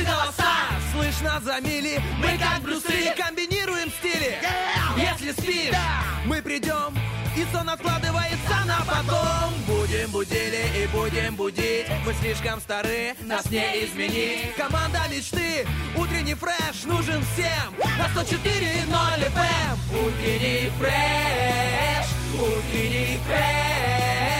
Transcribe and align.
наши 0.00 0.04
голоса. 0.04 0.52
Слышно 0.92 1.40
за 1.40 1.60
мили. 1.60 2.00
Мы 2.18 2.38
как 2.38 2.62
Брюсы 2.62 3.14
Комбинируем 3.16 3.90
стили. 3.98 4.38
Если 4.96 5.32
спишь 5.32 5.74
Мы 6.24 6.42
придем 6.42 6.96
и 7.36 7.46
сон 7.52 7.68
откладывается 7.68 8.64
на 8.66 8.80
потом. 8.84 9.54
Будем 9.66 10.10
будили 10.10 10.82
и 10.82 10.86
будем 10.88 11.36
будить. 11.36 11.86
Мы 12.04 12.12
слишком 12.14 12.60
стары, 12.60 13.14
нас 13.20 13.48
не 13.50 13.84
изменить. 13.84 14.54
Команда 14.56 15.00
мечты, 15.10 15.66
утренний 15.96 16.34
фреш 16.34 16.84
нужен 16.84 17.24
всем. 17.32 17.74
На 17.98 18.06
104.0 18.06 19.32
FM 19.32 20.06
Утренний 20.06 20.70
фреш, 20.78 22.06
утренний 22.34 23.18
фреш 23.26 24.39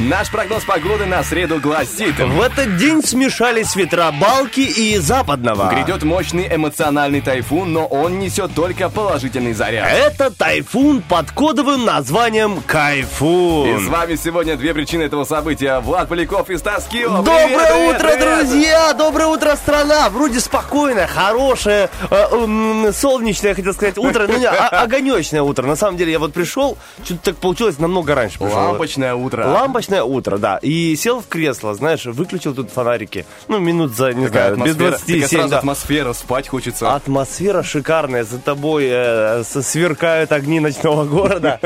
Наш 0.00 0.28
прогноз 0.28 0.64
погоды 0.64 1.06
на 1.06 1.22
среду 1.22 1.60
гласит. 1.60 2.18
В 2.18 2.40
этот 2.42 2.76
день 2.78 3.00
смешались 3.00 3.76
ветра 3.76 4.10
Балки 4.20 4.58
и 4.60 4.98
Западного. 4.98 5.70
Грядет 5.72 6.02
мощный 6.02 6.48
эмоциональный 6.52 7.20
тайфун, 7.20 7.72
но 7.72 7.86
он 7.86 8.18
несет 8.18 8.52
только 8.56 8.88
положительный 8.88 9.52
заряд. 9.52 9.88
Это 9.88 10.30
тайфун 10.32 11.00
под 11.00 11.30
кодовым 11.30 11.84
названием 11.84 12.54
И 12.54 12.60
с 12.60 12.64
Кайфун. 12.64 13.88
вами 13.88 14.16
сегодня 14.16 14.56
две 14.56 14.74
причины 14.74 15.04
этого 15.04 15.22
события. 15.24 15.78
Влад 15.78 16.08
Поляков 16.08 16.50
и 16.50 16.58
Стас 16.58 16.86
Кио. 16.90 17.08
Доброе 17.18 17.46
Привет, 17.46 17.94
утро, 17.96 18.08
привет. 18.08 18.38
друзья! 18.40 18.92
Доброе 18.94 19.26
утро, 19.28 19.54
страна! 19.54 20.08
Вроде 20.10 20.40
спокойное, 20.40 21.06
хорошее, 21.06 21.88
э, 22.10 22.14
м, 22.32 22.92
солнечное, 22.92 23.50
я 23.50 23.54
хотел 23.54 23.72
сказать, 23.72 23.96
утро, 23.96 24.26
ну 24.26 24.38
не, 24.38 24.46
а- 24.46 24.82
огонечное 24.82 25.42
утро. 25.42 25.64
На 25.66 25.76
самом 25.76 25.96
деле, 25.96 26.10
я 26.10 26.18
вот 26.18 26.32
пришел, 26.32 26.76
что-то 27.04 27.20
так 27.26 27.36
получилось 27.36 27.78
намного 27.78 28.16
раньше 28.16 28.38
пришел. 28.40 28.56
Лампочное 28.56 29.14
утро. 29.14 29.46
Лампочное 29.46 29.93
солнечное 29.94 30.02
утро, 30.02 30.38
да. 30.38 30.58
И 30.62 30.96
сел 30.96 31.20
в 31.20 31.28
кресло, 31.28 31.74
знаешь, 31.74 32.04
выключил 32.04 32.54
тут 32.54 32.70
фонарики. 32.70 33.24
Ну, 33.48 33.58
минут 33.58 33.94
за, 33.96 34.12
не 34.12 34.26
Такая 34.26 34.54
знаю, 34.54 34.68
без 34.68 34.76
27. 34.76 35.48
Да. 35.48 35.58
атмосфера, 35.58 36.12
спать 36.12 36.48
хочется. 36.48 36.94
Атмосфера 36.94 37.62
шикарная. 37.62 38.24
За 38.24 38.38
тобой 38.38 38.86
э, 38.88 39.44
сверкают 39.44 40.32
огни 40.32 40.60
ночного 40.60 41.04
города. 41.08 41.60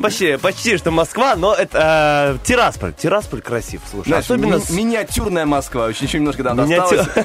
Почти, 0.00 0.36
почти 0.36 0.76
что 0.76 0.90
Москва, 0.90 1.34
но 1.36 1.54
это 1.54 2.38
э, 2.40 2.46
Тирасполь. 2.46 2.92
Тирасполь 2.94 3.40
красив, 3.40 3.82
слушай. 3.90 4.12
Особенно... 4.12 4.60
Миниатюрная 4.70 5.46
Москва. 5.46 5.88
Еще, 5.88 6.18
немножко 6.18 6.42
там 6.42 6.60
осталось. 6.60 7.06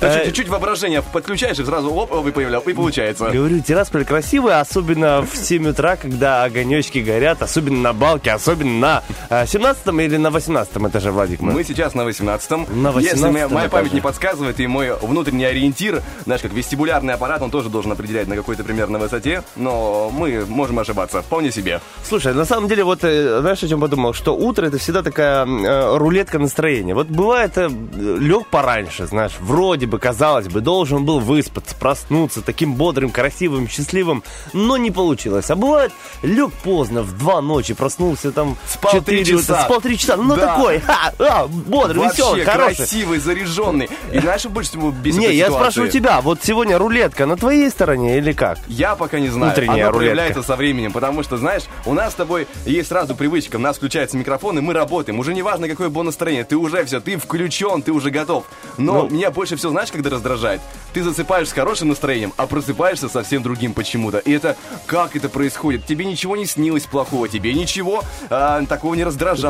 Э, 0.00 0.24
чуть-чуть 0.24 0.48
воображение 0.48 1.02
подключаешь, 1.02 1.58
и 1.58 1.64
сразу 1.64 1.90
оп, 1.90 2.10
оп, 2.10 2.26
и 2.26 2.32
появлял, 2.32 2.62
и 2.62 2.72
получается. 2.72 3.30
Говорю, 3.30 3.60
Тирасполь 3.60 4.06
красивый, 4.06 4.58
особенно 4.58 5.20
в 5.20 5.36
7 5.36 5.68
утра, 5.68 5.96
когда 5.96 6.42
огонечки 6.44 6.98
горят, 6.98 7.42
особенно 7.42 7.80
на 7.80 7.92
балке, 7.92 8.32
особенно 8.32 9.02
на 9.28 9.46
17 9.46 9.69
16 9.74 10.00
или 10.00 10.16
на 10.16 10.30
18 10.30 10.76
этаже, 10.76 11.10
Владик? 11.10 11.40
Мы, 11.40 11.52
мы 11.52 11.64
сейчас 11.64 11.94
на 11.94 12.04
18. 12.04 12.50
На 12.50 12.90
18 12.90 13.02
Если 13.02 13.54
моя 13.54 13.68
память 13.68 13.92
не 13.92 14.00
подсказывает, 14.00 14.58
и 14.58 14.66
мой 14.66 14.96
внутренний 15.00 15.44
ориентир, 15.44 16.02
знаешь, 16.24 16.42
как 16.42 16.52
вестибулярный 16.52 17.14
аппарат, 17.14 17.42
он 17.42 17.50
тоже 17.50 17.68
должен 17.68 17.92
определять 17.92 18.26
на 18.26 18.34
какой-то 18.34 18.64
примерно 18.64 18.98
высоте, 18.98 19.44
но 19.56 20.10
мы 20.10 20.44
можем 20.46 20.78
ошибаться. 20.80 21.22
Вполне 21.22 21.52
себе. 21.52 21.80
Слушай, 22.02 22.34
на 22.34 22.44
самом 22.44 22.68
деле, 22.68 22.82
вот 22.82 23.04
э, 23.04 23.40
знаешь, 23.40 23.62
о 23.62 23.68
чем 23.68 23.80
подумал? 23.80 24.12
Что 24.12 24.36
утро 24.36 24.66
это 24.66 24.78
всегда 24.78 25.02
такая 25.02 25.46
э, 25.46 25.96
рулетка 25.96 26.38
настроения. 26.40 26.94
Вот 26.94 27.06
бывает, 27.06 27.56
э, 27.56 27.68
лег 27.68 28.48
пораньше, 28.48 29.06
знаешь, 29.06 29.34
вроде 29.40 29.86
бы, 29.86 30.00
казалось 30.00 30.48
бы, 30.48 30.60
должен 30.60 31.04
был 31.04 31.20
выспаться, 31.20 31.76
проснуться 31.76 32.42
таким 32.42 32.74
бодрым, 32.74 33.10
красивым, 33.10 33.68
счастливым, 33.68 34.24
но 34.52 34.76
не 34.76 34.90
получилось. 34.90 35.48
А 35.50 35.54
бывает, 35.54 35.92
лег 36.22 36.50
поздно, 36.64 37.02
в 37.02 37.16
два 37.16 37.40
ночи, 37.40 37.74
проснулся 37.74 38.32
там 38.32 38.56
Спал 38.66 38.94
4 38.94 39.24
часа 39.24 39.59
спал 39.64 39.80
три 39.80 39.98
часа, 39.98 40.16
ну 40.16 40.36
Да. 40.36 40.54
такой, 40.56 40.80
ха, 40.80 41.12
а, 41.18 41.46
бодрый, 41.46 42.04
веселый, 42.08 42.40
Вообще 42.44 42.44
хороший. 42.44 42.76
красивый, 42.76 43.18
заряженный. 43.18 43.88
И 44.12 44.18
знаешь, 44.18 44.44
больше 44.46 44.70
всего 44.70 44.90
бесит 44.90 45.20
Не, 45.20 45.32
я 45.34 45.50
спрашиваю 45.50 45.90
тебя, 45.90 46.20
вот 46.20 46.40
сегодня 46.42 46.78
рулетка 46.78 47.26
на 47.26 47.36
твоей 47.36 47.68
стороне 47.70 48.18
или 48.18 48.32
как? 48.32 48.58
Я 48.68 48.94
пока 48.96 49.18
не 49.20 49.28
знаю. 49.28 49.52
Утренняя 49.52 49.84
Оно 49.88 49.92
рулетка. 49.92 49.98
проявляется 49.98 50.42
со 50.42 50.56
временем, 50.56 50.92
потому 50.92 51.22
что, 51.22 51.36
знаешь, 51.36 51.62
у 51.86 51.94
нас 51.94 52.12
с 52.12 52.14
тобой 52.16 52.46
есть 52.66 52.88
сразу 52.88 53.14
привычка, 53.14 53.56
у 53.56 53.60
нас 53.60 53.76
включается 53.76 54.16
микрофон, 54.16 54.58
и 54.58 54.60
мы 54.60 54.72
работаем. 54.74 55.18
Уже 55.18 55.34
не 55.34 55.42
важно, 55.42 55.68
какое 55.68 55.88
было 55.88 56.02
настроение, 56.04 56.44
ты 56.44 56.56
уже 56.56 56.84
все, 56.84 57.00
ты 57.00 57.16
включен, 57.16 57.82
ты 57.82 57.92
уже 57.92 58.10
готов. 58.10 58.44
Но 58.78 59.02
Ну. 59.02 59.10
меня 59.10 59.30
больше 59.30 59.56
всего, 59.56 59.70
знаешь, 59.72 59.90
когда 59.92 60.10
раздражает? 60.10 60.60
Ты 60.92 61.02
засыпаешь 61.02 61.48
с 61.48 61.52
хорошим 61.52 61.88
настроением, 61.88 62.32
а 62.36 62.46
просыпаешься 62.46 63.08
совсем 63.08 63.42
другим 63.42 63.74
почему-то. 63.74 64.18
И 64.18 64.32
это, 64.32 64.56
как 64.86 65.16
это 65.16 65.28
происходит? 65.28 65.86
Тебе 65.86 66.04
ничего 66.04 66.36
не 66.36 66.46
снилось 66.46 66.84
плохого, 66.84 67.28
тебе 67.28 67.52
ничего 67.54 68.02
а, 68.28 68.64
такого 68.66 68.94
не 68.94 69.04
раздражало. 69.04 69.49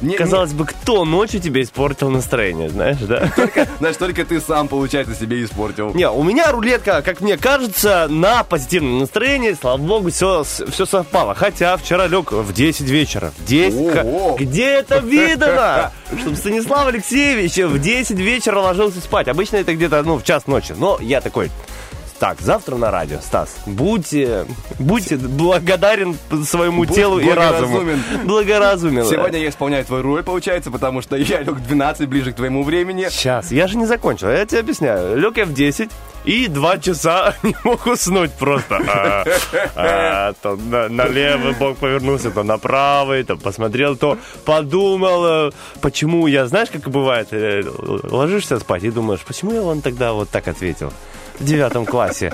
Не- 0.00 0.10
не- 0.10 0.16
Казалось 0.16 0.52
бы, 0.52 0.66
кто 0.66 1.04
ночью 1.04 1.40
тебе 1.40 1.62
испортил 1.62 2.10
настроение, 2.10 2.68
знаешь, 2.68 2.98
да? 3.00 3.30
знаешь, 3.78 3.96
только 3.96 4.24
ты 4.24 4.40
сам, 4.40 4.68
получается, 4.68 5.14
себе 5.14 5.44
испортил. 5.44 5.92
Не, 5.94 6.08
у 6.10 6.22
меня 6.22 6.50
рулетка, 6.52 7.02
как 7.02 7.20
мне 7.20 7.36
кажется, 7.36 8.06
на 8.08 8.44
позитивном 8.44 9.00
настроении, 9.00 9.56
слава 9.60 9.78
богу, 9.78 10.10
все, 10.10 10.44
все 10.44 10.86
совпало. 10.86 11.34
Хотя 11.34 11.76
вчера 11.76 12.06
лег 12.06 12.32
в 12.32 12.52
10 12.52 12.88
вечера. 12.88 13.32
В 13.38 13.44
10. 13.44 13.96
Ого! 14.04 14.36
Где 14.38 14.66
это 14.66 14.98
видано? 14.98 15.92
Чтобы 16.20 16.36
Станислав 16.36 16.86
Алексеевич 16.86 17.56
в 17.56 17.78
10 17.78 18.18
вечера 18.18 18.58
ложился 18.60 19.00
спать. 19.00 19.28
Обычно 19.28 19.56
это 19.56 19.74
где-то, 19.74 20.02
ну, 20.02 20.18
в 20.18 20.24
час 20.24 20.46
ночи. 20.46 20.74
Но 20.76 20.98
я 21.00 21.20
такой, 21.20 21.50
так, 22.20 22.38
завтра 22.42 22.76
на 22.76 22.90
радио, 22.90 23.18
Стас, 23.22 23.56
будьте, 23.64 24.44
будьте 24.78 25.16
благодарен 25.16 26.14
своему 26.44 26.84
Будь 26.84 26.94
телу 26.94 27.18
и 27.18 27.30
разуму. 27.30 27.80
благоразумен. 28.24 29.06
Сегодня 29.06 29.38
я 29.38 29.48
исполняю 29.48 29.86
твою 29.86 30.02
роль, 30.02 30.22
получается, 30.22 30.70
потому 30.70 31.00
что 31.00 31.16
я 31.16 31.40
лег 31.40 31.54
в 31.54 31.66
12, 31.66 32.06
ближе 32.08 32.32
к 32.32 32.36
твоему 32.36 32.62
времени. 32.62 33.06
Сейчас, 33.08 33.50
я 33.50 33.66
же 33.66 33.78
не 33.78 33.86
закончил, 33.86 34.28
я 34.28 34.44
тебе 34.44 34.60
объясняю. 34.60 35.16
Лег 35.16 35.38
я 35.38 35.46
в 35.46 35.54
10 35.54 35.90
и 36.26 36.46
два 36.48 36.76
часа 36.76 37.34
не 37.42 37.56
мог 37.64 37.86
уснуть 37.86 38.32
просто. 38.32 38.76
А, 38.86 39.24
а, 39.74 40.32
то 40.42 40.56
на, 40.56 40.90
на 40.90 41.06
левый 41.06 41.54
бок 41.54 41.78
повернулся, 41.78 42.30
то 42.30 42.42
на 42.42 42.58
правый, 42.58 43.24
то 43.24 43.36
посмотрел, 43.36 43.96
то 43.96 44.18
подумал, 44.44 45.48
э, 45.48 45.50
почему 45.80 46.26
я, 46.26 46.46
знаешь, 46.46 46.68
как 46.70 46.90
бывает, 46.90 47.28
э, 47.30 47.62
ложишься 48.10 48.58
спать 48.58 48.84
и 48.84 48.90
думаешь, 48.90 49.20
почему 49.20 49.52
я 49.54 49.62
он 49.62 49.80
тогда 49.80 50.12
вот 50.12 50.28
так 50.28 50.48
ответил 50.48 50.92
в 51.40 51.44
девятом 51.44 51.86
классе. 51.86 52.32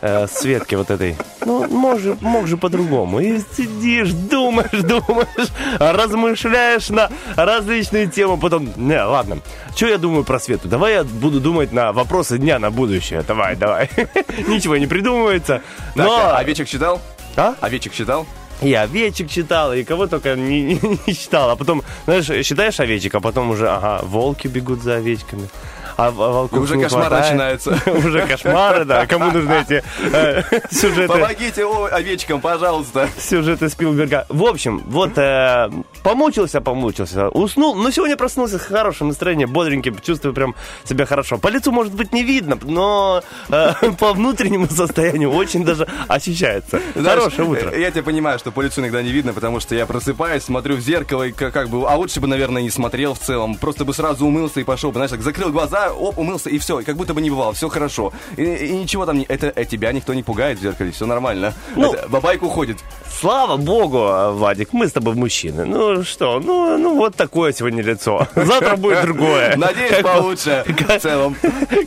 э, 0.00 0.26
Светки 0.28 0.74
вот 0.74 0.90
этой. 0.90 1.16
Ну, 1.44 1.66
мог 1.68 1.98
же, 2.00 2.16
мог 2.20 2.46
же 2.46 2.56
по-другому. 2.56 3.20
И 3.20 3.38
сидишь, 3.56 4.12
думаешь, 4.12 4.70
думаешь, 4.82 5.48
размышляешь 5.78 6.88
на 6.90 7.10
различные 7.34 8.06
темы. 8.06 8.38
Потом, 8.38 8.68
не, 8.76 9.02
ладно, 9.02 9.38
что 9.74 9.86
я 9.86 9.98
думаю 9.98 10.24
про 10.24 10.38
Свету? 10.38 10.68
Давай 10.68 10.94
я 10.94 11.04
буду 11.04 11.40
думать 11.40 11.72
на 11.72 11.92
вопросы 11.92 12.38
дня 12.38 12.58
на 12.58 12.70
будущее. 12.70 13.22
Давай, 13.26 13.56
давай. 13.56 13.90
Ничего 14.48 14.76
не 14.76 14.86
придумывается. 14.86 15.62
Но... 15.94 16.34
овечек 16.36 16.68
читал? 16.68 17.00
А? 17.36 17.54
Овечек 17.60 17.92
читал? 17.92 18.26
И 18.62 18.72
овечек 18.72 19.28
читал, 19.30 19.74
и 19.74 19.84
кого 19.84 20.06
только 20.06 20.34
не, 20.34 20.62
не, 20.82 20.98
не 21.06 21.14
читал. 21.14 21.50
А 21.50 21.56
потом, 21.56 21.82
знаешь, 22.06 22.26
считаешь 22.46 22.80
овечек, 22.80 23.14
а 23.14 23.20
потом 23.20 23.50
уже, 23.50 23.68
ага, 23.68 24.00
волки 24.02 24.48
бегут 24.48 24.82
за 24.82 24.96
овечками. 24.96 25.48
А, 25.96 26.08
а 26.08 26.10
волков 26.10 26.60
уже 26.60 26.78
кошмар 26.78 27.08
хватает. 27.08 27.24
начинается. 27.24 27.70
Уже 28.06 28.26
кошмары, 28.26 28.84
да. 28.84 29.06
Кому 29.06 29.30
нужны 29.30 29.64
эти 29.66 29.82
э, 30.12 30.42
сюжеты? 30.70 31.08
Помогите 31.08 31.64
овечкам, 31.64 32.40
пожалуйста. 32.40 33.08
сюжеты 33.18 33.68
Спилберга. 33.70 34.26
В 34.28 34.44
общем, 34.44 34.82
вот 34.86 35.16
э, 35.16 35.70
помучился, 36.02 36.60
помучился, 36.60 37.28
уснул, 37.28 37.74
но 37.74 37.90
сегодня 37.90 38.16
проснулся 38.16 38.58
с 38.58 38.62
хорошим 38.62 39.08
настроением, 39.08 39.50
бодреньким, 39.50 39.98
чувствую 39.98 40.34
прям 40.34 40.54
себя 40.84 41.06
хорошо. 41.06 41.38
По 41.38 41.48
лицу, 41.48 41.72
может 41.72 41.94
быть, 41.94 42.12
не 42.12 42.22
видно, 42.22 42.58
но 42.62 43.22
э, 43.48 43.72
по 43.98 44.12
внутреннему 44.12 44.68
состоянию 44.68 45.32
очень 45.32 45.64
даже 45.64 45.88
ощущается. 46.08 46.80
Хорошее 46.94 47.48
утро. 47.48 47.76
Я 47.76 47.90
тебя 47.90 48.02
понимаю, 48.02 48.38
что 48.38 48.52
по 48.52 48.60
лицу 48.60 48.82
иногда 48.82 49.02
не 49.02 49.12
видно, 49.12 49.32
потому 49.32 49.60
что 49.60 49.74
я 49.74 49.86
просыпаюсь, 49.86 50.42
смотрю 50.42 50.76
в 50.76 50.80
зеркало, 50.80 51.22
и 51.22 51.32
как, 51.32 51.54
как 51.54 51.70
бы, 51.70 51.88
а 51.88 51.96
лучше 51.96 52.20
бы, 52.20 52.26
наверное, 52.26 52.60
не 52.60 52.70
смотрел 52.70 53.14
в 53.14 53.18
целом. 53.18 53.54
Просто 53.54 53.86
бы 53.86 53.94
сразу 53.94 54.26
умылся 54.26 54.60
и 54.60 54.64
пошел 54.64 54.90
бы, 54.90 54.96
знаешь, 54.96 55.10
так 55.10 55.22
закрыл 55.22 55.50
глаза, 55.50 55.85
оп, 55.90 56.18
умылся, 56.18 56.50
и 56.50 56.58
все, 56.58 56.80
и 56.80 56.84
как 56.84 56.96
будто 56.96 57.14
бы 57.14 57.20
не 57.20 57.30
бывало, 57.30 57.52
все 57.52 57.68
хорошо. 57.68 58.12
И, 58.36 58.42
и 58.42 58.72
ничего 58.72 59.06
там, 59.06 59.18
не, 59.18 59.24
это 59.24 59.52
э, 59.54 59.64
тебя 59.64 59.92
никто 59.92 60.14
не 60.14 60.22
пугает 60.22 60.58
в 60.58 60.62
зеркале, 60.62 60.90
все 60.90 61.06
нормально. 61.06 61.54
Ну, 61.74 61.92
Это 61.92 62.08
бабайка 62.08 62.44
уходит. 62.44 62.78
Слава 63.08 63.56
богу, 63.56 63.98
Вадик, 64.32 64.72
мы 64.72 64.88
с 64.88 64.92
тобой 64.92 65.14
мужчины. 65.14 65.64
Ну 65.64 66.02
что, 66.04 66.40
ну, 66.40 66.76
ну 66.76 66.96
вот 66.96 67.16
такое 67.16 67.52
сегодня 67.52 67.82
лицо. 67.82 68.28
Завтра 68.34 68.76
будет 68.76 69.02
другое. 69.02 69.56
Надеюсь, 69.56 70.02
получше 70.02 70.64
в 70.66 70.98
целом. 70.98 71.36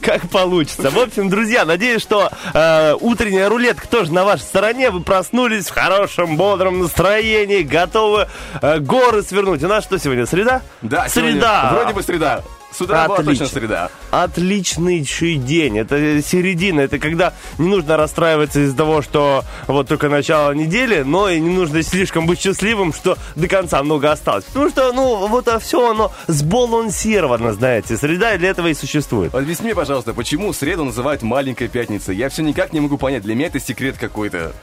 как 0.02 0.30
получится. 0.30 0.90
В 0.90 0.98
общем, 0.98 1.30
друзья, 1.30 1.66
надеюсь, 1.66 2.02
что 2.02 2.30
э, 2.54 2.96
утренняя 3.00 3.50
рулетка 3.50 3.88
тоже 3.88 4.14
на 4.14 4.26
вашей 4.26 4.44
стороне. 4.44 4.90
Вы 4.90 5.02
проснулись 5.02 5.68
в 5.68 5.74
хорошем, 5.74 6.38
бодром 6.38 6.80
настроении, 6.80 7.62
готовы 7.62 8.28
э, 8.62 8.80
горы 8.80 9.22
свернуть. 9.24 9.64
У 9.64 9.68
нас 9.68 9.84
что 9.84 9.98
сегодня, 10.00 10.26
среда? 10.26 10.62
Да, 10.82 11.08
среда. 11.10 11.72
Вроде 11.74 11.94
бы 11.94 12.04
среда. 12.04 12.44
С 12.72 12.82
утра 12.82 13.08
была 13.08 13.18
Отлично. 13.18 13.46
точно 13.46 13.60
среда. 13.60 13.90
Отличнейший 14.12 15.36
день. 15.36 15.80
Это 15.80 16.22
середина. 16.22 16.82
Это 16.82 17.00
когда 17.00 17.34
не 17.58 17.68
нужно 17.68 17.98
расстраиваться 17.98 18.60
из-за 18.62 18.76
того, 18.78 19.02
что 19.02 19.44
вот 19.68 19.88
только 19.88 20.08
начало 20.10 20.52
недели, 20.52 21.02
но 21.02 21.30
и 21.30 21.40
не 21.40 21.50
нужно 21.50 21.82
слишком 21.84 22.26
быть 22.28 22.40
счастливым, 22.40 22.94
что 22.94 23.18
до 23.36 23.48
конца 23.48 23.82
много 23.84 24.12
осталось. 24.12 24.46
Потому 24.46 24.70
что, 24.70 24.94
ну, 24.94 25.28
вот 25.28 25.50
все 25.62 25.90
оно 25.92 26.12
сбалансировано, 26.28 27.54
знаете. 27.54 27.98
Среда 27.98 28.38
для 28.38 28.50
этого 28.50 28.68
и 28.68 28.74
существует. 28.74 29.34
Объясни 29.34 29.66
мне, 29.66 29.76
пожалуйста, 29.76 30.14
почему 30.14 30.54
среду 30.54 30.86
называют 30.86 31.22
маленькой 31.22 31.68
пятницей? 31.68 32.16
Я 32.16 32.30
все 32.30 32.44
никак 32.44 32.72
не 32.74 32.80
могу 32.80 32.98
понять. 32.98 33.24
Для 33.24 33.36
меня 33.36 33.48
это 33.48 33.60
секрет 33.60 33.98
какой-то. 33.98 34.54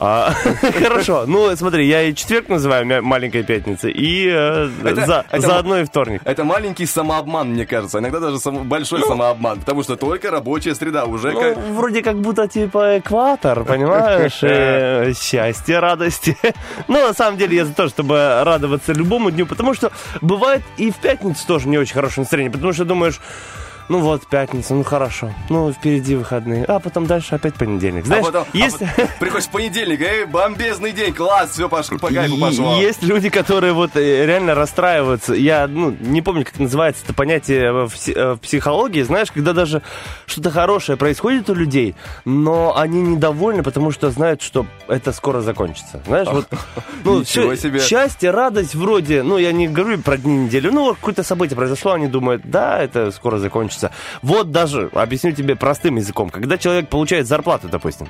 А, 0.00 0.32
Хорошо, 0.82 1.24
ну 1.26 1.54
смотри, 1.56 1.86
я 1.86 2.02
и 2.02 2.14
четверг 2.14 2.48
называю 2.48 3.02
маленькой 3.02 3.42
пятницей, 3.42 3.92
и 3.92 4.26
э, 4.28 4.68
за- 5.06 5.24
заодно 5.32 5.78
и 5.80 5.84
вторник. 5.84 6.22
Это 6.24 6.44
маленький 6.44 6.86
самообман, 6.86 7.50
мне 7.50 7.66
кажется. 7.66 7.98
Иногда 7.98 8.18
даже 8.20 8.38
большой 8.50 9.02
самообман. 9.02 9.60
Потому 9.60 9.82
что 9.82 9.96
только 9.96 10.30
рабочая 10.30 10.74
среда 10.74 11.04
уже 11.04 11.32
Ну, 11.32 11.54
вроде 11.74 12.02
как 12.02 12.16
будто 12.16 12.48
типа 12.48 12.98
экватор, 12.98 13.64
понимаешь? 13.64 14.38
э, 14.42 15.12
Счастье, 15.14 15.78
радости. 15.78 16.36
Но 16.88 17.06
на 17.08 17.14
самом 17.14 17.38
деле 17.38 17.56
я 17.56 17.64
за 17.64 17.74
то, 17.74 17.88
чтобы 17.88 18.42
радоваться 18.44 18.92
любому 18.92 19.30
дню, 19.30 19.46
потому 19.46 19.74
что 19.74 19.92
бывает 20.20 20.62
и 20.78 20.90
в 20.90 20.96
пятницу 20.96 21.46
тоже 21.46 21.68
не 21.68 21.78
очень 21.78 21.94
хорошее 21.94 22.22
настроение, 22.22 22.50
потому 22.52 22.72
что 22.72 22.84
думаешь, 22.84 23.20
ну 23.92 23.98
вот, 23.98 24.26
пятница, 24.26 24.72
ну 24.72 24.84
хорошо, 24.84 25.30
ну 25.50 25.70
впереди 25.70 26.16
выходные, 26.16 26.64
а 26.64 26.78
потом 26.78 27.06
дальше 27.06 27.34
опять 27.34 27.54
понедельник. 27.56 28.06
Знаешь, 28.06 28.24
а 28.24 28.26
потом, 28.26 28.46
а 28.50 28.56
есть... 28.56 28.78
потом 28.78 29.06
приходишь 29.20 29.46
в 29.48 29.50
понедельник, 29.50 30.00
эй, 30.00 30.24
бомбезный 30.24 30.92
день, 30.92 31.12
класс, 31.12 31.50
все 31.50 31.68
пошло, 31.68 31.98
по 31.98 32.08
кайфу 32.08 32.38
пошло. 32.38 32.76
Есть 32.80 33.02
люди, 33.02 33.28
которые 33.28 33.74
вот 33.74 33.94
э, 33.96 34.24
реально 34.24 34.54
расстраиваются. 34.54 35.34
Я 35.34 35.66
ну, 35.66 35.94
не 36.00 36.22
помню, 36.22 36.46
как 36.46 36.58
называется 36.58 37.02
это 37.04 37.12
понятие 37.12 37.70
в, 37.70 37.92
э, 38.08 38.32
в 38.32 38.38
психологии. 38.38 39.02
Знаешь, 39.02 39.30
когда 39.30 39.52
даже 39.52 39.82
что-то 40.24 40.50
хорошее 40.50 40.96
происходит 40.96 41.50
у 41.50 41.54
людей, 41.54 41.94
но 42.24 42.74
они 42.74 43.02
недовольны, 43.02 43.62
потому 43.62 43.90
что 43.90 44.10
знают, 44.10 44.40
что 44.40 44.64
это 44.88 45.12
скоро 45.12 45.42
закончится. 45.42 46.00
Знаешь, 46.06 46.28
вот 46.28 46.48
ну, 47.04 47.20
Ничего 47.20 47.52
всё- 47.52 47.68
себе. 47.68 47.80
счастье, 47.80 48.30
радость 48.30 48.74
вроде, 48.74 49.22
ну, 49.22 49.36
я 49.36 49.52
не 49.52 49.68
говорю 49.68 49.98
про 49.98 50.16
дни 50.16 50.46
недели, 50.46 50.70
ну, 50.70 50.94
какое-то 50.94 51.22
событие 51.22 51.58
произошло, 51.58 51.92
они 51.92 52.06
думают, 52.06 52.40
да, 52.46 52.82
это 52.82 53.10
скоро 53.10 53.36
закончится. 53.36 53.81
Вот 54.22 54.52
даже, 54.52 54.90
объясню 54.92 55.32
тебе 55.32 55.56
простым 55.56 55.96
языком, 55.96 56.30
когда 56.30 56.58
человек 56.58 56.88
получает 56.88 57.26
зарплату, 57.26 57.68
допустим, 57.68 58.08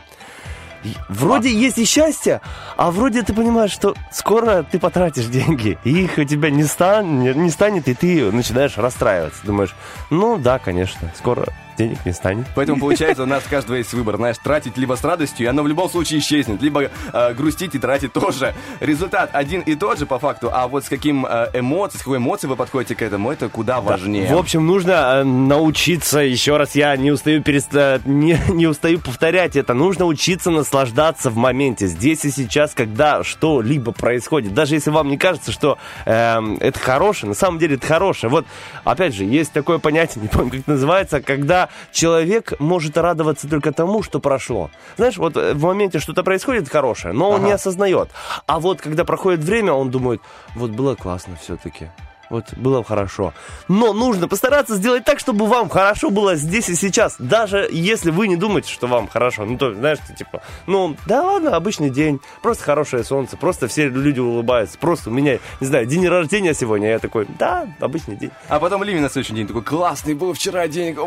Вроде 1.08 1.52
есть 1.52 1.78
и 1.78 1.84
счастье, 1.84 2.40
а 2.76 2.90
вроде 2.90 3.22
ты 3.22 3.32
понимаешь, 3.32 3.70
что 3.70 3.94
скоро 4.10 4.64
ты 4.68 4.78
потратишь 4.78 5.26
деньги, 5.26 5.78
и 5.84 6.04
их 6.04 6.18
у 6.18 6.24
тебя 6.24 6.50
не, 6.50 6.64
стан, 6.64 7.20
не 7.20 7.50
станет, 7.50 7.88
и 7.88 7.94
ты 7.94 8.32
начинаешь 8.32 8.76
расстраиваться. 8.76 9.40
Думаешь, 9.44 9.74
ну 10.10 10.38
да, 10.38 10.58
конечно, 10.58 11.12
скоро 11.16 11.46
денег 11.76 11.98
не 12.04 12.12
станет. 12.12 12.46
Поэтому, 12.54 12.80
получается, 12.80 13.22
у 13.22 13.26
нас 13.26 13.42
каждого 13.44 13.76
есть 13.76 13.92
выбор, 13.92 14.16
знаешь, 14.16 14.36
тратить 14.38 14.76
либо 14.76 14.94
с 14.94 15.04
радостью, 15.04 15.46
и 15.46 15.48
оно 15.48 15.62
в 15.62 15.68
любом 15.68 15.88
случае 15.88 16.20
исчезнет, 16.20 16.62
либо 16.62 16.90
э, 17.12 17.34
грустить 17.34 17.74
и 17.74 17.78
тратить 17.78 18.12
тоже. 18.12 18.54
Результат 18.80 19.30
один 19.32 19.60
и 19.62 19.74
тот 19.74 19.98
же 19.98 20.06
по 20.06 20.18
факту, 20.18 20.50
а 20.52 20.68
вот 20.68 20.84
с 20.84 20.88
каким 20.88 21.26
э, 21.26 21.50
эмоцией, 21.54 22.00
с 22.00 22.02
какой 22.02 22.18
эмоцией 22.18 22.50
вы 22.50 22.56
подходите 22.56 22.94
к 22.94 23.02
этому, 23.02 23.30
это 23.30 23.48
куда 23.48 23.80
важнее. 23.80 24.32
В 24.34 24.38
общем, 24.38 24.66
нужно 24.66 24.92
э, 24.92 25.24
научиться, 25.24 26.20
еще 26.20 26.56
раз, 26.56 26.74
я 26.74 26.96
не 26.96 27.10
устаю, 27.10 27.42
переста- 27.42 28.00
не, 28.04 28.38
не 28.48 28.66
устаю 28.66 29.00
повторять 29.00 29.56
это, 29.56 29.74
нужно 29.74 30.04
учиться 30.04 30.50
наслаждаться 30.50 31.30
в 31.30 31.36
моменте, 31.36 31.86
здесь 31.86 32.24
и 32.24 32.30
сейчас, 32.30 32.72
когда 32.74 33.22
что-либо 33.24 33.92
происходит. 33.92 34.54
Даже 34.54 34.74
если 34.74 34.90
вам 34.90 35.08
не 35.08 35.16
кажется, 35.16 35.52
что 35.52 35.78
эм, 36.04 36.56
это 36.60 36.78
хорошее, 36.78 37.28
на 37.28 37.34
самом 37.34 37.58
деле 37.58 37.76
это 37.76 37.86
хорошее. 37.86 38.30
Вот, 38.30 38.46
опять 38.84 39.14
же, 39.14 39.24
есть 39.24 39.52
такое 39.52 39.78
понятие, 39.78 40.22
не 40.22 40.28
помню, 40.28 40.50
как 40.50 40.60
это 40.60 40.70
называется, 40.70 41.20
когда 41.20 41.61
человек 41.90 42.52
может 42.58 42.96
радоваться 42.96 43.48
только 43.48 43.72
тому, 43.72 44.02
что 44.02 44.20
прошло. 44.20 44.70
Знаешь, 44.96 45.16
вот 45.16 45.36
э, 45.36 45.54
в 45.54 45.62
моменте 45.64 45.98
что-то 45.98 46.22
происходит 46.22 46.68
хорошее, 46.68 47.14
но 47.14 47.30
он 47.30 47.36
Ага. 47.36 47.46
не 47.46 47.52
осознает. 47.52 48.08
А 48.46 48.60
вот 48.60 48.80
когда 48.80 49.04
проходит 49.04 49.40
время, 49.40 49.72
он 49.72 49.90
думает, 49.90 50.20
вот 50.54 50.70
было 50.70 50.94
классно 50.94 51.36
все-таки. 51.40 51.90
Вот 52.32 52.46
было 52.56 52.82
хорошо. 52.82 53.34
Но 53.68 53.92
нужно 53.92 54.26
постараться 54.26 54.74
сделать 54.76 55.04
так, 55.04 55.18
чтобы 55.20 55.46
вам 55.46 55.68
хорошо 55.68 56.08
было 56.10 56.34
здесь 56.34 56.68
и 56.70 56.74
сейчас. 56.74 57.16
Даже 57.18 57.68
если 57.70 58.10
вы 58.10 58.26
не 58.26 58.36
думаете, 58.36 58.72
что 58.72 58.86
вам 58.86 59.06
хорошо. 59.06 59.44
Ну, 59.44 59.58
то, 59.58 59.74
знаешь, 59.74 59.98
ты 60.08 60.14
типа, 60.14 60.40
ну, 60.66 60.96
да 61.06 61.22
ладно, 61.22 61.54
обычный 61.54 61.90
день. 61.90 62.20
Просто 62.42 62.64
хорошее 62.64 63.04
солнце. 63.04 63.36
Просто 63.36 63.68
все 63.68 63.88
люди 63.88 64.18
улыбаются. 64.18 64.78
Просто 64.78 65.10
у 65.10 65.12
меня, 65.12 65.38
не 65.60 65.66
знаю, 65.66 65.84
день 65.86 66.08
рождения 66.08 66.54
сегодня. 66.54 66.88
Я 66.88 66.98
такой, 66.98 67.26
да, 67.38 67.66
обычный 67.80 68.16
день. 68.16 68.30
А 68.48 68.58
потом 68.58 68.82
Ливи 68.82 68.98
на 68.98 69.10
следующий 69.10 69.34
день 69.34 69.46
такой, 69.46 69.62
классный 69.62 70.14
был 70.14 70.32
вчера 70.32 70.66
день. 70.68 70.94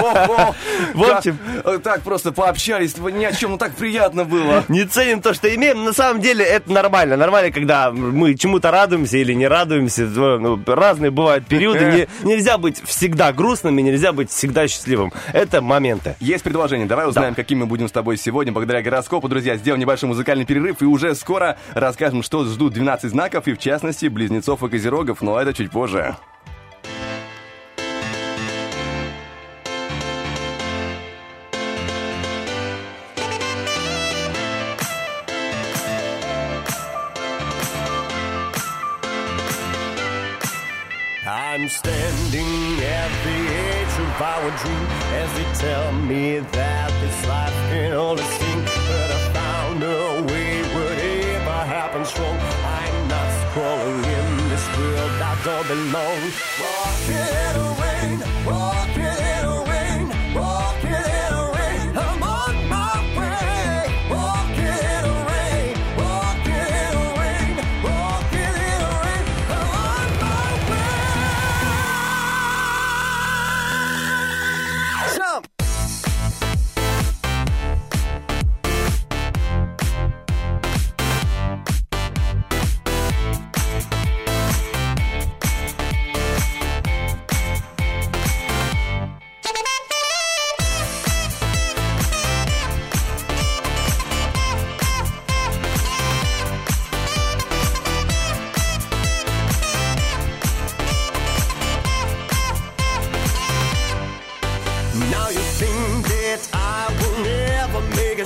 В 0.94 1.02
общем- 1.02 1.38
Как- 1.64 1.82
Так 1.82 2.02
просто 2.02 2.30
пообщались, 2.32 2.96
ни 2.96 3.24
о 3.24 3.32
чем, 3.32 3.52
ну 3.52 3.58
так 3.58 3.74
приятно 3.74 4.24
было. 4.24 4.64
Не 4.68 4.84
ценим 4.84 5.20
то, 5.22 5.34
что 5.34 5.52
имеем. 5.52 5.84
На 5.84 5.92
самом 5.92 6.20
деле 6.20 6.44
это 6.44 6.70
нормально. 6.72 7.16
Нормально, 7.16 7.50
когда 7.52 7.90
мы 7.90 8.34
чему-то 8.36 8.70
радуемся 8.70 9.16
или 9.18 9.32
не 9.32 9.48
радуемся. 9.48 10.06
Ну, 10.20 10.60
разные 10.66 11.10
бывают 11.10 11.46
периоды. 11.46 12.08
Не- 12.22 12.28
нельзя 12.28 12.58
быть 12.58 12.82
всегда 12.84 13.32
грустным 13.32 13.78
и 13.78 13.82
нельзя 13.82 14.12
быть 14.12 14.30
всегда 14.30 14.68
счастливым. 14.68 15.12
Это 15.32 15.60
моменты. 15.60 16.16
Есть 16.20 16.44
предложение. 16.44 16.86
Давай 16.86 17.08
узнаем, 17.08 17.34
каким 17.34 17.60
мы 17.60 17.66
будем 17.66 17.88
с 17.88 17.92
тобой 17.92 18.16
сегодня. 18.16 18.52
Благодаря 18.52 18.82
гороскопу, 18.82 19.28
друзья, 19.28 19.56
сделаем 19.56 19.80
небольшой 19.80 20.08
музыкальный 20.08 20.44
перерыв 20.44 20.82
и 20.82 20.84
уже 20.84 21.14
скоро 21.14 21.58
расскажем, 21.74 22.22
что 22.22 22.44
ждут 22.44 22.74
12 22.74 23.10
знаков 23.10 23.46
и, 23.48 23.54
в 23.54 23.58
частности, 23.58 24.06
близнецов 24.06 24.62
и 24.62 24.68
козерогов, 24.68 25.22
но 25.22 25.40
это 25.40 25.52
чуть 25.52 25.70
позже. 25.70 26.16
Standing 41.80 42.76
at 42.84 43.10
the 43.24 43.38
edge 43.72 43.94
of 44.04 44.12
our 44.32 44.48
dream 44.60 44.84
as 45.20 45.28
they 45.36 45.48
tell 45.64 45.92
me 45.92 46.38
that 46.38 46.90
this 47.00 47.18
life 47.26 47.58
can 47.70 47.92
only 47.92 48.26
sing. 48.38 48.60
But 48.88 49.08
I 49.16 49.20
found 49.38 49.82
a 49.82 50.00
way, 50.28 50.52
whatever 50.76 51.58
happens 51.76 52.10
wrong. 52.18 52.38
I'm 52.80 52.96
not 53.08 53.32
crawling 53.52 54.04
in 54.18 54.28
this 54.52 54.66
world 54.76 55.12
I 55.30 55.34
don't 55.46 55.66
belong. 55.72 56.20
Walking 56.60 57.49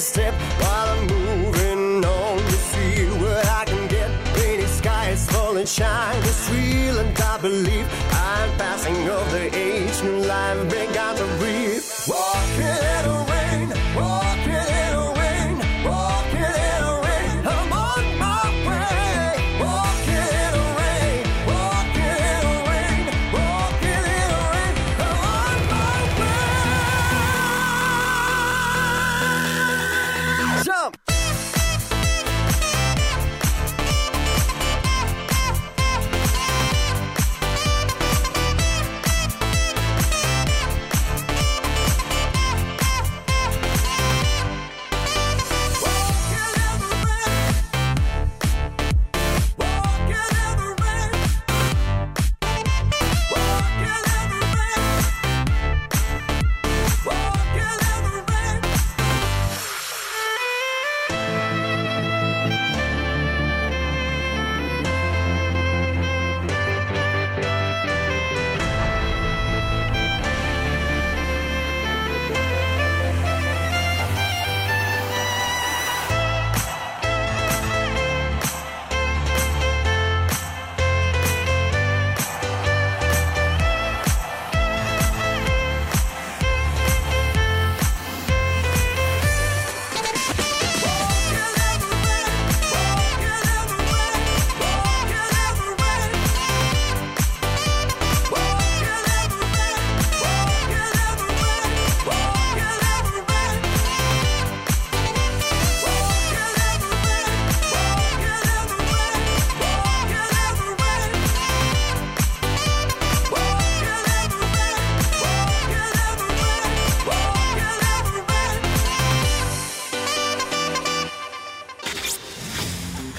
step 0.04 0.34
while 0.61 0.88
I'm 0.94 1.06
moving 1.06 2.04
on 2.04 2.37
to 2.37 2.58
see 2.70 3.06
what 3.23 3.46
I 3.61 3.64
can 3.64 3.88
get. 3.88 4.11
Rainy 4.37 4.66
skies 4.66 5.26
falling, 5.30 5.66
shine 5.66 6.23
is 6.25 6.50
real, 6.50 6.99
and 6.99 7.18
I 7.18 7.38
believe 7.38 7.87
I'm 8.12 8.50
passing 8.58 9.08
of 9.08 9.25
the 9.32 9.46
age, 9.56 10.02
new 10.02 10.18
life 10.18 10.61
began 10.68 11.16
to 11.16 11.26
breathe. 11.38 11.82
Walking 12.06 12.93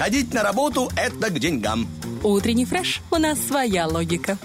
Ходить 0.06 0.36
на 0.36 0.44
работу– 0.44 0.88
это 0.96 1.32
к 1.32 1.40
деньгам. 1.40 1.88
Утренний 2.22 2.66
фреш. 2.66 3.02
У 3.10 3.16
нас 3.16 3.40
своя 3.40 3.88
логика. 3.88 4.38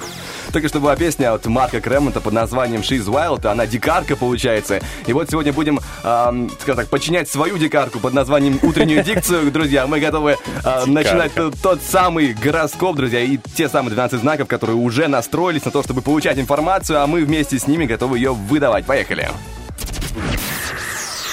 Только 0.54 0.68
что 0.68 0.80
была 0.80 0.96
песня 0.96 1.34
от 1.34 1.44
Марка 1.44 1.82
Кремонта 1.82 2.22
под 2.22 2.32
названием 2.32 2.80
She's 2.80 3.04
Wild, 3.04 3.46
она 3.46 3.66
дикарка 3.66 4.16
получается. 4.16 4.80
И 5.06 5.12
вот 5.12 5.28
сегодня 5.28 5.52
будем, 5.52 5.78
эм, 6.02 6.50
скажем 6.62 6.76
так, 6.76 6.88
подчинять 6.88 7.28
свою 7.28 7.58
дикарку 7.58 8.00
под 8.00 8.14
названием 8.14 8.58
Утреннюю 8.62 9.04
дикцию, 9.04 9.50
друзья. 9.52 9.86
Мы 9.86 10.00
готовы 10.00 10.38
э, 10.64 10.84
начинать 10.86 11.32
тот 11.62 11.82
самый 11.82 12.32
гороскоп, 12.32 12.96
друзья, 12.96 13.20
и 13.20 13.36
те 13.54 13.68
самые 13.68 13.92
12 13.92 14.18
знаков, 14.18 14.48
которые 14.48 14.76
уже 14.76 15.08
настроились 15.08 15.66
на 15.66 15.72
то, 15.72 15.82
чтобы 15.82 16.00
получать 16.00 16.38
информацию, 16.38 17.02
а 17.02 17.06
мы 17.06 17.22
вместе 17.22 17.58
с 17.58 17.66
ними 17.66 17.84
готовы 17.84 18.16
ее 18.16 18.32
выдавать. 18.32 18.86
Поехали. 18.86 19.28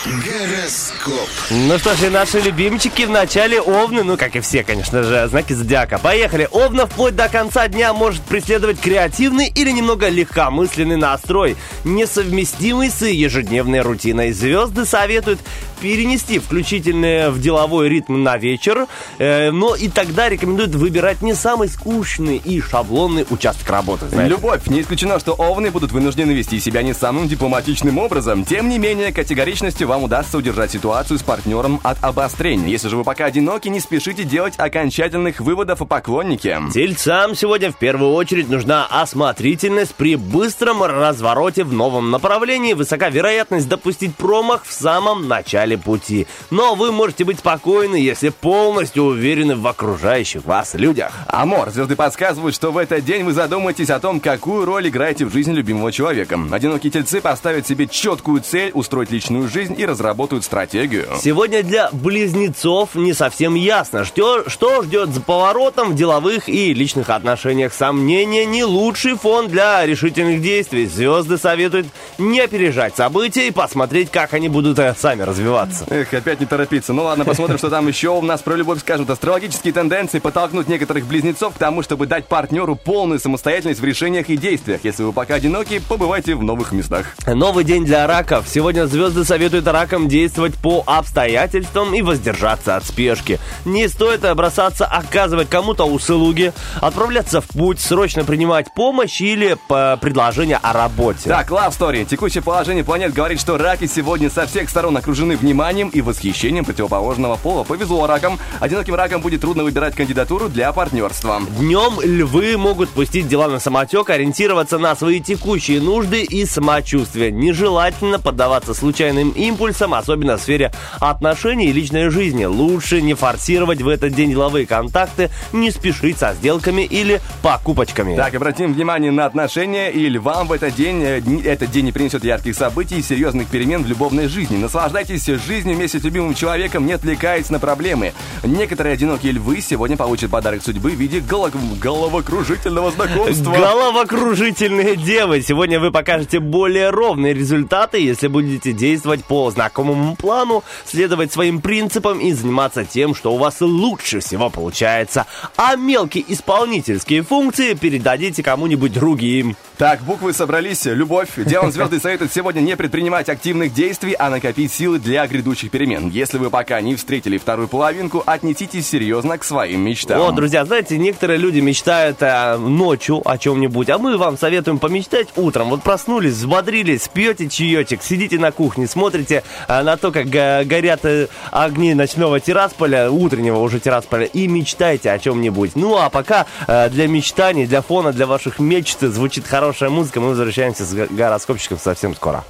Гороскоп. 0.08 1.30
Ну 1.50 1.78
что 1.78 1.94
ж, 1.96 2.04
и 2.04 2.10
наши 2.10 2.40
любимчики 2.40 3.02
в 3.02 3.10
начале 3.10 3.60
Овны, 3.60 4.04
ну 4.04 4.16
как 4.16 4.38
и 4.38 4.40
все, 4.40 4.64
конечно 4.64 5.04
же, 5.04 5.28
знаки 5.28 5.52
зодиака. 5.52 5.98
Поехали. 5.98 6.48
Овна 6.50 6.88
вплоть 6.88 7.16
до 7.16 7.28
конца 7.28 7.68
дня 7.68 7.92
может 7.92 8.22
преследовать 8.22 8.80
креативный 8.80 9.50
или 9.50 9.70
немного 9.70 10.08
легкомысленный 10.08 10.96
настрой, 10.96 11.58
несовместимый 11.84 12.90
с 12.90 13.06
ежедневной 13.06 13.82
рутиной. 13.82 14.32
Звезды 14.32 14.86
советуют 14.86 15.42
перенести 15.80 16.40
включительные 16.40 17.30
в 17.30 17.40
деловой 17.40 17.90
ритм 17.90 18.24
на 18.24 18.38
вечер, 18.38 18.88
э, 19.18 19.52
но 19.52 19.76
и 19.76 19.90
тогда 19.90 20.30
рекомендуют 20.30 20.76
выбирать 20.76 21.22
не 21.22 21.34
самый 21.34 21.70
скучный 21.70 22.38
и 22.38 22.62
шаблонный 22.62 23.26
участок 23.30 23.70
работы. 23.70 24.08
Знаете. 24.10 24.30
Любовь. 24.30 24.68
Не 24.68 24.82
исключено, 24.82 25.20
что 25.20 25.34
овны 25.34 25.72
будут 25.72 25.92
вынуждены 25.92 26.32
вести 26.32 26.60
себя 26.60 26.82
не 26.82 26.94
самым 26.94 27.28
дипломатичным 27.28 27.98
образом. 27.98 28.46
Тем 28.46 28.70
не 28.70 28.80
менее, 28.80 29.12
категоричностью 29.12 29.88
вам 29.88 30.04
удастся 30.04 30.38
удержать 30.38 30.72
ситуацию 30.72 31.20
с 31.20 31.24
партнером 31.24 31.80
от 31.84 32.04
обострения. 32.04 32.70
Если 32.70 32.90
же 32.90 32.98
вы 32.98 33.04
пока 33.04 33.26
одиноки, 33.26 33.68
не 33.68 33.80
спешите 33.80 34.24
делать 34.24 34.54
окончательных 34.58 35.40
выводов 35.40 35.82
о 35.82 35.86
поклоннике. 35.86 36.60
Тельцам 36.74 37.36
сегодня 37.36 37.72
в 37.72 37.78
первую 37.78 38.14
очередь 38.14 38.50
нужна 38.50 38.88
осмотрительность 38.90 39.96
при 39.96 40.16
быстром 40.16 40.84
развороте 40.84 41.64
в 41.64 41.74
новом 41.74 42.12
направлении. 42.12 42.74
Высока 42.74 43.10
вероятность 43.10 43.68
допустить 43.68 44.16
промах 44.16 44.64
в 44.66 44.72
самом 44.72 45.28
начале 45.28 45.67
начале 45.68 45.78
пути. 45.78 46.28
Но 46.50 46.76
вы 46.76 46.92
можете 46.92 47.26
быть 47.26 47.40
спокойны, 47.40 47.96
если 47.96 48.30
полностью 48.30 49.04
уверены 49.04 49.56
в 49.56 49.68
окружающих 49.68 50.46
вас 50.46 50.74
людях. 50.74 51.12
Амор, 51.28 51.70
звезды 51.70 51.96
подсказывают, 51.96 52.56
что 52.56 52.72
в 52.72 52.78
этот 52.78 53.04
день 53.06 53.24
вы 53.24 53.34
задумаетесь 53.34 53.90
о 53.90 54.00
том, 54.00 54.20
какую 54.20 54.66
роль 54.66 54.88
играете 54.88 55.26
в 55.26 55.34
жизни 55.34 55.54
любимого 55.54 55.92
человека. 55.92 56.40
Одинокие 56.52 56.92
тельцы 56.92 57.22
поставят 57.22 57.68
себе 57.68 57.88
четкую 57.88 58.42
цель 58.42 58.72
устроить 58.74 59.12
личную 59.12 59.48
жизнь 59.50 59.76
и 59.78 59.86
разработают 59.86 60.44
стратегию. 60.44 61.08
Сегодня 61.22 61.64
для 61.64 61.90
близнецов 61.92 62.96
не 62.96 63.14
совсем 63.14 63.56
ясно, 63.56 64.06
что, 64.06 64.50
что 64.50 64.84
ждет 64.84 65.10
за 65.10 65.22
поворотом 65.22 65.92
в 65.92 65.96
деловых 65.96 66.50
и 66.50 66.74
личных 66.74 67.10
отношениях. 67.10 67.74
Сомнения 67.74 68.46
не 68.46 68.64
лучший 68.64 69.16
фон 69.16 69.48
для 69.48 69.86
решительных 69.86 70.42
действий. 70.42 70.86
Звезды 70.86 71.38
советуют 71.38 71.88
не 72.18 72.40
опережать 72.40 72.96
события 72.96 73.48
и 73.48 73.52
посмотреть, 73.52 74.12
как 74.12 74.34
они 74.34 74.50
будут 74.50 74.80
э, 74.80 74.96
сами 74.98 75.24
развиваться 75.24 75.57
развиваться. 75.58 75.86
Эх, 75.90 76.14
опять 76.14 76.40
не 76.40 76.46
торопиться. 76.46 76.94
Ну 76.94 77.04
ладно, 77.04 77.26
посмотрим, 77.26 77.58
что 77.58 77.70
там 77.70 77.88
еще 77.88 78.10
у 78.10 78.22
нас 78.22 78.42
про 78.42 78.56
любовь 78.56 78.80
скажут. 78.80 79.10
Астрологические 79.10 79.74
тенденции 79.74 80.20
подтолкнут 80.20 80.68
некоторых 80.68 81.06
близнецов 81.06 81.56
к 81.56 81.58
тому, 81.58 81.84
чтобы 81.84 82.08
дать 82.08 82.28
партнеру 82.28 82.76
полную 82.76 83.20
самостоятельность 83.20 83.80
в 83.80 83.84
решениях 83.84 84.30
и 84.30 84.38
действиях. 84.38 84.82
Если 84.84 85.04
вы 85.04 85.14
пока 85.14 85.36
одиноки, 85.36 85.82
побывайте 85.88 86.36
в 86.36 86.44
новых 86.44 86.72
местах. 86.72 87.16
Новый 87.26 87.64
день 87.64 87.86
для 87.86 88.08
раков. 88.08 88.46
Сегодня 88.48 88.86
звезды 88.86 89.24
советуют 89.24 89.68
ракам 89.68 90.08
действовать 90.08 90.56
по 90.56 90.84
обстоятельствам 90.86 91.94
и 91.94 92.02
воздержаться 92.02 92.76
от 92.76 92.86
спешки. 92.86 93.40
Не 93.66 93.88
стоит 93.88 94.22
бросаться 94.36 94.86
оказывать 94.86 95.50
кому-то 95.50 95.86
услуги, 95.86 96.54
отправляться 96.82 97.42
в 97.42 97.48
путь, 97.48 97.80
срочно 97.80 98.24
принимать 98.24 98.74
помощь 98.74 99.22
или 99.22 99.58
предложение 99.68 100.60
о 100.62 100.74
работе. 100.74 101.30
Так, 101.30 101.50
Love 101.50 101.70
Story. 101.70 102.06
Текущее 102.06 102.44
положение 102.44 102.84
планет 102.84 103.14
говорит, 103.14 103.40
что 103.40 103.58
раки 103.58 103.86
сегодня 103.88 104.30
со 104.30 104.46
всех 104.46 104.70
сторон 104.70 104.96
окружены 104.98 105.36
вниманием 105.36 105.47
и 105.94 106.02
восхищением 106.02 106.66
противоположного 106.66 107.36
пола. 107.36 107.64
Повезло 107.64 108.08
ракам. 108.08 108.40
Одиноким 108.60 108.96
ракам 108.96 109.22
будет 109.22 109.42
трудно 109.42 109.64
выбирать 109.64 109.96
кандидатуру 109.96 110.50
для 110.50 110.72
партнерства. 110.74 111.42
Днем 111.60 112.00
львы 112.02 112.58
могут 112.58 112.90
пустить 112.90 113.28
дела 113.28 113.48
на 113.48 113.60
самотек, 113.60 114.10
ориентироваться 114.10 114.78
на 114.78 114.96
свои 114.96 115.20
текущие 115.20 115.82
нужды 115.82 116.24
и 116.24 116.46
самочувствие. 116.46 117.32
Нежелательно 117.32 118.20
поддаваться 118.20 118.74
случайным 118.74 119.32
импульсам, 119.32 119.94
особенно 119.94 120.38
в 120.38 120.42
сфере 120.42 120.72
отношений 121.00 121.68
и 121.68 121.74
личной 121.74 122.10
жизни. 122.10 122.46
Лучше 122.46 123.02
не 123.02 123.14
форсировать 123.14 123.82
в 123.82 123.88
этот 123.88 124.14
день 124.14 124.32
деловые 124.32 124.66
контакты, 124.66 125.30
не 125.54 125.70
спешить 125.70 126.18
со 126.18 126.34
сделками 126.34 126.82
или 126.82 127.22
покупочками. 127.42 128.16
Так, 128.16 128.34
обратим 128.34 128.74
внимание 128.74 129.12
на 129.12 129.26
отношения, 129.26 129.92
и 129.92 130.08
львам 130.10 130.48
в 130.48 130.52
этот 130.52 130.74
день, 130.76 131.04
э, 131.04 131.22
этот 131.46 131.70
день 131.72 131.86
не 131.86 131.92
принесет 131.92 132.24
ярких 132.24 132.56
событий 132.56 133.00
и 133.00 133.02
серьезных 133.02 133.48
перемен 133.48 133.84
в 133.84 133.88
любовной 133.88 134.28
жизни. 134.28 134.58
Наслаждайтесь 134.58 135.28
Радуйся 135.28 135.37
жизни 135.38 135.74
вместе 135.74 136.00
с 136.00 136.04
любимым 136.04 136.34
человеком, 136.34 136.86
не 136.86 136.94
отвлекаясь 136.94 137.50
на 137.50 137.60
проблемы. 137.60 138.14
Некоторые 138.44 138.94
одинокие 138.94 139.34
львы 139.34 139.62
сегодня 139.62 139.98
получат 139.98 140.32
подарок 140.32 140.64
судьбы 140.64 140.92
в 140.92 140.96
виде 140.96 141.20
голов... 141.20 141.54
головокружительного 141.80 142.92
знакомства. 142.92 143.54
Головокружительные 143.54 144.96
девы. 144.96 145.42
Сегодня 145.42 145.80
вы 145.80 145.92
покажете 145.92 146.40
более 146.40 146.90
ровные 146.90 147.34
результаты, 147.34 148.00
если 148.00 148.28
будете 148.28 148.74
действовать 148.74 149.24
по 149.26 149.50
знакомому 149.52 150.16
плану, 150.16 150.64
следовать 150.86 151.32
своим 151.32 151.62
принципам 151.62 152.20
и 152.20 152.32
заниматься 152.32 152.86
тем, 152.86 153.16
что 153.16 153.34
у 153.34 153.38
вас 153.38 153.62
лучше 153.62 154.20
всего 154.20 154.50
получается. 154.50 155.26
А 155.56 155.76
мелкие 155.76 156.24
исполнительские 156.28 157.24
функции 157.24 157.74
передадите 157.74 158.44
кому-нибудь 158.44 158.94
другим. 158.94 159.56
Так, 159.78 160.02
буквы 160.02 160.34
собрались. 160.34 160.86
Любовь. 160.86 161.30
Делом 161.38 161.72
звезды 161.78 162.00
советуют 162.00 162.34
сегодня 162.34 162.62
не 162.62 162.76
предпринимать 162.76 163.30
активных 163.30 163.74
действий, 163.74 164.16
а 164.18 164.30
накопить 164.30 164.74
силы 164.74 164.98
для 164.98 165.27
грядущих 165.28 165.72
перемен. 165.72 166.10
Если 166.10 166.38
вы 166.38 166.50
пока 166.50 166.82
не 166.82 166.96
встретили 166.96 167.38
вторую 167.38 167.68
половинку, 167.68 168.24
отнеситесь 168.26 168.88
серьезно 168.88 169.38
к 169.38 169.44
своим 169.44 169.82
мечтам. 169.82 170.22
О, 170.22 170.32
друзья, 170.32 170.66
знаете, 170.66 170.98
некоторые 170.98 171.38
люди 171.38 171.60
мечтают 171.60 172.18
а, 172.22 172.58
ночью 172.58 173.22
о 173.24 173.38
чем-нибудь, 173.38 173.90
а 173.90 173.98
мы 173.98 174.18
вам 174.18 174.38
советуем 174.38 174.80
помечтать 174.80 175.30
утром. 175.36 175.70
Вот 175.70 175.84
проснулись, 175.84 176.34
взбодрились, 176.34 177.08
пьете 177.08 177.50
чаечек, 177.50 178.04
сидите 178.04 178.40
на 178.40 178.52
кухне, 178.52 178.88
смотрите 178.88 179.44
а, 179.68 179.84
на 179.84 179.98
то, 179.98 180.12
как 180.12 180.28
а, 180.34 180.64
горят 180.64 181.02
а, 181.04 181.28
огни 181.52 181.94
ночного 181.94 182.40
террасполя, 182.40 183.10
утреннего 183.12 183.60
уже 183.60 183.80
террасполя, 183.80 184.26
и 184.26 184.48
мечтайте 184.48 185.12
о 185.12 185.20
чем-нибудь. 185.20 185.76
Ну, 185.76 185.98
а 185.98 186.10
пока 186.10 186.46
а, 186.68 186.90
для 186.90 187.08
мечтаний, 187.08 187.66
для 187.66 187.82
фона, 187.82 188.14
для 188.14 188.26
ваших 188.26 188.60
мечт 188.60 189.00
звучит 189.02 189.48
хорошая 189.48 189.90
музыка, 189.90 190.20
мы 190.20 190.30
возвращаемся 190.30 190.86
с 190.86 190.94
гороскопчиком 190.94 191.78
совсем 191.80 192.16
скоро. 192.16 192.44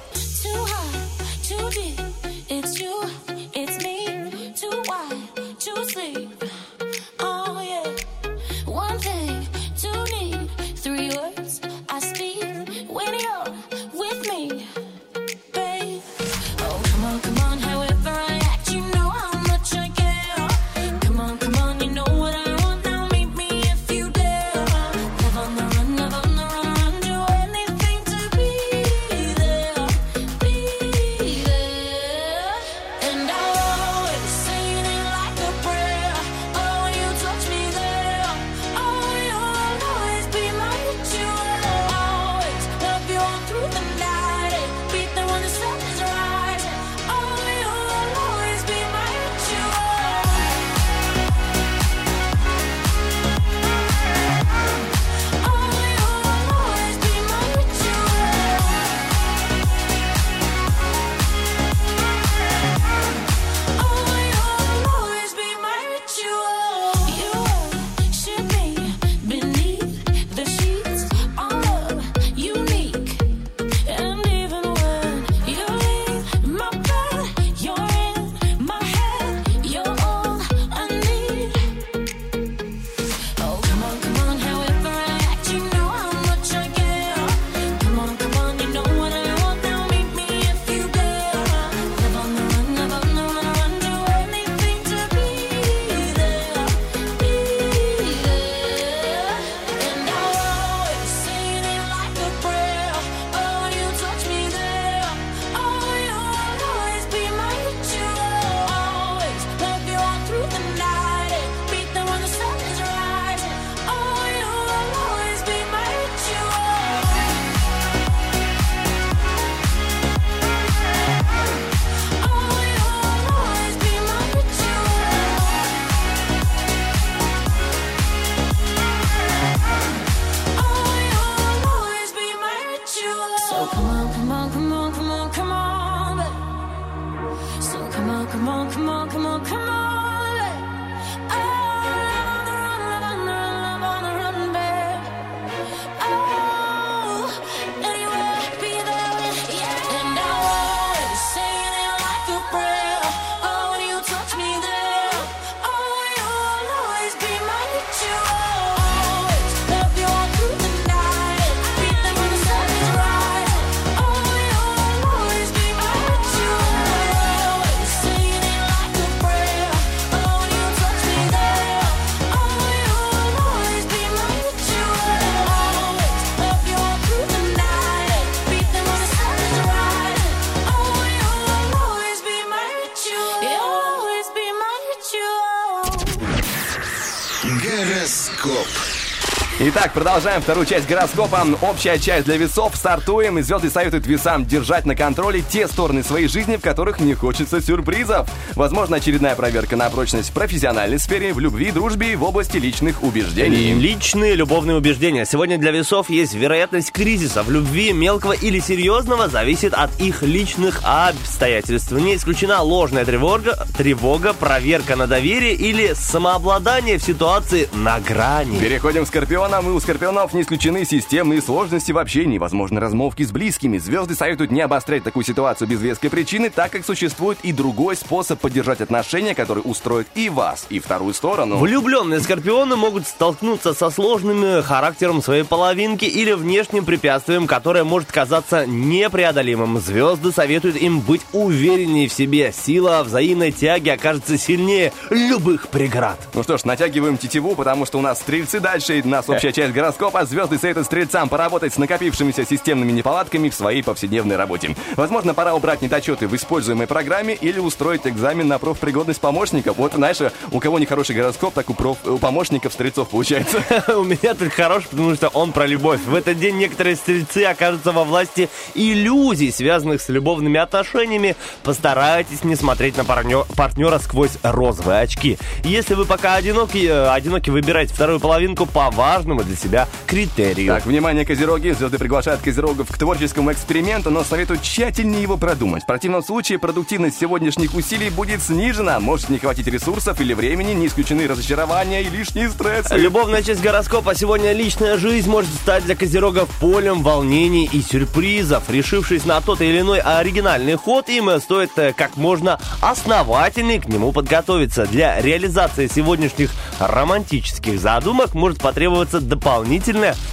Итак, 189.80 189.92
продолжаем 189.92 190.42
вторую 190.42 190.66
часть 190.66 190.88
гороскопа. 190.88 191.46
Общая 191.62 192.00
часть 192.00 192.24
для 192.24 192.36
весов. 192.36 192.74
Стартуем. 192.74 193.38
И 193.38 193.42
звезды 193.42 193.70
советуют 193.70 194.08
весам 194.08 194.44
держать 194.44 194.86
на 194.86 194.96
контроле 194.96 195.40
те 195.40 195.68
стороны 195.68 196.02
своей 196.02 196.26
жизни, 196.26 196.56
в 196.56 196.60
которых 196.60 196.98
не 196.98 197.14
хочется 197.14 197.60
сюрпризов. 197.60 198.28
Возможно, 198.56 198.96
очередная 198.96 199.36
проверка 199.36 199.76
на 199.76 199.88
прочность 199.88 200.30
в 200.30 200.32
профессиональной 200.32 200.98
сфере, 200.98 201.32
в 201.32 201.38
любви, 201.38 201.70
дружбе 201.70 202.14
и 202.14 202.16
в 202.16 202.24
области 202.24 202.56
личных 202.56 203.04
убеждений. 203.04 203.72
Личные 203.72 204.34
любовные 204.34 204.76
убеждения. 204.76 205.24
Сегодня 205.24 205.58
для 205.58 205.70
весов 205.70 206.10
есть 206.10 206.34
вероятность 206.34 206.90
кризиса 206.90 207.44
в 207.44 207.50
любви 207.52 207.92
мелкого 207.92 208.32
или 208.32 208.58
серьезного, 208.58 209.28
зависит 209.28 209.74
от 209.74 209.90
их 210.00 210.22
личных 210.22 210.80
обстоятельств. 210.82 211.92
Не 211.92 212.16
исключена 212.16 212.62
ложная 212.62 213.04
тревога, 213.04 213.64
тревога, 213.76 214.32
проверка 214.32 214.96
на 214.96 215.06
доверие 215.06 215.54
или 215.54 215.92
самообладание 215.94 216.98
в 216.98 217.04
ситуации 217.04 217.68
на 217.72 218.00
грани. 218.00 218.58
Переходим 218.58 219.04
к 219.04 219.08
Скорпионам. 219.08 219.67
И 219.68 219.70
у 219.70 219.78
Скорпионов 219.80 220.32
не 220.32 220.40
исключены 220.40 220.86
системные 220.86 221.42
сложности 221.42 221.92
в 221.92 221.98
общении, 221.98 222.38
возможно, 222.38 222.80
размовки 222.80 223.22
с 223.22 223.30
близкими. 223.30 223.76
Звезды 223.76 224.14
советуют 224.14 224.50
не 224.50 224.62
обострять 224.62 225.04
такую 225.04 225.24
ситуацию 225.24 225.68
без 225.68 225.82
веской 225.82 226.08
причины, 226.08 226.48
так 226.48 226.70
как 226.72 226.86
существует 226.86 227.36
и 227.42 227.52
другой 227.52 227.94
способ 227.94 228.40
поддержать 228.40 228.80
отношения, 228.80 229.34
который 229.34 229.60
устроит 229.62 230.06
и 230.14 230.30
вас, 230.30 230.64
и 230.70 230.78
вторую 230.78 231.12
сторону. 231.12 231.58
Влюбленные 231.58 232.20
скорпионы 232.20 232.76
могут 232.76 233.06
столкнуться 233.06 233.74
со 233.74 233.90
сложным 233.90 234.62
характером 234.62 235.20
своей 235.20 235.42
половинки 235.42 236.06
или 236.06 236.32
внешним 236.32 236.86
препятствием, 236.86 237.46
которое 237.46 237.84
может 237.84 238.10
казаться 238.10 238.64
непреодолимым. 238.66 239.80
Звезды 239.80 240.32
советуют 240.32 240.76
им 240.76 241.00
быть 241.00 241.20
увереннее 241.34 242.08
в 242.08 242.12
себе. 242.14 242.54
Сила 242.58 243.02
взаимной 243.04 243.52
тяги 243.52 243.90
окажется 243.90 244.38
сильнее 244.38 244.94
любых 245.10 245.68
преград. 245.68 246.18
Ну 246.32 246.42
что 246.42 246.56
ж, 246.56 246.64
натягиваем 246.64 247.18
тетиву, 247.18 247.54
потому 247.54 247.84
что 247.84 247.98
у 247.98 248.00
нас 248.00 248.20
стрельцы 248.20 248.60
дальше, 248.60 248.98
и 248.98 249.02
нас 249.02 249.28
общая 249.28 249.57
часть 249.58 249.74
гороскопа. 249.74 250.24
Звезды 250.24 250.56
советуют 250.56 250.86
стрельцам 250.86 251.28
поработать 251.28 251.74
с 251.74 251.78
накопившимися 251.78 252.44
системными 252.44 252.92
неполадками 252.92 253.48
в 253.48 253.54
своей 253.54 253.82
повседневной 253.82 254.36
работе. 254.36 254.76
Возможно, 254.94 255.34
пора 255.34 255.52
убрать 255.52 255.82
недочеты 255.82 256.28
в 256.28 256.36
используемой 256.36 256.86
программе 256.86 257.34
или 257.34 257.58
устроить 257.58 258.06
экзамен 258.06 258.46
на 258.46 258.60
профпригодность 258.60 259.20
помощников. 259.20 259.76
Вот, 259.78 259.94
знаешь, 259.94 260.18
у 260.52 260.60
кого 260.60 260.78
нехороший 260.78 261.16
гороскоп, 261.16 261.54
так 261.54 261.70
у, 261.70 261.74
проф, 261.74 261.98
у 262.06 262.18
помощников 262.18 262.72
стрельцов 262.72 263.08
получается. 263.08 263.60
У 263.96 264.04
меня 264.04 264.34
только 264.34 264.50
хороший, 264.50 264.90
потому 264.90 265.16
что 265.16 265.26
он 265.26 265.50
про 265.50 265.66
любовь. 265.66 266.02
В 266.06 266.14
этот 266.14 266.38
день 266.38 266.56
некоторые 266.56 266.94
стрельцы 266.94 267.42
окажутся 267.42 267.90
во 267.90 268.04
власти 268.04 268.48
иллюзий, 268.76 269.50
связанных 269.50 270.00
с 270.02 270.08
любовными 270.08 270.60
отношениями. 270.60 271.34
Постарайтесь 271.64 272.44
не 272.44 272.54
смотреть 272.54 272.96
на 272.96 273.02
парнё- 273.02 273.44
партнера 273.56 273.98
сквозь 273.98 274.38
розовые 274.44 275.00
очки. 275.00 275.36
Если 275.64 275.94
вы 275.94 276.04
пока 276.04 276.34
одиноки, 276.34 276.86
э, 276.86 277.10
одиноки 277.10 277.50
выбирайте 277.50 277.92
вторую 277.92 278.20
половинку 278.20 278.64
по 278.64 278.88
важному 278.92 279.47
для 279.48 279.56
себя 279.56 279.88
критерию. 280.06 280.74
Так, 280.74 280.86
внимание, 280.86 281.24
козероги. 281.24 281.72
Звезды 281.72 281.98
приглашают 281.98 282.40
козерогов 282.40 282.88
к 282.90 282.98
творческому 282.98 283.52
эксперименту, 283.52 284.10
но 284.10 284.22
советуют 284.22 284.62
тщательнее 284.62 285.22
его 285.22 285.36
продумать. 285.36 285.82
В 285.82 285.86
противном 285.86 286.22
случае 286.22 286.58
продуктивность 286.58 287.18
сегодняшних 287.18 287.74
усилий 287.74 288.10
будет 288.10 288.42
снижена. 288.42 289.00
Может 289.00 289.30
не 289.30 289.38
хватить 289.38 289.66
ресурсов 289.66 290.20
или 290.20 290.34
времени, 290.34 290.72
не 290.72 290.86
исключены 290.86 291.26
разочарования 291.26 292.02
и 292.02 292.08
лишние 292.08 292.50
стрессы. 292.50 292.94
Любовная 292.96 293.42
часть 293.42 293.62
гороскопа. 293.62 294.14
Сегодня 294.14 294.52
личная 294.52 294.98
жизнь 294.98 295.28
может 295.28 295.52
стать 295.54 295.84
для 295.84 295.96
козерогов 295.96 296.48
полем 296.60 297.02
волнений 297.02 297.68
и 297.72 297.80
сюрпризов. 297.82 298.68
Решившись 298.68 299.24
на 299.24 299.40
тот 299.40 299.60
или 299.60 299.80
иной 299.80 300.00
оригинальный 300.00 300.76
ход, 300.76 301.08
им 301.08 301.28
стоит 301.40 301.70
э, 301.76 301.92
как 301.92 302.16
можно 302.16 302.60
основательнее 302.80 303.80
к 303.80 303.88
нему 303.88 304.12
подготовиться. 304.12 304.86
Для 304.86 305.20
реализации 305.20 305.86
сегодняшних 305.86 306.50
романтических 306.78 307.80
задумок 307.80 308.34
может 308.34 308.60
потребоваться 308.60 309.20
дополнительное 309.20 309.37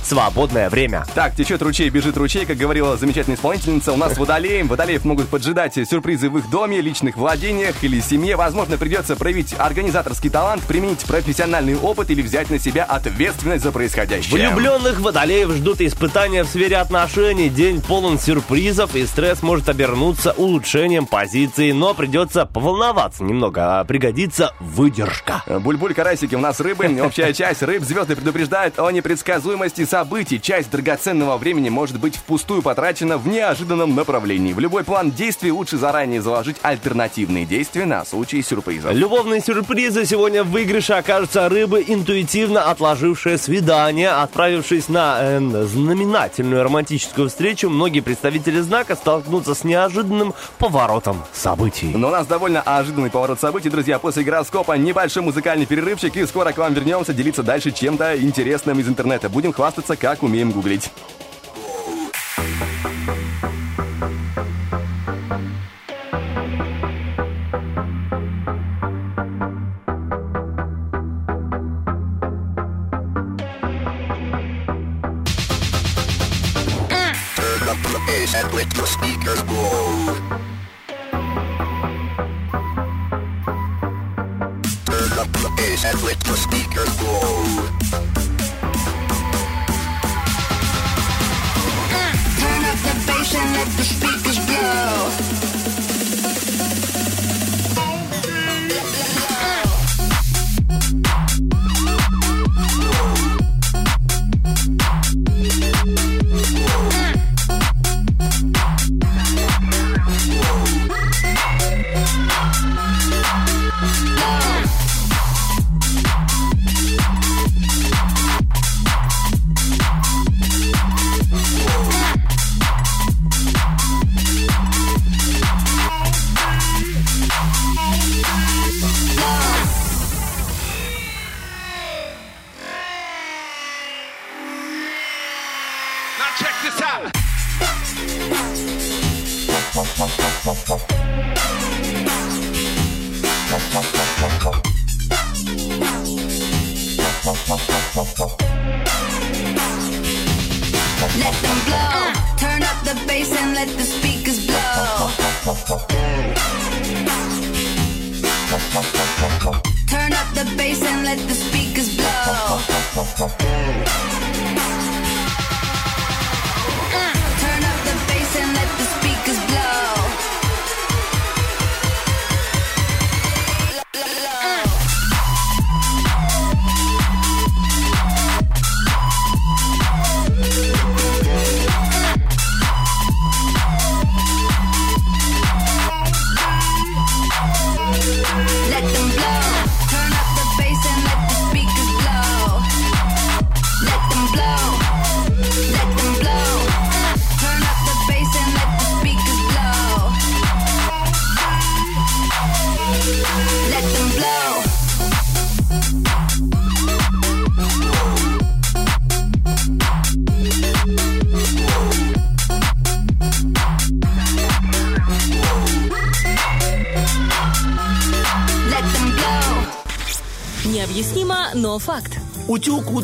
свободное 0.04 0.70
время. 0.70 1.06
Так, 1.14 1.36
течет 1.36 1.62
ручей, 1.62 1.90
бежит 1.90 2.18
ручей, 2.18 2.46
как 2.46 2.58
говорила 2.58 2.98
замечательная 2.98 3.38
исполнительница. 3.38 3.94
У 3.94 3.98
нас 3.98 4.18
водолеем. 4.18 4.68
Водолеев 4.68 5.06
могут 5.06 5.28
поджидать 5.28 5.76
сюрпризы 5.76 6.30
в 6.30 6.38
их 6.38 6.50
доме, 6.50 6.82
личных 6.82 7.18
владениях 7.18 7.76
или 7.84 8.00
семье. 8.00 8.36
Возможно, 8.36 8.78
придется 8.78 9.16
проявить 9.16 9.56
организаторский 9.58 10.30
талант, 10.30 10.64
применить 10.64 11.06
профессиональный 11.06 11.78
опыт 11.78 12.10
или 12.10 12.22
взять 12.22 12.50
на 12.50 12.60
себя 12.60 12.84
ответственность 12.84 13.64
за 13.64 13.72
происходящее. 13.72 14.50
Влюбленных 14.50 15.00
водолеев 15.00 15.52
ждут 15.52 15.82
испытания 15.82 16.44
в 16.44 16.48
сфере 16.48 16.78
отношений. 16.78 17.50
День 17.50 17.82
полон 17.82 18.20
сюрпризов, 18.20 18.96
и 18.96 19.06
стресс 19.06 19.42
может 19.42 19.70
обернуться 19.70 20.32
улучшением 20.34 21.06
позиции, 21.06 21.72
но 21.72 21.94
придется 21.94 22.46
поволноваться 22.46 23.24
немного, 23.24 23.80
а 23.80 23.84
пригодится 23.84 24.54
выдержка. 24.60 25.44
Буль-буль, 25.48 25.94
карасики, 25.94 26.36
у 26.36 26.40
нас 26.40 26.60
рыбы. 26.60 27.00
Общая 27.02 27.34
часть 27.34 27.64
рыб 27.64 27.84
звезды 27.84 28.16
предупреждают 28.16 28.80
о 28.80 28.92
непредсказуемости 28.96 29.86
событий. 29.86 30.42
Часть 30.42 30.72
драгоценного 30.72 31.38
времени 31.38 31.70
может 31.70 32.00
быть 32.00 32.16
впустую 32.16 32.64
потрачена 32.64 33.20
в 33.20 33.28
неожиданном 33.28 33.94
направлении. 33.94 34.54
В 34.54 34.60
любой 34.60 34.84
план 34.84 35.12
действий 35.12 35.52
лучше 35.52 35.78
заранее 35.78 36.22
заложить 36.22 36.58
альтернативные 36.64 37.46
действия 37.46 37.86
на 37.86 38.04
случай 38.04 38.42
сюрприза. 38.42 38.92
Любовные 38.92 39.42
сюрпризы 39.42 40.06
сегодня 40.06 40.44
в 40.44 40.56
выигрыше 40.56 40.94
окажутся 40.94 41.50
рыбы, 41.50 41.84
интуитивно 41.86 42.72
отложившие 42.72 43.38
свидание. 43.38 44.12
Отправившись 44.12 44.88
на 44.88 45.18
э, 45.20 45.66
знаменательную 45.66 46.64
романтическую 46.64 47.28
встречу, 47.28 47.70
многие 47.70 48.00
представители 48.00 48.62
знака 48.62 48.96
столкнутся 48.96 49.54
с 49.54 49.66
неожиданным 49.66 50.34
поворотом 50.60 51.22
событий. 51.34 51.92
Но 51.94 52.08
у 52.08 52.12
нас 52.12 52.26
довольно 52.26 52.62
ожиданный 52.62 53.10
поворот 53.10 53.42
событий, 53.42 53.70
друзья. 53.70 54.00
После 54.00 54.24
гороскопа 54.24 54.78
небольшой 54.78 55.24
музыкальный 55.24 55.66
перерывчик, 55.66 56.16
и 56.16 56.26
скоро 56.26 56.54
к 56.54 56.58
вам 56.58 56.74
вернемся 56.74 57.14
делиться 57.14 57.44
дальше 57.44 57.72
чем-то 57.72 58.18
интересным 58.22 58.80
из 58.80 58.85
интернета. 58.88 59.30
Будем 59.30 59.54
хвастаться, 59.54 59.96
как 59.96 60.24
умеем 60.24 60.52
гуглить. 60.52 60.92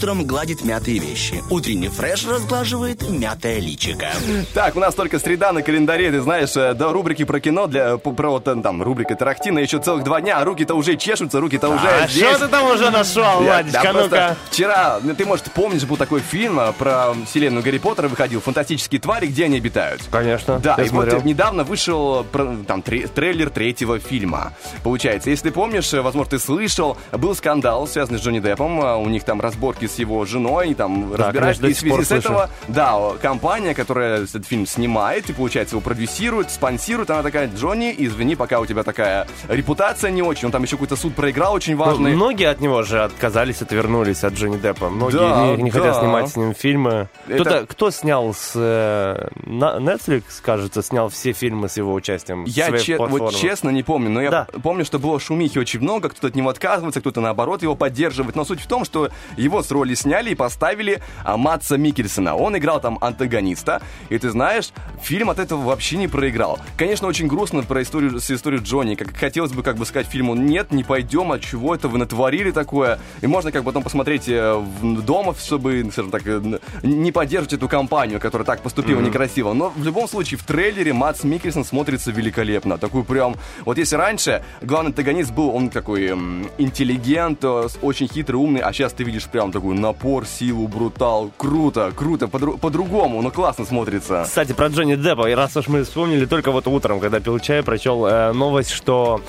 Утром 0.01 0.23
гладит 0.25 0.63
мятые 0.65 0.97
вещи. 0.97 1.43
Утренний 1.51 1.87
фреш 1.87 2.25
разглаживает 2.25 3.07
мятое 3.07 3.59
личико. 3.59 4.07
Так, 4.55 4.75
у 4.75 4.79
нас 4.79 4.95
только 4.95 5.19
среда 5.19 5.51
на 5.51 5.61
календаре, 5.61 6.09
ты 6.09 6.21
знаешь, 6.21 6.55
э, 6.57 6.73
до 6.73 6.91
рубрики 6.91 7.23
про 7.23 7.39
кино, 7.39 7.67
для, 7.67 7.97
по- 7.97 8.11
про 8.11 8.31
вот 8.31 8.47
э, 8.47 8.55
там 8.63 8.81
рубрика 8.81 9.13
Тарахтина 9.15 9.59
еще 9.59 9.77
целых 9.79 10.03
два 10.03 10.19
дня, 10.19 10.39
а 10.39 10.43
руки-то 10.45 10.73
уже 10.73 10.95
чешутся, 10.97 11.39
руки-то 11.39 11.69
уже 11.69 11.87
А 11.87 12.07
здесь. 12.07 12.23
что 12.29 12.39
ты 12.39 12.47
там 12.47 12.71
уже 12.71 12.89
нашел, 12.89 13.41
Владичка? 13.43 13.83
да, 13.83 13.93
ну-ка. 13.93 14.07
просто 14.09 14.37
Вчера, 14.49 14.99
ну, 15.03 15.13
ты, 15.13 15.23
может, 15.27 15.51
помнишь, 15.51 15.83
был 15.83 15.97
такой 15.97 16.19
фильм 16.21 16.59
э, 16.59 16.73
про 16.73 17.13
вселенную 17.27 17.63
Гарри 17.63 17.77
Поттера 17.77 18.07
выходил, 18.07 18.41
«Фантастические 18.41 18.99
твари, 18.99 19.27
где 19.27 19.45
они 19.45 19.57
обитают». 19.57 20.01
Конечно, 20.09 20.57
Да, 20.57 20.75
я 20.79 20.83
и 20.85 20.89
вот 20.89 21.03
смотрел. 21.03 21.19
э, 21.19 21.23
недавно 21.23 21.63
вышел 21.63 22.23
про- 22.23 22.55
там 22.67 22.81
тре- 22.81 23.05
трейлер 23.07 23.51
третьего 23.51 23.99
фильма. 23.99 24.53
Получается, 24.83 25.29
если 25.29 25.49
ты 25.49 25.51
помнишь, 25.53 25.93
э, 25.93 26.01
возможно, 26.01 26.31
ты 26.31 26.39
слышал, 26.39 26.97
был 27.11 27.35
скандал, 27.35 27.87
связанный 27.87 28.17
с 28.17 28.23
Джонни 28.23 28.39
Деппом, 28.39 28.81
э, 28.81 28.95
у 28.95 29.05
них 29.09 29.23
там 29.25 29.39
разборки 29.39 29.85
с 29.91 29.99
его 29.99 30.25
женой, 30.25 30.73
там 30.73 31.11
конечно, 31.11 31.61
до 31.63 31.69
и 31.69 31.73
в 31.73 31.77
связи 31.77 32.03
с 32.03 32.07
слышу. 32.07 32.13
этого, 32.29 32.49
да, 32.67 32.97
компания, 33.21 33.73
которая 33.73 34.23
этот 34.23 34.45
фильм 34.45 34.65
снимает 34.65 35.29
и, 35.29 35.33
получается, 35.33 35.75
его 35.75 35.81
продюсирует, 35.81 36.49
спонсирует, 36.51 37.09
она 37.11 37.23
такая, 37.23 37.47
Джонни, 37.47 37.93
извини, 37.97 38.35
пока 38.35 38.59
у 38.59 38.65
тебя 38.65 38.83
такая 38.83 39.27
репутация 39.47 40.11
не 40.11 40.21
очень, 40.21 40.47
он 40.47 40.51
там 40.51 40.63
еще 40.63 40.75
какой-то 40.77 40.95
суд 40.95 41.13
проиграл 41.15 41.53
очень 41.53 41.75
Ну, 41.75 41.83
важный. 41.83 42.13
многие 42.15 42.49
от 42.49 42.61
него 42.61 42.83
же 42.83 43.03
отказались, 43.03 43.61
отвернулись 43.61 44.23
от 44.23 44.33
Джонни 44.33 44.57
Деппа. 44.57 44.89
Многие 44.89 45.17
Да, 45.17 45.55
не, 45.57 45.63
не 45.63 45.69
хотят 45.71 45.93
да. 45.95 45.99
снимать 46.01 46.29
с 46.29 46.35
ним 46.35 46.53
фильмы. 46.55 47.09
Это- 47.27 47.35
Кто-то, 47.43 47.65
кто 47.67 47.91
снял 47.91 48.33
с 48.33 48.53
э, 48.55 49.27
Netflix, 49.45 50.23
кажется, 50.41 50.81
снял 50.81 51.09
все 51.09 51.33
фильмы 51.33 51.69
с 51.69 51.77
его 51.77 51.93
участием. 51.93 52.43
Я 52.45 52.77
че- 52.77 52.97
вот 52.97 53.35
честно 53.35 53.69
не 53.69 53.83
помню, 53.83 54.09
но 54.09 54.21
я 54.21 54.29
Да. 54.31 54.47
помню, 54.63 54.85
что 54.85 54.99
было 54.99 55.19
шумихи 55.19 55.57
очень 55.59 55.79
много, 55.81 56.09
кто-то 56.09 56.27
от 56.27 56.35
него 56.35 56.49
отказывается, 56.49 56.99
кто-то 57.01 57.21
наоборот 57.21 57.61
его 57.61 57.75
поддерживает. 57.75 58.35
Но 58.35 58.45
суть 58.45 58.61
в 58.61 58.67
том, 58.67 58.85
что 58.85 59.09
его 59.37 59.61
с 59.63 59.71
роли 59.81 59.95
сняли 59.95 60.31
и 60.31 60.35
поставили 60.35 61.01
а, 61.23 61.37
Матса 61.37 61.77
Микельсона. 61.77 62.35
Он 62.35 62.57
играл 62.57 62.79
там 62.79 62.97
антагониста, 63.01 63.81
и 64.09 64.17
ты 64.17 64.29
знаешь, 64.29 64.71
фильм 65.01 65.29
от 65.29 65.39
этого 65.39 65.63
вообще 65.63 65.97
не 65.97 66.07
проиграл. 66.07 66.59
Конечно, 66.77 67.07
очень 67.07 67.27
грустно 67.27 67.63
про 67.63 67.81
историю 67.81 68.19
с 68.19 68.29
историю 68.29 68.61
Джонни. 68.61 68.95
Как 68.95 69.15
хотелось 69.15 69.51
бы 69.51 69.63
как 69.63 69.77
бы 69.77 69.85
сказать 69.85 70.07
фильму, 70.07 70.35
нет, 70.35 70.71
не 70.71 70.83
пойдем, 70.83 71.31
от 71.31 71.41
чего 71.41 71.73
это 71.73 71.87
вы 71.87 71.97
натворили 71.97 72.51
такое. 72.51 72.99
И 73.21 73.27
можно 73.27 73.51
как 73.51 73.63
бы 73.63 73.71
потом 73.71 73.83
посмотреть 73.83 74.25
э, 74.27 74.63
дома, 74.81 75.33
чтобы, 75.33 75.89
скажем 75.91 76.11
так, 76.11 76.21
э, 76.25 76.59
не 76.83 77.11
поддерживать 77.11 77.53
эту 77.53 77.67
компанию, 77.67 78.19
которая 78.19 78.45
так 78.45 78.61
поступила 78.61 79.01
некрасиво. 79.01 79.53
Но 79.53 79.73
в 79.75 79.83
любом 79.83 80.07
случае 80.07 80.37
в 80.37 80.43
трейлере 80.43 80.93
Матс 80.93 81.23
Микельсон 81.23 81.65
смотрится 81.65 82.11
великолепно. 82.11 82.77
Такой 82.77 83.03
прям... 83.03 83.35
Вот 83.65 83.77
если 83.77 83.95
раньше 83.95 84.43
главный 84.61 84.89
антагонист 84.89 85.31
был, 85.33 85.49
он 85.55 85.69
такой 85.69 86.09
интеллигент, 86.57 87.43
э, 87.43 87.67
очень 87.81 88.07
хитрый, 88.07 88.39
умный, 88.39 88.61
а 88.61 88.71
сейчас 88.73 88.93
ты 88.93 89.03
видишь 89.03 89.25
прям 89.25 89.51
такой 89.71 89.81
напор, 89.81 90.25
силу, 90.25 90.67
брутал. 90.67 91.31
Круто, 91.37 91.91
круто, 91.95 92.25
подру- 92.27 92.57
по-другому, 92.57 93.21
но 93.21 93.31
классно 93.31 93.65
смотрится. 93.65 94.23
Кстати, 94.25 94.53
про 94.53 94.67
Джонни 94.67 94.95
Деппа, 94.95 95.29
и 95.29 95.33
раз 95.33 95.55
уж 95.57 95.67
мы 95.67 95.83
вспомнили, 95.83 96.25
только 96.25 96.51
вот 96.51 96.67
утром, 96.67 96.99
когда 96.99 97.19
пил 97.19 97.39
чай, 97.39 97.63
прочел 97.63 98.05
э, 98.05 98.33
новость, 98.33 98.71
что 98.71 99.21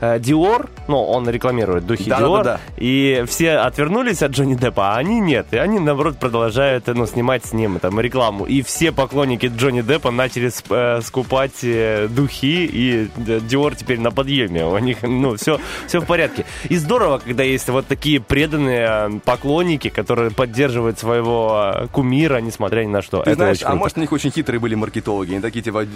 э, 0.00 0.18
Dior, 0.18 0.68
ну, 0.88 1.02
он 1.02 1.28
рекламирует 1.28 1.86
духи 1.86 2.08
Да, 2.10 2.20
Dior, 2.20 2.42
да, 2.42 2.44
да. 2.44 2.60
и 2.76 3.24
все 3.26 3.58
отвернулись 3.58 4.22
от 4.22 4.32
Джонни 4.32 4.54
Деппа, 4.54 4.94
а 4.94 4.98
они 4.98 5.20
нет. 5.20 5.46
И 5.52 5.56
они, 5.56 5.78
наоборот, 5.78 6.18
продолжают 6.18 6.86
ну, 6.86 7.06
снимать 7.06 7.44
с 7.44 7.52
ним 7.52 7.78
там 7.78 8.00
рекламу. 8.00 8.44
И 8.46 8.62
все 8.62 8.92
поклонники 8.92 9.46
Джонни 9.46 9.82
Деппа 9.82 10.10
начали 10.10 10.50
э, 10.70 11.00
скупать 11.02 11.62
э, 11.62 12.08
духи, 12.08 12.66
и 12.66 13.04
э, 13.04 13.38
Dior 13.38 13.74
теперь 13.76 14.00
на 14.00 14.10
подъеме. 14.10 14.64
У 14.66 14.78
них, 14.78 15.02
ну, 15.02 15.36
все, 15.36 15.60
все 15.86 16.00
в 16.00 16.06
порядке. 16.06 16.44
И 16.68 16.76
здорово, 16.76 17.18
когда 17.18 17.42
есть 17.42 17.68
вот 17.68 17.86
такие 17.86 18.20
преданные 18.20 18.88
э, 18.88 19.10
поклонники, 19.24 19.88
которые 19.88 20.30
поддерживают 20.30 20.98
своего 20.98 21.72
э, 21.74 21.86
кумира, 21.88 22.38
несмотря 22.38 22.82
ни 22.82 22.88
на 22.88 23.02
что. 23.02 23.22
Ты 23.22 23.30
Это 23.30 23.34
знаешь, 23.36 23.58
а 23.62 23.74
может 23.74 23.96
у 23.96 24.00
них 24.00 24.12
очень 24.12 24.30
хитрые 24.30 24.60
были 24.60 24.74
маркетологи. 24.74 25.32
Они 25.32 25.40
такие, 25.40 25.62
типа, 25.62 25.86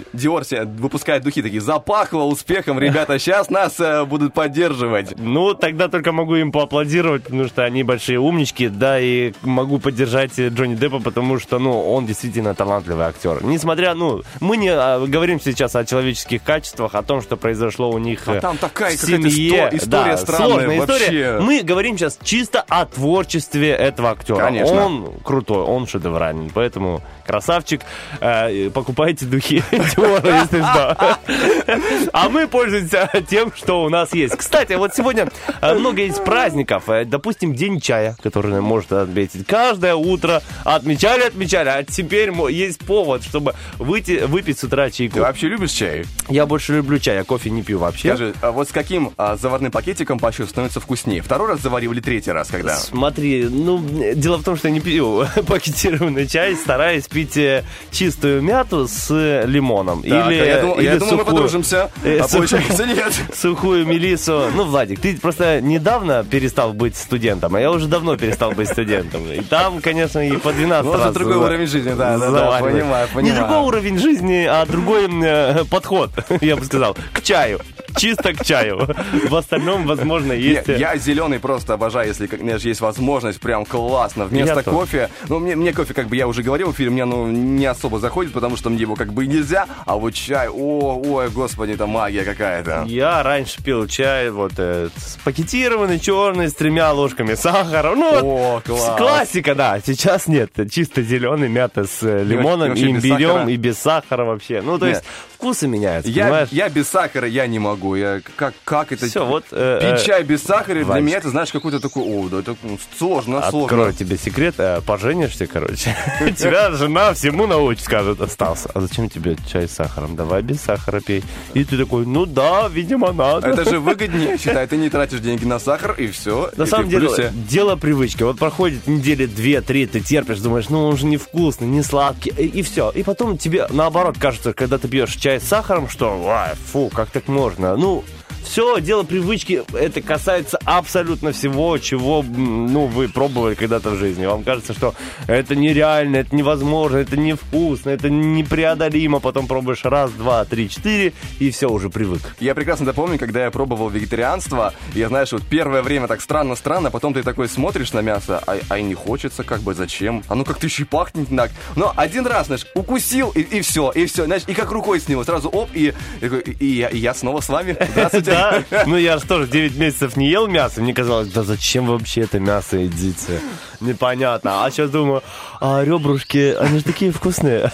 себе 0.45 0.63
выпускает 0.65 1.23
духи, 1.23 1.41
такие, 1.41 1.61
запахло 1.61 2.23
успехом, 2.23 2.79
ребята, 2.79 3.19
сейчас 3.19 3.49
нас 3.49 3.79
будут 4.03 4.33
поддерживать. 4.33 5.17
Ну, 5.17 5.53
тогда 5.53 5.87
только 5.87 6.11
могу 6.11 6.35
им 6.35 6.51
поаплодировать, 6.51 7.23
потому 7.23 7.45
что 7.47 7.63
они 7.63 7.83
большие 7.83 8.19
умнички, 8.19 8.67
да, 8.67 8.99
и 8.99 9.31
могу 9.43 9.77
поддержать 9.79 10.37
э, 10.39 10.49
Джонни 10.49 10.75
Деппа, 10.75 10.99
потому 10.99 11.39
что, 11.39 11.59
ну, 11.59 11.93
он 11.93 12.05
действительно 12.05 12.53
талантливый 12.55 13.05
актер. 13.05 13.43
Несмотря, 13.43 13.93
ну, 13.93 14.23
мы 14.41 14.57
не 14.57 14.69
а, 14.69 14.99
говорим 15.05 15.39
сейчас 15.39 15.75
о 15.75 15.85
человеческих 15.85 16.43
качествах, 16.43 16.95
о 16.95 17.03
том, 17.03 17.21
что 17.21 17.37
произошло 17.37 17.89
у 17.89 17.97
них 17.99 18.23
А 18.27 18.35
э, 18.35 18.41
там 18.41 18.57
такая 18.57 18.97
в 18.97 18.99
семье. 18.99 19.69
исто- 19.69 19.77
история 19.77 20.11
да, 20.11 20.17
странная 20.17 20.47
сложная 20.49 20.79
вообще. 20.79 20.97
история. 20.97 21.39
Мы 21.39 21.61
говорим 21.61 21.97
сейчас 21.97 22.17
чисто 22.23 22.65
о 22.67 22.85
творчестве 22.85 23.69
этого 23.69 24.09
актера. 24.11 24.37
Конечно. 24.45 24.85
Он 24.85 25.13
крутой, 25.23 25.63
он 25.63 25.85
шедевральный, 25.87 26.51
поэтому 26.53 27.01
красавчик. 27.25 27.81
Э, 28.19 28.69
покупайте 28.71 29.25
духи 29.25 29.63
Диора, 29.71 30.41
если 30.41 30.59
что. 30.61 31.17
А 32.13 32.29
мы 32.29 32.47
пользуемся 32.47 33.09
тем, 33.29 33.51
что 33.55 33.84
у 33.85 33.89
нас 33.89 34.13
есть. 34.13 34.35
Кстати, 34.35 34.73
вот 34.73 34.93
сегодня 34.95 35.29
э, 35.61 35.73
много 35.73 36.01
есть 36.01 36.23
праздников. 36.23 36.89
Э, 36.89 37.05
Допустим, 37.05 37.53
День 37.55 37.79
чая, 37.79 38.15
который 38.21 38.59
можно 38.61 39.01
отметить. 39.01 39.45
Каждое 39.47 39.95
утро 39.95 40.41
отмечали, 40.63 41.23
отмечали. 41.23 41.69
А 41.69 41.83
теперь 41.83 42.31
есть 42.49 42.79
повод, 42.79 43.23
чтобы 43.23 43.53
выйти, 43.77 44.23
выпить 44.25 44.59
с 44.59 44.63
утра 44.63 44.89
чайку. 44.89 45.15
Ты 45.15 45.21
вообще 45.21 45.47
любишь 45.47 45.71
чай? 45.71 46.05
Я 46.29 46.45
больше 46.45 46.73
люблю 46.75 46.99
чай, 46.99 47.15
я 47.15 47.23
кофе 47.23 47.49
не 47.49 47.61
пью 47.63 47.79
вообще. 47.79 48.09
Скажи, 48.09 48.33
а 48.41 48.51
вот 48.51 48.69
с 48.69 48.71
каким 48.71 49.11
а, 49.17 49.35
заварным 49.37 49.71
пакетиком 49.71 50.19
по 50.19 50.31
счету 50.31 50.47
становится 50.49 50.79
вкуснее? 50.79 51.21
Второй 51.21 51.49
раз 51.49 51.61
заварил 51.61 51.91
или 51.91 51.99
третий 52.01 52.31
раз, 52.31 52.47
когда? 52.49 52.75
Смотри, 52.75 53.47
ну, 53.49 53.81
дело 54.15 54.37
в 54.37 54.43
том, 54.43 54.57
что 54.57 54.67
я 54.67 54.73
не 54.73 54.79
пью 54.79 55.25
пакетированный 55.47 56.27
чай, 56.27 56.55
стараюсь 56.55 57.07
пить 57.07 57.37
э, 57.37 57.63
чистую 57.91 58.41
мяту 58.41 58.87
с 58.87 59.09
лимоном. 59.45 60.01
Так, 60.03 60.31
или, 60.31 60.39
а 60.39 60.45
я 60.45 60.61
думал, 60.61 60.79
я 60.79 60.91
или 60.93 60.99
думал, 60.99 61.13
мы 61.13 61.19
сухую- 61.21 61.25
подружимся, 61.25 61.91
э, 62.03 62.19
а 62.19 62.27
получается 62.27 62.85
нет. 62.85 63.13
Сухую 63.33 63.74
мелису. 63.83 64.43
Ну, 64.55 64.63
Владик, 64.65 64.99
ты 65.01 65.17
просто 65.17 65.59
недавно 65.61 66.23
перестал 66.23 66.73
быть 66.73 66.95
студентом, 66.95 67.55
а 67.55 67.59
я 67.59 67.71
уже 67.71 67.87
давно 67.87 68.15
перестал 68.15 68.51
быть 68.51 68.69
студентом. 68.69 69.29
И 69.31 69.41
там, 69.41 69.81
конечно, 69.81 70.19
и 70.19 70.37
по 70.37 70.53
12 70.53 70.85
Ну, 70.85 70.93
это 70.93 71.03
раз 71.05 71.13
другой 71.13 71.33
за- 71.33 71.39
уровень 71.39 71.67
жизни, 71.67 71.89
да, 71.89 72.17
да, 72.17 72.17
да, 72.17 72.31
заваривают. 72.31 72.75
понимаю, 72.81 73.07
Не 73.07 73.13
понимаю. 73.15 73.39
другой 73.39 73.67
уровень 73.67 73.99
жизни, 73.99 74.45
а 74.49 74.65
другой 74.65 75.07
э, 75.23 75.63
подход, 75.69 76.11
я 76.41 76.55
бы 76.55 76.63
сказал, 76.65 76.95
к 77.13 77.21
чаю. 77.21 77.59
Чисто 77.97 78.33
к 78.33 78.43
чаю. 78.45 78.87
В 79.29 79.35
остальном, 79.35 79.85
возможно, 79.85 80.33
есть... 80.33 80.67
Я, 80.67 80.93
я 80.93 80.97
зеленый 80.97 81.39
просто 81.39 81.73
обожаю, 81.73 82.07
если 82.07 82.27
как, 82.27 82.41
есть 82.41 82.81
возможность, 82.81 83.39
прям 83.39 83.65
классно. 83.65 84.25
Вместо 84.25 84.55
Я 84.55 84.63
тоже. 84.63 84.77
кофе, 84.77 85.09
ну, 85.27 85.39
мне, 85.39 85.55
мне 85.55 85.73
кофе, 85.73 85.93
как 85.93 86.07
бы 86.07 86.15
я 86.15 86.27
уже 86.27 86.43
говорил 86.43 86.71
в 86.71 86.75
эфире, 86.75 86.89
мне 86.89 87.05
ну, 87.05 87.27
не 87.27 87.65
особо 87.65 87.99
заходит, 87.99 88.33
потому 88.33 88.57
что 88.57 88.69
мне 88.69 88.81
его 88.81 88.95
как 88.95 89.13
бы 89.13 89.25
нельзя, 89.25 89.67
а 89.85 89.95
вот 89.95 90.13
чай, 90.13 90.47
о, 90.49 91.01
ой, 91.03 91.29
господи, 91.29 91.71
это 91.71 91.85
магия 91.87 92.23
какая-то. 92.23 92.85
Я 92.87 93.23
раньше 93.23 93.63
пил 93.63 93.87
чай 93.87 94.29
вот 94.29 94.53
э, 94.57 94.89
пакетированный, 95.23 95.99
черный, 95.99 96.49
с 96.49 96.53
тремя 96.53 96.91
ложками 96.91 97.35
сахара. 97.35 97.95
Ну, 97.95 98.15
О, 98.15 98.21
вот, 98.55 98.63
класс. 98.63 98.97
классика, 98.97 99.55
да. 99.55 99.79
Сейчас 99.85 100.27
нет. 100.27 100.51
Чисто 100.71 101.01
зеленый, 101.01 101.49
мята 101.49 101.85
с 101.85 102.03
э, 102.03 102.23
лимоном, 102.23 102.73
имбирем 102.73 103.47
и 103.49 103.55
без 103.55 103.77
сахара 103.77 104.23
вообще. 104.25 104.61
Ну, 104.61 104.77
то 104.77 104.85
Нет. 104.87 104.95
есть 104.97 105.07
вкусы 105.35 105.67
меняются, 105.67 106.09
Я, 106.11 106.23
понимаешь? 106.23 106.49
я 106.51 106.69
без 106.69 106.87
сахара 106.87 107.27
я 107.27 107.45
не 107.47 107.59
могу. 107.59 107.84
Я, 107.93 108.21
как, 108.35 108.55
как 108.63 108.91
это... 108.91 109.05
Все, 109.07 109.23
вот... 109.25 109.45
э, 109.51 109.79
Пить 109.81 110.01
э, 110.03 110.05
чай 110.05 110.23
без 110.23 110.41
сахара 110.41 110.77
для 110.77 110.85
Вадик. 110.85 111.05
меня 111.05 111.17
это, 111.17 111.29
знаешь, 111.29 111.51
какой-то 111.51 111.79
такой, 111.79 112.03
о, 112.03 112.29
да, 112.29 112.39
это 112.39 112.55
сложно, 112.97 113.41
сложно. 113.49 113.65
Открою 113.65 113.93
тебе 113.93 114.17
секрет, 114.17 114.55
э, 114.57 114.81
поженишься, 114.81 115.45
короче. 115.45 115.95
Тебя 116.37 116.71
жена 116.71 117.13
всему 117.13 117.45
научит, 117.45 117.83
скажет, 117.83 118.21
остался. 118.21 118.69
А 118.73 118.81
зачем 118.81 119.09
тебе 119.09 119.35
чай 119.47 119.67
с 119.67 119.73
сахаром? 119.73 120.15
Давай 120.15 120.41
без 120.41 120.61
сахара 120.61 120.99
пей. 121.01 121.23
И 121.53 121.63
ты 121.63 121.77
такой, 121.77 122.05
ну 122.05 122.25
да, 122.25 122.67
видимо, 122.67 123.11
надо. 123.11 123.49
Это 123.49 123.69
же 123.69 123.79
выгоднее, 123.85 124.37
считай, 124.37 124.65
ты 124.67 124.77
не 124.77 124.89
тратишь 124.89 125.19
деньги 125.19 125.45
на 125.45 125.59
сахар, 125.59 125.93
и 125.97 126.07
все. 126.07 126.49
На 126.55 126.65
самом 126.65 126.89
деле, 126.89 127.09
дело 127.33 127.75
привычки. 127.75 128.23
Вот 128.23 128.39
проходит 128.39 128.87
недели 128.87 129.25
две-три, 129.25 129.85
ты 129.85 129.99
терпишь, 129.99 130.39
думаешь, 130.39 130.69
ну 130.69 130.85
он 130.85 130.97
же 130.97 131.05
невкусный, 131.05 131.67
не 131.67 131.83
сладкий, 131.83 132.29
и, 132.29 132.61
все. 132.61 132.91
И 132.91 133.03
потом 133.03 133.37
тебе 133.37 133.67
наоборот 133.69 134.15
кажется, 134.17 134.53
когда 134.53 134.77
ты 134.77 134.87
пьешь 134.87 135.15
чай 135.15 135.39
с 135.39 135.43
сахаром, 135.43 135.89
что, 135.89 136.23
«Ай, 136.27 136.55
фу, 136.71 136.89
как 136.93 137.09
так 137.09 137.27
можно? 137.27 137.74
Ну, 137.77 138.03
все, 138.45 138.79
дело 138.79 139.03
привычки, 139.03 139.63
это 139.73 140.01
касается 140.01 140.57
абсолютно 140.63 141.31
всего, 141.31 141.77
чего, 141.77 142.23
ну, 142.23 142.85
вы 142.85 143.09
пробовали 143.09 143.55
когда-то 143.55 143.91
в 143.91 143.97
жизни. 143.97 144.25
Вам 144.25 144.43
кажется, 144.43 144.73
что 144.73 144.95
это 145.27 145.55
нереально, 145.55 146.17
это 146.17 146.35
невозможно, 146.35 146.97
это 146.97 147.17
невкусно, 147.17 147.89
это 147.89 148.09
непреодолимо. 148.09 149.19
Потом 149.19 149.47
пробуешь 149.47 149.83
раз, 149.83 150.11
два, 150.11 150.45
три, 150.45 150.69
четыре, 150.69 151.13
и 151.39 151.51
все, 151.51 151.69
уже 151.69 151.89
привык. 151.89 152.35
Я 152.39 152.55
прекрасно 152.55 152.93
помню, 152.93 153.17
когда 153.17 153.43
я 153.43 153.51
пробовал 153.51 153.89
вегетарианство, 153.89 154.73
и 154.93 154.99
я, 154.99 155.09
знаешь, 155.09 155.31
вот 155.31 155.43
первое 155.43 155.81
время 155.81 156.07
так 156.07 156.21
странно-странно, 156.21 156.91
потом 156.91 157.13
ты 157.13 157.23
такой 157.23 157.49
смотришь 157.49 157.93
на 157.93 158.01
мясо, 158.01 158.41
а, 158.45 158.57
а 158.69 158.77
и 158.77 158.83
не 158.83 158.93
хочется, 158.93 159.43
как 159.43 159.61
бы, 159.61 159.73
зачем? 159.73 160.23
Оно 160.27 160.43
как-то 160.43 160.67
еще 160.67 160.83
и 160.83 160.85
пахнет 160.85 161.29
не 161.31 161.37
так. 161.37 161.51
Но 161.75 161.91
один 161.95 162.25
раз, 162.27 162.47
знаешь, 162.47 162.65
укусил, 162.75 163.31
и, 163.31 163.41
и 163.41 163.61
все, 163.61 163.91
и 163.91 164.05
все, 164.05 164.25
знаешь, 164.25 164.43
и 164.47 164.53
как 164.53 164.71
рукой 164.71 164.99
сняло, 164.99 165.23
сразу 165.23 165.49
оп, 165.49 165.69
и, 165.73 165.87
и, 165.87 165.93
такой, 166.21 166.41
и 166.41 166.65
я, 166.65 166.89
и 166.89 166.99
я 166.99 167.13
снова 167.13 167.41
с 167.41 167.49
вами. 167.49 167.75
Здравствуйте. 167.91 168.34
Да, 168.35 168.83
ну 168.85 168.97
я 168.97 169.17
же 169.17 169.25
тоже 169.25 169.47
9 169.47 169.77
месяцев 169.77 170.17
не 170.17 170.29
ел 170.29 170.47
мясо, 170.47 170.81
мне 170.81 170.93
казалось, 170.93 171.29
да 171.29 171.43
зачем 171.43 171.85
вообще 171.85 172.21
это 172.21 172.39
мясо 172.39 172.77
едите? 172.77 173.39
Непонятно. 173.85 174.65
А 174.65 174.71
сейчас 174.71 174.89
думаю, 174.89 175.21
а 175.61 175.83
ребрышки, 175.83 176.55
они 176.59 176.79
же 176.79 176.83
такие 176.83 177.11
вкусные. 177.11 177.71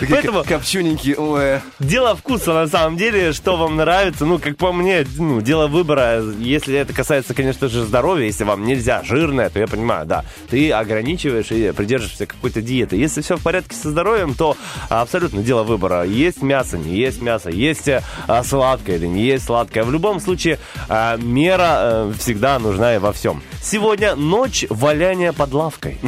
Такие 0.00 0.16
Поэтому 0.16 0.42
ко- 0.42 0.48
копчененькие, 0.54 1.16
ой. 1.16 1.60
дело 1.78 2.16
вкуса 2.16 2.52
на 2.52 2.66
самом 2.66 2.96
деле, 2.96 3.32
что 3.32 3.56
вам 3.56 3.76
нравится, 3.76 4.24
ну, 4.24 4.38
как 4.38 4.56
по 4.56 4.72
мне, 4.72 5.06
ну, 5.18 5.40
дело 5.40 5.68
выбора, 5.68 6.20
если 6.38 6.76
это 6.76 6.92
касается, 6.92 7.32
конечно 7.32 7.68
же, 7.68 7.84
здоровья, 7.84 8.26
если 8.26 8.44
вам 8.44 8.64
нельзя 8.64 9.02
жирное, 9.04 9.50
то 9.50 9.60
я 9.60 9.66
понимаю, 9.68 10.04
да, 10.06 10.24
ты 10.50 10.72
ограничиваешь 10.72 11.52
и 11.52 11.70
придерживаешься 11.72 12.26
какой-то 12.26 12.60
диеты. 12.60 12.96
Если 12.96 13.20
все 13.20 13.36
в 13.36 13.42
порядке 13.42 13.76
со 13.76 13.90
здоровьем, 13.90 14.34
то 14.34 14.56
абсолютно 14.88 15.42
дело 15.42 15.62
выбора. 15.62 16.02
Есть 16.04 16.42
мясо, 16.42 16.76
не 16.76 16.96
есть 16.96 17.22
мясо, 17.22 17.50
есть 17.50 17.88
а, 18.26 18.42
сладкое 18.42 18.96
или 18.96 19.06
не 19.06 19.22
есть 19.22 19.44
сладкое. 19.44 19.84
В 19.84 19.92
любом 19.92 20.18
случае, 20.20 20.58
а, 20.88 21.16
мера 21.16 21.76
э, 21.80 22.12
всегда 22.18 22.58
нужна 22.58 22.96
и 22.96 22.98
во 22.98 23.12
всем. 23.12 23.42
Сегодня 23.62 24.14
ночь 24.16 24.64
валяния 24.70 25.32
под 25.34 25.52
лавкой. 25.52 25.98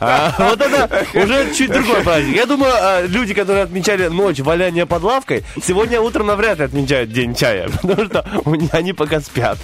А, 0.00 0.34
Вот 0.38 0.60
это 0.60 1.06
уже 1.14 1.54
чуть 1.54 1.70
другой 1.72 2.02
праздник. 2.02 2.36
Я 2.36 2.46
думаю, 2.46 2.72
а, 2.74 3.02
люди, 3.06 3.34
которые 3.34 3.64
отмечали 3.64 4.08
ночь 4.08 4.40
валяния 4.40 4.86
под 4.86 5.02
лавкой, 5.02 5.44
сегодня 5.62 6.00
утром 6.00 6.26
навряд 6.26 6.58
ли 6.58 6.64
отмечают 6.64 7.12
день 7.12 7.34
чая, 7.34 7.68
потому 7.82 8.06
что 8.06 8.24
они 8.72 8.92
пока 8.92 9.20
спят. 9.20 9.58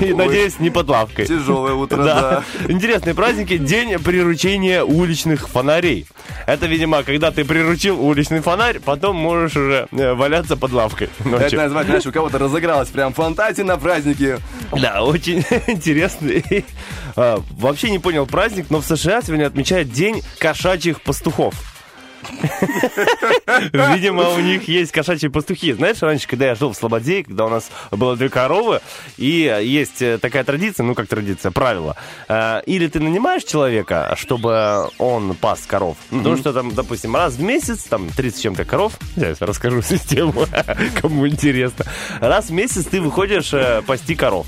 И, 0.00 0.12
надеюсь, 0.12 0.58
не 0.58 0.70
под 0.70 0.88
лавкой. 0.88 1.26
Тяжелое 1.26 1.74
утро, 1.74 1.96
Да. 2.02 2.14
да. 2.14 2.42
Интересные 2.72 3.14
праздники. 3.14 3.56
День 3.56 3.98
приручения 3.98 4.82
уличных 4.82 5.48
фонарей. 5.48 6.06
Это, 6.46 6.66
видимо, 6.66 7.02
когда 7.02 7.30
ты 7.30 7.44
приручил 7.44 8.00
уличный 8.04 8.40
фонарь, 8.40 8.80
потом 8.80 9.16
можешь 9.16 9.56
уже 9.56 9.88
э, 9.92 10.12
валяться 10.14 10.56
под 10.56 10.72
лавкой 10.72 11.08
Это 11.20 11.28
ночью. 11.28 11.58
назвать, 11.58 11.86
знаешь, 11.86 12.06
у 12.06 12.12
кого-то 12.12 12.38
разыгралась 12.38 12.88
прям 12.88 13.12
фантазия 13.12 13.64
на 13.64 13.76
празднике. 13.76 14.38
Да, 14.72 15.02
очень 15.02 15.44
интересный. 15.66 16.64
А, 17.16 17.42
Вообще 17.50 17.90
не 17.90 17.98
понял 17.98 18.26
праздник, 18.26 18.66
но 18.70 18.80
в 18.80 18.84
США 18.86 19.22
сегодня 19.22 19.46
отмечают 19.46 19.90
День 19.90 20.22
кошачьих 20.38 21.00
пастухов. 21.02 21.54
Видимо, 23.72 24.30
у 24.30 24.40
них 24.40 24.66
есть 24.68 24.90
кошачьи 24.90 25.28
пастухи. 25.28 25.72
Знаешь, 25.72 26.02
раньше, 26.02 26.26
когда 26.26 26.46
я 26.46 26.54
жил 26.54 26.72
в 26.72 26.76
Слободе, 26.76 27.22
когда 27.24 27.46
у 27.46 27.48
нас 27.48 27.70
было 27.90 28.16
две 28.16 28.28
коровы, 28.28 28.80
и 29.16 29.30
есть 29.62 30.02
э, 30.02 30.18
такая 30.18 30.42
традиция, 30.44 30.84
ну 30.84 30.94
как 30.94 31.06
традиция, 31.06 31.52
правило. 31.52 31.96
э, 32.28 32.62
Или 32.66 32.88
ты 32.88 33.00
нанимаешь 33.00 33.44
человека, 33.44 34.14
чтобы 34.16 34.88
он 34.98 35.34
пас 35.34 35.60
коров. 35.66 35.96
Потому 36.10 36.36
что 36.36 36.52
там, 36.52 36.74
допустим, 36.74 37.14
раз 37.14 37.34
в 37.34 37.42
месяц, 37.42 37.84
там 37.84 38.08
30 38.10 38.38
с 38.38 38.40
чем-то 38.42 38.64
коров, 38.64 38.94
сейчас 39.14 39.40
расскажу 39.40 39.82
систему, 39.88 40.46
кому 41.00 41.28
интересно. 41.28 41.84
Раз 42.20 42.46
в 42.46 42.52
месяц 42.52 42.86
ты 42.86 43.00
выходишь 43.00 43.52
э, 43.52 43.82
пасти 43.86 44.14
коров. 44.14 44.46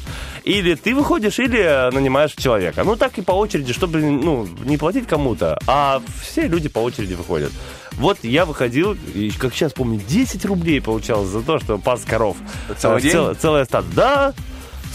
Или 0.49 0.75
ты 0.75 0.95
выходишь, 0.95 1.39
или 1.39 1.59
э, 1.61 1.91
нанимаешь 1.91 2.33
человека. 2.33 2.83
Ну, 2.85 2.97
так 2.97 3.19
и 3.19 3.23
по 3.23 3.33
очереди, 3.33 3.73
чтобы 3.73 4.01
ну, 4.01 4.49
не 4.65 4.77
платить 4.79 5.07
кому-то, 5.07 5.59
а 5.67 6.01
все 6.23 6.49
люди 6.49 6.69
по 6.69 6.79
очереди 6.79 7.15
выходят. 7.15 7.53
Вот 7.93 8.19
я 8.23 8.45
выходил, 8.47 8.97
и, 9.15 9.31
как 9.31 9.53
сейчас 9.53 9.73
помню, 9.73 10.01
10 10.09 10.45
рублей 10.47 10.81
получалось 10.81 11.29
за 11.29 11.43
то, 11.43 11.59
что 11.59 11.77
пас 11.79 12.03
коров. 12.05 12.37
Целый 12.79 12.99
Э, 12.99 13.01
день? 13.03 13.13
цел- 13.13 13.35
целое 13.35 13.65
стадо. 13.67 13.87
Да, 13.95 14.35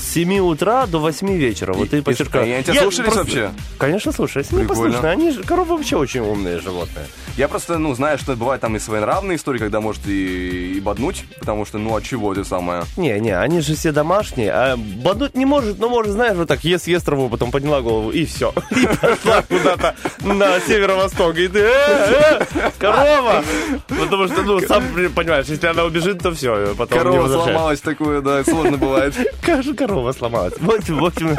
с 0.03 0.13
7 0.13 0.39
утра 0.39 0.85
до 0.85 0.99
8 0.99 1.37
вечера. 1.37 1.73
Вот 1.73 1.93
И- 1.93 1.97
и, 1.97 2.01
подчеркаю. 2.01 2.47
и 2.47 2.51
они 2.51 2.63
тебя 2.63 2.81
слушались 2.81 3.15
вообще? 3.15 3.51
Конечно, 3.77 4.11
слушались. 4.11 4.51
Они 4.51 4.65
послушные. 4.65 5.11
Они 5.11 5.31
же, 5.31 5.43
коровы 5.43 5.77
вообще 5.77 5.95
очень 5.95 6.19
умные 6.21 6.59
животные. 6.59 7.05
Я 7.37 7.47
просто, 7.47 7.77
ну, 7.77 7.95
знаю, 7.95 8.17
что 8.17 8.35
бывают 8.35 8.61
там 8.61 8.75
и 8.75 8.79
своенравные 8.79 9.37
истории, 9.37 9.59
когда 9.59 9.81
может 9.81 10.05
и, 10.07 10.73
и 10.73 10.79
боднуть, 10.79 11.25
потому 11.39 11.65
что, 11.65 11.77
ну, 11.79 11.95
а 11.95 12.01
чего 12.01 12.33
это 12.33 12.43
самое? 12.43 12.83
Не, 12.97 13.19
не, 13.19 13.31
они 13.31 13.61
же 13.61 13.75
все 13.75 13.91
домашние. 13.91 14.51
А 14.51 14.77
боднуть 14.77 15.35
не 15.35 15.45
может, 15.45 15.79
но 15.79 15.89
может, 15.89 16.11
знаешь, 16.13 16.35
вот 16.35 16.47
так 16.47 16.63
ест, 16.63 16.87
ест 16.87 17.05
траву, 17.05 17.29
потом 17.29 17.51
подняла 17.51 17.81
голову, 17.81 18.11
и 18.11 18.25
все. 18.25 18.53
И 18.71 18.85
пошла 18.85 19.41
куда-то 19.41 19.95
на 20.21 20.59
северо-восток. 20.59 21.37
И 21.37 21.47
ты, 21.47 21.59
э, 21.59 22.45
э, 22.53 22.71
корова! 22.77 23.43
Потому 23.87 24.27
что, 24.27 24.41
ну, 24.43 24.59
сам 24.61 24.83
понимаешь, 25.15 25.47
если 25.47 25.67
она 25.67 25.85
убежит, 25.85 26.19
то 26.19 26.31
все, 26.33 26.75
потом 26.77 26.99
Корова 26.99 27.27
сломалась 27.27 27.81
такое, 27.81 28.21
да, 28.21 28.43
сложно 28.43 28.77
бывает. 28.77 29.15
Кажется, 29.41 29.73
корова 29.93 30.11
сломалась. 30.11 30.53
В 30.59 30.71
общем, 30.71 30.97
в 30.97 31.05
общем. 31.05 31.37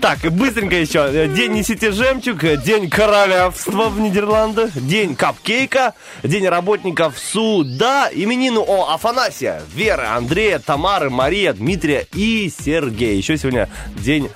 Так, 0.00 0.18
быстренько 0.30 0.76
еще. 0.76 1.28
День 1.34 1.52
несите 1.52 1.90
жемчуг, 1.90 2.40
день 2.62 2.90
королевства 2.90 3.88
в 3.88 3.98
Нидерландах, 3.98 4.70
день 4.74 5.16
капкейка, 5.16 5.94
день 6.22 6.46
работников 6.46 7.18
суда, 7.18 8.10
именину 8.12 8.62
О. 8.66 8.92
Афанасия, 8.92 9.62
Веры, 9.74 10.04
Андрея, 10.04 10.58
Тамары, 10.58 11.08
Мария, 11.10 11.52
Дмитрия 11.54 12.06
и 12.14 12.50
Сергея. 12.50 13.16
Еще 13.16 13.38
сегодня 13.38 13.68
день 13.96 14.28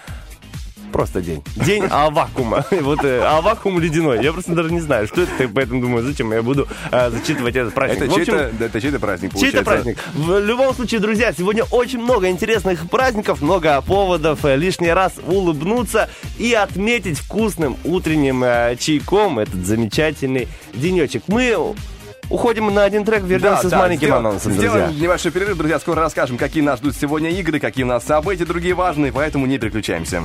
Просто 0.92 1.20
день. 1.22 1.42
День 1.56 1.84
авакума. 1.90 2.64
Вот 2.82 3.04
э, 3.04 3.20
авакум 3.22 3.78
ледяной. 3.80 4.22
Я 4.22 4.32
просто 4.32 4.52
даже 4.52 4.70
не 4.72 4.80
знаю, 4.80 5.06
что 5.06 5.22
это, 5.22 5.48
поэтому 5.52 5.80
думаю, 5.80 6.04
зачем 6.04 6.32
я 6.32 6.42
буду 6.42 6.68
э, 6.90 7.10
зачитывать 7.10 7.56
этот 7.56 7.72
праздник. 7.74 8.02
Это 8.02 8.14
чей-то 8.14 8.80
чей-то 8.80 8.98
праздник, 9.00 9.34
Чей-то 9.38 9.62
праздник. 9.62 9.98
В 10.14 10.38
любом 10.40 10.74
случае, 10.74 11.00
друзья, 11.00 11.32
сегодня 11.32 11.64
очень 11.70 12.00
много 12.00 12.28
интересных 12.28 12.88
праздников, 12.90 13.40
много 13.40 13.80
поводов 13.82 14.44
э, 14.44 14.56
лишний 14.56 14.92
раз 14.92 15.14
улыбнуться 15.26 16.10
и 16.38 16.52
отметить 16.54 17.18
вкусным 17.18 17.76
утренним 17.84 18.44
чайком 18.78 19.38
этот 19.38 19.64
замечательный 19.64 20.48
денечек. 20.74 21.22
Мы 21.28 21.74
уходим 22.28 22.72
на 22.72 22.84
один 22.84 23.04
трек, 23.04 23.22
вернемся 23.22 23.62
Да, 23.62 23.68
с 23.68 23.70
да, 23.70 23.78
маленьким 23.78 24.08
сделаем- 24.08 24.26
анонсом, 24.26 24.52
друзья. 24.52 24.70
Сделаем 24.70 25.00
небольшой 25.00 25.32
перерыв, 25.32 25.56
друзья. 25.56 25.78
Скоро 25.78 26.00
расскажем, 26.00 26.36
какие 26.38 26.62
нас 26.62 26.78
ждут 26.80 26.96
сегодня 26.96 27.30
игры, 27.30 27.60
какие 27.60 27.84
у 27.84 27.88
нас 27.88 28.04
события, 28.04 28.44
другие 28.44 28.74
важные, 28.74 29.12
поэтому 29.12 29.46
не 29.46 29.58
переключаемся. 29.58 30.22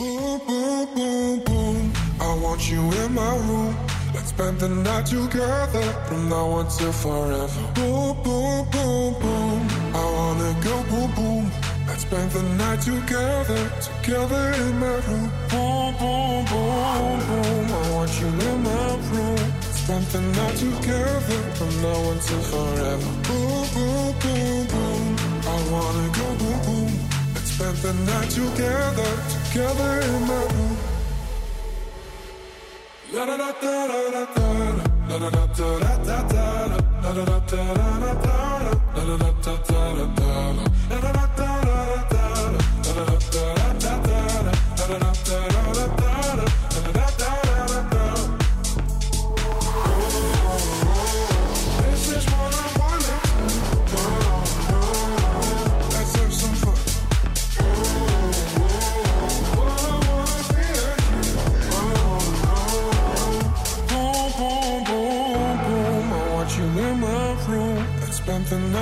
Boom, 0.00 0.40
boom, 0.46 0.94
boom, 0.94 1.40
boom. 1.40 1.92
I 2.22 2.34
want 2.36 2.70
you 2.70 2.80
in 2.80 3.12
my 3.12 3.36
room. 3.36 3.76
Let's 4.14 4.30
spend 4.30 4.58
the 4.58 4.70
night 4.70 5.04
together 5.04 5.82
from 6.08 6.30
now 6.30 6.60
until 6.60 6.90
forever. 6.90 7.60
Boom, 7.74 8.16
boom, 8.22 8.66
boom, 8.70 9.12
boom. 9.20 9.68
I 9.92 10.04
wanna 10.16 10.56
go 10.64 10.82
boom, 10.84 11.10
boom. 11.14 11.50
Let's 11.86 12.00
spend 12.00 12.30
the 12.30 12.42
night 12.56 12.80
together, 12.80 13.60
together 13.88 14.44
in 14.62 14.78
my 14.78 14.96
room. 15.04 15.30
Boom, 15.50 15.94
boom, 16.00 16.44
boom, 16.46 17.18
boom. 17.28 17.66
I 17.70 17.90
want 17.92 18.10
you 18.22 18.28
in 18.48 18.62
my 18.62 18.96
room. 19.12 19.52
Spend 19.82 20.06
the 20.16 20.20
night 20.32 20.56
together 20.56 21.40
from 21.58 21.72
now 21.82 22.10
until 22.12 22.40
forever. 22.52 23.10
Boom, 23.28 23.66
boom, 23.74 24.14
boom, 24.22 24.66
boom. 24.72 25.16
I 25.44 25.56
wanna 25.70 26.08
go 26.16 26.26
boom, 26.40 26.58
boom. 26.64 27.10
Let's 27.34 27.52
spend 27.52 27.76
the 27.84 27.92
night 28.08 28.30
together, 28.30 29.12
together 29.52 30.00
in 30.00 30.26
my 30.28 30.44
room. 30.44 30.60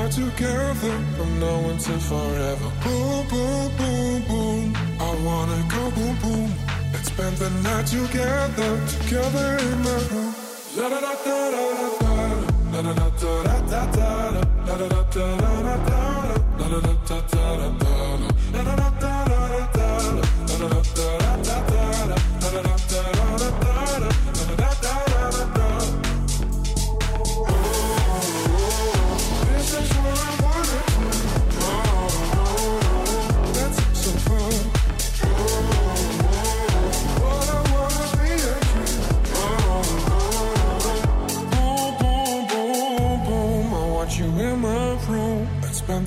Night 0.09 0.15
together 0.15 1.05
from 1.17 1.41
now 1.41 1.69
until 1.71 1.99
forever. 1.99 2.73
Boom, 2.85 3.27
boom, 3.29 3.77
boom, 3.77 4.23
boom. 4.29 4.77
I 5.01 5.15
wanna 5.25 5.67
go 5.69 5.91
boom, 5.91 6.17
boom. 6.23 6.53
Let's 6.93 7.09
spend 7.09 7.37
the 7.37 7.51
night 7.63 7.87
together, 7.87 8.87
together 8.87 9.59
in 9.61 9.83
my 9.83 9.99
room. 10.11 10.35
La 10.77 10.89
da 10.89 11.01
da 11.01 11.13
da 11.25 11.51
da 11.51 11.65
da 11.79 11.89
da. 12.01 12.17
La 12.73 12.83
da 12.83 12.93
da 12.95 13.09
da 13.21 13.43
da 13.43 13.61
da 13.71 13.87
da. 13.93 14.41
La 14.67 14.77
da 14.77 14.89
da 14.89 15.03
da 15.03 15.37
da 15.37 15.51
da 15.63 15.77
da. 15.89 16.01
La 16.59 16.69
da 16.69 16.81
da 16.81 16.93
da 17.09 17.21
da 17.21 17.57
da 17.57 17.71
da. 17.79 17.93
La 18.53 18.63
da 18.63 18.75
da 18.77 18.91
da 18.99 19.13
da 19.13 19.39
da 19.49 19.63
da. 19.75 19.83
La 19.83 20.59
da 20.59 20.69
da 20.69 20.69
da 20.69 20.69
da 20.69 21.19
da. 21.19 21.28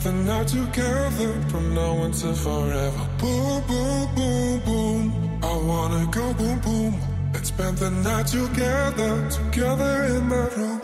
The 0.03 0.11
night 0.11 0.47
together 0.47 1.31
from 1.49 1.75
now 1.75 2.03
until 2.03 2.33
forever. 2.33 3.07
Boom, 3.19 3.61
boom, 3.67 4.07
boom, 4.15 4.59
boom. 4.65 5.39
I 5.43 5.55
wanna 5.69 6.05
go 6.11 6.33
boom, 6.33 6.59
boom. 6.59 6.93
Let's 7.33 7.49
spend 7.49 7.77
the 7.77 7.91
night 7.91 8.27
together, 8.27 9.29
together 9.29 10.05
in 10.15 10.27
my 10.27 10.47
room. 10.57 10.81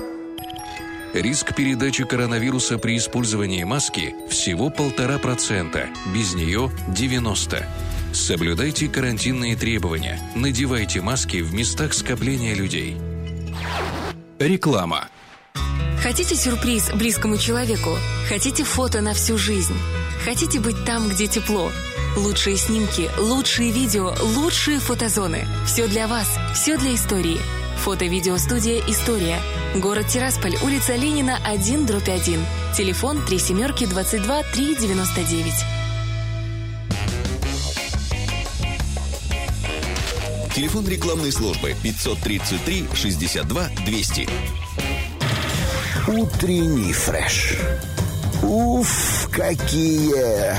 Риск 1.13 1.55
передачи 1.55 2.03
коронавируса 2.03 2.77
при 2.77 2.97
использовании 2.97 3.63
маски 3.63 4.13
всего 4.29 4.69
полтора 4.69 5.17
процента, 5.17 5.87
без 6.13 6.35
нее 6.35 6.69
90. 6.87 7.65
Соблюдайте 8.13 8.87
карантинные 8.87 9.55
требования, 9.55 10.19
надевайте 10.35 11.01
маски 11.01 11.37
в 11.37 11.53
местах 11.53 11.93
скопления 11.93 12.53
людей. 12.53 12.97
Реклама. 14.37 15.09
Хотите 16.07 16.37
сюрприз 16.37 16.89
близкому 16.93 17.37
человеку? 17.37 17.89
Хотите 18.29 18.63
фото 18.63 19.01
на 19.01 19.13
всю 19.13 19.37
жизнь? 19.37 19.75
Хотите 20.23 20.61
быть 20.61 20.85
там, 20.85 21.09
где 21.09 21.27
тепло? 21.27 21.69
Лучшие 22.15 22.55
снимки, 22.55 23.11
лучшие 23.19 23.71
видео, 23.71 24.15
лучшие 24.21 24.79
фотозоны. 24.79 25.45
Все 25.65 25.85
для 25.89 26.07
вас, 26.07 26.29
все 26.53 26.77
для 26.77 26.95
истории. 26.95 27.37
Фото-видеостудия 27.83 28.81
«История». 28.87 29.37
Город 29.75 30.07
Тирасполь, 30.07 30.55
улица 30.63 30.95
Ленина, 30.95 31.39
1, 31.45 31.85
дробь 31.85 32.07
1. 32.07 32.39
Телефон 32.73 33.21
3 33.25 33.37
семерки 33.37 33.85
22 33.85 34.43
399. 34.43 35.53
Телефон 40.55 40.87
рекламной 40.87 41.33
службы 41.33 41.75
533 41.83 42.85
62 42.95 43.69
200. 43.85 44.66
Утренний 46.07 46.93
фреш. 46.93 47.57
Уф, 48.41 49.27
какие! 49.29 50.55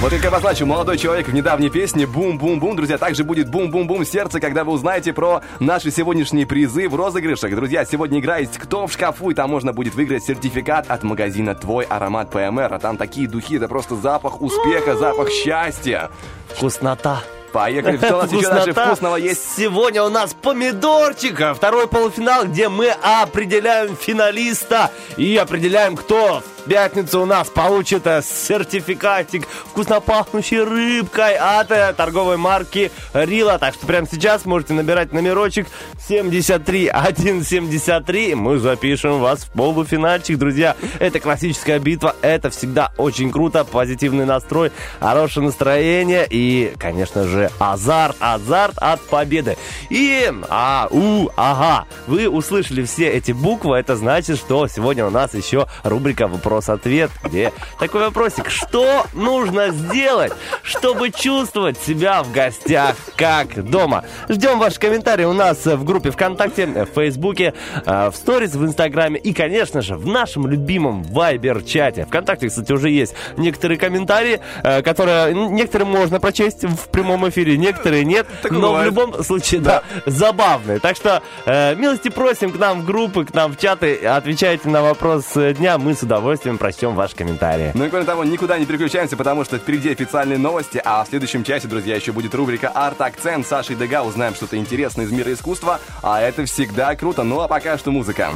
Вот 0.00 0.12
как 0.12 0.26
обозначил 0.26 0.66
молодой 0.66 0.98
человек 0.98 1.26
в 1.26 1.32
недавней 1.32 1.70
песне 1.70 2.06
«Бум-бум-бум». 2.06 2.76
Друзья, 2.76 2.98
также 2.98 3.24
будет 3.24 3.48
«Бум-бум-бум» 3.48 4.04
сердце, 4.04 4.40
когда 4.40 4.62
вы 4.62 4.72
узнаете 4.72 5.14
про 5.14 5.40
наши 5.58 5.90
сегодняшние 5.90 6.46
призы 6.46 6.86
в 6.86 6.94
розыгрышах. 6.94 7.54
Друзья, 7.54 7.86
сегодня 7.86 8.20
игра 8.20 8.38
есть 8.38 8.58
«Кто 8.58 8.86
в 8.86 8.92
шкафу?» 8.92 9.30
и 9.30 9.34
там 9.34 9.48
можно 9.48 9.72
будет 9.72 9.94
выиграть 9.94 10.22
сертификат 10.22 10.90
от 10.90 11.02
магазина 11.02 11.54
«Твой 11.54 11.84
аромат 11.84 12.28
ПМР». 12.30 12.74
А 12.74 12.78
там 12.78 12.98
такие 12.98 13.26
духи, 13.26 13.56
это 13.56 13.68
просто 13.68 13.96
запах 13.96 14.42
успеха, 14.42 14.96
запах 14.96 15.30
счастья. 15.30 16.10
Вкуснота. 16.48 17.22
Поехали, 17.52 17.96
что 17.96 18.16
у 18.16 18.22
нас 18.22 18.32
еще 18.32 18.48
даже 18.48 18.72
вкусного 18.72 19.16
есть? 19.16 19.56
Сегодня 19.56 20.02
у 20.02 20.08
нас 20.08 20.34
помидорчик, 20.34 21.40
а 21.40 21.54
второй 21.54 21.88
полуфинал, 21.88 22.44
где 22.44 22.68
мы 22.68 22.90
определяем 22.90 23.96
финалиста 23.96 24.90
и 25.16 25.36
определяем, 25.36 25.96
кто 25.96 26.42
в 26.59 26.59
пятницу 26.60 27.22
у 27.22 27.26
нас 27.26 27.48
получит 27.48 28.06
э, 28.06 28.22
сертификатик 28.22 29.48
вкусно 29.48 30.00
пахнущей 30.00 30.62
рыбкой 30.62 31.36
от 31.36 31.70
э, 31.70 31.94
торговой 31.96 32.36
марки 32.36 32.90
Рила. 33.12 33.58
Так 33.58 33.74
что 33.74 33.86
прямо 33.86 34.06
сейчас 34.10 34.44
можете 34.44 34.74
набирать 34.74 35.12
номерочек 35.12 35.68
73173. 36.08 38.34
Мы 38.34 38.58
запишем 38.58 39.20
вас 39.20 39.44
в 39.44 39.50
полуфинальчик, 39.50 40.36
друзья. 40.38 40.76
Это 40.98 41.20
классическая 41.20 41.78
битва, 41.78 42.16
это 42.22 42.50
всегда 42.50 42.90
очень 42.96 43.30
круто, 43.30 43.64
позитивный 43.64 44.26
настрой, 44.26 44.72
хорошее 45.00 45.46
настроение 45.46 46.26
и, 46.28 46.74
конечно 46.78 47.24
же, 47.24 47.50
азарт, 47.58 48.16
азарт 48.20 48.78
от 48.78 49.00
победы. 49.02 49.56
И, 49.88 50.32
а, 50.48 50.88
у, 50.90 51.28
ага, 51.36 51.86
вы 52.06 52.28
услышали 52.28 52.84
все 52.84 53.08
эти 53.08 53.32
буквы, 53.32 53.76
это 53.76 53.96
значит, 53.96 54.38
что 54.38 54.68
сегодня 54.68 55.06
у 55.06 55.10
нас 55.10 55.34
еще 55.34 55.66
рубрика 55.84 56.28
«Вопрос-ответ», 56.50 57.12
где 57.22 57.52
такой 57.78 58.00
вопросик, 58.00 58.50
что 58.50 59.06
нужно 59.12 59.70
сделать, 59.70 60.32
чтобы 60.64 61.10
чувствовать 61.10 61.78
себя 61.78 62.24
в 62.24 62.32
гостях 62.32 62.96
как 63.14 63.70
дома? 63.70 64.04
Ждем 64.28 64.58
ваши 64.58 64.80
комментарии 64.80 65.24
у 65.24 65.32
нас 65.32 65.64
в 65.64 65.84
группе 65.84 66.10
ВКонтакте, 66.10 66.66
в 66.66 66.86
Фейсбуке, 66.86 67.54
э, 67.86 68.10
в 68.10 68.16
сторис, 68.16 68.54
в 68.54 68.64
Инстаграме 68.64 69.20
и, 69.20 69.32
конечно 69.32 69.80
же, 69.80 69.94
в 69.94 70.08
нашем 70.08 70.48
любимом 70.48 71.04
Вайбер-чате. 71.04 72.04
Вконтакте, 72.06 72.48
кстати, 72.48 72.72
уже 72.72 72.90
есть 72.90 73.14
некоторые 73.36 73.78
комментарии, 73.78 74.40
э, 74.64 74.82
которые 74.82 75.32
некоторые 75.32 75.86
можно 75.86 76.18
прочесть 76.18 76.64
в 76.64 76.88
прямом 76.88 77.28
эфире, 77.28 77.56
некоторые 77.58 78.04
нет, 78.04 78.26
Так 78.42 78.50
но 78.50 78.70
бывает. 78.70 78.82
в 78.82 78.96
любом 78.96 79.22
случае, 79.22 79.60
да, 79.60 79.84
забавные. 80.04 80.80
Так 80.80 80.96
что 80.96 81.22
э, 81.46 81.76
милости 81.76 82.08
просим 82.08 82.50
к 82.50 82.58
нам 82.58 82.80
в 82.80 82.86
группы, 82.86 83.24
к 83.24 83.34
нам 83.34 83.52
в 83.52 83.56
чаты, 83.56 83.94
отвечайте 84.04 84.68
на 84.68 84.82
вопрос 84.82 85.36
э, 85.36 85.54
дня, 85.54 85.78
мы 85.78 85.94
с 85.94 86.02
удовольствием 86.02 86.39
прочтем 86.58 86.94
ваши 86.94 87.14
комментарии. 87.14 87.72
Ну 87.74 87.84
и 87.84 87.88
кроме 87.90 88.04
того, 88.04 88.24
никуда 88.24 88.58
не 88.58 88.66
переключаемся, 88.66 89.16
потому 89.16 89.44
что 89.44 89.58
впереди 89.58 89.90
официальные 89.90 90.38
новости, 90.38 90.80
а 90.84 91.04
в 91.04 91.08
следующем 91.08 91.44
часе, 91.44 91.68
друзья, 91.68 91.96
еще 91.96 92.12
будет 92.12 92.34
рубрика 92.34 92.68
«Арт-акцент» 92.68 93.46
Сашей 93.46 93.76
Дега. 93.76 94.02
Узнаем 94.02 94.34
что-то 94.34 94.56
интересное 94.56 95.04
из 95.04 95.12
мира 95.12 95.32
искусства, 95.32 95.80
а 96.02 96.20
это 96.20 96.44
всегда 96.44 96.94
круто. 96.96 97.22
Ну 97.22 97.40
а 97.40 97.48
пока 97.48 97.76
что 97.78 97.90
музыка. 97.90 98.30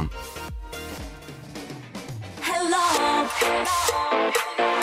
Friday 3.35 4.74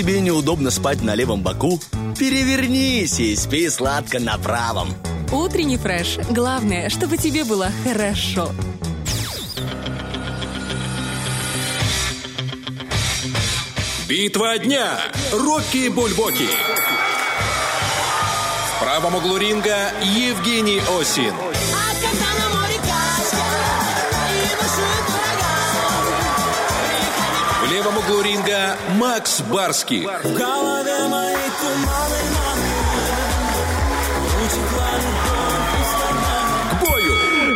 тебе 0.00 0.18
неудобно 0.22 0.70
спать 0.70 1.02
на 1.02 1.14
левом 1.14 1.42
боку, 1.42 1.78
перевернись 2.18 3.20
и 3.20 3.36
спи 3.36 3.68
сладко 3.68 4.18
на 4.18 4.38
правом. 4.38 4.94
Утренний 5.30 5.76
фреш. 5.76 6.16
Главное, 6.30 6.88
чтобы 6.88 7.18
тебе 7.18 7.44
было 7.44 7.68
хорошо. 7.84 8.50
Битва 14.08 14.56
дня. 14.56 14.98
Рокки 15.32 15.90
Бульбоки. 15.90 16.48
В 18.68 18.80
правом 18.80 19.16
углу 19.16 19.36
ринга 19.36 19.92
Евгений 20.02 20.80
Осин. 20.98 21.34
Левом 27.80 27.96
углу 27.96 28.20
ринга 28.20 28.76
Макс 28.98 29.40
Барский. 29.40 30.02
В 30.02 30.34
голове 30.34 31.08
моей 31.08 31.50
туманы 31.60 32.39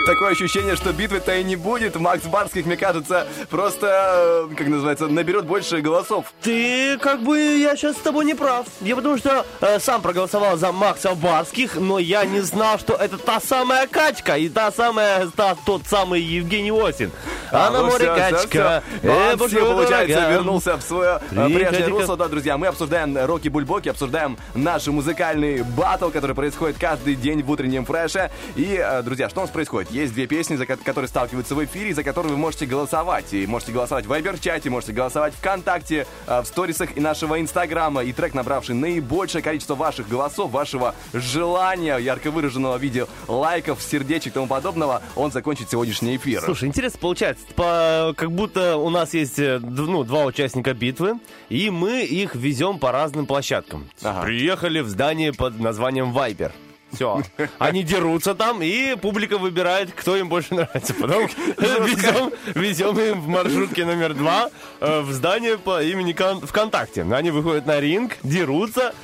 Такое 0.07 0.33
ощущение, 0.33 0.77
что 0.77 0.93
битвы-то 0.93 1.35
и 1.37 1.43
не 1.43 1.57
будет. 1.57 1.97
Макс 1.97 2.25
Барских, 2.27 2.67
мне 2.67 2.77
кажется, 2.77 3.27
просто, 3.49 4.47
э, 4.51 4.55
как 4.55 4.67
называется, 4.69 5.07
наберет 5.07 5.47
больше 5.47 5.81
голосов. 5.81 6.27
Ты 6.43 6.99
как 6.99 7.23
бы 7.23 7.39
я 7.39 7.75
сейчас 7.75 7.97
с 7.97 8.01
тобой 8.01 8.27
не 8.27 8.35
прав. 8.35 8.67
Я 8.83 8.97
потому 8.97 9.17
что 9.17 9.47
э, 9.63 9.79
сам 9.81 10.03
проголосовал 10.03 10.59
за 10.59 10.73
Макса 10.73 11.15
Барских, 11.15 11.77
но 11.77 11.99
я 11.99 12.27
не 12.27 12.41
знал, 12.41 12.79
что 12.79 12.93
это 12.95 13.17
та 13.17 13.41
самая 13.41 13.87
качка 13.87 14.37
и 14.37 14.51
та 14.51 14.71
самая 14.73 15.29
та, 15.35 15.57
тот 15.65 15.87
самый 15.87 16.21
Евгений 16.21 16.71
Осин. 16.71 17.11
А, 17.51 17.71
на 17.71 17.81
ну 17.81 17.87
море 17.87 18.05
всё, 18.05 18.15
качка. 18.15 18.83
всё. 19.01 19.09
э, 19.09 19.31
Он, 19.33 19.39
пошёл 19.39 19.49
все, 19.49 19.67
получается, 19.75 20.17
дорога. 20.17 20.33
вернулся 20.35 20.77
в 20.77 20.83
свое 20.83 21.21
э, 21.31 21.49
прежнее 21.49 21.87
русло. 21.87 22.17
Да, 22.17 22.29
друзья, 22.29 22.59
мы 22.59 22.67
обсуждаем 22.67 23.17
Рокки 23.25 23.49
Бульбоки, 23.49 23.89
обсуждаем 23.89 24.37
наш 24.55 24.87
музыкальный 24.87 25.63
батл, 25.63 26.11
который 26.11 26.35
происходит 26.35 26.77
каждый 26.79 27.15
день 27.15 27.43
в 27.43 27.51
утреннем 27.51 27.87
фреше. 27.87 28.31
И, 28.57 28.77
э, 28.79 29.03
друзья, 29.03 29.31
что 29.31 29.41
у 29.41 29.45
нас 29.45 29.51
происходит? 29.51 29.94
Есть 29.95 30.13
две 30.15 30.27
песни, 30.27 30.57
за 30.57 30.67
ко- 30.67 30.77
которые 30.77 31.09
сталкиваются 31.09 31.55
в 31.55 31.65
эфире, 31.65 31.95
за 31.95 32.03
которые 32.03 32.33
вы 32.33 32.39
можете 32.39 32.67
голосовать. 32.67 33.33
И 33.33 33.47
можете 33.47 33.71
голосовать 33.71 34.07
в 34.07 34.09
Вайбер-чате, 34.09 34.69
можете 34.69 34.93
голосовать 34.93 35.35
ВКонтакте, 35.35 36.07
э, 36.27 36.41
в 36.43 36.47
сторисах 36.47 36.97
и 36.97 37.01
нашего 37.01 37.41
Инстаграма. 37.41 38.03
И 38.03 38.13
трек, 38.13 38.35
набравший 38.35 38.75
наибольшее 38.75 39.41
количество 39.41 39.77
ваших 39.77 40.09
голосов, 40.09 40.51
вашего 40.51 40.97
желания, 41.13 41.97
ярко 41.99 42.33
выраженного 42.33 42.77
в 42.77 42.83
виде 42.83 43.07
лайков, 43.29 43.81
сердечек 43.81 44.33
и 44.33 44.35
тому 44.35 44.47
подобного, 44.49 45.01
он 45.15 45.31
закончит 45.31 45.71
сегодняшний 45.71 46.17
эфир. 46.17 46.43
Слушай, 46.43 46.69
интересно 46.69 46.99
получается, 47.01 47.45
по- 47.55 48.15
как 48.17 48.33
будто 48.33 48.77
у 48.77 48.91
нас 48.91 49.15
есть 49.15 49.39
э, 49.39 49.61
ну, 49.63 50.03
два 50.03 50.25
участника 50.25 50.75
битвы, 50.75 51.21
и 51.49 51.71
мы 51.71 52.03
их 52.03 52.35
везем 52.35 52.81
по 52.81 52.91
разным 52.91 53.27
площадкам. 53.27 53.89
Приехали 54.23 54.81
в 54.81 54.89
здание 54.89 55.33
под 55.33 55.61
названием 55.61 56.13
Вайбер. 56.13 56.53
Все. 56.95 57.23
Они 57.59 57.83
дерутся 57.83 58.35
там, 58.35 58.63
и 58.63 58.95
публика 58.97 59.39
выбирает, 59.39 59.93
кто 59.93 60.17
им 60.17 60.29
больше 60.29 60.55
нравится. 60.55 60.95
Потом 60.95 61.29
везем, 61.59 62.33
везем 62.55 62.99
им 62.99 63.21
в 63.21 63.29
маршрутке 63.29 63.85
номер 63.85 64.15
два 64.15 64.51
э, 64.81 65.01
в 65.01 65.13
здание 65.13 65.59
по 65.59 65.83
имени 65.83 66.13
Кон- 66.13 66.41
ВКонтакте. 66.47 67.03
Они 67.11 67.31
выходят 67.31 67.67
на 67.67 67.81
ринг, 67.81 68.17
дерутся, 68.23 68.95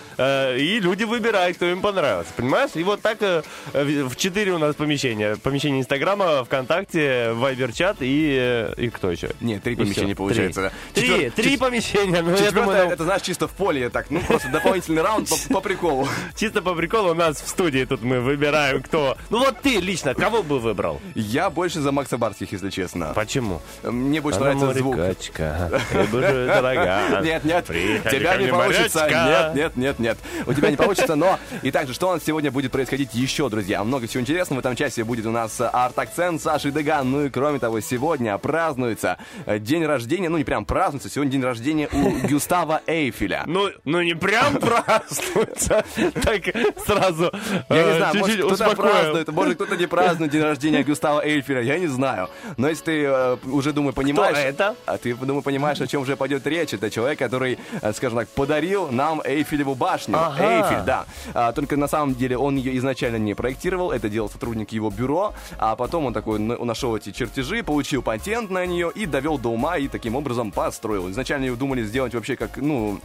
и 0.59 0.81
люди 0.81 1.05
выбирают, 1.05 1.57
кто 1.57 1.67
им 1.67 1.81
понравился. 1.81 2.31
Понимаешь? 2.37 2.71
И 2.75 2.83
вот 2.83 3.01
так 3.01 3.19
э, 3.23 3.43
в 3.73 4.11
в 4.11 4.17
четыре 4.17 4.53
у 4.53 4.59
нас 4.59 4.75
помещения. 4.75 5.37
Помещение 5.37 5.81
Инстаграма, 5.81 6.45
ВКонтакте, 6.45 7.33
Вайбер-чат 7.33 7.99
и, 8.01 8.37
э, 8.39 8.75
и 8.77 8.91
кто 8.91 9.11
еще? 9.11 9.31
Нет, 9.41 9.63
три 9.63 9.77
помещения 9.77 10.15
получается. 10.15 10.73
Три, 10.95 11.09
Четвер- 11.09 11.31
три, 11.33 11.57
помещения. 11.57 12.23
Ну, 12.23 12.37
я 12.37 12.51
думаю, 12.51 12.91
это, 12.91 13.05
знаешь, 13.05 13.23
чисто 13.23 13.49
в 13.49 13.53
поле, 13.53 13.89
так, 13.89 14.11
ну, 14.11 14.21
просто 14.21 14.49
дополнительный 14.49 15.03
раунд 15.03 15.29
по, 15.29 15.55
по 15.55 15.61
приколу. 15.61 16.09
Чисто 16.37 16.63
по 16.63 16.75
приколу 16.75 17.11
у 17.11 17.15
нас 17.15 17.41
в 17.41 17.49
студии 17.49 17.85
тут 17.85 18.03
мы 18.03 18.21
выбираем, 18.21 18.83
кто. 18.83 19.17
Ну 19.31 19.39
вот 19.39 19.61
ты 19.61 19.81
лично, 19.81 20.15
кого 20.15 20.43
бы 20.43 20.59
выбрал? 20.59 21.01
Я 21.15 21.51
больше 21.51 21.81
за 21.81 21.93
Макса 21.93 22.19
Барских, 22.19 22.53
если 22.53 22.71
честно. 22.71 23.13
Почему? 23.15 23.61
Мне 23.83 24.21
больше 24.21 24.41
нравится 24.41 24.73
звук. 24.75 24.97
качка, 24.97 25.71
рыба 25.93 26.21
же 26.21 26.47
дорога. 26.47 27.21
Нет, 27.23 27.45
нет, 27.45 27.67
тебя 27.67 28.37
не 28.37 28.49
получится. 28.49 29.01
морячка. 29.01 29.53
Нет, 29.55 29.77
нет, 29.77 29.99
нет, 29.99 30.10
нет. 30.11 30.19
У 30.47 30.53
тебя 30.53 30.71
не 30.71 30.77
получится, 30.77 31.15
но... 31.15 31.39
Итак 31.63 31.87
же, 31.89 31.95
что 31.95 32.09
у 32.09 32.13
нас 32.13 32.23
сегодня 32.25 32.51
будет 32.51 32.73
происходить 32.73 33.15
еще, 33.15 33.49
друзья? 33.49 33.83
Много 33.85 34.07
всего 34.07 34.21
интересного. 34.21 34.59
В 34.59 34.61
этом 34.61 34.77
часе 34.77 35.05
будет 35.05 35.27
у 35.27 35.31
нас 35.31 35.61
э, 35.61 35.67
арт-акцент 35.67 36.43
Саши 36.43 36.71
Деган. 36.71 37.11
Ну 37.11 37.27
и 37.27 37.31
кроме 37.31 37.59
того, 37.59 37.81
сегодня 37.81 38.37
празднуется 38.39 39.19
э, 39.47 39.59
день 39.59 39.85
рождения, 39.85 40.29
ну 40.29 40.39
не 40.39 40.45
прям 40.45 40.65
празднуется, 40.65 41.09
сегодня 41.09 41.33
день 41.33 41.43
рождения 41.43 41.89
у 41.93 42.11
Гюстава 42.27 42.83
Эйфеля. 42.87 43.45
Ну, 43.47 43.69
ну 43.85 44.03
не 44.03 44.15
прям 44.15 44.57
празднуется. 44.57 45.85
Так 46.21 46.43
сразу 46.87 47.31
Я 47.69 47.83
не 47.83 47.91
э, 47.91 47.97
знаю, 47.99 48.17
может 48.17 48.45
кто-то 48.45 48.77
празднует, 48.77 49.29
может 49.29 49.55
кто-то 49.55 49.77
не 49.77 49.87
празднует 49.87 50.33
день 50.33 50.43
рождения 50.43 50.83
Густава 50.83 51.25
Эйфеля, 51.25 51.63
я 51.63 51.79
не 51.79 51.87
знаю. 51.87 52.29
Но 52.57 52.69
если 52.69 52.85
ты 52.85 53.51
уже, 53.51 53.73
думаю, 53.73 53.93
понимаешь... 53.93 54.37
это? 54.37 54.75
А 54.87 54.99
ты, 54.99 55.15
думаю, 55.15 55.43
понимаешь, 55.43 55.81
о 55.81 55.87
чем 55.87 56.03
уже 56.03 56.17
пойдет 56.17 56.47
речь. 56.47 56.75
Это 56.75 56.91
человек, 56.91 57.19
который, 57.19 57.59
скажем 57.95 58.19
так, 58.19 58.29
подарил 58.29 58.89
нам 58.91 59.21
Эйфелеву 59.25 59.75
башню. 59.75 60.00
Ага. 60.09 60.45
Эйфель, 60.45 60.85
да. 60.85 61.05
А, 61.35 61.53
только 61.53 61.77
на 61.77 61.89
самом 61.89 62.15
деле 62.15 62.37
он 62.39 62.57
ее 62.57 62.77
изначально 62.79 63.17
не 63.17 63.35
проектировал, 63.35 63.91
это 63.93 64.09
делал 64.09 64.29
сотрудник 64.31 64.73
его 64.73 64.91
бюро, 64.91 65.35
а 65.59 65.77
потом 65.77 66.07
он 66.07 66.13
такой 66.13 66.39
на- 66.39 66.57
нашел 66.65 66.97
эти 66.97 67.11
чертежи, 67.13 67.63
получил 67.63 68.03
патент 68.03 68.51
на 68.51 68.65
нее 68.67 68.91
и 68.95 69.07
довел 69.07 69.39
до 69.39 69.49
ума, 69.51 69.77
и 69.79 69.89
таким 69.89 70.17
образом 70.17 70.51
построил. 70.53 71.11
Изначально 71.11 71.45
ее 71.47 71.57
думали 71.57 71.83
сделать 71.83 72.15
вообще 72.15 72.37
как, 72.37 72.57
ну, 72.57 73.01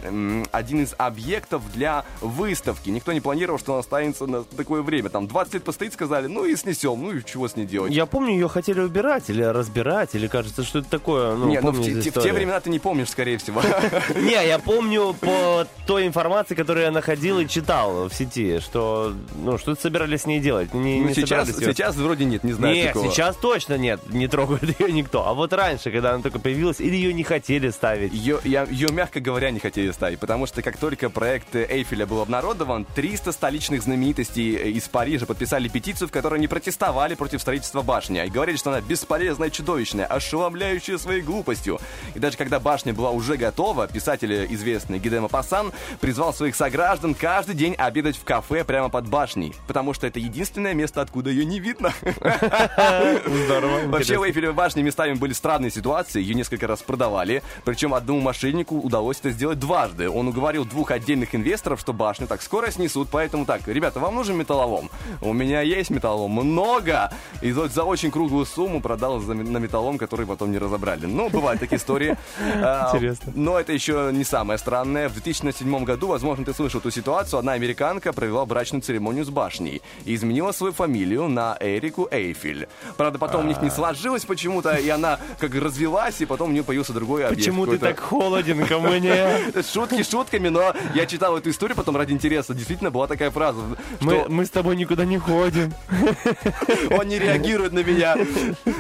один 0.51 0.83
из 0.83 0.93
объектов 0.97 1.61
для 1.73 2.05
выставки. 2.21 2.89
Никто 2.89 3.11
не 3.13 3.21
планировал, 3.21 3.59
что 3.59 3.73
она 3.73 3.79
останется 3.79 4.25
на 4.27 4.43
такое 4.43 4.81
время. 4.81 5.09
Там 5.09 5.27
20 5.27 5.53
лет 5.55 5.63
постоит, 5.63 5.93
сказали, 5.93 6.27
ну 6.27 6.45
и 6.45 6.55
снесем, 6.55 7.01
ну 7.01 7.11
и 7.11 7.23
чего 7.23 7.47
с 7.47 7.55
ней 7.55 7.65
делать. 7.65 7.91
Я 7.93 8.05
помню, 8.05 8.31
ее 8.33 8.47
хотели 8.47 8.79
убирать 8.81 9.29
или 9.29 9.43
разбирать, 9.43 10.15
или 10.15 10.27
кажется, 10.27 10.63
что 10.63 10.79
это 10.79 10.89
такое. 10.89 11.35
Ну, 11.35 11.47
Не, 11.47 11.59
ну 11.61 11.71
в, 11.71 11.75
в 11.79 12.01
те 12.23 12.33
времена 12.33 12.59
ты 12.59 12.69
не 12.69 12.79
помнишь, 12.79 13.09
скорее 13.09 13.37
всего. 13.37 13.61
Не, 14.15 14.47
я 14.47 14.59
помню 14.59 15.13
по 15.19 15.65
той 15.87 16.07
информации, 16.07 16.55
которую 16.75 16.87
я 16.87 16.91
находил 16.91 17.39
и 17.39 17.47
читал 17.47 18.09
в 18.09 18.13
сети, 18.13 18.59
что 18.59 19.13
ну 19.37 19.57
что 19.57 19.75
собирались 19.75 20.23
с 20.23 20.25
ней 20.25 20.41
делать. 20.41 20.73
Не, 20.73 20.99
Ну, 20.99 21.07
не 21.07 21.13
сейчас, 21.13 21.47
её- 21.47 21.71
сейчас 21.71 21.95
вроде 21.95 22.25
нет, 22.25 22.43
не 22.43 22.51
знаю 22.51 22.75
Нет, 22.75 22.87
такого. 22.91 23.09
сейчас 23.13 23.37
точно 23.37 23.77
нет, 23.77 24.01
не 24.09 24.27
трогает 24.27 24.77
ее 24.77 24.91
никто. 24.91 25.25
А 25.25 25.33
вот 25.33 25.53
раньше, 25.53 25.89
когда 25.89 26.11
она 26.13 26.21
только 26.21 26.37
появилась, 26.39 26.81
или 26.81 26.93
ее 26.97 27.13
не 27.13 27.23
хотели 27.23 27.69
ставить. 27.69 28.11
Ее, 28.11 28.39
я- 28.43 28.65
ее, 28.69 28.89
мягко 28.91 29.21
говоря, 29.21 29.51
не 29.51 29.59
хотели 29.61 29.89
ставить, 29.91 30.19
потому 30.19 30.47
что 30.47 30.61
как 30.61 30.75
только 30.75 31.09
проект 31.09 31.55
Эйфеля 31.55 32.05
был 32.05 32.19
обнародован, 32.19 32.85
300 32.93 33.31
столичных 33.31 33.81
знаменитостей 33.81 34.57
э, 34.57 34.69
из 34.71 34.83
Парижа 34.89 35.25
подписали 35.25 35.69
петицию, 35.69 36.09
в 36.09 36.11
которой 36.11 36.35
они 36.35 36.49
протестовали 36.49 37.15
против 37.15 37.39
строительства 37.39 37.83
башни 37.83 38.21
и 38.25 38.29
говорили, 38.29 38.57
что 38.57 38.71
она 38.71 38.81
бесполезная, 38.81 39.49
чудовищная, 39.49 40.07
ошеломляющая 40.07 40.97
своей 40.97 41.21
глупостью. 41.21 41.79
И 42.15 42.19
даже 42.19 42.35
когда 42.35 42.59
башня 42.59 42.93
была 42.93 43.11
уже 43.11 43.37
готова, 43.37 43.87
писатель 43.87 44.45
известный 44.53 44.99
Гидема 44.99 45.29
Пасан 45.29 45.71
призвал 46.01 46.33
своих 46.33 46.57
сограждан 46.65 47.13
каждый 47.13 47.53
день 47.53 47.75
обедать 47.75 48.17
в 48.17 48.23
кафе 48.23 48.63
прямо 48.63 48.89
под 48.89 49.07
башней, 49.07 49.53
потому 49.67 49.93
что 49.93 50.07
это 50.07 50.19
единственное 50.19 50.73
место, 50.73 50.99
откуда 50.99 51.29
ее 51.29 51.45
не 51.45 51.59
видно. 51.59 51.93
Здорово. 52.01 53.81
Вообще, 53.85 54.17
в 54.17 54.23
Эйфелевой 54.23 54.55
башне 54.55 54.81
местами 54.81 55.13
были 55.13 55.33
странные 55.33 55.69
ситуации, 55.69 56.21
ее 56.21 56.33
несколько 56.33 56.65
раз 56.65 56.81
продавали, 56.81 57.43
причем 57.65 57.93
одному 57.93 58.19
мошеннику 58.19 58.79
удалось 58.79 59.19
это 59.19 59.29
сделать 59.29 59.59
дважды. 59.59 60.09
Он 60.09 60.27
уговорил 60.27 60.65
двух 60.65 60.89
отдельных 60.89 61.35
инвесторов, 61.35 61.79
что 61.79 61.93
башню 61.93 62.25
так 62.25 62.41
скоро 62.41 62.71
снесут, 62.71 63.09
поэтому 63.11 63.45
так, 63.45 63.67
ребята, 63.67 63.99
вам 63.99 64.15
нужен 64.15 64.35
металлолом? 64.35 64.89
У 65.21 65.33
меня 65.33 65.61
есть 65.61 65.91
металлолом, 65.91 66.31
много! 66.31 67.13
И 67.43 67.51
вот 67.51 67.73
за 67.73 67.83
очень 67.83 68.09
круглую 68.09 68.47
сумму 68.47 68.81
продал 68.81 69.19
на 69.19 69.59
металлолом, 69.59 69.99
который 69.99 70.25
потом 70.25 70.51
не 70.51 70.57
разобрали. 70.57 71.05
Ну, 71.05 71.29
бывают 71.29 71.59
такие 71.59 71.77
истории. 71.77 72.17
А, 72.57 72.89
Интересно. 72.93 73.33
Но 73.35 73.59
это 73.59 73.73
еще 73.73 74.09
не 74.13 74.23
самое 74.23 74.57
странное. 74.57 75.09
В 75.09 75.13
2007 75.13 75.83
году, 75.83 76.07
возможно, 76.07 76.45
ты 76.45 76.53
слышал 76.55 76.79
эту 76.79 76.91
ситуацию, 76.91 77.39
одна 77.39 77.53
американка 77.53 78.13
провела 78.13 78.45
брачную 78.45 78.81
церемонию 78.81 79.25
с 79.25 79.29
башней 79.29 79.81
и 80.05 80.15
изменила 80.15 80.51
свою 80.51 80.73
фамилию 80.73 81.27
на 81.27 81.57
Эрику 81.59 82.07
Эйфель. 82.09 82.67
Правда, 82.97 83.19
потом 83.19 83.45
у 83.45 83.47
них 83.47 83.61
не 83.61 83.69
сложилось 83.69 84.25
почему-то, 84.25 84.75
и 84.75 84.87
она 84.89 85.19
как 85.39 85.53
развелась, 85.55 86.21
и 86.21 86.25
потом 86.25 86.49
у 86.49 86.53
нее 86.53 86.63
появился 86.63 86.93
другой 86.93 87.25
объект. 87.25 87.41
Почему 87.41 87.65
ты 87.65 87.77
так 87.77 87.99
холоден 87.99 88.65
ко 88.65 88.79
мне? 88.79 89.39
Шутки 89.73 90.03
шутками, 90.03 90.47
но 90.49 90.73
я 90.93 91.05
читал 91.05 91.37
эту 91.37 91.49
историю 91.49 91.75
потом 91.75 91.97
ради 91.97 92.13
интереса. 92.13 92.53
Действительно 92.53 92.91
была 92.91 93.07
такая 93.07 93.31
фраза, 93.31 93.59
Мы, 93.99 94.25
мы 94.29 94.45
с 94.45 94.49
тобой 94.49 94.75
никуда 94.75 95.05
не 95.05 95.17
ходим. 95.17 95.73
он 96.91 97.07
не 97.07 97.19
реагирует 97.19 97.73
на 97.73 97.83
меня 97.83 98.15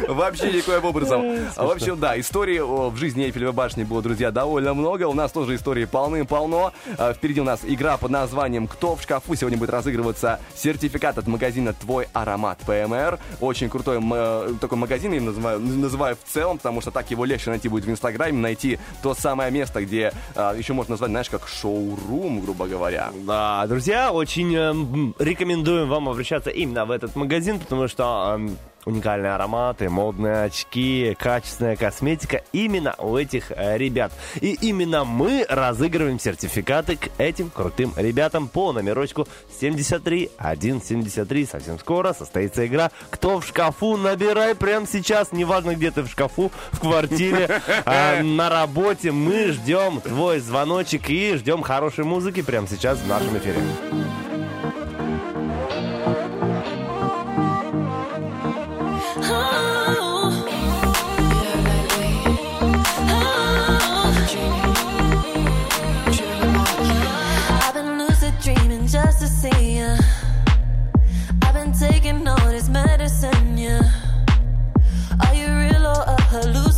вообще 0.07 0.51
никоим 0.51 0.85
образом. 0.85 1.23
А, 1.55 1.65
В 1.65 1.71
общем, 1.71 1.99
да, 1.99 2.19
истории 2.19 2.59
в 2.59 2.95
жизни 2.95 3.25
Эйфелевой 3.25 3.53
башни 3.53 3.83
было, 3.83 4.01
друзья, 4.01 4.31
довольно 4.31 4.73
много. 4.73 5.07
У 5.07 5.13
нас 5.13 5.31
тоже 5.31 5.55
истории 5.55 5.85
полны-полно. 5.85 6.71
А, 6.97 7.13
Впереди 7.13 7.41
у 7.41 7.43
нас 7.43 7.64
игра 7.67 7.97
под 7.97 8.11
названием 8.11 8.67
«Кто 8.67 8.95
в 8.95 9.01
шкафу?». 9.01 9.35
Сегодня 9.35 9.57
будет 9.57 9.69
разыгрываться 9.69 10.39
сертификат 10.55 11.17
от 11.17 11.27
магазина 11.27 11.73
«Твой 11.73 12.07
аромат 12.13 12.59
ПМР». 12.59 13.19
Очень 13.41 13.69
крутой 13.69 13.99
э, 14.01 14.53
такой 14.61 14.77
магазин, 14.77 15.13
я 15.13 15.21
называю, 15.21 15.59
называю 15.59 16.15
в 16.15 16.31
целом, 16.31 16.57
потому 16.57 16.81
что 16.81 16.91
так 16.91 17.09
его 17.11 17.25
легче 17.25 17.49
найти 17.49 17.69
будет 17.69 17.85
в 17.85 17.89
Инстаграме, 17.89 18.37
найти 18.37 18.79
то 19.01 19.13
самое 19.13 19.51
место, 19.51 19.83
где 19.83 20.13
э, 20.35 20.55
еще 20.57 20.73
можно 20.73 20.93
назвать, 20.93 21.11
знаешь, 21.11 21.29
как 21.29 21.47
шоурум, 21.47 22.41
грубо 22.41 22.67
говоря. 22.67 23.11
Да, 23.25 23.65
друзья, 23.67 24.11
очень 24.11 24.55
эм, 24.55 25.15
рекомендуем 25.19 25.89
вам 25.89 26.09
обращаться 26.09 26.49
именно 26.49 26.85
в 26.85 26.91
этот 26.91 27.15
магазин, 27.15 27.59
потому 27.59 27.87
что 27.87 28.35
эм, 28.35 28.57
уникальные 28.85 29.33
ароматы, 29.33 29.89
модные 29.89 30.43
очки, 30.43 31.15
качественная 31.19 31.75
косметика 31.75 32.43
именно 32.51 32.95
у 32.99 33.17
этих 33.17 33.51
э, 33.51 33.77
ребят. 33.77 34.11
И 34.41 34.53
именно 34.61 35.03
мы 35.03 35.45
разыгрываем 35.49 36.19
сертификаты 36.19 36.97
к 36.97 37.09
этим 37.17 37.49
крутым 37.49 37.93
ребятам 37.95 38.47
по 38.47 38.71
номерочку 38.71 39.27
73 39.59 40.31
173. 40.37 41.45
Совсем 41.45 41.79
скоро 41.79 42.13
состоится 42.13 42.65
игра 42.65 42.91
«Кто 43.09 43.39
в 43.39 43.45
шкафу?» 43.45 43.97
Набирай 43.97 44.55
прямо 44.55 44.87
сейчас, 44.87 45.31
неважно 45.31 45.75
где 45.75 45.91
ты 45.91 46.03
в 46.03 46.07
шкафу, 46.07 46.51
в 46.71 46.79
квартире, 46.79 47.61
э, 47.85 48.21
на 48.23 48.49
работе. 48.49 49.11
Мы 49.11 49.51
ждем 49.51 50.01
твой 50.01 50.39
звоночек 50.39 51.09
и 51.09 51.35
ждем 51.35 51.61
хорошей 51.63 52.03
музыки 52.03 52.41
прямо 52.41 52.67
сейчас 52.67 52.99
в 52.99 53.07
нашем 53.07 53.37
эфире. 53.37 53.59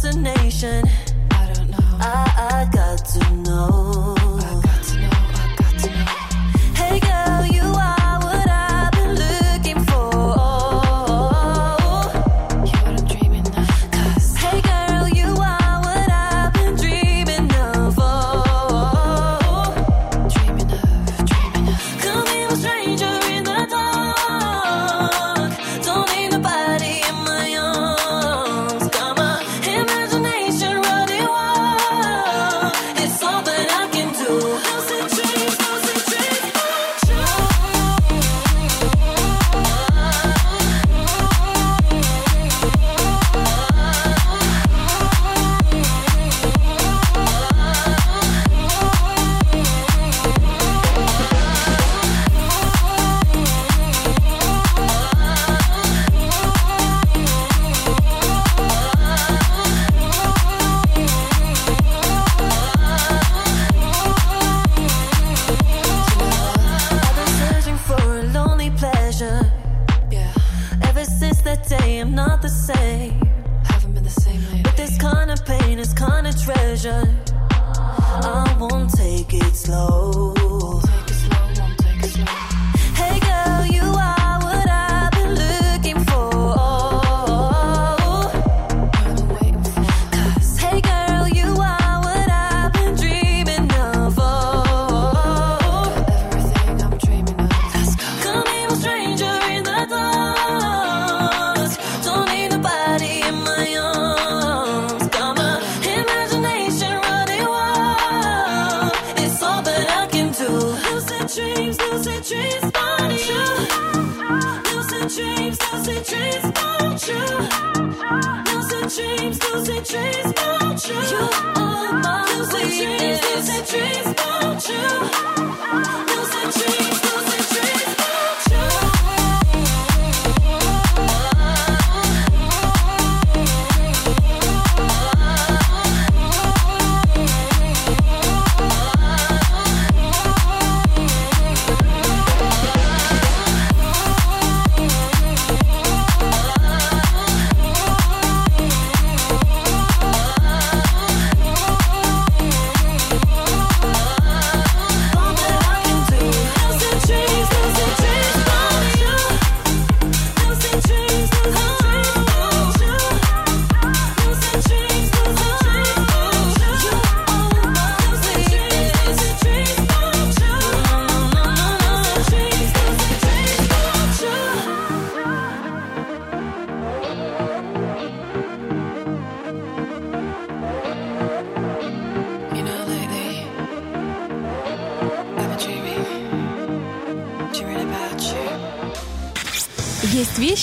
Hallucination? 0.07 0.83
I 1.31 1.53
don't 1.53 1.69
know. 1.69 1.77
I, 1.99 2.67
I 2.67 2.69
got 2.71 3.05
to 3.05 3.33
know. 3.35 4.16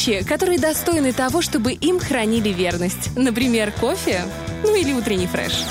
Вещи, 0.07 0.25
которые 0.25 0.59
достойны 0.59 1.13
того, 1.13 1.43
чтобы 1.43 1.73
им 1.73 1.99
хранили 1.99 2.51
верность. 2.51 3.17
Например, 3.17 3.73
кофе, 3.73 4.23
ну 4.63 4.75
или 4.75 4.93
утренний 4.93 5.27
фреш. 5.27 5.65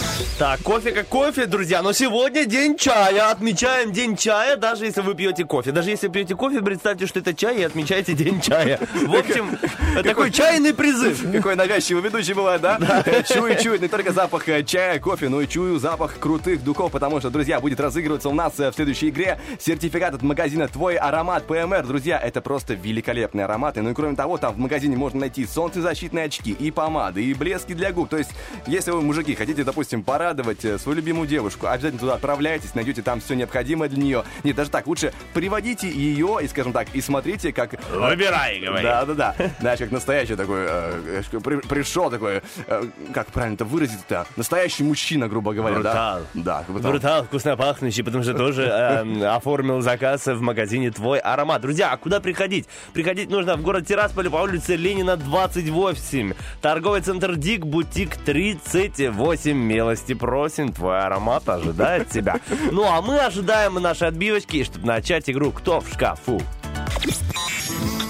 Так, 0.43 0.59
кофе 0.59 0.91
как 0.91 1.07
кофе, 1.07 1.45
друзья. 1.45 1.81
Но 1.81 1.93
сегодня 1.93 2.43
день 2.43 2.75
чая. 2.75 3.31
Отмечаем 3.31 3.93
день 3.93 4.17
чая, 4.17 4.57
даже 4.57 4.83
если 4.83 4.99
вы 4.99 5.15
пьете 5.15 5.45
кофе. 5.45 5.71
Даже 5.71 5.89
если 5.89 6.09
пьете 6.09 6.35
кофе, 6.35 6.61
представьте, 6.61 7.07
что 7.07 7.19
это 7.19 7.33
чай, 7.33 7.59
и 7.59 7.63
отмечаете 7.63 8.11
день 8.11 8.41
чая. 8.41 8.77
В 8.93 9.15
общем, 9.15 9.57
такой 10.03 10.31
чайный 10.31 10.73
призыв. 10.73 11.31
Какой 11.31 11.55
навязчивый 11.55 12.03
ведущий 12.03 12.33
бывает, 12.33 12.59
да? 12.59 12.77
Чую, 13.25 13.57
чую 13.57 13.79
не 13.79 13.87
только 13.87 14.11
запах 14.11 14.49
э, 14.49 14.65
чая, 14.65 14.99
кофе, 14.99 15.29
но 15.29 15.39
и 15.39 15.47
чую 15.47 15.79
запах 15.79 16.19
крутых 16.19 16.61
духов, 16.61 16.91
потому 16.91 17.21
что, 17.21 17.29
друзья, 17.29 17.61
будет 17.61 17.79
разыгрываться 17.79 18.27
у 18.27 18.33
нас 18.33 18.59
э, 18.59 18.69
в 18.69 18.75
следующей 18.75 19.11
игре 19.11 19.39
сертификат 19.61 20.15
от 20.15 20.23
магазина 20.23 20.67
«Твой 20.67 20.97
аромат 20.97 21.47
ПМР». 21.47 21.87
Друзья, 21.87 22.19
это 22.19 22.41
просто 22.41 22.73
великолепные 22.73 23.45
ароматы. 23.45 23.81
Ну 23.81 23.91
и 23.91 23.93
кроме 23.93 24.17
того, 24.17 24.37
там 24.37 24.55
в 24.55 24.57
магазине 24.57 24.97
можно 24.97 25.21
найти 25.21 25.45
солнцезащитные 25.45 26.25
очки, 26.25 26.51
и 26.51 26.69
помады, 26.69 27.23
и 27.23 27.33
блески 27.33 27.71
для 27.71 27.93
губ. 27.93 28.09
То 28.09 28.17
есть, 28.17 28.31
если 28.67 28.91
вы, 28.91 29.01
мужики, 29.01 29.35
хотите, 29.35 29.63
допустим, 29.63 30.03
порадовать 30.03 30.63
э, 30.65 30.77
свою 30.77 30.97
любимую 30.97 31.27
девушку, 31.27 31.67
обязательно 31.67 31.99
туда 31.99 32.13
отправляйтесь, 32.15 32.75
найдете 32.75 33.01
там 33.01 33.19
все 33.21 33.33
необходимое 33.35 33.89
для 33.89 34.01
нее. 34.01 34.23
Нет, 34.43 34.55
даже 34.55 34.69
так, 34.69 34.87
лучше 34.87 35.13
приводите 35.33 35.89
ее 35.89 36.39
и, 36.41 36.47
скажем 36.47 36.73
так, 36.73 36.87
и 36.93 37.01
смотрите, 37.01 37.51
как... 37.53 37.75
Выбирай, 37.91 38.59
говори. 38.59 38.83
Да, 38.83 39.05
да, 39.05 39.13
да. 39.13 39.35
Знаешь, 39.59 39.79
как 39.79 39.91
настоящий 39.91 40.35
такой, 40.35 40.65
э, 40.67 41.21
э, 41.31 41.39
при- 41.39 41.67
пришел 41.67 42.09
такой, 42.09 42.41
э, 42.67 42.83
как 43.13 43.27
правильно 43.27 43.55
это 43.55 43.65
выразить-то? 43.65 44.25
Настоящий 44.35 44.83
мужчина, 44.83 45.27
грубо 45.27 45.53
говоря, 45.53 45.75
Брутал. 45.75 45.93
да? 45.93 46.21
Да, 46.33 46.63
там. 46.67 46.77
Брутал, 46.77 47.23
вкусно 47.25 47.57
пахнущий, 47.57 48.03
потому 48.03 48.23
что 48.23 48.33
тоже 48.33 48.63
эм, 48.63 49.23
оформил 49.23 49.81
заказ 49.81 50.25
в 50.25 50.41
магазине 50.41 50.91
«Твой 50.91 51.19
аромат». 51.19 51.61
Друзья, 51.61 51.91
а 51.91 51.97
куда 51.97 52.19
приходить? 52.19 52.67
Приходить 52.93 53.29
нужно 53.29 53.55
в 53.55 53.61
город 53.61 53.85
Тирасполь 53.87 54.29
по 54.29 54.37
улице 54.37 54.75
Ленина, 54.75 55.17
28. 55.17 56.33
Торговый 56.61 57.01
центр 57.01 57.35
«Дик», 57.35 57.65
бутик 57.65 58.15
38. 58.53 59.53
Милости 59.53 60.13
просим, 60.13 60.71
твой 60.71 60.99
аромат 60.99 61.47
ожидает 61.49 62.09
тебя. 62.09 62.39
Ну, 62.71 62.83
а 62.85 63.01
мы 63.01 63.19
ожидаем 63.19 63.75
наши 63.75 64.05
отбивочки, 64.05 64.63
чтобы 64.63 64.87
начать 64.87 65.29
игру 65.29 65.51
«Кто 65.51 65.79
в 65.79 65.89
шкафу?». 65.89 66.41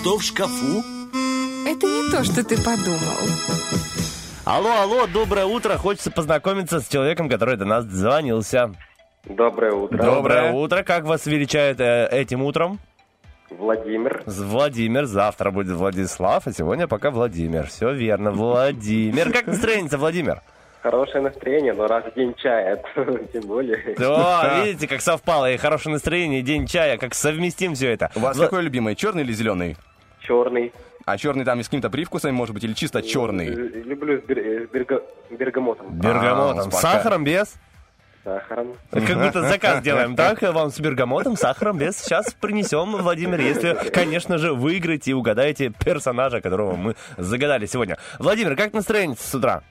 Кто 0.01 0.17
в 0.17 0.23
шкафу? 0.23 0.83
Это 1.65 1.87
не 1.87 2.11
то, 2.11 2.23
что 2.23 2.43
ты 2.43 2.57
подумал. 2.57 2.99
Алло, 4.45 4.81
алло, 4.81 5.07
доброе 5.07 5.45
утро. 5.45 5.77
Хочется 5.77 6.11
познакомиться 6.11 6.81
с 6.81 6.87
человеком, 6.89 7.29
который 7.29 7.55
до 7.55 7.65
нас 7.65 7.85
звонился. 7.85 8.73
Доброе 9.25 9.71
утро. 9.71 9.97
Доброе 9.97 10.51
утро. 10.51 10.83
Как 10.83 11.05
вас 11.05 11.25
величают 11.25 11.79
э, 11.79 12.09
этим 12.11 12.43
утром? 12.43 12.79
Владимир. 13.58 14.24
Владимир, 14.26 15.06
завтра 15.06 15.51
будет 15.51 15.76
Владислав, 15.76 16.47
а 16.47 16.51
сегодня 16.51 16.88
пока 16.88 17.12
Владимир. 17.12 17.68
Все 17.68 17.91
верно, 17.93 18.32
Владимир. 18.32 19.32
Как 19.32 19.47
настроение, 19.47 19.97
Владимир? 19.97 20.41
Хорошее 20.82 21.22
настроение, 21.22 21.74
но 21.74 21.88
раз 21.88 22.04
в 22.06 22.14
день 22.16 22.34
чая, 22.38 22.76
то 22.95 23.06
тем 23.32 23.43
более. 23.43 23.78
О, 23.99 24.62
видите, 24.66 24.88
как 24.88 25.01
совпало. 25.01 25.51
И 25.51 25.58
хорошее 25.58 25.93
настроение, 25.93 26.41
и 26.41 26.43
день 26.43 26.68
чая, 26.68 26.97
как 26.97 27.14
совместим 27.14 27.74
все 27.76 27.91
это. 27.91 28.12
У 28.16 28.20
вас 28.20 28.38
какой 28.38 28.64
любимый, 28.64 28.95
черный 28.95 29.24
или 29.24 29.32
зеленый? 29.32 29.78
Черный. 30.20 30.74
А 31.06 31.18
черный 31.18 31.43
там 31.45 31.60
и 31.60 31.64
с 31.64 31.68
какими-то 31.68 31.89
привкусами, 31.89 32.32
может 32.32 32.54
быть, 32.54 32.64
или 32.64 32.74
чисто 32.74 33.01
черный? 33.01 33.47
Люблю 33.47 34.20
с, 34.22 34.24
бер- 34.24 34.39
э, 34.39 34.68
с 34.68 34.70
берга- 34.72 35.04
бергамотом. 35.30 35.88
Бергамотом. 35.99 36.72
С 36.72 36.80
сахаром 36.80 37.24
без? 37.26 37.56
Сахаром. 38.24 38.78
Как 38.91 39.21
будто 39.21 39.41
заказ 39.41 39.82
делаем, 39.82 40.15
так? 40.15 40.41
Вам 40.41 40.71
с 40.71 40.80
бергамотом, 40.80 41.36
сахаром 41.36 41.78
без. 41.78 41.97
Сейчас 41.97 42.34
принесем, 42.34 42.95
Владимир, 42.95 43.39
если, 43.41 43.74
конечно 43.91 44.38
же, 44.38 44.53
выиграете 44.53 45.11
и 45.11 45.13
угадаете 45.13 45.69
персонажа, 45.71 46.39
которого 46.39 46.76
мы 46.76 46.95
загадали 47.17 47.65
сегодня. 47.65 47.97
Владимир, 48.19 48.55
как 48.55 48.74
настроение 48.74 49.17
с 49.19 49.36
утра? 49.36 49.61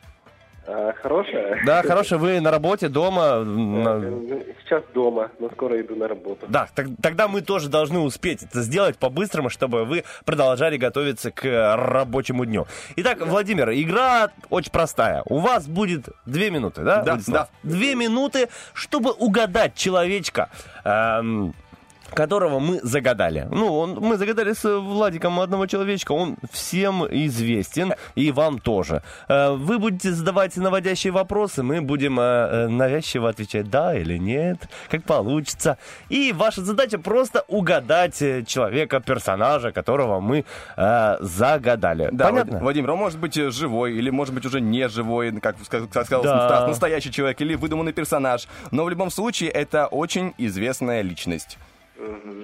А, 0.67 0.93
хорошее? 0.93 1.61
Да, 1.67 1.83
хорошее. 1.83 2.21
Вы 2.21 2.41
на 2.41 2.51
работе, 2.51 2.89
дома? 2.89 3.41
на- 3.45 3.99
Ну, 3.99 4.43
Сейчас 4.65 4.85
дома, 4.95 5.31
но 5.39 5.51
скоро 5.51 5.79
иду 5.81 5.97
на 5.97 6.09
работу. 6.09 6.47
Да, 6.49 6.69
так- 6.75 6.87
тогда 7.03 7.29
мы 7.29 7.41
тоже 7.43 7.69
должны 7.69 7.99
успеть 7.99 8.43
это 8.45 8.63
сделать 8.63 8.97
по-быстрому, 8.97 9.51
чтобы 9.51 9.85
вы 9.85 10.05
продолжали 10.25 10.77
готовиться 10.77 11.31
к 11.31 11.45
э, 11.45 11.75
рабочему 11.75 12.45
дню. 12.47 12.67
Итак, 12.97 13.19
Владимир, 13.27 13.71
игра 13.73 14.31
очень 14.51 14.71
простая. 14.71 15.23
У 15.27 15.39
вас 15.39 15.67
будет 15.67 16.09
две 16.27 16.51
минуты, 16.51 16.83
да? 16.83 17.03
Да, 17.03 17.13
Владислав? 17.13 17.49
Две 17.63 17.95
минуты, 17.95 18.49
чтобы 18.73 19.11
угадать 19.11 19.75
человечка. 19.75 20.49
эм, 20.85 21.55
которого 22.15 22.59
мы 22.59 22.81
загадали. 22.83 23.47
Ну, 23.51 23.73
он, 23.79 23.95
мы 24.01 24.17
загадали 24.17 24.53
с 24.53 24.65
Владиком 24.79 25.41
одного 25.41 25.67
человечка, 25.67 26.13
он 26.13 26.37
всем 26.51 27.05
известен, 27.11 27.95
и 28.15 28.31
вам 28.33 28.59
тоже. 28.59 29.03
Э, 29.29 29.53
Вы 29.53 29.79
будете 29.79 30.13
задавать 30.13 30.57
наводящие 30.57 31.13
вопросы, 31.13 31.63
мы 31.63 31.81
будем 31.81 32.19
э, 32.21 32.23
э, 32.23 32.69
навязчиво 32.69 33.29
отвечать 33.29 33.71
да 33.71 33.95
или 33.97 34.19
нет, 34.19 34.59
как 34.91 35.05
получится. 35.05 35.77
И 36.09 36.33
ваша 36.33 36.63
задача 36.63 36.99
просто 36.99 37.45
угадать 37.49 38.21
э, 38.23 38.43
человека, 38.45 39.01
персонажа, 39.01 39.73
которого 39.73 40.21
мы 40.21 40.45
э, 40.77 41.17
загадали. 41.21 42.09
Да, 42.13 42.27
Понятно? 42.27 42.57
Влад- 42.59 42.63
Владимир, 42.63 42.91
он 42.91 42.99
может 42.99 43.19
быть 43.19 43.37
э, 43.37 43.51
живой, 43.51 43.95
или 43.95 44.11
может 44.11 44.35
быть 44.35 44.45
уже 44.47 44.61
не 44.61 44.89
живой, 44.89 45.33
как 45.41 45.57
сказал 45.65 46.23
Да. 46.23 46.49
Стас, 46.49 46.69
настоящий 46.69 47.11
человек, 47.11 47.41
или 47.41 47.55
выдуманный 47.55 47.93
персонаж. 47.93 48.49
Но 48.71 48.85
в 48.85 48.91
любом 48.91 49.11
случае 49.11 49.51
это 49.51 49.87
очень 49.87 50.35
известная 50.39 51.03
личность. 51.03 51.59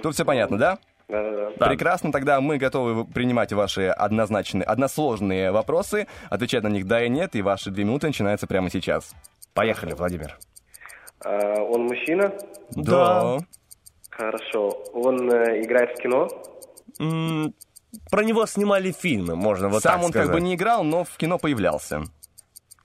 Тут 0.02 0.14
все 0.14 0.24
понятно, 0.24 0.58
да? 0.58 0.78
Да-да-да. 1.08 1.66
Прекрасно, 1.66 2.12
тогда 2.12 2.40
мы 2.40 2.58
готовы 2.58 3.04
принимать 3.06 3.52
ваши 3.52 3.86
однозначные, 3.88 4.64
односложные 4.64 5.50
вопросы, 5.52 6.06
отвечать 6.28 6.62
на 6.62 6.68
них 6.68 6.86
да 6.86 7.02
и 7.04 7.08
нет, 7.08 7.34
и 7.34 7.40
ваши 7.42 7.70
две 7.70 7.84
минуты 7.84 8.08
начинаются 8.08 8.46
прямо 8.46 8.70
сейчас. 8.70 9.14
Поехали, 9.54 9.94
Владимир. 9.94 10.38
А, 11.24 11.62
он 11.62 11.84
мужчина? 11.86 12.32
Да. 12.72 13.38
Хорошо. 14.10 14.68
Он 14.92 15.30
э, 15.32 15.62
играет 15.62 15.98
в 15.98 16.02
кино? 16.02 16.28
М, 17.00 17.54
Про 18.10 18.22
него 18.24 18.44
снимали 18.46 18.92
фильмы, 18.92 19.34
можно 19.34 19.68
вот 19.68 19.82
Сам 19.82 19.96
так 19.96 20.04
он 20.04 20.10
сказать. 20.10 20.28
как 20.28 20.34
бы 20.36 20.40
не 20.42 20.54
играл, 20.56 20.84
но 20.84 21.04
в 21.04 21.16
кино 21.16 21.38
появлялся. 21.38 22.02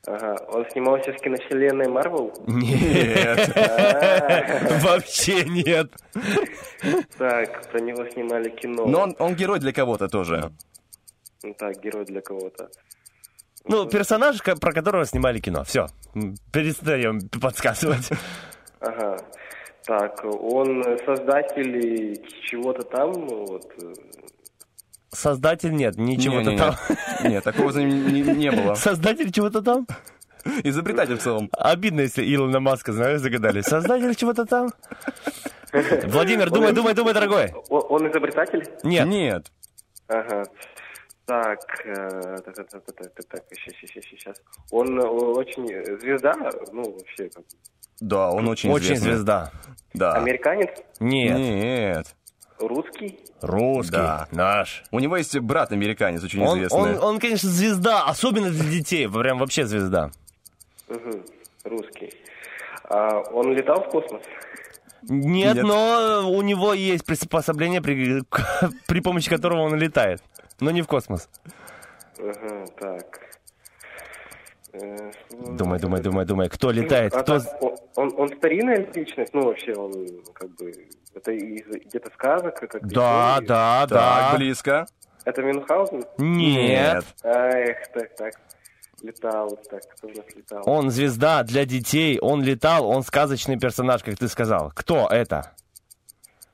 Ага. 0.06 0.36
Он 0.50 0.66
снимался 0.72 1.14
в 1.14 1.18
киновселенной 1.18 1.88
Марвел? 1.88 2.34
Нет. 2.46 3.56
Вообще 4.84 5.46
нет. 5.46 5.92
Так, 7.18 7.70
про 7.72 7.80
него 7.80 8.06
снимали 8.10 8.50
кино. 8.50 8.86
Но 8.86 9.02
он, 9.04 9.16
он 9.20 9.36
герой 9.36 9.60
для 9.60 9.72
кого-то 9.72 10.10
тоже. 10.10 10.52
Ну 11.44 11.54
Так, 11.58 11.82
герой 11.82 12.06
для 12.06 12.22
кого-то. 12.22 12.70
Ну, 13.66 13.88
персонаж, 13.88 14.42
про 14.44 14.74
которого 14.74 15.06
снимали 15.06 15.40
кино. 15.40 15.64
Все, 15.64 15.88
перестаем 16.52 17.22
подсказывать. 17.42 18.10
Ага. 18.82 19.18
Так, 19.86 20.24
он 20.24 20.84
создатель 21.06 22.22
чего-то 22.50 22.84
там, 22.84 23.12
вот, 23.28 23.66
э, 23.82 23.94
Создатель 25.14 25.72
нет, 25.74 25.96
ничего-то 25.98 26.52
Не-не-не. 26.52 26.58
там. 26.58 26.76
Нет, 27.32 27.44
такого 27.44 27.72
за 27.72 27.84
ним 27.84 28.08
не, 28.14 28.22
не 28.22 28.52
было. 28.52 28.76
Создатель 28.76 29.32
чего-то 29.32 29.62
там? 29.62 29.88
Изобретатель 30.64 31.16
в 31.18 31.22
целом. 31.22 31.50
Обидно, 31.58 32.02
если 32.02 32.24
Илона 32.36 32.60
Маска, 32.60 32.92
знаешь, 32.92 33.22
загадали. 33.22 33.62
Создатель 33.62 34.14
чего-то 34.16 34.46
там? 34.46 34.70
Владимир, 35.72 36.50
думай, 36.50 36.70
Он- 36.70 36.76
думай, 36.76 36.94
думай, 36.94 37.14
дорогой. 37.14 37.52
Он, 37.70 37.84
он 37.90 38.12
изобретатель? 38.12 38.68
Нет. 38.84 39.08
Нет. 39.08 39.52
Ага. 40.08 40.44
Так, 41.26 41.60
э, 41.86 41.96
так, 42.46 42.54
так, 42.54 42.68
так, 42.70 42.84
так, 42.86 43.14
так, 43.14 43.26
так, 43.30 43.42
сейчас, 43.56 43.80
сейчас, 43.80 44.04
сейчас. 44.04 44.42
Он 44.72 45.00
э, 45.00 45.04
очень 45.06 45.66
звезда, 46.02 46.34
ну, 46.74 46.84
вообще, 46.92 47.30
как, 47.30 47.46
Да, 48.02 48.30
он 48.30 48.50
очень 48.50 48.70
Очень 48.70 48.88
известный. 48.96 49.12
звезда. 49.14 49.52
Да. 49.94 50.16
американец, 50.16 50.70
Нет. 51.00 51.38
Нет. 51.38 52.16
Русский. 52.68 53.20
Русский. 53.42 53.92
Да. 53.92 54.28
Наш. 54.32 54.84
У 54.92 55.00
него 55.00 55.18
есть 55.18 55.38
брат 55.40 55.72
американец, 55.72 56.24
очень 56.24 56.42
Он, 56.42 56.58
известный. 56.58 56.98
он, 56.98 57.04
он, 57.04 57.20
конечно, 57.20 57.50
звезда, 57.50 58.04
особенно 58.06 58.50
для 58.50 58.70
детей. 58.70 59.08
Прям 59.10 59.40
вообще 59.40 59.66
звезда. 59.66 60.12
Русский. 61.64 62.14
А, 62.90 63.20
он 63.32 63.54
летал 63.54 63.84
в 63.84 63.90
космос? 63.90 64.22
Нет, 65.10 65.56
Нет. 65.56 65.66
но 65.66 66.30
у 66.30 66.42
него 66.42 66.74
есть 66.74 67.06
приспособление, 67.06 67.82
при, 67.82 68.22
при 68.88 69.00
помощи 69.02 69.30
которого 69.30 69.62
он 69.62 69.76
летает. 69.76 70.22
Но 70.60 70.72
не 70.72 70.82
в 70.82 70.88
космос. 70.88 71.30
Ага, 72.20 72.66
так. 72.80 73.33
Э, 74.74 75.12
Думай, 75.58 75.80
думай, 75.80 76.02
думай, 76.02 76.26
думай. 76.26 76.50
Кто 76.50 76.72
летает? 76.72 77.14
а 77.16 77.22
Кто... 77.22 77.40
так, 77.40 77.62
он, 77.64 77.76
он, 77.96 78.14
он 78.18 78.28
старинная 78.38 78.88
личность, 78.94 79.34
ну, 79.34 79.44
вообще, 79.44 79.74
он, 79.74 79.94
как 80.34 80.50
бы, 80.56 80.74
это 81.14 81.32
из 81.32 81.66
где-то 81.86 82.10
сказок, 82.14 82.60
как 82.60 82.82
Да, 82.88 83.34
истории. 83.36 83.48
да, 83.48 83.82
Так, 83.88 83.90
да. 83.90 84.34
близко. 84.38 84.86
Это 85.26 85.42
Мюнхгаузен? 85.44 86.04
Нет. 86.18 87.06
Эх, 87.24 87.78
так, 87.94 88.16
так. 88.16 88.34
Летал, 89.04 89.60
так, 89.70 89.82
кто 89.96 90.08
у 90.08 90.12
нас 90.12 90.26
летал? 90.36 90.64
Он 90.66 90.90
звезда 90.90 91.44
для 91.44 91.66
детей, 91.66 92.20
он 92.20 92.42
летал, 92.42 92.88
он 92.90 93.04
сказочный 93.04 93.60
персонаж, 93.60 94.02
как 94.02 94.18
ты 94.18 94.28
сказал. 94.28 94.72
Кто 94.74 95.08
это? 95.10 95.52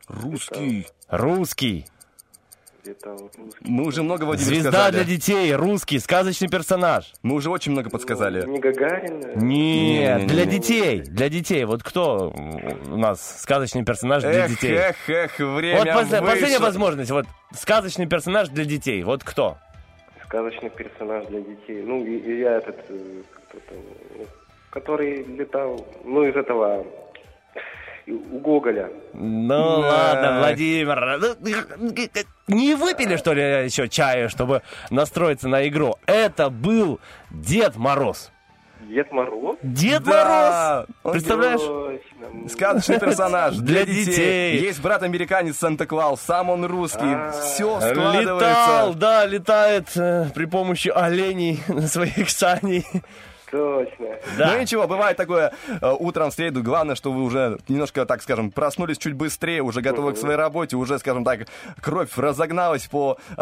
Русский. 0.07 0.87
Русский. 1.07 1.85
Летал, 2.85 3.17
русский. 3.37 3.65
Мы 3.65 3.85
уже 3.85 4.03
много 4.03 4.23
Владимир 4.23 4.47
Звезда 4.53 4.71
сказали. 4.71 4.95
для 4.95 5.03
детей, 5.03 5.53
русский, 5.53 5.99
сказочный 5.99 6.47
персонаж. 6.47 7.11
Мы 7.23 7.35
уже 7.35 7.49
очень 7.49 7.73
много 7.73 7.89
подсказали. 7.89 8.45
Не 8.47 8.59
Гагарин? 8.59 9.21
э, 9.25 9.33
Нет, 9.35 9.41
Не-не-не. 9.41 10.25
для 10.27 10.45
детей, 10.45 10.99
для 11.01 11.29
детей. 11.29 11.65
Вот 11.65 11.83
кто 11.83 12.33
у 12.89 12.97
нас 12.97 13.41
сказочный 13.41 13.83
персонаж 13.83 14.23
для 14.23 14.45
Эх, 14.45 14.51
детей? 14.51 14.73
эх, 14.75 14.95
эх, 15.09 15.39
Вот 15.39 15.57
время 15.57 15.81
пос- 15.93 16.25
последняя 16.25 16.59
возможность. 16.59 17.11
Вот 17.11 17.25
сказочный 17.53 18.07
персонаж 18.07 18.47
для 18.49 18.63
детей. 18.65 19.03
Вот 19.03 19.23
кто? 19.25 19.57
Сказочный 20.25 20.69
персонаж 20.69 21.25
для 21.27 21.41
детей. 21.41 21.83
Ну, 21.83 22.03
и, 22.05 22.17
и 22.17 22.39
я 22.39 22.57
этот, 22.57 22.77
э, 22.89 23.21
ну, 24.17 24.25
который 24.69 25.23
летал, 25.25 25.85
ну, 26.05 26.23
из 26.23 26.35
этого, 26.35 26.85
у 28.11 28.39
Гоголя. 28.39 28.89
Ну 29.13 29.81
Да. 29.81 29.87
ладно, 29.87 30.39
Владимир. 30.39 31.19
Ну, 31.19 31.93
Не 32.47 32.75
выпили, 32.75 33.15
что 33.17 33.33
ли, 33.33 33.41
еще 33.65 33.87
чаю, 33.87 34.29
чтобы 34.29 34.61
настроиться 34.89 35.47
на 35.47 35.67
игру? 35.67 35.95
Это 36.05 36.49
был 36.49 36.99
Дед 37.31 37.75
Мороз. 37.75 38.31
Дед 38.81 39.11
Мороз? 39.11 39.57
Дед 39.61 40.03
Да, 40.03 40.85
Мороз! 41.03 41.13
Представляешь? 41.13 41.59
Точно. 41.59 42.49
Сказочный 42.49 42.99
персонаж 42.99 43.55
Для 43.57 43.85
детей. 43.85 44.57
Есть 44.59 44.81
брат-американец 44.81 45.57
Санта-Клаус, 45.57 46.19
сам 46.21 46.49
он 46.49 46.65
русский. 46.65 46.99
А. 47.03 47.31
Все 47.31 47.75
Летал, 47.77 47.89
складывается. 47.91 48.93
да, 48.95 49.25
летает 49.25 49.85
э, 49.95 50.25
при 50.33 50.45
помощи 50.45 50.87
оленей 50.89 51.59
на 51.67 51.81
своих 51.87 52.29
саней. 52.29 52.85
Точно. 53.51 54.07
Да. 54.37 54.51
Ну 54.53 54.61
ничего, 54.61 54.87
бывает 54.87 55.17
такое 55.17 55.53
э, 55.67 55.95
утром 55.99 56.29
в 56.29 56.33
среду. 56.33 56.61
Главное, 56.61 56.95
что 56.95 57.11
вы 57.11 57.23
уже 57.23 57.57
немножко, 57.67 58.05
так 58.05 58.21
скажем, 58.21 58.51
проснулись 58.51 58.97
чуть 58.97 59.13
быстрее, 59.13 59.61
уже 59.61 59.81
готовы 59.81 60.13
к 60.13 60.17
своей 60.17 60.35
работе, 60.35 60.75
уже, 60.75 60.99
скажем 60.99 61.23
так, 61.23 61.47
кровь 61.81 62.15
разогналась 62.15 62.87
по, 62.87 63.17
э, 63.31 63.35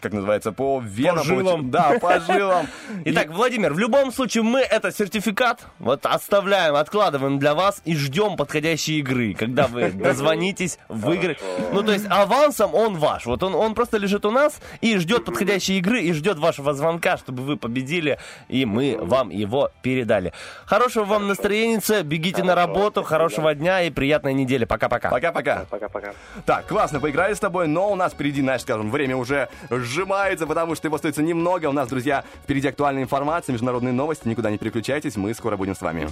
как 0.00 0.12
называется, 0.12 0.52
по 0.52 0.80
венам. 0.80 1.24
жилам. 1.24 1.70
Да, 1.70 1.98
по 2.00 2.20
жилам. 2.20 2.66
Итак, 3.04 3.30
Владимир, 3.30 3.72
в 3.72 3.78
любом 3.78 4.12
случае 4.12 4.44
мы 4.44 4.60
этот 4.60 4.96
сертификат 4.96 5.66
вот 5.78 6.06
оставляем, 6.06 6.76
откладываем 6.76 7.38
для 7.38 7.54
вас 7.54 7.82
и 7.84 7.96
ждем 7.96 8.36
подходящей 8.36 9.00
игры, 9.00 9.34
когда 9.34 9.66
вы 9.66 9.90
дозвонитесь, 9.94 10.78
выиграете. 10.88 11.40
Ну, 11.72 11.82
то 11.82 11.92
есть 11.92 12.06
авансом 12.08 12.74
он 12.74 12.96
ваш. 12.98 13.26
Вот 13.26 13.42
он, 13.42 13.54
он 13.54 13.74
просто 13.74 13.98
лежит 13.98 14.24
у 14.26 14.30
нас 14.30 14.60
и 14.80 14.96
ждет 14.98 15.24
подходящей 15.24 15.78
игры, 15.78 16.02
и 16.02 16.12
ждет 16.12 16.38
вашего 16.38 16.72
звонка, 16.74 17.16
чтобы 17.16 17.42
вы 17.42 17.56
победили, 17.56 18.18
и 18.48 18.64
мы 18.64 18.96
вам 19.00 19.23
его 19.30 19.70
передали. 19.82 20.32
Хорошего 20.66 21.04
вам 21.04 21.28
настроения, 21.28 22.02
бегите 22.02 22.42
на 22.42 22.54
работу, 22.54 23.02
хорошего 23.02 23.54
дня 23.54 23.82
и 23.82 23.90
приятной 23.90 24.34
недели. 24.34 24.64
Пока-пока. 24.64 25.10
Пока-пока. 25.10 25.66
Пока-пока. 25.70 26.14
Так, 26.46 26.66
классно 26.66 27.00
поиграли 27.00 27.34
с 27.34 27.40
тобой, 27.40 27.66
но 27.68 27.90
у 27.90 27.96
нас 27.96 28.12
впереди, 28.12 28.40
знаешь, 28.40 28.62
скажем, 28.62 28.90
время 28.90 29.16
уже 29.16 29.48
сжимается, 29.70 30.46
потому 30.46 30.74
что 30.74 30.88
его 30.88 30.96
остается 30.96 31.22
немного. 31.22 31.66
У 31.66 31.72
нас, 31.72 31.88
друзья, 31.88 32.24
впереди 32.42 32.68
актуальная 32.68 33.02
информация, 33.02 33.52
международные 33.52 33.92
новости. 33.92 34.28
Никуда 34.28 34.50
не 34.50 34.58
переключайтесь, 34.58 35.16
мы 35.16 35.34
скоро 35.34 35.56
будем 35.56 35.74
с 35.74 35.80
вами. 35.80 36.08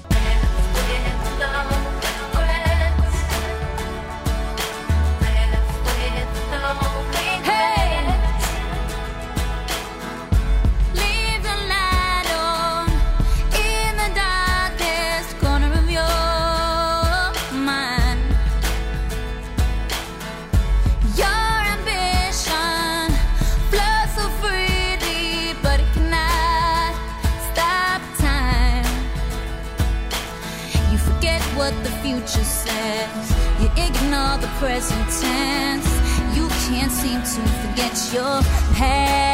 The 34.43 34.49
present 34.59 35.09
tense. 35.21 35.89
You 36.37 36.49
can't 36.67 36.91
seem 36.91 37.21
to 37.23 37.49
forget 37.61 37.95
your 38.13 38.43
past. 38.75 39.32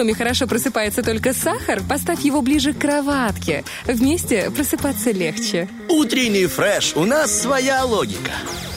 Доме 0.00 0.14
хорошо 0.14 0.46
просыпается 0.46 1.02
только 1.02 1.34
сахар, 1.34 1.82
поставь 1.86 2.22
его 2.22 2.40
ближе 2.40 2.72
к 2.72 2.78
кроватке. 2.78 3.64
Вместе 3.84 4.50
просыпаться 4.50 5.10
легче. 5.10 5.68
Утренний 5.90 6.46
фреш. 6.46 6.94
У 6.96 7.04
нас 7.04 7.42
своя 7.42 7.84
логика. 7.84 8.32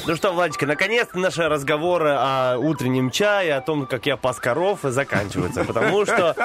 Ну 0.06 0.18
что, 0.18 0.34
Владечка, 0.34 0.66
наконец-то 0.66 1.18
наши 1.18 1.48
разговоры 1.48 2.10
о 2.12 2.58
утреннем 2.58 3.10
чае, 3.10 3.56
о 3.56 3.62
том, 3.62 3.86
как 3.86 4.06
я 4.06 4.18
пас 4.18 4.38
коров, 4.38 4.80
заканчиваются. 4.84 5.64
Потому 5.64 6.06
что 6.06 6.36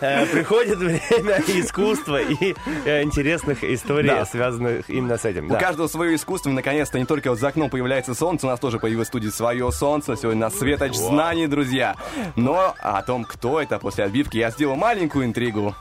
э, 0.00 0.24
приходит 0.26 0.78
время 0.78 1.38
искусства 1.48 2.20
и 2.22 2.54
э, 2.84 3.02
интересных 3.02 3.64
историй, 3.64 4.08
Да. 4.10 4.24
связанных 4.24 4.88
именно 4.88 5.18
с 5.18 5.24
этим. 5.24 5.46
У 5.46 5.48
Да. 5.50 5.58
каждого 5.58 5.88
свое 5.88 6.14
искусство, 6.14 6.50
и 6.50 6.52
наконец-то 6.52 6.96
не 6.96 7.06
только 7.06 7.30
вот 7.30 7.40
за 7.40 7.48
окном 7.48 7.70
появляется 7.70 8.14
солнце, 8.14 8.46
у 8.46 8.50
нас 8.50 8.60
тоже 8.60 8.78
появилось 8.78 9.08
в 9.08 9.10
студии 9.10 9.30
свое 9.30 9.72
солнце. 9.72 10.16
Сегодня 10.16 10.46
у 10.46 10.50
нас 10.50 10.56
светоч 10.56 10.94
знаний, 10.94 11.48
друзья. 11.48 11.96
Но 12.36 12.76
о 12.78 13.02
том, 13.02 13.24
кто 13.24 13.60
это 13.60 13.80
после 13.80 14.04
отбивки, 14.04 14.36
я 14.36 14.50
сделал 14.50 14.76
маленькую 14.76 15.24
интригу. 15.24 15.74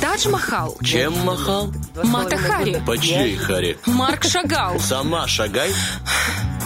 Тадж 0.00 0.28
Махал, 0.28 0.76
Чем 0.82 1.16
махал? 1.24 1.70
Мата 2.02 2.36
Хари, 2.36 2.82
По 2.84 2.98
чьей 2.98 3.36
харе? 3.36 3.78
Марк 3.86 4.24
Шагал, 4.24 4.78
Сама 4.80 5.26
шагай. 5.28 5.70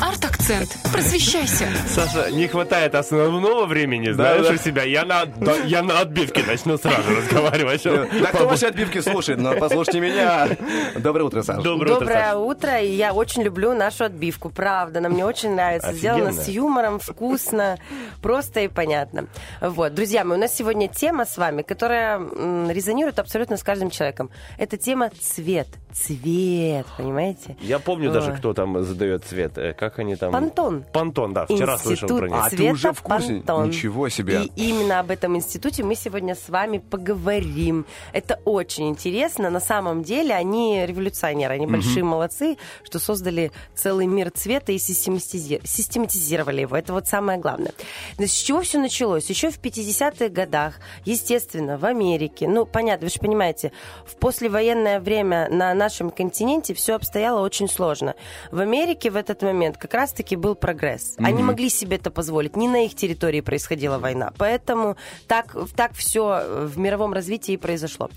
Артак 0.01 0.35
акцент. 0.45 0.77
Просвещайся. 0.93 1.69
Саша, 1.89 2.31
не 2.31 2.47
хватает 2.47 2.95
основного 2.95 3.65
времени, 3.67 4.11
знаешь, 4.11 4.49
у 4.51 4.57
себя. 4.57 4.83
Я 4.83 5.05
на, 5.05 5.25
да, 5.25 5.55
я 5.65 5.83
на 5.83 6.01
отбивке 6.01 6.43
начну 6.47 6.77
сразу 6.77 7.15
разговаривать. 7.17 7.83
Да 7.83 8.27
кто 8.27 8.47
ваши 8.47 8.67
отбивки 8.67 9.01
слушает? 9.01 9.39
Но 9.39 9.55
послушайте 9.55 10.01
меня. 10.01 10.49
Доброе 10.97 11.25
утро, 11.25 11.43
Саша. 11.43 11.63
Доброе 11.63 12.35
утро, 12.35 12.81
и 12.81 12.95
я 12.95 13.13
очень 13.15 13.43
люблю 13.43 13.75
нашу 13.75 14.05
отбивку, 14.05 14.51
правда, 14.51 14.99
она 14.99 15.09
мне 15.09 15.25
очень 15.25 15.55
нравится. 15.55 15.93
Сделано 15.93 16.33
с 16.33 16.49
юмором, 16.49 16.99
вкусно, 16.99 17.79
просто 18.21 18.61
и 18.61 18.69
понятно. 18.69 19.27
Вот, 19.61 19.95
друзья 19.95 20.25
мои, 20.25 20.37
у 20.37 20.41
нас 20.41 20.55
сегодня 20.55 20.89
тема 20.89 21.25
с 21.25 21.39
вами, 21.39 21.63
которая 21.63 22.19
резонирует 22.19 23.19
абсолютно 23.19 23.57
с 23.57 23.63
каждым 23.63 23.91
человеком. 23.91 24.31
Это 24.59 24.77
тема 24.77 25.11
цвет, 25.21 25.69
цвет, 25.95 26.87
понимаете? 26.97 27.57
Я 27.61 27.79
помню 27.79 28.13
даже, 28.13 28.33
Ой. 28.33 28.37
кто 28.39 28.53
там 28.55 28.83
задает 28.85 29.25
цвет. 29.25 29.57
Э, 29.59 29.73
Как 29.75 29.99
они 29.99 30.17
там? 30.17 30.33
Пантон. 30.33 30.85
Пантон, 30.93 31.33
да, 31.33 31.47
вчера 31.47 31.79
слышал 31.79 32.09
про 32.09 32.29
них. 32.29 32.37
А 32.43 32.51
ты 32.51 32.71
уже 32.71 32.93
в 32.93 33.01
курсе? 33.03 33.35
Пантон. 33.35 33.69
Ничего 33.69 34.09
себе. 34.09 34.45
И 34.45 34.69
именно 34.71 35.01
об 35.01 35.11
этом 35.11 35.37
институте 35.37 35.83
мы 35.85 35.95
сегодня 35.95 36.35
с 36.35 36.49
вами 36.49 36.79
поговорим. 36.79 37.87
Это 38.13 38.41
очень 38.45 38.89
интересно. 38.89 39.51
На 39.51 39.61
самом 39.61 40.03
деле 40.03 40.35
они 40.35 40.85
революционеры, 40.87 41.55
они 41.55 41.67
большие 41.67 42.05
молодцы, 42.05 42.57
что 42.83 42.99
создали 42.99 43.53
целый 43.75 44.07
мир 44.07 44.31
цвета 44.31 44.73
и 44.73 44.77
систематизи- 44.77 45.61
систематизировали 45.65 46.63
его. 46.63 46.77
Это 46.77 46.93
вот 46.93 47.07
самое 47.07 47.39
главное. 47.39 47.73
Значит, 48.17 48.35
с 48.35 48.43
чего 48.43 48.63
все 48.63 48.79
началось? 48.79 49.29
Еще 49.31 49.51
в 49.51 49.59
50-х 49.61 50.29
годах, 50.29 50.75
естественно, 51.05 51.79
в 51.79 51.85
Америке, 51.85 52.49
ну, 52.49 52.67
понятно, 52.67 53.07
вы 53.07 53.11
же 53.13 53.19
понимаете, 53.21 53.73
в 54.07 54.17
послевоенное 54.17 55.01
время 55.01 55.49
на 55.51 55.75
нашем 55.85 56.11
континенте 56.11 56.73
все 56.75 56.95
обстояло 56.95 57.41
очень 57.41 57.69
сложно. 57.69 58.15
В 58.51 58.61
Америке 58.61 59.11
в 59.11 59.17
этот 59.17 59.43
момент 59.43 59.77
как 59.77 59.95
раз-таки 59.95 60.37
был 60.37 60.55
прогресс. 60.55 61.15
Они 61.19 61.39
Мгм. 61.39 61.47
могли 61.47 61.69
себе 61.69 61.97
это 61.97 62.11
позволить. 62.11 62.57
Не 62.57 62.69
на 62.69 62.85
их 62.85 62.95
территории 62.95 63.43
происходила 63.43 63.99
война. 63.99 64.33
Поэтому 64.39 64.97
так, 65.27 65.55
так 65.77 65.93
все 65.95 66.23
в 66.73 66.79
мировом 66.79 67.13
развитии 67.13 67.53
и 67.55 67.57
произошло. 67.59 68.09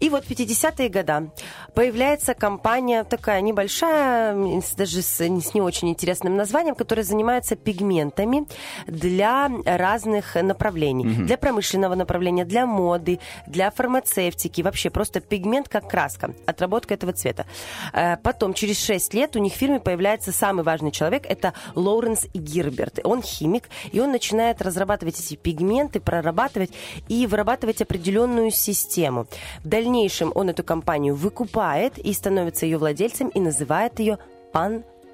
И 0.00 0.10
вот 0.10 0.24
в 0.24 0.30
50-е 0.30 0.88
годы 0.88 1.30
появляется 1.74 2.34
компания 2.34 3.04
такая 3.04 3.40
небольшая, 3.40 4.34
даже 4.76 5.02
с, 5.02 5.20
с 5.20 5.54
не 5.54 5.60
очень 5.62 5.88
интересным 5.88 6.36
названием, 6.36 6.74
которая 6.74 7.04
занимается 7.04 7.56
пигментами 7.56 8.46
для 8.86 9.50
разных 9.64 10.34
направлений. 10.34 11.04
Мгм. 11.06 11.26
Для 11.26 11.36
промышленного 11.38 11.94
направления, 11.94 12.44
для 12.44 12.66
моды, 12.66 13.18
для 13.46 13.70
фармацевтики. 13.70 14.62
Вообще 14.62 14.90
просто 14.90 15.20
пигмент 15.20 15.68
как 15.68 15.88
краска. 15.88 16.34
Отработка 16.46 16.94
этого 16.94 17.05
цвета. 17.12 17.46
Э, 17.92 18.16
Потом, 18.16 18.54
через 18.54 18.84
6 18.84 19.14
лет 19.14 19.36
у 19.36 19.38
них 19.38 19.52
в 19.52 19.56
фирме 19.56 19.80
появляется 19.80 20.32
самый 20.32 20.64
важный 20.64 20.90
человек. 20.90 21.24
Это 21.28 21.52
Лоуренс 21.74 22.26
Гирберт. 22.34 23.00
Он 23.04 23.22
химик, 23.22 23.68
и 23.92 24.00
он 24.00 24.12
начинает 24.12 24.62
разрабатывать 24.62 25.20
эти 25.20 25.36
пигменты, 25.36 26.00
прорабатывать 26.00 26.70
и 27.08 27.26
вырабатывать 27.26 27.82
определенную 27.82 28.50
систему. 28.50 29.26
В 29.62 29.68
дальнейшем 29.68 30.32
он 30.34 30.50
эту 30.50 30.64
компанию 30.64 31.14
выкупает 31.14 31.98
и 31.98 32.12
становится 32.12 32.66
ее 32.66 32.78
владельцем 32.78 33.28
и 33.28 33.40
называет 33.40 33.98
ее 34.00 34.18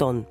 Пантон. 0.02 0.26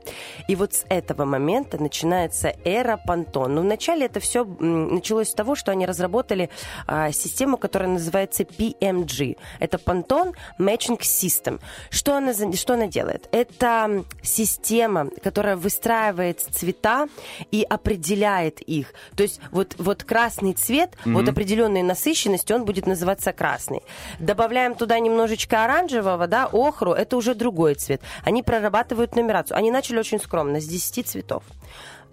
И 0.50 0.56
вот 0.56 0.74
с 0.74 0.86
этого 0.90 1.24
момента 1.26 1.82
начинается 1.82 2.54
эра 2.66 2.98
Пантон. 2.98 3.56
Но 3.56 3.62
вначале 3.62 4.06
это 4.06 4.20
все 4.20 4.44
началось 4.44 5.30
с 5.30 5.34
того, 5.34 5.56
что 5.56 5.72
они 5.72 5.86
разработали 5.86 6.50
а, 6.88 7.12
систему, 7.12 7.58
которая 7.58 7.90
называется 7.90 8.44
PMG. 8.44 9.38
Это 9.60 9.78
Pantone 9.78 10.34
Matching 10.60 11.00
System. 11.00 11.62
Что 11.90 12.18
она, 12.18 12.34
что 12.34 12.74
она 12.74 12.88
делает? 12.88 13.30
Это 13.32 14.04
система, 14.22 15.10
которая 15.24 15.56
выстраивает 15.56 16.42
цвета 16.42 17.08
и 17.52 17.66
определяет 17.70 18.60
их. 18.62 18.94
То 19.16 19.24
есть 19.24 19.40
вот, 19.52 19.76
вот 19.78 20.04
красный 20.04 20.54
цвет, 20.54 20.92
Мгм. 21.06 21.16
вот 21.16 21.30
определенной 21.30 21.82
насыщенности, 21.82 22.52
он 22.52 22.66
будет 22.66 22.88
называться 22.88 23.32
красный. 23.32 23.82
Добавляем 24.20 24.76
туда 24.76 25.00
немножечко 25.00 25.64
оранжевого, 25.64 26.28
да, 26.28 26.50
охру, 26.52 26.92
это 26.92 27.16
уже 27.16 27.36
другой 27.36 27.76
цвет. 27.76 28.02
Они 28.26 28.44
прорабатывают 28.44 29.16
нумерацию. 29.16 29.61
Они 29.62 29.70
начали 29.70 30.00
очень 30.00 30.20
скромно, 30.20 30.60
с 30.60 30.66
10 30.66 31.08
цветов. 31.08 31.44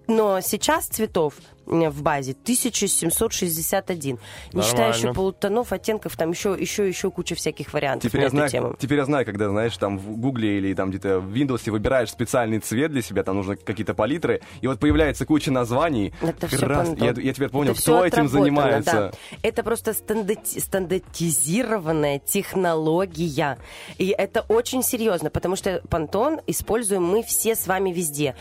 Но 0.05 0.39
сейчас 0.39 0.85
цветов 0.85 1.33
в 1.69 2.01
базе 2.01 2.31
1761. 2.33 4.19
Не 4.53 4.61
считая 4.61 4.93
еще 4.93 5.13
полутонов, 5.13 5.71
оттенков, 5.71 6.15
там 6.17 6.31
еще, 6.31 6.55
еще, 6.59 6.87
еще 6.87 7.11
куча 7.11 7.35
всяких 7.35 7.71
вариантов 7.73 8.09
Теперь 8.11 8.21
на 8.21 8.23
я, 8.23 8.27
эту 8.27 8.35
знаю, 8.35 8.49
тему. 8.49 8.75
теперь 8.79 8.97
я 8.97 9.05
знаю, 9.05 9.25
когда, 9.25 9.49
знаешь, 9.49 9.77
там 9.77 9.97
в 9.97 10.17
Гугле 10.17 10.57
или 10.57 10.73
там 10.73 10.89
где-то 10.89 11.19
в 11.19 11.31
Windows 11.33 11.69
выбираешь 11.69 12.09
специальный 12.09 12.59
цвет 12.59 12.91
для 12.91 13.01
себя, 13.01 13.23
там 13.23 13.35
нужно 13.37 13.55
какие-то 13.55 13.93
палитры, 13.93 14.41
и 14.61 14.67
вот 14.67 14.79
появляется 14.79 15.25
куча 15.25 15.51
названий. 15.51 16.13
Это 16.21 16.47
всё 16.47 16.65
раз 16.67 16.89
я, 16.97 17.13
я 17.15 17.33
теперь 17.33 17.49
понял, 17.49 17.73
Это 17.73 17.81
кто 17.81 18.05
этим 18.05 18.27
занимается. 18.27 18.91
да. 18.91 19.11
Это 19.43 19.63
просто 19.63 19.91
стандати- 19.93 20.59
стандартизированная 20.59 22.19
технология. 22.19 23.57
И 23.97 24.07
это 24.17 24.41
очень 24.47 24.81
серьезно, 24.83 25.29
потому 25.29 25.55
что 25.55 25.81
Пантон 25.89 26.41
используем 26.47 27.03
мы 27.03 27.21
все 27.23 27.55
с 27.55 27.67
вами 27.67 27.91
везде. 27.91 28.35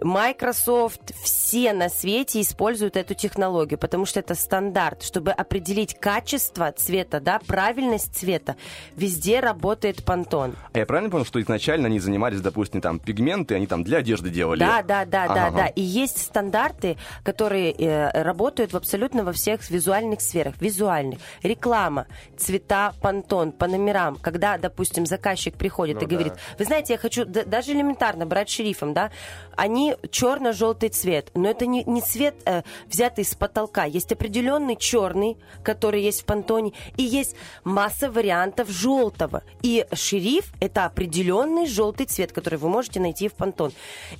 Microsoft, 0.00 1.12
все 1.22 1.72
на 1.72 1.88
свете 1.88 2.40
используют 2.40 2.61
эту 2.70 3.14
технологию, 3.14 3.78
потому 3.78 4.06
что 4.06 4.20
это 4.20 4.34
стандарт. 4.34 5.02
Чтобы 5.02 5.32
определить 5.32 5.94
качество 5.98 6.70
цвета, 6.72 7.20
да, 7.20 7.40
правильность 7.46 8.14
цвета, 8.14 8.56
везде 8.96 9.40
работает 9.40 10.04
Пантон. 10.04 10.54
А 10.72 10.78
я 10.78 10.86
правильно 10.86 11.10
понял, 11.10 11.24
что 11.24 11.40
изначально 11.40 11.86
они 11.86 11.98
занимались, 11.98 12.40
допустим, 12.40 12.80
там 12.80 12.98
пигменты, 13.00 13.54
они 13.56 13.66
там 13.66 13.82
для 13.82 13.98
одежды 13.98 14.30
делали? 14.30 14.60
Да, 14.60 14.82
да, 14.82 15.04
да, 15.04 15.26
да, 15.26 15.46
Ага. 15.46 15.56
да. 15.56 15.66
И 15.66 15.80
есть 15.80 16.18
стандарты, 16.22 16.96
которые 17.24 17.72
э, 17.72 18.22
работают 18.22 18.72
в 18.72 18.76
абсолютно 18.76 19.24
во 19.24 19.32
всех 19.32 19.68
визуальных 19.70 20.20
сферах. 20.20 20.54
Визуальных. 20.60 21.18
Реклама, 21.42 22.06
цвета, 22.36 22.92
понтон, 23.02 23.52
по 23.52 23.66
номерам. 23.66 24.16
Когда, 24.16 24.56
допустим, 24.58 25.04
заказчик 25.06 25.54
приходит 25.54 25.96
Ну 25.96 26.02
и 26.02 26.06
говорит, 26.06 26.34
да. 26.34 26.38
вы 26.58 26.64
знаете, 26.64 26.92
я 26.94 26.98
хочу 26.98 27.24
д- 27.24 27.44
даже 27.44 27.72
элементарно 27.72 28.24
брать 28.26 28.48
шрифом, 28.48 28.94
да, 28.94 29.10
они 29.56 29.96
черно-желтый 30.10 30.88
цвет, 30.90 31.30
но 31.34 31.50
это 31.50 31.66
не, 31.66 31.82
не 31.84 32.00
цвет, 32.00 32.34
э, 32.52 32.62
взятый 32.88 33.24
с 33.24 33.34
потолка. 33.34 33.84
Есть 33.84 34.12
определенный 34.12 34.76
черный, 34.76 35.36
который 35.62 36.02
есть 36.02 36.22
в 36.22 36.24
понтоне, 36.24 36.72
и 36.96 37.02
есть 37.02 37.36
масса 37.64 38.10
вариантов 38.10 38.68
желтого. 38.70 39.42
И 39.62 39.86
шриф 39.92 40.52
это 40.60 40.84
определенный 40.84 41.66
желтый 41.66 42.06
цвет, 42.06 42.32
который 42.32 42.58
вы 42.58 42.68
можете 42.68 43.00
найти 43.00 43.28
в 43.28 43.34
понтон. 43.34 43.72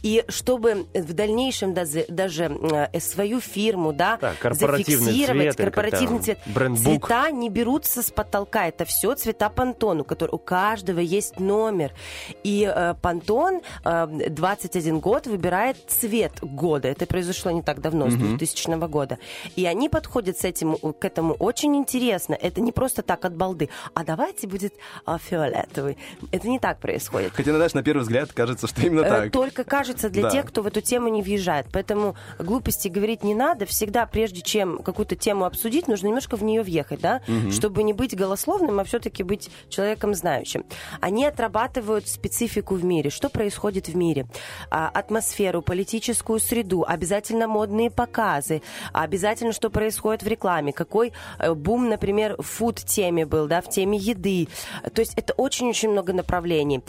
И 0.03 0.24
чтобы 0.28 0.87
в 0.95 1.12
дальнейшем 1.12 1.74
даже, 1.74 2.05
даже 2.09 2.45
э, 2.45 3.01
свою 3.01 3.41
фирму, 3.41 3.93
да, 3.93 4.18
Да, 4.20 4.35
зафиксировать, 4.55 5.55
цвет 5.55 5.57
корпоративный 5.57 6.18
цвет, 6.20 6.39
брендбук. 6.47 7.07
цвета 7.07 7.30
не 7.30 7.49
берутся 7.51 8.03
с 8.03 8.11
потолка. 8.11 8.66
Это 8.68 8.85
все 8.85 9.14
цвета 9.14 9.49
понтону, 9.49 10.05
который 10.05 10.30
у 10.33 10.39
каждого 10.39 11.01
есть 11.01 11.41
номер. 11.41 11.93
И 12.45 12.70
э, 12.72 12.95
понтон 13.01 13.61
э, 13.85 14.07
21 14.28 15.01
год 15.01 15.26
выбирает 15.26 15.76
цвет 15.89 16.33
года. 16.43 16.89
Это 16.89 17.07
произошло 17.07 17.51
не 17.51 17.62
так 17.62 17.80
давно, 17.80 18.09
с 18.13 18.21
Мгм. 18.21 18.37
2000 18.39 18.89
года. 18.89 19.19
И 19.57 19.67
они 19.67 19.89
подходят 19.89 20.39
с 20.39 20.45
этим, 20.45 20.77
к 20.77 21.05
этому 21.05 21.35
очень 21.35 21.77
интересно. 21.77 22.35
Это 22.35 22.61
не 22.61 22.73
просто 22.73 23.03
так 23.03 23.25
от 23.25 23.35
балды. 23.37 23.69
А 23.95 24.05
давайте 24.05 24.47
будет 24.47 24.75
а, 25.05 25.19
фиолетовый. 25.19 25.97
Это 26.31 26.49
не 26.49 26.59
так 26.59 26.79
происходит. 26.81 27.33
Хотя, 27.35 27.53
знаешь, 27.55 27.75
на 27.75 27.83
первый 27.83 28.03
взгляд 28.03 28.33
кажется, 28.33 28.67
что 28.67 28.81
именно 28.83 29.01
Э, 29.03 29.09
так. 29.09 29.33
Только 29.33 29.65
кажется 29.65 30.11
для 30.11 30.23
Да. 30.25 30.31
тех, 30.31 30.47
кто 30.47 30.63
в 30.63 30.67
эту 30.67 30.81
тему 30.81 31.09
не 31.09 31.23
въезжает. 31.23 31.67
Поэтому 31.73 32.15
глупости 32.39 32.89
говорить 32.89 33.23
не 33.25 33.35
надо. 33.35 33.67
Всегда, 33.67 34.07
прежде 34.07 34.41
чем 34.43 34.79
какую-то 34.83 35.17
тему 35.17 35.45
обсудить, 35.45 35.89
нужно 35.89 36.07
немножко 36.09 36.37
в 36.37 36.43
нее 36.43 36.63
въехать, 36.63 37.01
да, 37.01 37.21
Мгм. 37.27 37.51
чтобы 37.53 37.83
не 37.83 37.93
быть 37.93 38.17
голословным, 38.17 38.79
а 38.81 38.85
все-таки 38.85 39.23
быть 39.23 39.51
человеком 39.69 40.15
знающим. 40.15 40.65
Они 41.01 41.25
отрабатывают 41.25 42.09
специфику 42.09 42.75
в 42.75 42.85
мире. 42.85 43.11
Что 43.11 43.29
происходит 43.29 43.89
в 43.89 43.97
мире? 43.97 44.27
А, 44.71 44.89
атмосферу, 44.89 45.63
политическую 45.63 46.39
среду, 46.41 46.85
обязательно 46.87 47.47
модные 47.49 47.91
показы, 48.07 48.63
обязательно, 48.93 49.53
что 49.53 49.71
происходит 49.71 50.23
в 50.23 50.27
рекламе, 50.27 50.73
какой 50.73 51.13
э, 51.39 51.55
бум, 51.55 51.89
например, 51.89 52.35
в 52.39 52.47
фуд-теме 52.47 53.27
был, 53.27 53.47
да, 53.47 53.61
в 53.61 53.69
теме 53.69 53.99
еды. 53.99 54.49
То 54.95 55.01
есть 55.01 55.15
это 55.17 55.33
очень-очень 55.35 55.91
много 55.91 56.13
направлений. 56.13 56.83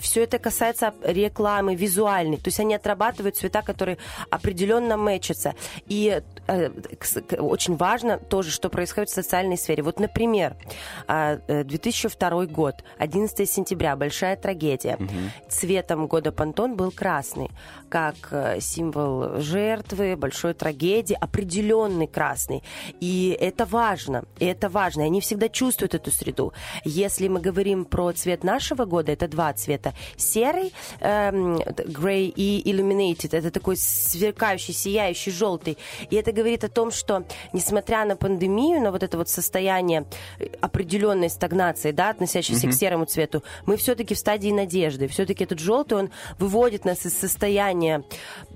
все 0.00 0.22
это 0.24 0.38
касается 0.38 0.94
рекламы 1.02 1.76
визуальной. 1.76 2.36
То 2.36 2.48
есть 2.48 2.60
они 2.60 2.74
отрабатывают 2.74 3.36
цвета, 3.36 3.62
которые 3.62 3.98
определенно 4.30 4.96
мэчатся. 4.96 5.54
И 5.86 6.22
очень 6.46 7.76
важно 7.76 8.18
тоже, 8.18 8.50
что 8.50 8.68
происходит 8.68 9.10
в 9.10 9.14
социальной 9.14 9.56
сфере. 9.56 9.82
Вот, 9.82 10.00
например, 10.00 10.56
а, 11.06 11.38
э, 11.46 11.64
2002 11.64 12.46
год, 12.46 12.84
11 12.98 13.48
сентября, 13.48 13.96
большая 13.96 14.36
трагедия. 14.36 14.98
Цветом 15.48 16.06
года 16.06 16.32
Пантон 16.32 16.76
был 16.76 16.90
красный, 16.90 17.50
как 17.88 18.14
э, 18.30 18.60
символ 18.60 19.40
жертвы, 19.40 20.16
большой 20.16 20.54
трагедии, 20.54 21.16
определенный 21.18 22.06
красный. 22.06 22.62
И 23.00 23.36
это 23.40 23.64
важно, 23.64 24.24
и 24.38 24.46
это 24.46 24.68
важно. 24.68 25.02
И 25.02 25.06
они 25.06 25.20
всегда 25.20 25.48
чувствуют 25.48 25.94
эту 25.94 26.10
среду. 26.10 26.52
Если 26.84 27.28
мы 27.28 27.40
говорим 27.40 27.84
про 27.84 28.12
цвет 28.12 28.44
нашего 28.44 28.84
года, 28.84 29.12
это 29.12 29.28
два 29.28 29.52
цвета. 29.52 29.94
Серый, 30.16 30.72
эм, 31.00 31.58
грей 31.86 32.28
и 32.28 32.62
illuminated. 32.70 33.36
Это 33.36 33.50
такой 33.50 33.76
сверкающий, 33.76 34.72
сияющий, 34.72 35.30
желтый. 35.30 35.78
И 36.10 36.16
это 36.16 36.32
говорит 36.42 36.64
о 36.64 36.68
том, 36.68 36.90
что 36.90 37.24
несмотря 37.52 38.04
на 38.04 38.16
пандемию, 38.16 38.80
на 38.80 38.90
вот 38.90 39.02
это 39.02 39.16
вот 39.16 39.28
состояние 39.28 40.04
э, 40.38 40.46
определенной 40.60 41.30
стагнации, 41.30 41.92
да, 41.92 42.10
относящейся 42.10 42.66
Мгм. 42.66 42.74
к 42.74 42.78
серому 42.78 43.04
цвету, 43.04 43.42
мы 43.66 43.76
все-таки 43.76 44.14
в 44.14 44.18
стадии 44.18 44.50
надежды. 44.50 45.06
Все-таки 45.08 45.44
этот 45.44 45.58
желтый, 45.58 45.98
он 45.98 46.10
выводит 46.38 46.84
нас 46.84 47.06
из 47.06 47.16
состояния 47.18 48.02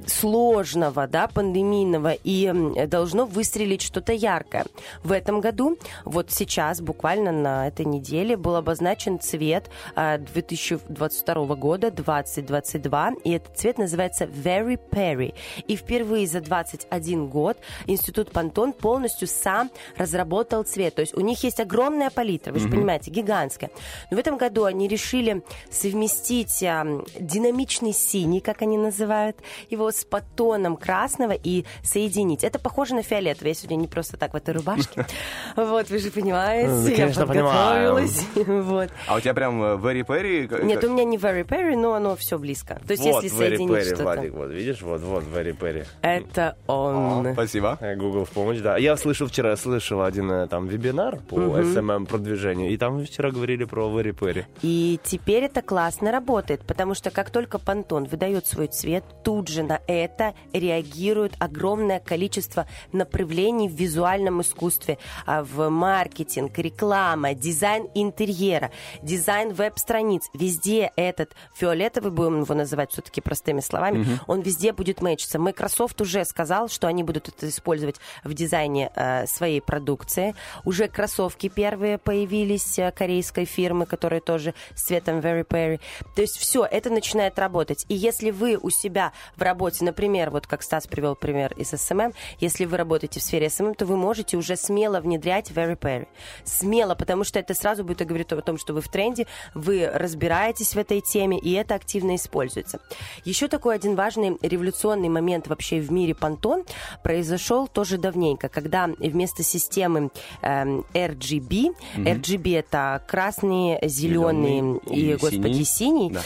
сложного, 0.07 1.07
да, 1.07 1.29
пандемийного, 1.29 2.13
и 2.13 2.53
должно 2.87 3.25
выстрелить 3.27 3.83
что-то 3.83 4.13
яркое. 4.13 4.67
В 5.03 5.13
этом 5.13 5.41
году, 5.41 5.79
вот 6.05 6.31
сейчас, 6.31 6.81
буквально 6.81 7.33
на 7.33 7.69
этой 7.69 7.87
неделе, 7.87 8.37
был 8.37 8.57
обозначен 8.57 9.21
цвет 9.21 9.71
а, 9.95 10.19
2022 10.19 11.55
года, 11.57 11.91
2022, 11.91 13.11
и 13.25 13.31
этот 13.31 13.57
цвет 13.57 13.79
называется 13.79 14.25
Very 14.25 14.79
Perry. 14.91 15.35
И 15.69 15.77
впервые 15.77 16.27
за 16.27 16.41
21 16.41 17.29
год 17.29 17.57
Институт 17.87 18.31
Пантон 18.31 18.73
полностью 18.73 19.29
сам 19.29 19.71
разработал 19.97 20.63
цвет. 20.65 20.95
То 20.95 21.01
есть 21.03 21.15
у 21.15 21.21
них 21.21 21.43
есть 21.45 21.61
огромная 21.61 22.11
палитра, 22.11 22.53
вы 22.53 22.61
же 22.61 22.69
понимаете, 22.69 23.11
гигантская. 23.11 23.71
Но 24.11 24.17
в 24.17 24.21
этом 24.21 24.37
году 24.37 24.65
они 24.65 24.89
решили 24.89 25.43
совместить 25.71 26.63
а, 26.63 26.85
динамичный 27.19 27.93
синий, 27.93 28.41
как 28.41 28.63
они 28.63 28.79
называют, 28.79 29.37
его 29.71 29.91
с 29.91 30.05
подтоном 30.05 30.77
красного 30.77 31.33
и 31.33 31.65
соединить. 31.83 32.45
Это 32.45 32.59
похоже 32.59 32.95
на 32.95 33.03
фиолетовый. 33.03 33.51
Я 33.51 33.55
сегодня 33.55 33.77
не 33.77 33.89
просто 33.89 34.17
так 34.17 34.33
в 34.33 34.37
этой 34.37 34.55
рубашке. 34.55 35.07
Вот, 35.57 35.91
вы 35.91 35.99
же 35.99 36.11
понимаете, 36.11 36.69
Ну, 36.69 36.87
я 36.89 37.09
подготовилась. 37.09 38.27
А 39.07 39.17
у 39.17 39.21
тебя 39.21 39.35
прям 39.35 39.63
э, 39.63 39.77
Very 39.77 40.05
Perry? 40.07 40.65
Нет, 40.65 40.85
у 40.85 40.91
меня 40.91 41.05
не 41.05 41.17
very 41.17 41.45
perry, 41.45 41.77
но 41.77 41.95
оно 41.95 42.17
все 42.17 42.39
близко. 42.39 42.81
То 42.87 42.93
есть 42.93 43.05
если 43.05 43.29
соединить 43.29 43.87
что-то. 43.87 44.27
Вот 44.33 44.51
видишь, 44.51 44.83
вот, 44.83 45.01
вот 45.01 45.25
Very 45.25 45.57
Perry. 45.57 45.87
Это 46.03 46.57
он. 46.67 47.33
Спасибо. 47.33 47.56
Google 47.97 48.25
в 48.25 48.31
помощь, 48.31 48.59
да. 48.59 48.77
Я 48.77 48.97
слышал 48.97 49.27
вчера, 49.27 49.57
слышал 49.57 50.03
один 50.03 50.31
э, 50.31 50.47
там 50.49 50.67
вебинар 50.67 51.19
по 51.29 51.37
Мгм. 51.39 51.57
SMM 51.57 52.07
продвижению, 52.07 52.71
и 52.71 52.77
там 52.77 53.05
вчера 53.05 53.31
говорили 53.31 53.65
про 53.65 53.87
Perry. 53.87 54.45
И 54.63 54.99
теперь 55.05 55.45
это 55.45 55.63
классно 55.63 56.13
работает, 56.13 56.63
потому 56.67 56.95
что 56.95 57.11
как 57.11 57.31
только 57.31 57.59
Пантон 57.59 58.05
выдает 58.05 58.47
свой 58.47 58.67
цвет, 58.67 59.05
тут 59.25 59.49
же 59.49 59.63
на 59.63 59.81
это 59.87 60.35
реагирует 60.53 61.35
огромное 61.39 62.01
количество 62.01 62.67
направлений 62.93 63.69
в 63.69 63.73
визуальном 63.73 64.41
искусстве, 64.41 64.99
а, 65.27 65.43
в 65.43 65.69
маркетинг, 65.69 66.59
реклама, 66.59 67.35
дизайн 67.35 67.89
интерьера, 67.95 68.71
дизайн 69.03 69.53
веб-страниц. 69.53 70.23
Везде 70.35 70.93
этот 70.97 71.33
фиолетовый, 71.55 72.11
будем 72.11 72.41
его 72.43 72.55
называть 72.55 72.93
все-таки 72.93 73.21
простыми 73.21 73.61
словами, 73.61 74.07
он 74.27 74.41
везде 74.41 74.73
будет 74.73 75.01
мэтчиться. 75.03 75.39
Microsoft 75.39 76.01
уже 76.01 76.25
сказал, 76.25 76.69
что 76.69 76.87
они 76.87 77.03
будут 77.03 77.29
это 77.29 77.46
использовать 77.49 77.97
в 78.25 78.35
дизайне 78.35 78.91
э, 78.95 79.27
своей 79.27 79.61
продукции. 79.61 80.35
Уже 80.65 80.89
кроссовки 80.89 81.49
первые 81.49 81.99
появились 81.99 82.79
э, 82.79 82.93
корейской 82.93 83.45
фирмы, 83.45 83.87
которые 83.87 84.21
тоже 84.21 84.55
с 84.75 84.83
цветом 84.83 85.21
Very 85.21 85.47
Peri. 85.47 85.81
То 86.15 86.23
есть 86.23 86.37
все, 86.37 86.65
это 86.65 86.91
начинает 86.91 87.39
работать. 87.39 87.85
И 87.89 87.95
если 87.95 88.31
вы 88.31 88.57
у 88.57 88.71
себя 88.71 89.13
в 89.37 89.43
работе, 89.43 89.85
например, 89.85 90.31
вот 90.31 90.47
как 90.47 90.63
Стас 90.63 90.87
привел 90.87 91.15
пример 91.15 91.53
из 91.57 91.71
SMM, 91.71 92.13
если 92.41 92.65
вы 92.65 92.77
работаете 92.77 93.21
в 93.21 93.23
сфере 93.23 93.51
SMM, 93.51 93.75
то 93.75 93.87
вы 93.87 93.97
можете 93.97 94.37
уже 94.37 94.57
смело 94.57 95.01
внедрять 95.01 95.51
Very 95.51 95.79
Peri. 95.79 96.09
Смело, 96.45 96.95
потому 96.95 97.25
что 97.25 97.39
это 97.39 97.55
сразу 97.55 97.85
будет 97.85 98.07
говорить 98.07 98.33
о 98.33 98.41
том, 98.43 98.59
что 98.59 98.75
вы 98.75 98.81
в 98.81 98.89
тренде, 98.89 99.27
вы 99.55 99.87
разбираетесь 99.93 100.75
в 100.75 100.79
этой 100.79 101.01
теме, 101.01 101.39
и 101.39 101.53
это 101.53 101.75
активно 101.75 102.17
используется. 102.17 102.81
Еще 103.25 103.49
такой 103.49 103.75
один 103.75 103.95
важный 103.95 104.37
революционный 104.43 105.09
момент 105.09 105.49
вообще 105.49 105.81
в 105.81 105.91
мире 105.91 106.15
понтон 106.15 106.65
произошел 107.03 107.36
тоже 107.67 107.99
давненько, 107.99 108.49
когда 108.49 108.87
вместо 108.99 109.43
системы 109.43 110.11
эм, 110.43 110.85
RGB, 110.95 111.75
Мгм. 111.97 112.07
RGB 112.07 112.59
это 112.59 113.03
красный, 113.07 113.79
зеленый 113.89 114.81
и, 114.91 115.13
и 115.13 115.15
господи, 115.17 115.63
синий. 115.63 115.65
синий, 115.65 116.11
Да. 116.13 116.21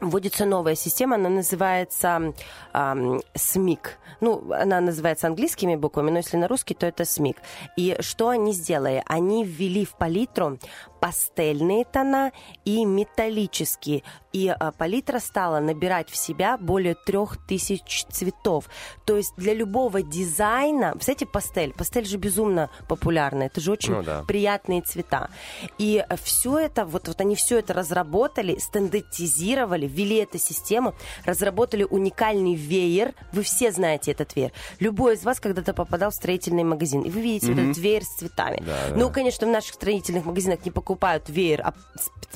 Вводится 0.00 0.44
новая 0.44 0.76
система, 0.76 1.16
она 1.16 1.28
называется 1.28 2.32
ам, 2.72 3.20
SMIC. 3.34 3.80
Ну, 4.20 4.52
она 4.52 4.80
называется 4.80 5.26
английскими 5.26 5.74
буквами, 5.74 6.10
но 6.12 6.18
если 6.18 6.36
на 6.36 6.46
русский, 6.46 6.74
то 6.74 6.86
это 6.86 7.02
SMIC. 7.02 7.34
И 7.76 7.96
что 7.98 8.28
они 8.28 8.52
сделали? 8.52 9.02
Они 9.06 9.42
ввели 9.44 9.84
в 9.84 9.96
палитру 9.96 10.58
пастельные 11.00 11.84
тона 11.84 12.32
и 12.64 12.84
металлические. 12.84 14.02
И 14.32 14.48
а, 14.48 14.72
палитра 14.72 15.18
стала 15.20 15.58
набирать 15.60 16.10
в 16.10 16.16
себя 16.16 16.58
более 16.58 16.94
трех 16.94 17.38
тысяч 17.46 18.04
цветов. 18.10 18.68
То 19.06 19.16
есть 19.16 19.32
для 19.36 19.54
любого 19.54 20.02
дизайна... 20.02 20.94
Кстати, 20.98 21.24
пастель. 21.24 21.72
Пастель 21.72 22.04
же 22.04 22.18
безумно 22.18 22.70
популярна. 22.88 23.44
Это 23.44 23.60
же 23.60 23.72
очень 23.72 23.94
Ну 23.94 24.02
да. 24.02 24.22
приятные 24.28 24.82
цвета. 24.82 25.30
И 25.78 26.04
все 26.22 26.58
это, 26.58 26.84
вот, 26.84 27.08
вот 27.08 27.20
они 27.20 27.36
все 27.36 27.58
это 27.58 27.72
разработали, 27.72 28.58
стандартизировали, 28.58 29.86
ввели 29.86 30.16
эту 30.16 30.38
систему, 30.38 30.94
разработали 31.24 31.84
уникальный 31.84 32.54
веер. 32.54 33.14
Вы 33.32 33.42
все 33.42 33.72
знаете 33.72 34.12
этот 34.12 34.36
веер. 34.36 34.52
Любой 34.78 35.14
из 35.14 35.24
вас 35.24 35.40
когда-то 35.40 35.72
попадал 35.72 36.10
в 36.10 36.14
строительный 36.14 36.64
магазин, 36.64 37.02
и 37.02 37.10
вы 37.10 37.20
видите 37.22 37.48
вот 37.52 37.56
Мгм. 37.60 37.70
этот 37.70 37.82
веер 37.82 38.04
с 38.04 38.16
цветами. 38.18 38.62
Да, 38.64 38.76
да. 38.90 38.96
Ну, 38.96 39.10
конечно, 39.10 39.46
в 39.46 39.50
наших 39.50 39.74
строительных 39.74 40.24
магазинах 40.26 40.64
не 40.64 40.70
покупают 40.70 40.87
веер, 41.28 41.62
а 41.64 41.74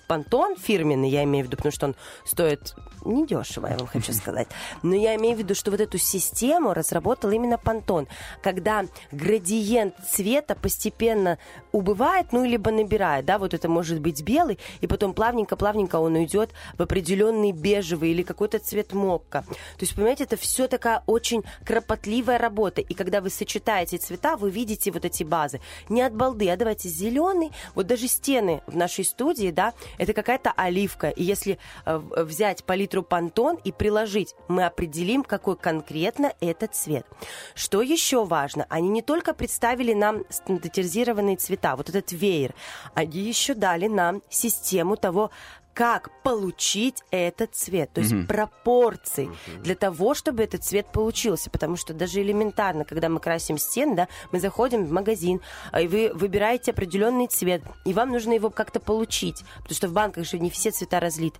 понтон 0.08 0.56
фирменный, 0.56 1.08
я 1.08 1.24
имею 1.24 1.44
в 1.44 1.48
виду, 1.48 1.56
потому 1.56 1.72
что 1.72 1.86
он 1.86 1.94
стоит 2.24 2.74
недешево, 3.04 3.66
я 3.66 3.76
вам 3.76 3.86
хочу 3.92 4.12
сказать. 4.12 4.48
Но 4.82 4.94
я 4.94 5.16
имею 5.16 5.36
в 5.36 5.38
виду, 5.38 5.54
что 5.54 5.70
вот 5.70 5.80
эту 5.80 5.98
систему 5.98 6.74
разработал 6.74 7.30
именно 7.30 7.58
понтон, 7.58 8.08
когда 8.42 8.84
градиент 9.10 9.94
цвета 10.08 10.54
постепенно 10.54 11.38
убывает, 11.72 12.32
ну, 12.32 12.44
либо 12.44 12.70
набирает, 12.70 13.24
да, 13.24 13.38
вот 13.38 13.54
это 13.54 13.68
может 13.68 14.00
быть 14.00 14.22
белый, 14.22 14.58
и 14.80 14.86
потом 14.86 15.14
плавненько-плавненько 15.14 15.96
он 15.96 16.16
уйдет 16.16 16.50
в 16.76 16.82
определенный 16.82 17.52
бежевый 17.52 18.10
или 18.10 18.22
какой-то 18.22 18.58
цвет 18.58 18.92
мокка. 18.92 19.44
То 19.48 19.80
есть, 19.80 19.94
понимаете, 19.94 20.24
это 20.24 20.36
все 20.36 20.68
такая 20.68 21.02
очень 21.06 21.44
кропотливая 21.64 22.38
работа, 22.38 22.80
и 22.80 22.94
когда 22.94 23.20
вы 23.20 23.30
сочетаете 23.30 23.98
цвета, 23.98 24.36
вы 24.36 24.50
видите 24.50 24.90
вот 24.90 25.04
эти 25.04 25.22
базы. 25.22 25.60
Не 25.88 26.02
от 26.02 26.14
балды, 26.14 26.50
а 26.50 26.56
давайте 26.56 26.88
зеленый, 26.88 27.52
вот 27.74 27.86
даже 27.86 28.08
стены 28.08 28.62
в 28.66 28.76
нашей 28.76 29.04
студии, 29.04 29.50
да, 29.50 29.72
это 29.98 30.12
какая-то 30.12 30.52
оливка, 30.52 31.08
и 31.08 31.22
если 31.22 31.58
э, 31.86 31.96
взять 32.16 32.64
палитру 32.64 32.91
пантон 33.00 33.56
и 33.64 33.72
приложить, 33.72 34.34
мы 34.48 34.66
определим, 34.66 35.24
какой 35.24 35.56
конкретно 35.56 36.34
этот 36.40 36.74
цвет. 36.74 37.06
Что 37.54 37.80
еще 37.80 38.26
важно? 38.26 38.66
Они 38.68 38.90
не 38.90 39.00
только 39.00 39.32
представили 39.32 39.94
нам 39.94 40.24
стандартизированные 40.28 41.36
цвета, 41.36 41.76
вот 41.76 41.88
этот 41.88 42.12
веер, 42.12 42.54
они 42.92 43.20
еще 43.20 43.54
дали 43.54 43.86
нам 43.86 44.20
систему 44.28 44.96
того, 44.96 45.30
как 45.74 46.10
получить 46.22 47.02
этот 47.10 47.54
цвет, 47.54 47.90
то 47.92 48.00
есть 48.00 48.12
Мгм. 48.12 48.26
пропорции 48.26 49.30
для 49.62 49.74
того, 49.74 50.14
чтобы 50.14 50.42
этот 50.42 50.62
цвет 50.64 50.86
получился, 50.92 51.50
потому 51.50 51.76
что 51.76 51.94
даже 51.94 52.20
элементарно, 52.20 52.84
когда 52.84 53.08
мы 53.08 53.20
красим 53.20 53.56
стены, 53.58 53.96
да, 53.96 54.08
мы 54.32 54.40
заходим 54.40 54.84
в 54.84 54.90
магазин, 54.92 55.40
а, 55.70 55.80
и 55.80 55.88
вы 55.88 56.12
выбираете 56.14 56.72
определенный 56.72 57.26
цвет, 57.26 57.62
и 57.84 57.92
вам 57.94 58.10
нужно 58.10 58.32
его 58.32 58.50
как-то 58.50 58.80
получить, 58.80 59.44
потому 59.58 59.74
что 59.74 59.88
в 59.88 59.92
банках 59.92 60.26
же 60.26 60.38
не 60.38 60.50
все 60.50 60.70
цвета 60.70 61.00
разлит. 61.00 61.34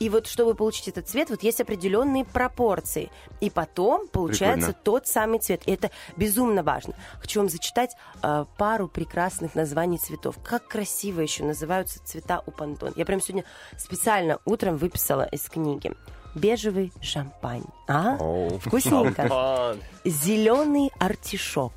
И 0.00 0.08
вот 0.10 0.26
чтобы 0.26 0.54
получить 0.54 0.88
этот 0.88 1.08
цвет, 1.08 1.30
вот 1.30 1.42
есть 1.42 1.60
определенные 1.60 2.24
пропорции, 2.24 3.10
и 3.40 3.48
потом 3.50 4.06
получается 4.08 4.68
Прикольно. 4.68 4.84
тот 4.84 5.06
самый 5.06 5.38
цвет. 5.38 5.62
И 5.66 5.70
это 5.72 5.90
безумно 6.16 6.62
важно. 6.62 6.94
Хочу 7.20 7.40
вам 7.40 7.48
зачитать 7.48 7.94
э, 8.22 8.44
пару 8.58 8.88
прекрасных 8.88 9.54
названий 9.54 9.98
цветов. 9.98 10.36
Как 10.44 10.66
красиво 10.68 11.20
еще 11.20 11.44
называются 11.44 12.04
цвета 12.04 12.42
у 12.46 12.50
пантон. 12.50 12.92
Я 12.96 13.04
прям 13.06 13.20
сегодня 13.20 13.44
специально 13.78 14.38
утром 14.44 14.76
выписала 14.76 15.22
из 15.22 15.42
книги. 15.48 15.92
Бежевый 16.34 16.92
шампань. 17.00 17.64
А? 17.88 18.16
Вкусненько. 18.60 19.22
Шампань. 19.22 19.80
Зеленый 20.04 20.90
артишок. 20.98 21.72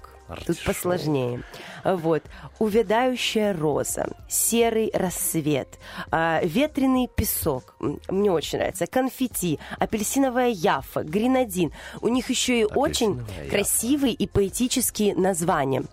Тут 0.45 0.64
посложнее. 0.64 1.44
Вот. 1.84 2.23
Увядающая 2.60 3.53
роза, 3.53 4.07
серый 4.30 4.90
рассвет, 4.94 5.80
а, 6.11 6.41
ветреный 6.44 7.10
песок. 7.14 7.76
Мне 8.07 8.32
очень 8.32 8.60
нравится. 8.60 8.88
Конфетти, 8.88 9.60
апельсиновая 9.80 10.49
яфа, 10.49 11.03
гренадин. 11.03 11.73
У 12.02 12.07
них 12.07 12.30
еще 12.30 12.61
и 12.61 12.65
очень 12.65 13.18
яфа. 13.18 13.49
красивые 13.49 14.14
и 14.14 14.28
поэтические 14.28 15.15
названия. 15.15 15.84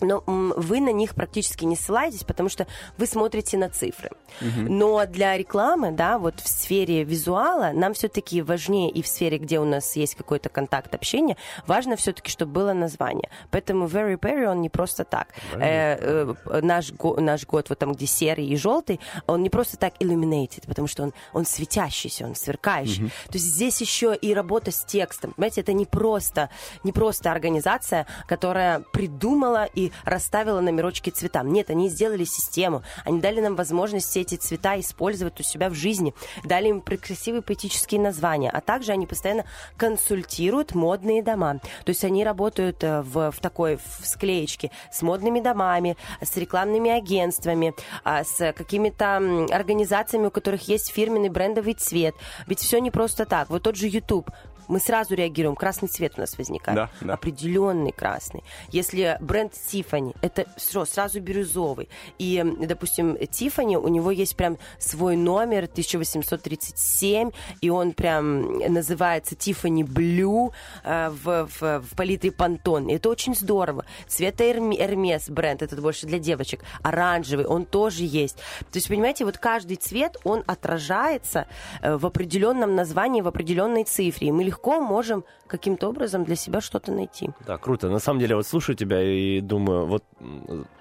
Но 0.00 0.22
вы 0.26 0.80
на 0.80 0.92
них 0.92 1.14
практически 1.14 1.64
не 1.64 1.76
ссылаетесь, 1.76 2.24
потому 2.24 2.48
что 2.48 2.66
вы 2.98 3.06
смотрите 3.06 3.56
на 3.58 3.68
цифры. 3.68 4.10
Но 4.40 5.04
для 5.06 5.36
рекламы, 5.36 5.90
да, 5.90 6.18
вот 6.18 6.40
в 6.40 6.48
сфере 6.48 7.04
визуала 7.04 7.72
нам 7.74 7.94
все-таки 7.94 8.42
важнее 8.42 8.90
и 8.90 9.02
в 9.02 9.06
сфере, 9.06 9.38
где 9.38 9.58
у 9.60 9.64
нас 9.64 9.96
есть 9.96 10.14
какой-то 10.14 10.48
контакт 10.48 10.94
общения, 10.94 11.36
важно 11.66 11.96
все-таки, 11.96 12.30
чтобы 12.30 12.52
было 12.52 12.72
название. 12.72 13.28
Поэтому 13.50 13.86
Very 13.86 14.18
Berry, 14.18 14.46
он 14.46 14.60
не 14.60 14.68
просто 14.68 15.04
так. 15.04 15.28
Э, 15.54 16.34
э, 16.46 16.60
наш, 16.62 16.92
го- 16.92 17.20
наш 17.20 17.46
год, 17.46 17.68
вот 17.68 17.78
там, 17.78 17.92
где 17.92 18.06
серый 18.06 18.46
и 18.46 18.56
желтый, 18.56 19.00
он 19.26 19.42
не 19.42 19.50
просто 19.50 19.76
так 19.76 19.94
illuminated, 20.00 20.66
потому 20.66 20.88
что 20.88 21.02
он, 21.02 21.12
он 21.32 21.44
светящийся, 21.44 22.24
он 22.26 22.34
сверкающий. 22.34 23.08
То 23.26 23.34
есть 23.34 23.46
здесь 23.46 23.80
еще 23.80 24.14
и 24.14 24.32
работа 24.34 24.70
с 24.70 24.84
текстом. 24.84 25.32
Понимаете, 25.32 25.60
это 25.60 25.72
не 25.72 25.86
просто, 25.86 26.48
не 26.84 26.92
просто 26.92 27.30
организация, 27.32 28.06
которая 28.28 28.80
придумала 28.92 29.64
и 29.74 29.89
расставила 30.04 30.60
номерочки 30.60 31.10
цветам. 31.10 31.52
Нет, 31.52 31.70
они 31.70 31.88
сделали 31.88 32.24
систему. 32.24 32.82
Они 33.04 33.20
дали 33.20 33.40
нам 33.40 33.56
возможность 33.56 34.08
все 34.08 34.20
эти 34.22 34.36
цвета 34.36 34.78
использовать 34.80 35.38
у 35.40 35.42
себя 35.42 35.68
в 35.70 35.74
жизни. 35.74 36.14
Дали 36.44 36.68
им 36.68 36.80
красивые 36.80 37.42
поэтические 37.42 38.00
названия. 38.00 38.50
А 38.50 38.60
также 38.60 38.92
они 38.92 39.06
постоянно 39.06 39.44
консультируют 39.76 40.74
модные 40.74 41.22
дома. 41.22 41.60
То 41.84 41.90
есть 41.90 42.04
они 42.04 42.24
работают 42.24 42.82
э, 42.82 43.02
в, 43.02 43.30
в 43.30 43.40
такой 43.40 43.76
в 43.76 44.06
склеечке 44.06 44.70
с 44.92 45.02
модными 45.02 45.40
домами, 45.40 45.96
с 46.20 46.36
рекламными 46.36 46.90
агентствами, 46.90 47.74
а, 48.04 48.24
с 48.24 48.52
какими-то 48.52 49.16
организациями, 49.50 50.26
у 50.26 50.30
которых 50.30 50.68
есть 50.68 50.92
фирменный 50.92 51.28
брендовый 51.28 51.74
цвет. 51.74 52.14
Ведь 52.46 52.60
все 52.60 52.78
не 52.78 52.90
просто 52.90 53.26
так. 53.26 53.50
Вот 53.50 53.62
тот 53.62 53.76
же 53.76 53.88
YouTube. 53.88 54.30
Мы 54.70 54.78
сразу 54.78 55.14
реагируем. 55.14 55.56
Красный 55.56 55.88
цвет 55.88 56.12
у 56.16 56.20
нас 56.20 56.38
возникает. 56.38 56.76
Да, 56.76 56.90
да. 57.00 57.14
Определенный 57.14 57.90
красный. 57.90 58.44
Если 58.70 59.16
бренд 59.20 59.52
Tiffany, 59.52 60.14
это 60.22 60.46
всё, 60.56 60.84
сразу 60.84 61.20
бирюзовый. 61.20 61.88
И, 62.18 62.40
допустим, 62.60 63.14
Tiffany, 63.14 63.74
у 63.74 63.88
него 63.88 64.12
есть 64.12 64.36
прям 64.36 64.58
свой 64.78 65.16
номер 65.16 65.64
1837, 65.64 67.32
и 67.60 67.68
он 67.68 67.92
прям 67.92 68.58
называется 68.72 69.34
Tiffany 69.34 69.82
Blue 69.82 70.52
э, 70.84 71.10
в, 71.10 71.48
в, 71.48 71.80
в 71.80 71.96
палитре 71.96 72.30
Пантон. 72.30 72.88
И 72.88 72.94
это 72.94 73.08
очень 73.08 73.34
здорово. 73.34 73.84
Цвета 74.06 74.44
Hermes 74.44 75.32
бренд, 75.32 75.62
этот 75.62 75.80
больше 75.80 76.06
для 76.06 76.20
девочек. 76.20 76.62
Оранжевый, 76.82 77.44
он 77.44 77.64
тоже 77.64 78.04
есть. 78.04 78.36
То 78.36 78.76
есть, 78.76 78.86
понимаете, 78.86 79.24
вот 79.24 79.36
каждый 79.38 79.76
цвет, 79.78 80.16
он 80.22 80.44
отражается 80.46 81.48
э, 81.82 81.96
в 81.96 82.06
определенном 82.06 82.76
названии, 82.76 83.20
в 83.20 83.26
определенной 83.26 83.82
цифре. 83.82 84.28
И 84.28 84.32
мы 84.32 84.44
легко 84.44 84.59
можем 84.64 85.24
каким-то 85.46 85.88
образом 85.88 86.24
для 86.24 86.36
себя 86.36 86.60
что-то 86.60 86.92
найти. 86.92 87.30
Да, 87.46 87.58
круто. 87.58 87.88
На 87.88 87.98
самом 87.98 88.20
деле, 88.20 88.36
вот 88.36 88.46
слушаю 88.46 88.76
тебя 88.76 89.02
и 89.02 89.40
думаю, 89.40 89.86
вот 89.86 90.04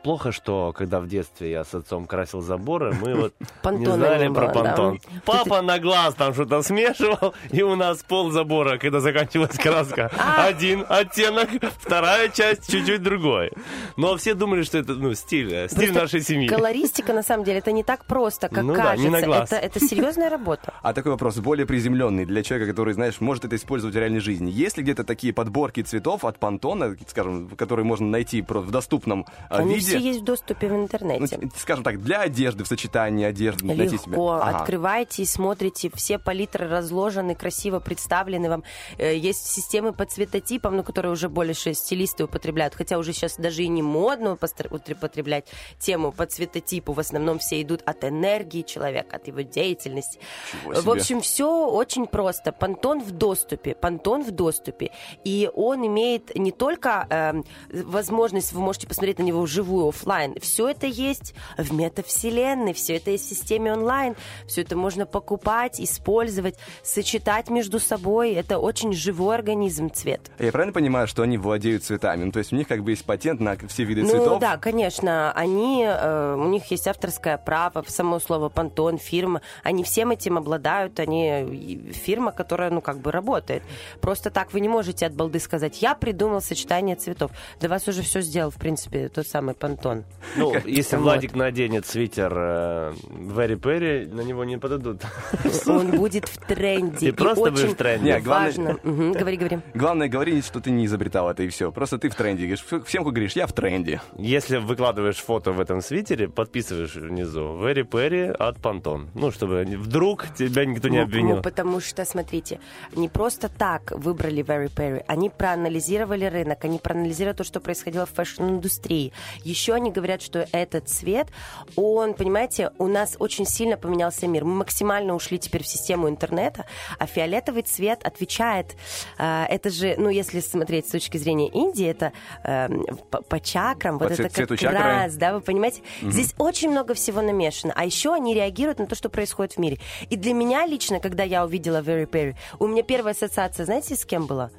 плохо, 0.02 0.32
что 0.32 0.74
когда 0.76 1.00
в 1.00 1.08
детстве 1.08 1.52
я 1.52 1.64
с 1.64 1.74
отцом 1.74 2.06
красил 2.06 2.42
заборы, 2.42 2.94
мы 2.94 3.16
вот 3.22 3.34
не 3.40 3.48
Понтона 3.62 3.96
знали 3.96 4.28
про 4.34 4.50
понтон. 4.50 5.00
Папа 5.26 5.62
на 5.62 5.80
глаз 5.80 6.16
там 6.16 6.34
что-то 6.34 6.62
смешивал, 6.62 7.34
и 7.52 7.62
у 7.62 7.76
нас 7.76 8.04
пол 8.04 8.32
забора, 8.32 8.78
когда 8.78 9.00
заканчивалась 9.00 9.58
краска, 9.58 10.12
А! 10.18 10.46
один 10.48 10.86
оттенок, 10.88 11.50
вторая 11.80 12.30
часть 12.30 12.72
чуть-чуть 12.72 13.02
другой. 13.02 13.52
Но 13.98 14.16
все 14.18 14.34
думали, 14.34 14.64
что 14.64 14.78
это 14.78 14.94
ну, 14.94 15.14
стиль, 15.14 15.54
э, 15.54 15.70
стиль 15.70 15.94
нашей 15.94 16.22
семьи. 16.22 16.48
Колористика, 16.48 17.14
на 17.14 17.24
самом 17.24 17.44
деле, 17.44 17.60
это 17.60 17.72
не 17.72 17.84
так 17.84 18.06
просто, 18.06 18.50
как 18.50 18.64
Ну 18.64 18.74
да, 18.74 18.96
не 18.96 19.10
кажется. 19.10 19.10
на 19.10 19.22
глаз. 19.22 19.52
Это, 19.52 19.56
это 19.58 19.80
серьезная 19.80 20.30
работа. 20.30 20.74
А 20.82 20.94
такой 20.94 21.12
вопрос, 21.12 21.38
более 21.38 21.66
приземленный 21.66 22.26
для 22.26 22.44
человека, 22.44 22.72
который, 22.72 22.94
знаешь, 22.94 23.20
может 23.20 23.46
это 23.46 23.56
использовать 23.56 23.96
в 23.96 23.98
реальной 23.98 24.20
жизни. 24.20 24.50
Есть 24.50 24.78
ли 24.78 24.84
где-то 24.84 25.04
такие 25.04 25.34
подборки 25.34 25.82
цветов 25.82 26.26
от 26.26 26.40
Пантона, 26.40 26.96
скажем, 27.08 27.50
которые 27.50 27.86
можно 27.86 28.08
найти 28.08 28.42
в 28.48 28.72
доступном 28.72 29.26
а, 29.50 29.64
Они 30.00 30.08
есть 30.10 30.22
в 30.22 30.24
доступе 30.24 30.68
в 30.68 30.72
Ну, 30.72 30.84
интернете. 30.84 31.38
т- 31.38 31.50
скажем 31.58 31.84
так, 31.84 32.02
для 32.02 32.22
одежды, 32.22 32.64
в 32.64 32.68
сочетании 32.68 33.26
одежды 33.26 33.66
найти 33.66 33.98
себе. 33.98 34.12
Легко. 34.12 34.32
Ага. 34.32 34.60
Открываете 34.60 35.24
и 35.24 35.26
смотрите. 35.26 35.92
Все 35.94 36.18
палитры 36.20 36.68
разложены, 36.68 37.36
красиво 37.36 37.80
представлены 37.80 38.50
вам. 38.50 38.64
Э, 38.98 39.16
Есть 39.16 39.46
системы 39.48 39.94
по 39.94 40.06
цветотипам, 40.06 40.78
ну, 40.78 40.84
которые 40.84 41.12
уже 41.12 41.30
больше 41.30 41.74
стилисты 41.74 42.24
употребляют. 42.26 42.76
Хотя 42.76 42.98
уже 42.98 43.14
сейчас 43.14 43.38
даже 43.38 43.64
и 43.64 43.68
не 43.68 43.82
модно 43.82 44.34
употреблять 44.34 45.48
тему 45.80 46.12
по 46.12 46.26
цветотипу. 46.26 46.94
В 46.94 47.00
основном 47.00 47.40
все 47.40 47.62
идут 47.62 47.82
от 47.86 48.04
энергии 48.04 48.62
человека, 48.62 49.16
от 49.18 49.28
его 49.28 49.42
деятельности. 49.42 50.20
В 50.66 50.90
общем, 50.90 51.22
все 51.22 51.68
очень 51.68 52.06
просто. 52.08 52.52
Понтон 52.52 53.02
в 53.02 53.12
доступе. 53.12 53.76
Понтон 53.76 54.24
в 54.24 54.32
доступе. 54.32 54.92
И 55.24 55.50
он 55.54 55.86
имеет 55.86 56.36
не 56.36 56.52
только 56.52 57.08
эм, 57.10 57.46
возможность, 57.70 58.54
вы 58.54 58.62
можете 58.62 58.88
посмотреть 58.88 59.20
на 59.20 59.24
него 59.24 59.42
вживую, 59.42 59.79
оффлайн. 59.88 60.36
Все 60.42 60.70
это 60.70 60.88
есть 60.88 61.34
в 61.58 61.74
метавселенной, 61.74 62.74
все 62.74 62.98
это 62.98 63.12
есть 63.12 63.26
в 63.26 63.30
системе 63.30 63.74
онлайн. 63.74 64.16
Все 64.48 64.62
это 64.62 64.76
можно 64.76 65.06
покупать, 65.06 65.80
использовать, 65.80 66.56
сочетать 66.84 67.50
между 67.50 67.80
собой. 67.80 68.34
Это 68.34 68.60
очень 68.60 68.94
живой 68.94 69.36
организм 69.36 69.90
цвет. 69.92 70.32
Я 70.40 70.52
правильно 70.52 70.74
понимаю, 70.74 71.08
что 71.08 71.24
они 71.24 71.38
владеют 71.38 71.84
цветами? 71.84 72.24
Ну, 72.26 72.32
то 72.32 72.40
есть 72.40 72.52
у 72.52 72.56
них 72.56 72.68
как 72.68 72.84
бы 72.84 72.92
есть 72.92 73.06
патент 73.06 73.40
на 73.40 73.56
все 73.68 73.84
виды 73.84 74.02
Ну 74.04 74.10
цветов? 74.10 74.40
да, 74.40 74.58
конечно, 74.58 75.32
они, 75.34 75.86
э, 75.88 76.36
у 76.36 76.48
них 76.48 76.66
есть 76.72 76.88
авторское 76.88 77.38
право, 77.38 77.84
само 77.88 78.20
слово 78.20 78.50
понтон, 78.50 78.98
фирма, 78.98 79.42
они 79.64 79.84
всем 79.84 80.12
этим 80.12 80.38
обладают, 80.38 81.00
они 81.00 81.92
фирма, 81.94 82.32
которая, 82.32 82.70
ну, 82.70 82.82
как 82.82 83.00
бы 83.00 83.12
работает. 83.12 83.64
Просто 84.02 84.30
так 84.30 84.54
вы 84.54 84.60
не 84.60 84.70
можете 84.70 85.06
от 85.06 85.14
балды 85.14 85.40
сказать, 85.40 85.82
я 85.82 85.96
придумал 85.96 86.42
сочетание 86.42 86.96
цветов. 86.96 87.32
Для 87.60 87.70
вас 87.70 87.88
уже 87.88 88.02
все 88.02 88.22
сделал, 88.22 88.52
в 88.52 88.56
принципе, 88.56 89.10
тот 89.10 89.28
самый 89.28 89.56
понтон. 89.70 90.04
Ну, 90.36 90.54
если. 90.66 90.98
Владик 90.98 91.36
наденет 91.36 91.86
свитер 91.86 92.34
э, 92.36 92.94
Very 93.10 93.60
Perry, 93.60 94.12
на 94.14 94.22
него 94.22 94.44
не 94.44 94.58
подадут. 94.58 95.02
Он 95.68 95.92
будет 95.92 96.28
в 96.28 96.38
тренде. 96.46 97.12
Ты 97.12 97.14
просто 97.14 97.52
будешь 97.52 97.70
в 97.70 97.76
тренде. 97.76 98.20
Важно. 98.20 98.78
Говори, 98.84 99.38
говори. 99.38 99.60
Главное, 99.74 100.08
говори, 100.08 100.42
что 100.42 100.60
ты 100.60 100.72
не 100.72 100.86
изобретал 100.86 101.30
это 101.30 101.44
и 101.44 101.48
все. 101.50 101.72
Просто 101.72 101.98
ты 101.98 102.10
в 102.10 102.16
тренде. 102.16 102.56
Всем 102.86 103.04
говоришь, 103.04 103.34
я 103.34 103.48
в 103.48 103.54
тренде. 103.54 104.02
Если 104.18 104.58
выкладываешь 104.58 105.18
фото 105.18 105.52
в 105.52 105.60
этом 105.60 105.82
свитере, 105.82 106.28
подписываешь 106.28 106.96
внизу 106.96 107.42
Very 107.42 107.84
Peri 107.88 108.32
от 108.32 108.58
Pantone. 108.62 109.10
Ну, 109.14 109.32
чтобы 109.32 109.64
вдруг 109.66 110.26
тебя 110.38 110.66
никто 110.66 110.90
не 110.90 110.98
Ну, 110.98 111.04
обвинил. 111.04 111.36
ну, 111.38 111.42
потому 111.42 111.80
что, 111.80 112.06
смотрите, 112.06 112.60
не 112.96 113.10
просто 113.10 113.50
так 113.50 113.92
выбрали 113.92 114.44
Very 114.44 114.70
Peri. 114.74 115.04
Они 115.08 115.30
проанализировали 115.30 116.26
рынок, 116.26 116.64
они 116.66 116.80
проанализировали 116.80 117.36
то, 117.38 117.44
что 117.44 117.60
происходило 117.60 118.06
в 118.06 118.12
fashion-индустрии. 118.12 119.12
Еще 119.44 119.59
они 119.68 119.92
говорят, 119.92 120.22
что 120.22 120.48
этот 120.52 120.88
цвет, 120.90 121.28
он, 121.76 122.14
понимаете, 122.14 122.72
у 122.78 122.88
нас 122.88 123.16
очень 123.20 123.46
сильно 123.46 123.78
поменялся 123.78 124.28
мир. 124.28 124.46
Мы 124.46 124.56
максимально 124.56 125.14
ушли 125.16 125.38
теперь 125.40 125.64
в 125.64 125.68
систему 125.68 126.08
интернета, 126.10 126.66
а 126.98 127.06
фиолетовый 127.06 127.64
цвет 127.64 128.04
отвечает. 128.06 128.76
э, 129.18 129.46
это 129.50 129.70
же, 129.70 129.96
ну, 129.98 130.10
если 130.10 130.40
смотреть 130.40 130.88
с 130.88 130.92
точки 130.92 131.18
зрения 131.18 131.48
Индии, 131.50 131.86
это 131.88 132.14
э, 132.44 132.70
по, 133.12 133.22
по 133.22 133.40
чакрам, 133.40 134.00
По 134.00 134.06
вот 134.08 134.14
цве- 134.18 134.26
это 134.28 134.48
как 134.48 134.60
чакры. 134.60 134.78
раз, 134.80 135.16
да, 135.16 135.34
вы 135.34 135.42
понимаете? 135.42 135.82
Мгм. 136.02 136.12
Здесь 136.12 136.34
очень 136.38 136.70
много 136.72 136.94
всего 136.94 137.22
намешано. 137.22 137.74
А 137.76 137.84
еще 137.86 138.14
они 138.14 138.34
реагируют 138.34 138.80
на 138.80 138.86
то, 138.88 138.96
что 138.96 139.10
происходит 139.10 139.54
в 139.54 139.58
мире. 139.58 139.80
И 140.10 140.16
для 140.16 140.34
меня 140.34 140.66
лично, 140.66 141.00
когда 141.00 141.24
я 141.24 141.44
увидела 141.46 141.82
Very 141.82 142.08
Perry, 142.10 142.36
у 142.60 142.68
меня 142.68 142.84
первая 142.84 143.14
ассоциация, 143.14 143.66
знаете, 143.66 143.96
с 143.96 144.06
кем 144.06 144.26
была? 144.28 144.52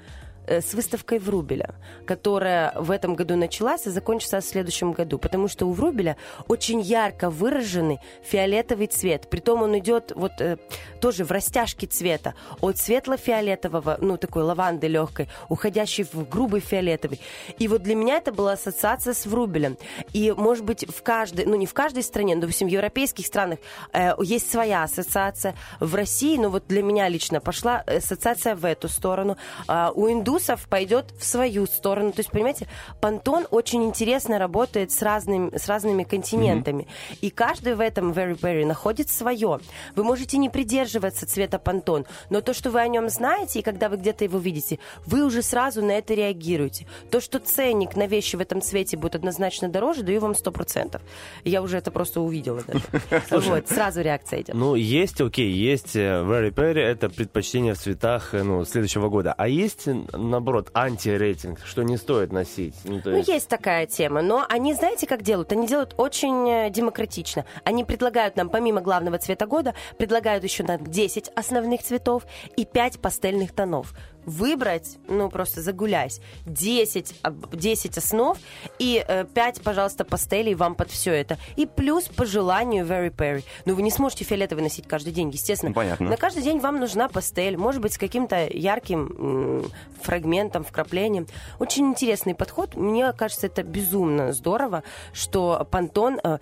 Э, 0.47 0.61
С 0.61 0.75
выставкой 0.75 1.19
Врубеля, 1.19 1.75
которая 2.07 2.73
в 2.77 2.91
этом 2.91 3.15
году 3.15 3.37
началась 3.37 3.87
и 3.87 3.91
закончится 3.91 4.41
в 4.41 4.45
следующем 4.45 4.93
году. 4.93 5.19
Потому 5.19 5.49
что 5.49 5.67
у 5.67 5.73
Врубеля 5.73 6.17
очень 6.49 6.81
ярко 6.81 7.31
выраженный 7.31 8.01
фиолетовый 8.23 8.87
цвет. 8.87 9.29
Притом 9.31 9.63
он 9.63 9.79
идет 9.79 10.13
вот 10.17 10.33
э, 10.41 10.57
тоже 11.01 11.25
в 11.25 11.31
растяжке 11.31 11.87
цвета. 11.87 12.35
От 12.61 12.79
светло-фиолетового, 12.79 13.99
ну 14.01 14.17
такой 14.17 14.43
лаванды 14.43 14.89
легкой, 14.89 15.29
уходящий 15.49 16.05
в 16.05 16.29
грубый 16.29 16.61
фиолетовый. 16.61 17.21
И 17.59 17.69
вот 17.69 17.83
для 17.83 17.95
меня 17.95 18.17
это 18.17 18.33
была 18.33 18.53
ассоциация 18.53 19.15
с 19.15 19.27
Врубелем. 19.27 19.77
И, 20.13 20.33
может 20.33 20.65
быть, 20.65 20.85
в 20.89 21.03
каждой, 21.03 21.47
ну 21.47 21.55
не 21.55 21.67
в 21.67 21.75
каждой 21.75 22.03
стране, 22.03 22.35
но, 22.35 22.41
допустим, 22.41 22.67
в 22.67 22.73
европейских 22.73 23.27
странах 23.27 23.61
э, 23.93 24.13
есть 24.21 24.51
своя 24.51 24.83
ассоциация. 24.83 25.55
В 25.79 25.95
России, 25.95 26.37
ну 26.39 26.49
вот 26.49 26.65
для 26.67 26.83
меня 26.83 27.09
лично 27.09 27.41
пошла 27.41 27.85
ассоциация 27.87 28.57
в 28.57 28.65
эту 28.65 28.89
сторону. 28.89 29.37
А 29.69 29.93
у 29.95 30.11
индусов 30.11 30.30
индусов 30.31 30.69
пойдет 30.69 31.07
в 31.19 31.25
свою 31.25 31.67
сторону. 31.67 32.13
То 32.13 32.21
есть, 32.21 32.31
понимаете, 32.31 32.69
понтон 33.01 33.47
очень 33.51 33.83
интересно 33.85 34.39
работает 34.39 34.93
с, 34.93 35.03
разным, 35.03 35.51
с 35.57 35.67
разными 35.67 36.05
континентами. 36.05 36.87
И 37.21 37.31
каждый 37.31 37.75
в 37.75 37.81
этом 37.81 38.13
Very 38.13 38.39
Berry 38.39 38.65
находит 38.65 39.09
свое. 39.11 39.59
Вы 39.97 40.05
можете 40.05 40.39
не 40.39 40.49
придерживаться 40.49 41.27
цвета 41.27 41.59
понтон, 41.59 42.07
но 42.31 42.41
то, 42.41 42.55
что 42.55 42.71
вы 42.71 42.81
о 42.81 42.89
нем 42.89 43.09
знаете, 43.09 43.59
и 43.59 43.63
когда 43.63 43.89
вы 43.89 43.97
где-то 43.97 44.25
его 44.25 44.39
видите, 44.39 44.79
вы 45.05 45.25
уже 45.25 45.43
сразу 45.43 45.83
на 45.83 45.93
это 45.93 46.15
реагируете. 46.15 46.87
То, 47.11 47.21
что 47.21 47.41
ценник 47.41 47.97
на 47.97 48.07
вещи 48.07 48.37
в 48.37 48.41
этом 48.41 48.63
цвете 48.63 48.97
будет 48.97 49.17
однозначно 49.17 49.69
дороже, 49.69 50.05
даю 50.05 50.21
вам 50.21 50.33
100%. 50.33 51.01
Я 51.45 51.63
уже 51.63 51.79
это 51.79 51.91
просто 51.91 52.21
увидела 52.21 52.63
даже. 52.63 52.81
Вот, 53.51 53.69
сразу 53.69 54.01
реакция 54.01 54.43
идет. 54.43 54.55
Ну, 54.55 54.75
есть, 54.77 55.21
окей, 55.21 55.51
есть 55.51 55.97
э, 55.97 56.23
Very 56.23 56.53
Perry, 56.53 56.81
это 56.81 57.09
предпочтение 57.09 57.75
в 57.75 57.79
цветах 57.79 58.35
э, 58.35 58.43
ну, 58.43 58.65
следующего 58.65 59.09
года. 59.09 59.35
А 59.37 59.49
есть, 59.49 59.89
наоборот, 60.21 60.71
анти-рейтинг, 60.75 61.59
что 61.65 61.83
не 61.83 61.97
стоит 61.97 62.33
носить? 62.33 62.75
Ну, 62.85 63.01
то 63.01 63.11
Ну, 63.11 63.17
есть- 63.19 63.29
есть 63.29 63.49
такая 63.49 63.87
тема, 63.87 64.23
но 64.23 64.45
они, 64.49 64.75
знаете, 64.75 65.07
как 65.07 65.23
делают? 65.23 65.53
Они 65.53 65.67
делают 65.67 65.95
очень 65.97 66.49
э, 66.49 66.71
демократично. 66.71 67.45
Они 67.65 67.85
предлагают 67.85 68.37
нам, 68.37 68.49
помимо 68.51 68.81
главного 68.81 69.19
цвета 69.19 69.47
года, 69.47 69.75
предлагают 69.99 70.45
еще 70.45 70.63
нам 70.65 70.85
10 70.85 71.31
основных 71.35 71.83
цветов 71.83 72.25
и 72.57 72.65
5 72.65 73.01
пастельных 73.01 73.53
тонов. 73.55 73.95
Выбрать, 74.27 74.99
ну, 75.09 75.29
просто 75.31 75.63
загулясь, 75.63 76.21
10, 76.47 77.15
об- 77.23 77.55
10 77.57 77.99
основ 77.99 78.39
и 78.79 79.05
э, 79.07 79.25
5, 79.25 79.63
пожалуйста, 79.63 80.05
пастелей 80.05 80.55
вам 80.55 80.75
под 80.75 80.91
все 80.91 81.13
это. 81.13 81.39
И 81.57 81.67
плюс 81.67 82.05
по 82.05 82.25
желанию 82.27 82.85
Very 82.87 83.11
Perry. 83.15 83.45
Ну, 83.65 83.75
вы 83.75 83.83
не 83.83 83.91
сможете 83.91 84.25
фиолетовый 84.25 84.63
носить 84.63 84.87
каждый 84.87 85.13
день, 85.13 85.31
естественно. 85.31 85.71
Ну, 85.71 85.75
понятно. 85.75 86.09
На 86.11 86.17
каждый 86.17 86.43
день 86.43 86.59
вам 86.61 86.79
нужна 86.81 87.09
пастель, 87.09 87.57
может 87.57 87.81
быть, 87.81 87.95
с 87.95 87.99
каким-то 87.99 88.47
ярким 88.47 89.07
м, 89.63 89.71
фрагментом, 90.03 90.65
вкраплением. 90.65 91.27
Очень 91.59 91.87
интересный 91.89 92.35
подход. 92.35 92.75
Мне 92.77 93.13
кажется, 93.13 93.47
это 93.47 93.63
безумно 93.63 94.33
здорово, 94.33 94.83
что 95.13 95.67
Пантон 95.71 96.21
э, 96.23 96.39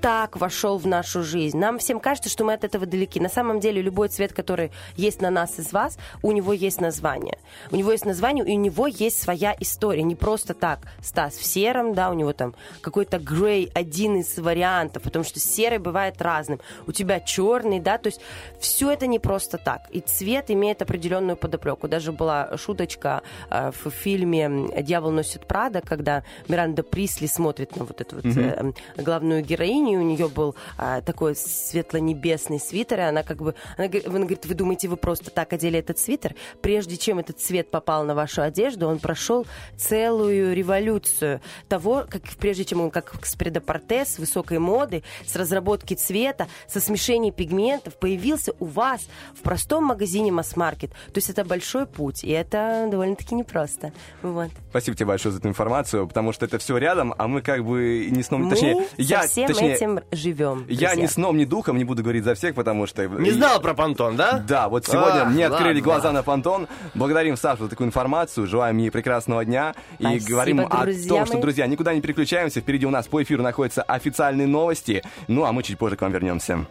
так 0.00 0.36
вошел 0.36 0.78
в 0.78 0.86
нашу 0.86 1.22
жизнь. 1.22 1.58
Нам 1.58 1.78
всем 1.78 2.00
кажется, 2.00 2.30
что 2.30 2.44
мы 2.44 2.54
от 2.54 2.64
этого 2.64 2.86
далеки. 2.86 3.20
На 3.20 3.28
самом 3.28 3.60
деле, 3.60 3.82
любой 3.82 4.08
цвет, 4.08 4.32
который 4.32 4.70
есть 4.96 5.20
на 5.20 5.30
нас 5.30 5.58
из 5.58 5.72
вас, 5.72 5.98
у 6.22 6.32
него 6.32 6.52
есть 6.52 6.80
название. 6.80 7.38
У 7.70 7.76
него 7.76 7.92
есть 7.92 8.06
название, 8.06 8.44
и 8.44 8.56
у 8.56 8.60
него 8.60 8.86
есть 8.86 9.20
своя 9.20 9.54
история. 9.60 10.02
Не 10.02 10.14
просто 10.14 10.54
так. 10.54 10.80
Стас 11.02 11.34
в 11.34 11.44
сером, 11.44 11.94
да, 11.94 12.10
у 12.10 12.14
него 12.14 12.32
там 12.32 12.54
какой-то 12.80 13.18
грей, 13.18 13.70
один 13.74 14.16
из 14.16 14.38
вариантов, 14.38 15.02
потому 15.02 15.24
что 15.24 15.38
серый 15.40 15.78
бывает 15.78 16.20
разным. 16.22 16.60
У 16.86 16.92
тебя 16.92 17.20
черный, 17.20 17.80
да, 17.80 17.98
то 17.98 18.08
есть 18.08 18.20
все 18.58 18.90
это 18.90 19.06
не 19.06 19.18
просто 19.18 19.58
так. 19.58 19.82
И 19.90 20.00
цвет 20.00 20.50
имеет 20.50 20.82
определенную 20.82 21.36
подоплеку. 21.36 21.88
Даже 21.88 22.12
была 22.12 22.56
шуточка 22.56 23.22
э, 23.50 23.70
в 23.72 23.90
фильме 23.90 24.70
«Дьявол 24.82 25.10
носит 25.10 25.46
Прада», 25.46 25.80
когда 25.80 26.22
Миранда 26.48 26.82
Присли 26.82 27.26
смотрит 27.26 27.76
на 27.76 27.84
вот 27.84 28.00
эту 28.00 28.16
вот 28.16 28.24
э, 28.24 28.72
главную 28.96 29.42
героиню, 29.42 29.89
у 29.96 30.02
нее 30.02 30.28
был 30.28 30.54
а, 30.76 31.00
такой 31.00 31.36
светло-небесный 31.36 32.60
свитер, 32.60 33.00
и 33.00 33.02
она 33.02 33.22
как 33.22 33.38
бы, 33.38 33.54
она, 33.76 33.88
говорит- 33.88 34.06
она 34.06 34.18
говорит, 34.20 34.46
вы 34.46 34.54
думаете, 34.54 34.88
вы 34.88 34.96
просто 34.96 35.30
так 35.30 35.52
одели 35.52 35.78
этот 35.78 35.98
свитер? 35.98 36.34
Прежде 36.60 36.96
чем 36.96 37.18
этот 37.18 37.38
цвет 37.40 37.70
попал 37.70 38.04
на 38.04 38.14
вашу 38.14 38.42
одежду, 38.42 38.88
он 38.88 38.98
прошел 38.98 39.46
целую 39.76 40.54
революцию 40.54 41.40
того, 41.68 42.04
как 42.08 42.22
прежде 42.38 42.64
чем 42.64 42.80
он 42.80 42.90
как 42.90 43.24
с 43.24 43.34
предапорте, 43.36 44.04
с 44.04 44.18
высокой 44.18 44.58
моды, 44.58 45.02
с 45.26 45.36
разработки 45.36 45.94
цвета, 45.94 46.48
со 46.68 46.80
смешением 46.80 47.32
пигментов 47.32 47.96
появился 47.98 48.52
у 48.58 48.66
вас 48.66 49.08
в 49.34 49.42
простом 49.42 49.84
магазине 49.84 50.32
масс-маркет. 50.32 50.90
То 50.90 51.16
есть 51.16 51.30
это 51.30 51.44
большой 51.44 51.86
путь, 51.86 52.24
и 52.24 52.30
это 52.30 52.88
довольно-таки 52.90 53.34
непросто. 53.34 53.92
Вот. 54.22 54.50
Спасибо 54.70 54.96
тебе 54.96 55.06
большое 55.06 55.32
за 55.32 55.38
эту 55.38 55.48
информацию, 55.48 56.06
потому 56.06 56.32
что 56.32 56.46
это 56.46 56.58
все 56.58 56.76
рядом, 56.76 57.14
а 57.16 57.28
мы 57.28 57.42
как 57.42 57.64
бы 57.64 58.08
не 58.10 58.22
сном, 58.22 58.48
точнее, 58.50 58.86
я, 58.96 59.22
точнее, 59.22 59.76
этим 59.80 60.00
живем. 60.12 60.66
я 60.68 60.88
друзья. 60.88 60.94
ни 60.96 61.06
сном, 61.06 61.36
ни 61.36 61.44
духом 61.44 61.78
не 61.78 61.84
буду 61.84 62.02
говорить 62.02 62.24
за 62.24 62.34
всех, 62.34 62.54
потому 62.54 62.86
что... 62.86 63.06
Не 63.06 63.30
знал 63.30 63.60
про 63.60 63.74
понтон, 63.74 64.16
да? 64.16 64.42
Да, 64.46 64.68
вот 64.68 64.86
сегодня 64.86 65.22
А, 65.22 65.24
мне 65.24 65.46
открыли 65.46 65.80
глаза 65.80 66.12
на 66.12 66.22
понтон. 66.22 66.68
Благодарим 66.94 67.36
Сашу 67.36 67.64
за 67.64 67.70
такую 67.70 67.88
информацию, 67.88 68.46
желаем 68.46 68.78
ей 68.78 68.90
прекрасного 68.90 69.44
дня. 69.44 69.74
И 69.98 70.18
говорим 70.18 70.60
о 70.60 70.86
том, 71.08 71.26
что, 71.26 71.40
друзья, 71.40 71.66
никуда 71.66 71.94
не 71.94 72.00
переключаемся. 72.00 72.60
Впереди 72.60 72.86
у 72.86 72.90
нас 72.90 73.06
по 73.06 73.22
эфиру 73.22 73.42
находятся 73.42 73.82
официальные 73.82 74.46
новости. 74.46 75.02
Ну, 75.28 75.44
а 75.44 75.52
мы 75.52 75.62
чуть 75.62 75.78
позже 75.78 75.96
к 75.96 76.02
вам 76.02 76.12
вернемся. 76.12 76.66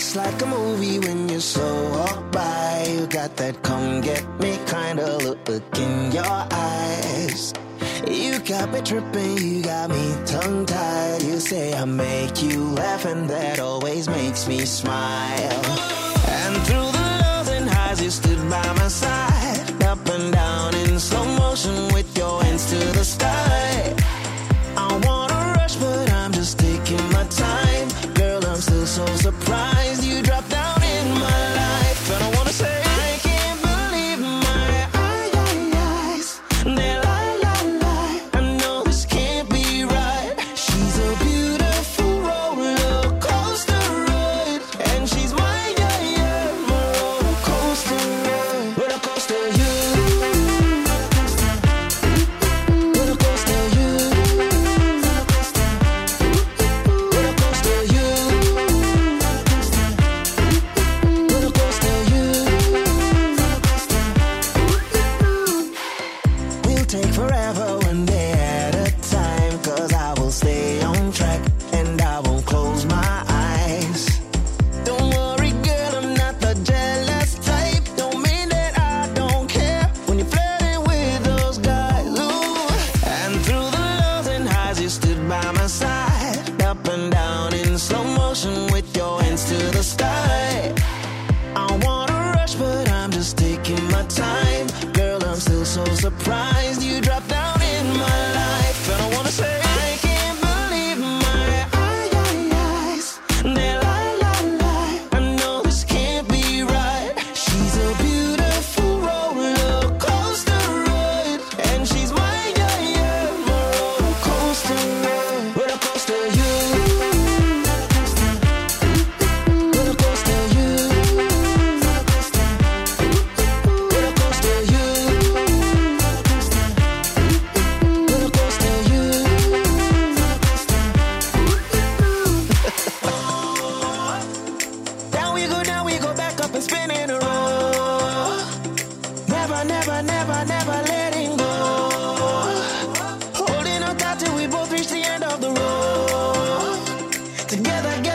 It's 0.00 0.16
like 0.16 0.40
a 0.40 0.46
movie 0.46 0.98
when 0.98 1.28
you 1.28 1.40
slow 1.40 1.90
walk 1.90 2.32
by. 2.32 2.86
You 2.88 3.06
got 3.06 3.36
that 3.36 3.62
come 3.62 4.00
get 4.00 4.24
me 4.40 4.58
kind 4.64 4.98
of 4.98 5.22
look 5.22 5.78
in 5.78 6.10
your 6.10 6.46
eyes. 6.50 7.52
You 8.08 8.38
got 8.38 8.72
me 8.72 8.80
tripping, 8.80 9.36
you 9.36 9.62
got 9.62 9.90
me 9.90 10.06
tongue 10.24 10.64
tied. 10.64 11.22
You 11.22 11.38
say 11.38 11.74
I 11.74 11.84
make 11.84 12.42
you 12.42 12.70
laugh, 12.80 13.04
and 13.04 13.28
that 13.28 13.58
always 13.60 14.08
makes 14.08 14.48
me 14.48 14.64
smile. 14.64 15.64
And 16.40 16.56
through 16.64 16.90
the 16.96 17.06
lows 17.22 17.48
and 17.50 17.68
highs, 17.68 18.02
you 18.02 18.08
stood 18.08 18.40
by 18.48 18.72
my 18.80 18.88
side. 18.88 19.82
Up 19.82 20.08
and 20.08 20.32
down 20.32 20.74
in 20.76 20.98
slow 20.98 21.26
motion 21.36 21.92
with 21.92 22.16
your 22.16 22.42
hands 22.42 22.70
to 22.70 22.78
the 22.96 23.04
sky. 23.04 23.49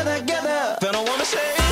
together. 0.05 0.77
Then 0.81 0.95
I 0.95 1.03
wanna 1.03 1.25
say. 1.25 1.64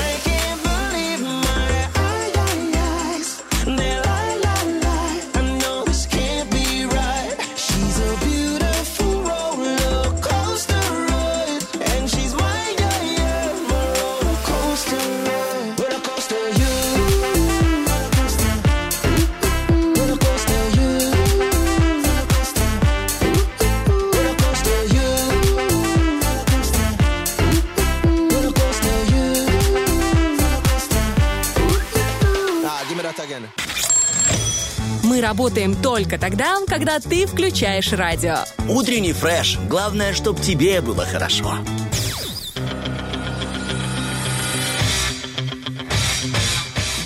Работаем 35.34 35.74
только 35.74 36.20
тогда, 36.20 36.60
когда 36.68 37.00
ты 37.00 37.26
включаешь 37.26 37.92
радио. 37.92 38.36
Утренний 38.70 39.14
фреш. 39.14 39.58
Главное, 39.68 40.14
чтобы 40.14 40.40
тебе 40.40 40.80
было 40.80 41.08
хорошо. 41.08 41.58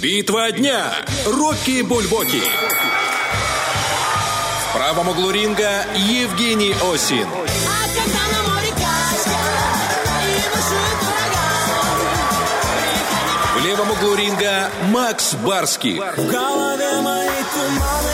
Битва 0.01 0.51
дня. 0.51 0.91
Рокки 1.25 1.81
Бульбоки. 1.83 2.41
В 4.61 4.73
правом 4.77 5.07
углу 5.07 5.31
ринга 5.31 5.85
Евгений 5.95 6.75
Осин. 6.93 7.27
В 13.55 13.65
левом 13.65 13.89
углу 13.89 14.15
ринга 14.15 14.69
Макс 14.91 15.33
Барский. 15.35 15.97
В 15.97 16.27
голове 16.27 16.99
моей 17.01 17.43
туманы 17.53 18.06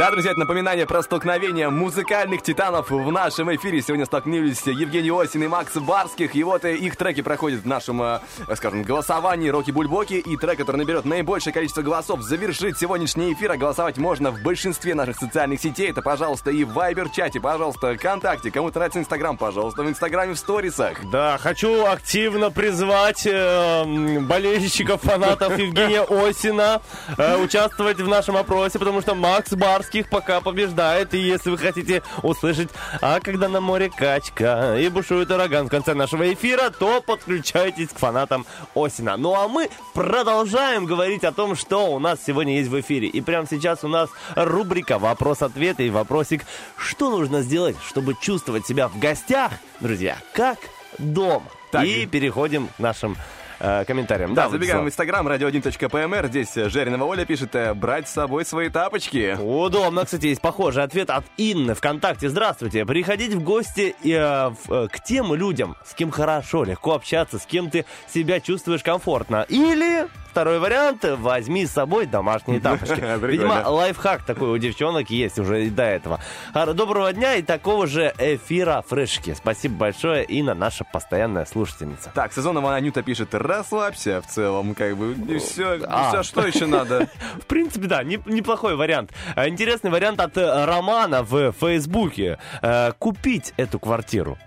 Да, 0.00 0.10
друзья, 0.10 0.30
это 0.30 0.40
напоминание 0.40 0.86
про 0.86 1.02
столкновение 1.02 1.68
музыкальных 1.68 2.40
титанов 2.40 2.90
в 2.90 3.12
нашем 3.12 3.54
эфире. 3.54 3.82
Сегодня 3.82 4.06
столкнулись 4.06 4.66
Евгений 4.66 5.10
Осин 5.10 5.42
и 5.42 5.46
Макс 5.46 5.76
Барских. 5.76 6.34
И 6.34 6.42
вот 6.42 6.64
э, 6.64 6.74
их 6.74 6.96
треки 6.96 7.20
проходят 7.20 7.60
в 7.60 7.66
нашем, 7.66 8.00
э, 8.02 8.20
скажем, 8.54 8.82
голосовании 8.82 9.50
Роки 9.50 9.72
Бульбоки. 9.72 10.14
И 10.14 10.38
трек, 10.38 10.56
который 10.56 10.78
наберет 10.78 11.04
наибольшее 11.04 11.52
количество 11.52 11.82
голосов, 11.82 12.22
завершит 12.22 12.78
сегодняшний 12.78 13.34
эфир. 13.34 13.52
А 13.52 13.58
голосовать 13.58 13.98
можно 13.98 14.30
в 14.30 14.42
большинстве 14.42 14.94
наших 14.94 15.18
социальных 15.18 15.60
сетей. 15.60 15.90
Это, 15.90 16.00
пожалуйста, 16.00 16.50
и 16.50 16.64
в 16.64 16.72
Вайбер-чате, 16.72 17.38
пожалуйста, 17.38 17.94
ВКонтакте. 17.94 18.50
Кому-то 18.50 18.78
нравится 18.78 19.00
Инстаграм, 19.00 19.36
пожалуйста, 19.36 19.82
в 19.82 19.90
Инстаграме, 19.90 20.32
в 20.32 20.38
сторисах. 20.38 20.96
Да, 21.12 21.36
хочу 21.36 21.84
активно 21.84 22.50
призвать 22.50 23.26
э, 23.26 24.18
болельщиков, 24.20 25.02
фанатов 25.02 25.58
Евгения 25.58 26.00
Осина 26.08 26.80
э, 27.18 27.36
участвовать 27.36 27.98
в 27.98 28.08
нашем 28.08 28.38
опросе, 28.38 28.78
потому 28.78 29.02
что 29.02 29.14
Макс 29.14 29.52
Барских 29.90 30.08
пока 30.08 30.40
побеждает. 30.40 31.14
И 31.14 31.18
если 31.18 31.50
вы 31.50 31.58
хотите 31.58 32.02
услышать, 32.22 32.68
а 33.00 33.18
когда 33.18 33.48
на 33.48 33.60
море 33.60 33.90
качка 33.90 34.78
и 34.78 34.88
бушует 34.88 35.30
ураган 35.32 35.66
в 35.66 35.70
конце 35.70 35.94
нашего 35.94 36.32
эфира, 36.32 36.70
то 36.70 37.00
подключайтесь 37.00 37.88
к 37.88 37.98
фанатам 37.98 38.46
Осина. 38.76 39.16
Ну 39.16 39.34
а 39.34 39.48
мы 39.48 39.68
продолжаем 39.92 40.86
говорить 40.86 41.24
о 41.24 41.32
том, 41.32 41.56
что 41.56 41.92
у 41.92 41.98
нас 41.98 42.20
сегодня 42.24 42.58
есть 42.58 42.70
в 42.70 42.80
эфире. 42.80 43.08
И 43.08 43.20
прямо 43.20 43.48
сейчас 43.50 43.82
у 43.82 43.88
нас 43.88 44.10
рубрика 44.36 45.00
«Вопрос-ответ» 45.00 45.80
и 45.80 45.90
вопросик 45.90 46.44
«Что 46.76 47.10
нужно 47.10 47.42
сделать, 47.42 47.76
чтобы 47.84 48.14
чувствовать 48.14 48.66
себя 48.66 48.86
в 48.86 48.96
гостях, 48.98 49.50
друзья, 49.80 50.18
как 50.34 50.58
дома?» 50.98 51.46
Так. 51.72 51.84
И 51.84 52.06
переходим 52.06 52.68
к 52.68 52.78
нашим 52.78 53.16
э, 53.60 53.84
комментариям. 53.84 54.34
Да, 54.34 54.44
Да, 54.44 54.50
забегаем 54.50 54.84
в 54.84 54.88
инстаграм 54.88 55.26
радио1.пмр. 55.28 56.26
Здесь 56.28 56.56
э, 56.56 56.68
Жеринова 56.68 57.04
Оля 57.04 57.24
пишет, 57.24 57.54
э, 57.54 57.74
брать 57.74 58.08
с 58.08 58.12
собой 58.12 58.44
свои 58.44 58.68
тапочки. 58.68 59.36
Удобно, 59.40 60.04
кстати, 60.04 60.26
есть 60.26 60.40
похожий 60.40 60.82
ответ 60.82 61.10
от 61.10 61.24
Инны 61.36 61.74
ВКонтакте. 61.74 62.28
Здравствуйте. 62.28 62.84
Приходить 62.86 63.34
в 63.34 63.42
гости 63.42 63.94
э, 64.04 64.50
в- 64.66 64.72
э, 64.72 64.88
к 64.88 65.02
тем 65.04 65.34
людям, 65.34 65.76
с 65.84 65.94
кем 65.94 66.10
хорошо, 66.10 66.64
легко 66.64 66.94
общаться, 66.94 67.38
с 67.38 67.44
кем 67.46 67.70
ты 67.70 67.84
себя 68.12 68.40
чувствуешь 68.40 68.82
комфортно. 68.82 69.44
Или 69.48 70.06
Второй 70.30 70.60
вариант, 70.60 71.04
возьми 71.04 71.66
с 71.66 71.72
собой 71.72 72.06
домашние 72.06 72.60
тапочки. 72.60 73.00
Видимо, 73.26 73.62
лайфхак 73.66 74.24
такой 74.24 74.50
у 74.50 74.58
девчонок 74.58 75.10
есть 75.10 75.38
уже 75.38 75.66
и 75.66 75.70
до 75.70 75.82
этого. 75.82 76.20
А, 76.54 76.72
Доброго 76.72 77.12
дня 77.12 77.34
и 77.34 77.42
такого 77.42 77.86
же 77.88 78.14
эфира 78.18 78.84
фрешки. 78.88 79.34
Спасибо 79.34 79.74
большое, 79.76 80.24
Инна, 80.24 80.54
наша 80.54 80.84
постоянная 80.84 81.44
слушательница. 81.46 82.10
Так, 82.14 82.32
сезонова 82.32 82.74
Анюта 82.76 83.02
пишет, 83.02 83.34
расслабься 83.34 84.22
в 84.22 84.26
целом, 84.26 84.74
как 84.74 84.96
бы, 84.96 85.14
и 85.34 85.38
все, 85.38 85.80
А. 85.88 86.22
что 86.22 86.46
еще 86.46 86.66
надо? 86.66 87.08
В 87.42 87.46
принципе, 87.46 87.86
да, 87.88 88.02
не- 88.04 88.22
неплохой 88.26 88.76
вариант. 88.76 89.12
Интересный 89.36 89.90
вариант 89.90 90.20
от 90.20 90.36
э, 90.36 90.64
Романа 90.64 91.22
в 91.24 91.52
Фейсбуке. 91.52 92.38
Э, 92.62 92.92
Купить 92.98 93.52
эту 93.56 93.78
квартиру. 93.80 94.38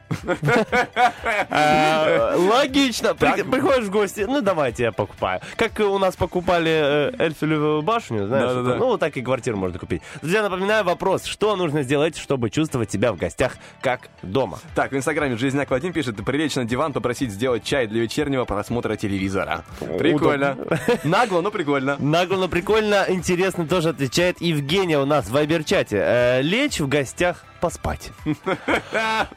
Э, 1.49 2.35
Логично. 2.35 3.13
При- 3.15 3.43
Приходишь 3.43 3.85
в 3.85 3.91
гости, 3.91 4.21
ну 4.27 4.41
давайте 4.41 4.83
я 4.83 4.91
покупаю. 4.91 5.41
Как 5.55 5.79
у 5.79 5.97
нас 5.97 6.15
покупали 6.15 6.71
э, 6.71 7.11
Эльфелевую 7.19 7.81
башню, 7.81 8.27
знаешь, 8.27 8.51
ну 8.79 8.85
вот 8.85 8.99
так 8.99 9.15
и 9.17 9.21
квартиру 9.21 9.57
можно 9.57 9.79
купить. 9.79 10.01
Друзья, 10.21 10.41
напоминаю 10.43 10.83
вопрос, 10.83 11.25
что 11.25 11.55
нужно 11.55 11.83
сделать, 11.83 12.17
чтобы 12.17 12.49
чувствовать 12.49 12.91
себя 12.91 13.11
в 13.13 13.17
гостях 13.17 13.53
как 13.81 14.09
дома? 14.21 14.59
Так, 14.75 14.91
в 14.91 14.95
инстаграме 14.97 15.37
Жизняк 15.37 15.69
Вадим 15.69 15.93
пишет, 15.93 16.15
прилечь 16.23 16.55
на 16.55 16.65
диван, 16.65 16.93
попросить 16.93 17.31
сделать 17.31 17.63
чай 17.63 17.87
для 17.87 18.01
вечернего 18.01 18.45
просмотра 18.45 18.95
телевизора. 18.95 19.63
Прикольно. 19.99 20.57
Нагло, 21.03 21.41
но 21.41 21.51
прикольно. 21.51 21.97
Нагло, 21.99 22.37
но 22.37 22.47
прикольно, 22.47 23.05
интересно 23.07 23.67
тоже 23.67 23.89
отвечает 23.89 24.41
Евгения 24.41 24.99
у 24.99 25.05
нас 25.05 25.25
в 25.25 25.31
вайбер-чате. 25.31 25.97
Э, 25.99 26.41
лечь 26.41 26.79
в 26.79 26.87
гостях 26.87 27.43
поспать. 27.63 28.11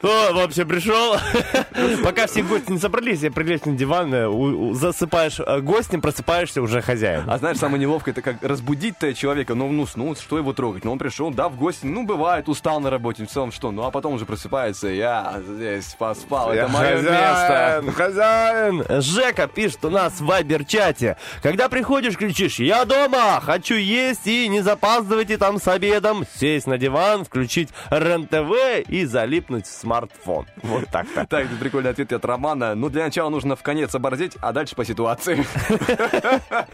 О, 0.01 0.33
вообще 0.33 0.65
пришел. 0.65 1.15
Пока 2.03 2.27
все 2.27 2.43
гости 2.43 2.73
не 2.73 2.77
собрались, 2.77 3.21
я 3.21 3.31
прилечь 3.31 3.63
на 3.63 3.71
диван, 3.71 4.13
э, 4.13 4.73
засыпаешь 4.73 5.39
э, 5.39 5.61
гостем, 5.61 6.01
просыпаешься 6.01 6.61
уже 6.61 6.81
хозяин. 6.81 7.23
А 7.25 7.37
знаешь, 7.37 7.55
самое 7.55 7.79
неловкое, 7.79 8.11
это 8.11 8.21
как 8.21 8.43
разбудить-то 8.43 9.13
человека, 9.13 9.55
ну, 9.55 9.71
ну, 9.71 9.87
ну, 9.95 10.13
что 10.15 10.37
его 10.37 10.51
трогать? 10.51 10.83
Ну, 10.83 10.91
он 10.91 10.99
пришел, 10.99 11.31
да, 11.31 11.47
в 11.47 11.55
гости, 11.55 11.85
ну, 11.85 12.05
бывает, 12.05 12.49
устал 12.49 12.81
на 12.81 12.89
работе, 12.89 13.25
в 13.25 13.29
целом, 13.29 13.53
что? 13.53 13.71
Ну, 13.71 13.83
а 13.83 13.91
потом 13.91 14.15
уже 14.15 14.25
просыпается, 14.25 14.89
я 14.89 15.41
здесь 15.47 15.95
поспал, 15.97 16.51
это 16.51 16.67
мое 16.67 16.95
место. 16.97 17.83
Хозяин! 17.95 18.83
Жека 19.01 19.47
пишет 19.47 19.85
у 19.85 19.89
нас 19.89 20.19
в 20.19 20.25
вайбер-чате. 20.25 21.15
Когда 21.41 21.69
приходишь, 21.69 22.17
кричишь 22.17 22.59
«Я 22.59 22.83
дома! 22.83 23.39
Хочу 23.39 23.75
есть 23.75 24.27
и 24.27 24.49
не 24.49 24.59
запаздывайте 24.59 25.37
там 25.37 25.61
с 25.61 25.67
обедом!» 25.69 26.25
Сесть 26.37 26.67
на 26.67 26.77
диван, 26.77 27.23
включить 27.23 27.69
РЕН-ТВ 28.17 28.89
и 28.89 29.05
залипнуть 29.05 29.65
в 29.65 29.71
смартфон. 29.71 30.45
Вот 30.63 30.87
так-то. 30.89 31.25
Так, 31.25 31.45
это 31.45 31.55
прикольный 31.55 31.91
ответ 31.91 32.11
от 32.13 32.25
Романа. 32.25 32.75
Ну, 32.75 32.89
для 32.89 33.05
начала 33.05 33.29
нужно 33.29 33.55
в 33.55 33.63
конец 33.63 33.93
оборзеть, 33.93 34.37
а 34.41 34.51
дальше 34.51 34.75
по 34.75 34.85
ситуации. 34.85 35.45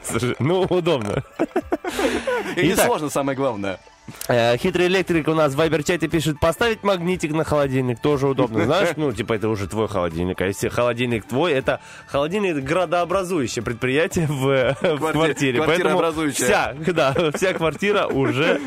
Слушай, 0.04 0.36
ну, 0.40 0.62
удобно. 0.62 1.24
И 2.56 2.72
Итак. 2.72 2.86
несложно, 2.86 3.10
самое 3.10 3.38
главное. 3.38 3.80
Э, 4.28 4.58
Хитрый 4.58 4.88
электрик 4.88 5.28
у 5.28 5.34
нас 5.34 5.54
в 5.54 5.58
вайбер-чате 5.58 6.08
пишет, 6.08 6.40
поставить 6.40 6.84
магнитик 6.84 7.32
на 7.32 7.44
холодильник, 7.44 8.00
тоже 8.00 8.28
удобно. 8.28 8.66
Знаешь, 8.66 8.90
ну, 8.98 9.12
типа, 9.12 9.34
это 9.34 9.50
уже 9.50 9.68
твой 9.68 9.88
холодильник. 9.88 10.42
А 10.42 10.46
если 10.46 10.70
холодильник 10.70 11.26
твой, 11.26 11.54
это 11.54 11.80
холодильник 12.08 12.64
градообразующее 12.64 13.64
предприятие 13.64 14.28
в, 14.28 14.76
в 14.82 15.12
квартире. 15.12 15.64
Поэтому 15.66 16.32
вся, 16.32 16.76
да, 16.88 17.16
вся 17.34 17.54
квартира 17.54 18.08
уже 18.08 18.60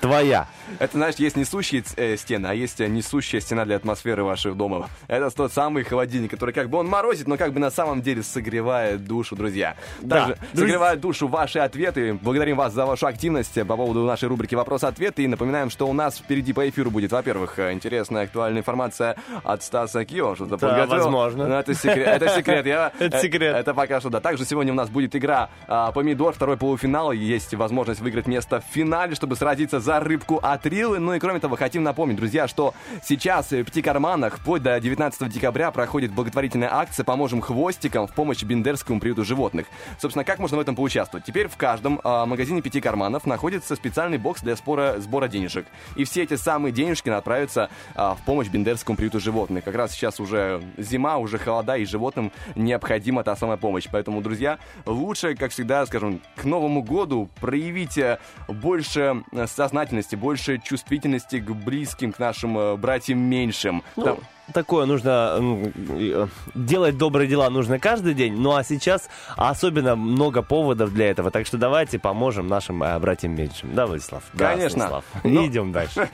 твоя. 0.00 0.48
Это, 0.78 0.96
знаешь, 0.96 1.16
есть 1.16 1.36
несущие 1.36 1.82
э, 1.96 2.16
стены, 2.16 2.46
а 2.46 2.54
есть 2.54 2.80
э, 2.80 2.86
несущая 2.86 3.40
стена 3.40 3.64
для 3.64 3.76
атмосферы 3.76 4.22
вашего 4.22 4.54
дома. 4.54 4.88
Это 5.08 5.30
тот 5.30 5.52
самый 5.52 5.82
холодильник, 5.82 6.30
который 6.30 6.54
как 6.54 6.68
бы 6.68 6.78
он 6.78 6.86
морозит, 6.86 7.26
но 7.26 7.36
как 7.36 7.52
бы 7.52 7.60
на 7.60 7.70
самом 7.70 8.02
деле 8.02 8.22
согревает 8.22 9.04
душу, 9.04 9.34
друзья. 9.34 9.76
Да. 10.00 10.26
Также 10.26 10.38
согревает 10.54 11.00
душу 11.00 11.26
ваши 11.26 11.58
ответы. 11.58 12.14
Благодарим 12.20 12.56
вас 12.56 12.72
за 12.74 12.86
вашу 12.86 13.06
активность 13.06 13.54
по 13.54 13.76
поводу 13.76 14.04
нашей 14.04 14.28
рубрики 14.28 14.54
«Вопрос-ответ». 14.68 15.18
И 15.18 15.26
напоминаем, 15.26 15.70
что 15.70 15.88
у 15.88 15.94
нас 15.94 16.18
впереди 16.18 16.52
по 16.52 16.68
эфиру 16.68 16.90
будет, 16.90 17.10
во-первых, 17.10 17.58
э, 17.58 17.72
интересная 17.72 18.24
актуальная 18.24 18.60
информация 18.60 19.16
от 19.42 19.62
Стаса 19.62 20.04
Кио. 20.04 20.34
Что-то 20.34 20.58
Да, 20.58 20.68
подготовил. 20.68 21.04
возможно. 21.04 21.46
Но 21.48 21.58
это 21.60 21.72
секрет. 21.74 22.06
Это 22.06 22.28
секрет. 22.28 22.66
Я- 22.66 22.92
Это 22.98 23.16
э, 23.16 23.22
секрет. 23.22 23.56
Это 23.56 23.72
пока 23.72 23.98
что, 24.00 24.10
да. 24.10 24.20
Также 24.20 24.44
сегодня 24.44 24.72
у 24.74 24.76
нас 24.76 24.90
будет 24.90 25.16
игра 25.16 25.48
а, 25.66 25.90
«Помидор», 25.92 26.34
второй 26.34 26.58
полуфинал. 26.58 27.12
Есть 27.12 27.54
возможность 27.54 28.00
выиграть 28.02 28.26
место 28.26 28.60
в 28.60 28.64
финале, 28.74 29.14
чтобы 29.14 29.36
сразиться 29.36 29.80
за 29.80 30.00
рыбку 30.00 30.38
от 30.42 30.66
Рилы. 30.66 30.98
Ну 30.98 31.14
и 31.14 31.18
кроме 31.18 31.40
того, 31.40 31.56
хотим 31.56 31.82
напомнить, 31.82 32.16
друзья, 32.18 32.46
что 32.46 32.74
сейчас 33.02 33.50
в 33.52 33.64
пяти 33.64 33.80
карманах 33.80 34.36
вплоть 34.36 34.62
до 34.62 34.78
19 34.78 35.30
декабря 35.30 35.70
проходит 35.70 36.12
благотворительная 36.12 36.68
акция 36.74 37.04
«Поможем 37.04 37.40
хвостикам» 37.40 38.06
в 38.06 38.12
помощь 38.12 38.42
Бендерскому 38.42 39.00
приюту 39.00 39.24
животных. 39.24 39.66
Собственно, 39.98 40.24
как 40.24 40.38
можно 40.38 40.58
в 40.58 40.60
этом 40.60 40.76
поучаствовать? 40.76 41.24
Теперь 41.24 41.48
в 41.48 41.56
каждом 41.56 42.02
а, 42.04 42.26
магазине 42.26 42.60
пяти 42.60 42.82
карманов 42.82 43.24
находится 43.24 43.74
специальный 43.76 44.18
бокс 44.18 44.42
для 44.42 44.57
спора, 44.58 44.96
сбора 44.98 45.28
денежек. 45.28 45.66
И 45.96 46.04
все 46.04 46.22
эти 46.22 46.36
самые 46.36 46.72
денежки 46.72 47.08
отправятся 47.08 47.70
а, 47.94 48.14
в 48.14 48.22
помощь 48.24 48.48
Бендерскому 48.48 48.96
приюту 48.96 49.20
животных. 49.20 49.64
Как 49.64 49.74
раз 49.74 49.92
сейчас 49.92 50.20
уже 50.20 50.62
зима, 50.76 51.16
уже 51.16 51.38
холода, 51.38 51.76
и 51.76 51.84
животным 51.84 52.32
необходима 52.54 53.24
та 53.24 53.36
самая 53.36 53.56
помощь. 53.56 53.88
Поэтому, 53.90 54.20
друзья, 54.20 54.58
лучше, 54.84 55.34
как 55.34 55.52
всегда, 55.52 55.86
скажем, 55.86 56.20
к 56.36 56.44
Новому 56.44 56.82
году 56.82 57.30
проявите 57.40 58.18
больше 58.48 59.22
э, 59.32 59.46
сознательности, 59.46 60.16
больше 60.16 60.58
чувствительности 60.58 61.40
к 61.40 61.50
близким, 61.50 62.12
к 62.12 62.18
нашим 62.18 62.58
э, 62.58 62.76
братьям 62.76 63.18
меньшим. 63.18 63.82
Ну, 63.96 64.04
Там- 64.04 64.18
такое 64.52 64.86
нужно 64.86 65.38
э, 65.40 66.26
делать 66.54 66.96
добрые 66.98 67.28
дела 67.28 67.50
нужно 67.50 67.78
каждый 67.78 68.14
день, 68.14 68.34
ну 68.34 68.54
а 68.54 68.64
сейчас 68.64 69.08
особенно 69.36 69.96
много 69.96 70.42
поводов 70.42 70.92
для 70.92 71.10
этого, 71.10 71.30
так 71.30 71.46
что 71.46 71.56
давайте 71.58 71.98
поможем 71.98 72.48
нашим 72.48 72.82
э, 72.82 72.98
братьям 72.98 73.34
меньшим. 73.34 73.74
Да, 73.74 73.86
Владислав? 73.86 74.22
Да, 74.32 74.52
Конечно. 74.52 74.70
Станислав. 74.80 75.04
Ну. 75.24 75.46
Идем 75.46 75.72
дальше. 75.72 76.08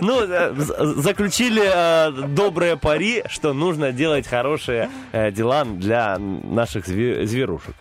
Ну, 0.00 0.20
э, 0.22 0.52
заключили 0.56 1.62
э, 1.64 2.10
добрые 2.28 2.76
пари, 2.76 3.24
что 3.28 3.52
нужно 3.52 3.92
делать 3.92 4.26
хорошие 4.26 4.90
дела 5.12 5.64
для 5.64 6.18
наших 6.18 6.86
зве- 6.86 7.24
зверушек. 7.24 7.74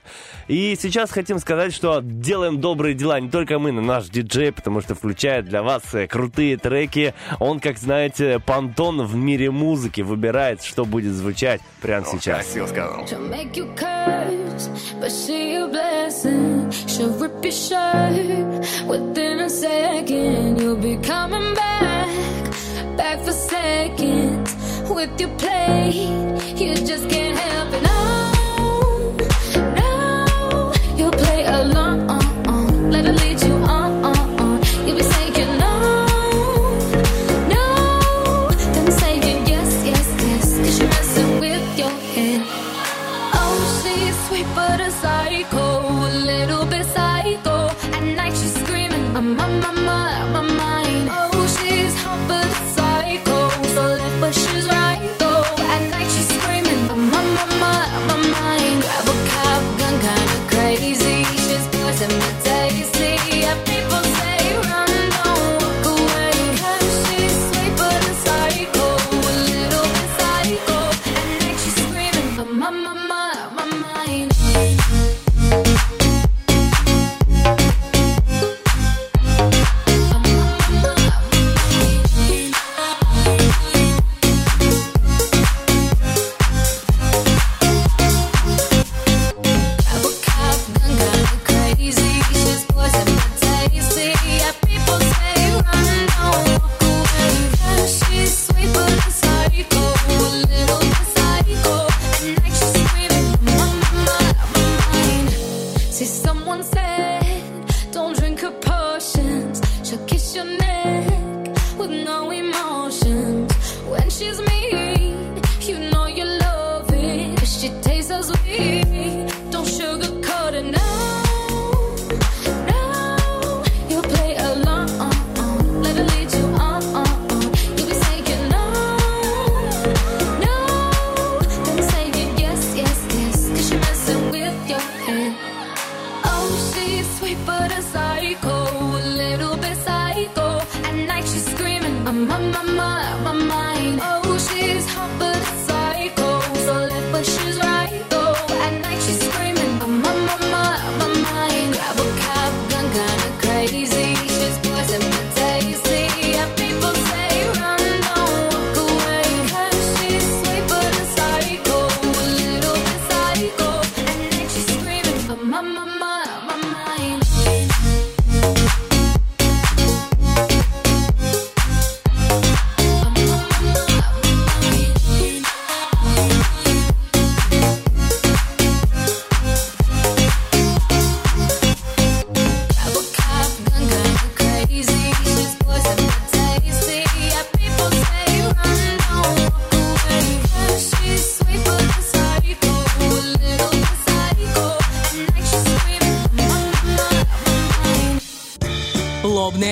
И 0.47 0.77
сейчас 0.79 1.11
хотим 1.11 1.39
сказать, 1.39 1.73
что 1.73 2.01
делаем 2.01 2.61
добрые 2.61 2.93
дела 2.93 3.19
не 3.19 3.29
только 3.29 3.57
мы, 3.57 3.71
но 3.71 3.81
наш 3.81 4.05
диджей, 4.09 4.51
потому 4.51 4.81
что 4.81 4.93
включает 4.93 5.45
для 5.45 5.63
вас 5.63 5.83
крутые 6.09 6.57
треки. 6.57 7.13
Он, 7.39 7.59
как 7.59 7.77
знаете, 7.77 8.39
понтон 8.45 9.03
в 9.05 9.15
мире 9.15 9.34
музыки, 9.49 10.01
выбирает, 10.01 10.61
что 10.63 10.85
будет 10.85 11.13
звучать 11.13 11.61
прямо 11.81 12.05
сейчас. 12.05 12.45
Красиво 12.45 12.67
сказал. 12.67 13.05
She'll 13.05 13.29
make 13.29 13.53
you 13.55 13.67
curse, 13.75 14.69
but 14.99 15.11
she 15.11 15.55
a 15.55 15.67
blessing. 15.67 16.71
She'll 16.87 17.13
rip 17.19 17.43
your 17.43 17.51
shirt 17.51 18.65
within 18.87 19.39
a 19.41 19.49
second. 19.49 20.59
You'll 20.59 20.75
be 20.75 20.97
coming 20.97 21.53
back, 21.53 22.09
back 22.97 23.19
for 23.23 23.33
seconds 23.33 24.55
with 24.89 25.19
your 25.19 25.29
plate. 25.37 25.95
You 26.55 26.75
just 26.75 27.09
can't 27.09 27.37
help 27.37 27.73
it. 27.73 27.83
No, 27.83 29.17
no, 29.75 30.73
you'll 30.97 31.11
play 31.11 31.45
along. 31.45 32.04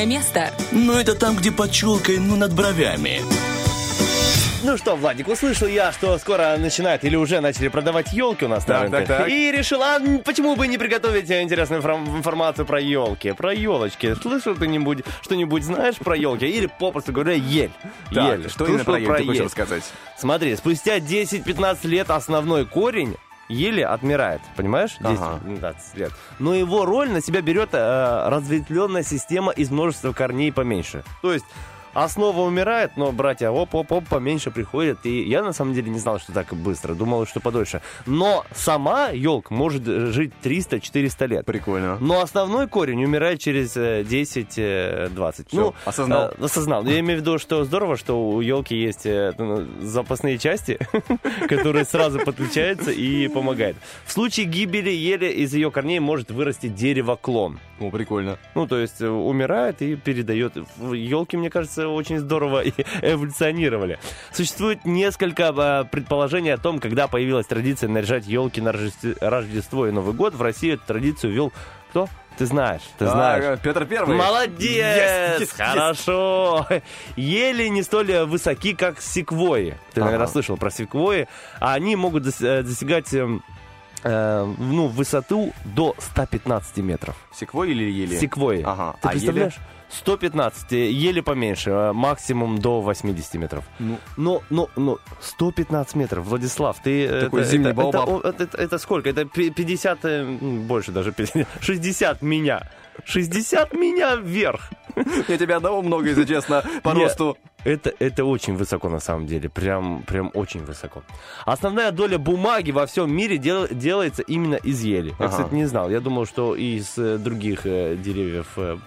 Лобное 0.03 0.17
место. 0.19 0.51
Ну, 0.71 0.93
это 0.97 1.15
там, 1.15 1.35
где 1.38 1.49
под 1.51 1.71
челкой, 1.71 2.17
ну, 2.19 2.35
над 2.35 2.53
бровями. 2.53 3.21
Ну 4.65 4.77
что, 4.77 4.95
Владик, 4.95 5.27
услышал 5.27 5.67
я, 5.67 5.91
что 5.91 6.17
скоро 6.17 6.55
начинают 6.57 7.03
или 7.03 7.15
уже 7.17 7.41
начали 7.41 7.67
продавать 7.67 8.13
елки 8.13 8.45
у 8.45 8.47
нас 8.47 8.65
на 8.65 8.73
Так, 8.75 8.81
рынке. 8.84 8.97
так, 9.05 9.17
так. 9.19 9.30
И 9.30 9.51
решил, 9.51 9.81
а 9.81 9.99
почему 10.23 10.55
бы 10.55 10.67
не 10.67 10.77
приготовить 10.77 11.30
интересную 11.30 11.81
информ- 11.81 12.17
информацию 12.17 12.65
про 12.65 12.80
елки, 12.80 13.34
про 13.34 13.53
елочки. 13.53 14.15
Слышал 14.21 14.55
ты 14.55 14.67
нибудь, 14.67 14.99
что-нибудь 15.21 15.63
знаешь 15.63 15.95
про 15.95 16.15
елки? 16.15 16.45
Или, 16.45 16.67
попросту 16.80 17.11
говоря, 17.11 17.34
ель. 17.34 17.71
Так, 18.13 18.39
ель. 18.39 18.49
что 18.49 18.65
именно 18.65 18.84
Слышал 18.85 18.85
про 18.85 18.99
ель 18.99 19.07
ты 19.21 19.23
хочешь 19.25 19.35
ель? 19.39 19.45
рассказать? 19.45 19.84
Смотри, 20.17 20.55
спустя 20.55 20.97
10-15 20.99 21.85
лет 21.88 22.09
основной 22.09 22.65
корень 22.65 23.15
ели 23.49 23.82
отмирает, 23.82 24.41
понимаешь? 24.56 24.98
10-15 24.99 25.76
лет. 25.95 26.11
Но 26.40 26.53
его 26.53 26.86
роль 26.86 27.10
на 27.10 27.22
себя 27.22 27.41
берет 27.41 27.70
э, 27.74 28.30
разветвленная 28.30 29.03
система 29.03 29.52
из 29.52 29.70
множества 29.72 30.14
корней 30.14 30.52
поменьше. 30.52 31.03
То 31.22 31.34
есть 31.34 31.45
основа 31.94 32.41
умирает, 32.41 32.98
но 32.98 33.11
братья 33.11 33.49
оп-оп-оп 33.49 34.07
поменьше 34.10 34.52
приходят. 34.52 35.06
И 35.06 35.24
я 35.24 35.44
на 35.44 35.53
самом 35.53 35.74
деле 35.74 35.90
не 35.90 35.99
знал, 35.99 36.20
что 36.20 36.34
так 36.34 36.53
быстро. 36.53 36.94
Думал, 36.94 37.26
что 37.26 37.40
подольше. 37.40 37.82
Но 38.06 38.45
сама 38.53 39.10
елка 39.10 39.53
может 39.53 39.88
э, 39.88 40.07
жить 40.07 40.32
300-400 40.44 41.28
лет. 41.28 41.45
Прикольно. 41.45 41.98
Но 41.99 42.22
основной 42.22 42.68
корень 42.68 43.03
умирает 43.03 43.40
через 43.40 43.76
э, 43.78 44.03
10-20. 44.03 45.48
Ну, 45.52 45.74
осознал. 45.86 46.32
э, 46.38 46.44
осознал. 46.44 46.86
Я 46.86 46.99
имею 46.99 47.20
в 47.20 47.22
виду, 47.22 47.38
что 47.40 47.64
здорово, 47.64 47.98
что 47.98 48.30
у 48.30 48.41
елки 48.41 48.76
есть 48.76 49.06
э, 49.06 49.34
ну, 49.38 49.65
запасные 49.82 50.38
части, 50.38 50.80
которые 51.48 51.86
сразу 51.86 52.20
подключаются 52.20 52.91
и 52.91 53.28
помогают. 53.28 53.78
В 54.06 54.11
случае 54.11 54.45
гибели 54.45 54.90
ели 54.90 55.28
из 55.28 55.53
ее 55.53 55.72
корней 55.72 55.99
может 55.99 56.32
вырасти 56.32 56.68
дерево-клон. 56.68 57.60
О, 57.80 57.90
прикольно. 57.90 58.38
Ну, 58.56 58.68
то 58.68 58.78
есть 58.78 59.02
э, 59.02 59.07
умирает 59.07 59.82
и 59.82 59.95
передает. 59.95 60.56
Елки, 60.80 61.38
мне 61.38 61.49
кажется, 61.49 61.82
э, 61.82 61.82
очень 61.88 62.19
здорово 62.19 62.64
эволюционировали. 63.01 63.99
Существует 64.31 64.85
несколько 64.85 65.53
э, 65.55 65.85
предположений 65.91 66.53
о 66.53 66.57
том, 66.57 66.80
когда 66.80 67.07
появилась 67.07 67.45
традиция 67.47 67.89
наряжать 67.89 68.26
елки 68.27 68.61
на 68.61 68.72
Рождество- 68.72 69.88
и 69.88 69.91
Новый 69.91 70.14
год. 70.14 70.34
В 70.34 70.41
России 70.41 70.73
эту 70.73 70.84
традицию 70.85 71.34
ввел 71.34 71.53
кто? 71.89 72.07
Ты 72.38 72.47
знаешь, 72.47 72.81
ты 72.97 73.05
А, 73.05 73.10
знаешь. 73.10 73.60
Петр 73.61 73.85
Первый. 73.85 74.18
Молодец! 74.18 74.60
Yes, 74.84 75.39
yes, 75.39 75.41
yes. 75.41 75.55
Хорошо! 75.55 76.68
Ели 77.15 77.68
не 77.68 77.84
столь 77.84 78.23
высоки, 78.26 78.73
как 78.73 78.99
секвои. 79.01 79.77
Ты, 79.93 79.99
наверное, 80.01 80.23
Ага. 80.26 80.31
слышал 80.31 80.57
про 80.57 80.72
секвои. 80.72 81.27
А 81.60 81.73
они 81.76 81.95
могут 81.95 82.26
э, 82.41 82.64
достигать 82.64 83.14
эм, 83.14 83.43
э, 84.03 84.51
ну, 84.57 84.88
высоту 84.88 85.53
до 85.64 85.95
115 85.99 86.77
метров. 86.77 87.15
Секвой 87.35 87.69
или 87.69 87.84
ели? 87.84 88.18
Секвои. 88.18 88.64
Ага. 88.64 88.95
Ты 88.99 89.07
А 89.10 89.11
представляешь? 89.11 89.53
115, 89.94 90.74
э, 90.74 90.90
еле 90.91 91.22
поменьше, 91.22 91.70
э, 91.70 91.94
максимум 91.94 92.57
до 92.60 92.82
80 92.82 93.36
метров. 93.36 93.64
Ну. 93.80 93.98
Но, 94.18 94.41
но, 94.49 94.70
но 94.76 94.98
115 95.22 95.95
метров, 95.95 96.26
Владислав, 96.26 96.78
ты... 96.84 97.06
э, 97.06 97.22
Такой 97.22 97.41
это, 97.41 97.49
зимний 97.52 97.70
это, 97.72 97.76
баобаб. 97.76 98.26
это, 98.26 98.44
это- 98.44 98.57
это 98.57 98.78
сколько? 98.80 99.10
Это 99.10 99.26
пи- 99.26 99.49
50, 99.52 99.99
э, 100.06 100.26
больше 100.68 100.91
даже, 100.91 101.11
50, 101.11 101.48
60 101.61 102.22
меня. 102.22 102.70
60 103.06 103.74
меня 103.74 104.15
вверх. 104.15 104.70
Я 105.28 105.38
тебя 105.38 105.57
одного 105.57 105.82
много, 105.82 106.10
если 106.10 106.26
честно, 106.26 106.64
по 106.84 106.94
росту. 106.94 107.38
Это, 107.65 107.94
это 107.99 108.26
очень 108.26 108.56
высоко 108.56 108.90
на 108.90 108.99
самом 108.99 109.26
деле, 109.26 109.49
прям, 109.49 110.03
прям 110.03 110.31
очень 110.34 110.65
высоко. 110.65 111.02
Основная 111.45 111.91
доля 111.91 112.18
бумаги 112.18 112.72
во 112.72 112.85
всем 112.85 113.14
мире 113.15 113.38
дел- 113.38 113.68
делается 113.72 114.22
именно 114.22 114.56
из 114.56 114.81
ели. 114.84 115.10
Я, 115.10 115.15
Ага. 115.19 115.30
кстати, 115.30 115.53
не 115.53 115.65
знал. 115.65 115.90
Я 115.90 115.99
думал, 116.02 116.26
что 116.26 116.56
из 116.56 116.98
э, 116.98 117.18
других 117.18 117.61
э, 117.65 117.95
деревьев 117.95 118.48
э, 118.57 118.77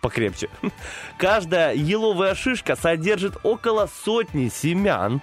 покрепче. 0.00 0.48
Каждая 1.18 1.74
еловая 1.74 2.34
шишка 2.34 2.74
содержит 2.76 3.34
около 3.42 3.88
сотни 4.04 4.48
семян. 4.48 5.20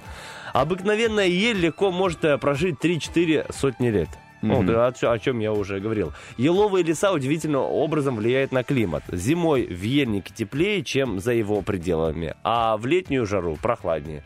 Обыкновенная 0.53 1.27
ель 1.27 1.57
легко 1.59 1.91
может 1.91 2.23
э, 2.25 2.37
прожить 2.37 2.75
3-4 2.79 3.51
сотни 3.53 3.89
лет. 3.89 4.09
Мгм. 4.41 4.65
да, 4.65 4.87
о, 4.87 5.11
о 5.11 5.19
чем 5.19 5.39
я 5.39 5.51
уже 5.51 5.79
говорил. 5.79 6.13
Еловые 6.37 6.83
леса 6.83 7.11
удивительным 7.11 7.61
образом 7.61 8.15
влияют 8.15 8.51
на 8.51 8.63
климат. 8.63 9.03
Зимой 9.11 9.65
в 9.65 9.81
ельнике 9.81 10.33
теплее, 10.33 10.83
чем 10.83 11.19
за 11.19 11.33
его 11.33 11.61
пределами, 11.61 12.35
а 12.43 12.77
в 12.77 12.85
летнюю 12.85 13.25
жару 13.25 13.57
прохладнее. 13.61 14.23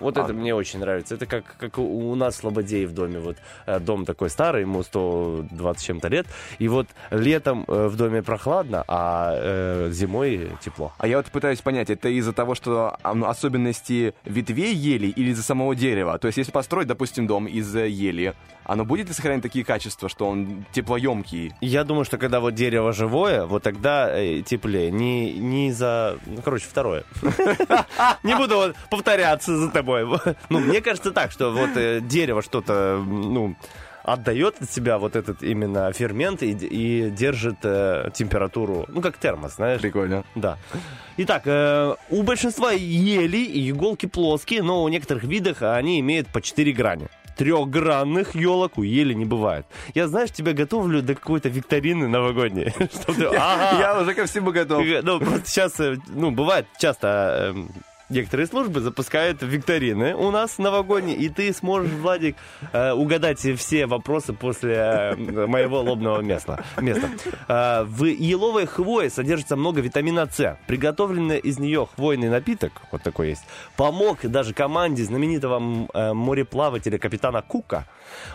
Вот 0.00 0.16
А. 0.16 0.22
это 0.24 0.32
мне 0.32 0.54
очень 0.54 0.80
нравится. 0.80 1.14
Это 1.14 1.26
как, 1.26 1.44
как 1.58 1.78
у 1.78 2.14
нас 2.14 2.34
в 2.34 2.38
Слободее 2.38 2.86
в 2.86 2.92
доме. 2.92 3.18
Вот 3.18 3.36
э, 3.66 3.80
дом 3.80 4.04
такой 4.04 4.30
старый, 4.30 4.62
ему 4.62 4.82
120 4.82 5.80
с 5.80 5.84
чем-то 5.84 6.08
лет. 6.08 6.26
И 6.58 6.68
вот 6.68 6.86
летом 7.10 7.64
э, 7.68 7.88
в 7.88 7.96
доме 7.96 8.22
прохладно, 8.22 8.84
а 8.86 9.32
э, 9.34 9.90
зимой 9.90 10.50
тепло. 10.60 10.92
А 10.98 11.06
я 11.06 11.16
вот 11.16 11.26
пытаюсь 11.26 11.60
понять, 11.60 11.90
это 11.90 12.08
из-за 12.08 12.32
того, 12.32 12.54
что 12.54 12.96
особенности 13.02 14.14
ветвей 14.24 14.74
ели 14.74 15.08
или 15.08 15.30
из-за 15.30 15.42
самого 15.42 15.74
дерева? 15.74 16.18
То 16.18 16.26
есть, 16.28 16.38
если 16.38 16.52
построить, 16.52 16.86
допустим, 16.86 17.26
дом 17.26 17.46
из 17.46 17.74
ели, 17.74 18.34
оно 18.64 18.84
будет 18.84 19.08
ли 19.08 19.14
сохранять 19.14 19.42
такие 19.42 19.64
качества, 19.64 20.08
что 20.08 20.28
он 20.28 20.64
теплоемкий? 20.72 21.52
Я 21.60 21.84
думаю, 21.84 22.04
что 22.04 22.18
когда 22.18 22.40
вот 22.40 22.54
дерево 22.54 22.92
живое, 22.92 23.46
вот 23.46 23.62
тогда 23.62 24.12
теплее. 24.42 24.90
Не, 24.90 25.32
не 25.32 25.72
за... 25.72 26.18
Ну, 26.26 26.42
короче, 26.42 26.66
второе. 26.68 27.04
Не 28.22 28.36
буду 28.36 28.74
повторяться 28.90 29.56
за 29.56 29.70
тобой. 29.70 29.87
Ну, 30.50 30.60
мне 30.60 30.80
кажется 30.80 31.12
так, 31.12 31.32
что 31.32 31.50
вот 31.50 31.70
э, 31.76 32.00
дерево 32.00 32.42
что-то, 32.42 33.02
ну, 33.06 33.56
отдает 34.12 34.56
от 34.60 34.70
себя 34.70 34.98
вот 34.98 35.16
этот 35.16 35.42
именно 35.42 35.92
фермент 35.92 36.42
и, 36.42 36.52
и 36.52 37.10
держит 37.10 37.58
э, 37.62 38.10
температуру, 38.14 38.86
ну, 38.88 39.00
как 39.00 39.18
термос, 39.18 39.56
знаешь. 39.56 39.80
Прикольно. 39.80 40.24
Да. 40.34 40.56
Итак, 41.18 41.42
э, 41.46 41.94
у 42.10 42.22
большинства 42.22 42.72
ели 42.72 43.38
и 43.38 43.70
иголки 43.70 44.06
плоские, 44.06 44.62
но 44.62 44.82
у 44.82 44.88
некоторых 44.88 45.24
видов 45.24 45.62
они 45.62 46.00
имеют 46.00 46.28
по 46.28 46.40
4 46.40 46.72
грани. 46.72 47.08
Трехгранных 47.36 48.34
елок 48.34 48.78
у 48.78 48.82
ели 48.82 49.14
не 49.14 49.24
бывает. 49.24 49.66
Я, 49.94 50.08
знаешь, 50.08 50.30
тебя 50.32 50.54
готовлю 50.54 51.02
до 51.02 51.14
какой-то 51.14 51.48
викторины 51.48 52.08
новогодней. 52.08 52.74
Я 53.18 53.98
уже 54.00 54.14
ко 54.14 54.26
всему 54.26 54.52
готов. 54.52 54.84
Ну, 55.02 55.20
просто 55.20 55.46
сейчас, 55.46 55.78
э, 55.80 55.96
ну, 56.08 56.30
бывает 56.30 56.66
часто 56.78 57.52
эм, 57.54 57.70
некоторые 58.08 58.46
службы 58.46 58.80
запускают 58.80 59.42
викторины 59.42 60.14
у 60.14 60.30
нас 60.30 60.58
новогодние, 60.58 61.16
и 61.16 61.28
ты 61.28 61.52
сможешь, 61.52 61.92
Владик, 61.92 62.36
э, 62.72 62.92
угадать 62.92 63.40
все 63.58 63.86
вопросы 63.86 64.32
после 64.32 64.74
э, 64.74 65.46
моего 65.46 65.80
лобного 65.80 66.20
места. 66.20 66.64
места. 66.80 67.08
Э, 67.48 67.84
в 67.84 68.04
еловой 68.04 68.66
хвое 68.66 69.10
содержится 69.10 69.56
много 69.56 69.80
витамина 69.80 70.28
С. 70.30 70.58
Приготовленный 70.66 71.38
из 71.38 71.58
нее 71.58 71.86
хвойный 71.94 72.28
напиток, 72.30 72.72
вот 72.92 73.02
такой 73.02 73.28
есть, 73.30 73.44
помог 73.76 74.20
даже 74.22 74.54
команде 74.54 75.04
знаменитого 75.04 75.58
мореплавателя 76.14 76.98
капитана 76.98 77.42
Кука 77.42 77.86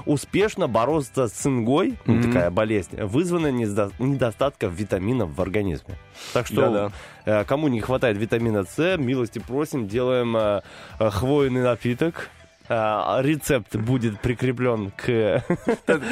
успешно 0.05 0.67
бороться 0.67 1.27
с 1.27 1.31
цингой, 1.31 1.97
Мгм. 2.05 2.23
такая 2.23 2.51
болезнь, 2.51 3.01
вызванная 3.01 3.51
недо- 3.51 3.91
недостатком 3.99 4.71
витаминов 4.73 5.35
в 5.35 5.41
организме. 5.41 5.95
Так 6.33 6.45
что 6.47 6.55
Да-да. 6.61 6.91
Э, 7.25 7.43
кому 7.45 7.67
не 7.67 7.81
хватает 7.81 8.17
витамина 8.17 8.63
С, 8.63 8.97
милости 8.97 9.39
просим, 9.39 9.87
делаем 9.87 10.35
э, 10.35 10.61
э, 10.99 11.09
хвойный 11.09 11.61
напиток. 11.61 12.29
Э, 12.73 13.21
рецепт 13.21 13.75
будет 13.75 14.19
прикреплен 14.19 14.91
к, 14.91 15.05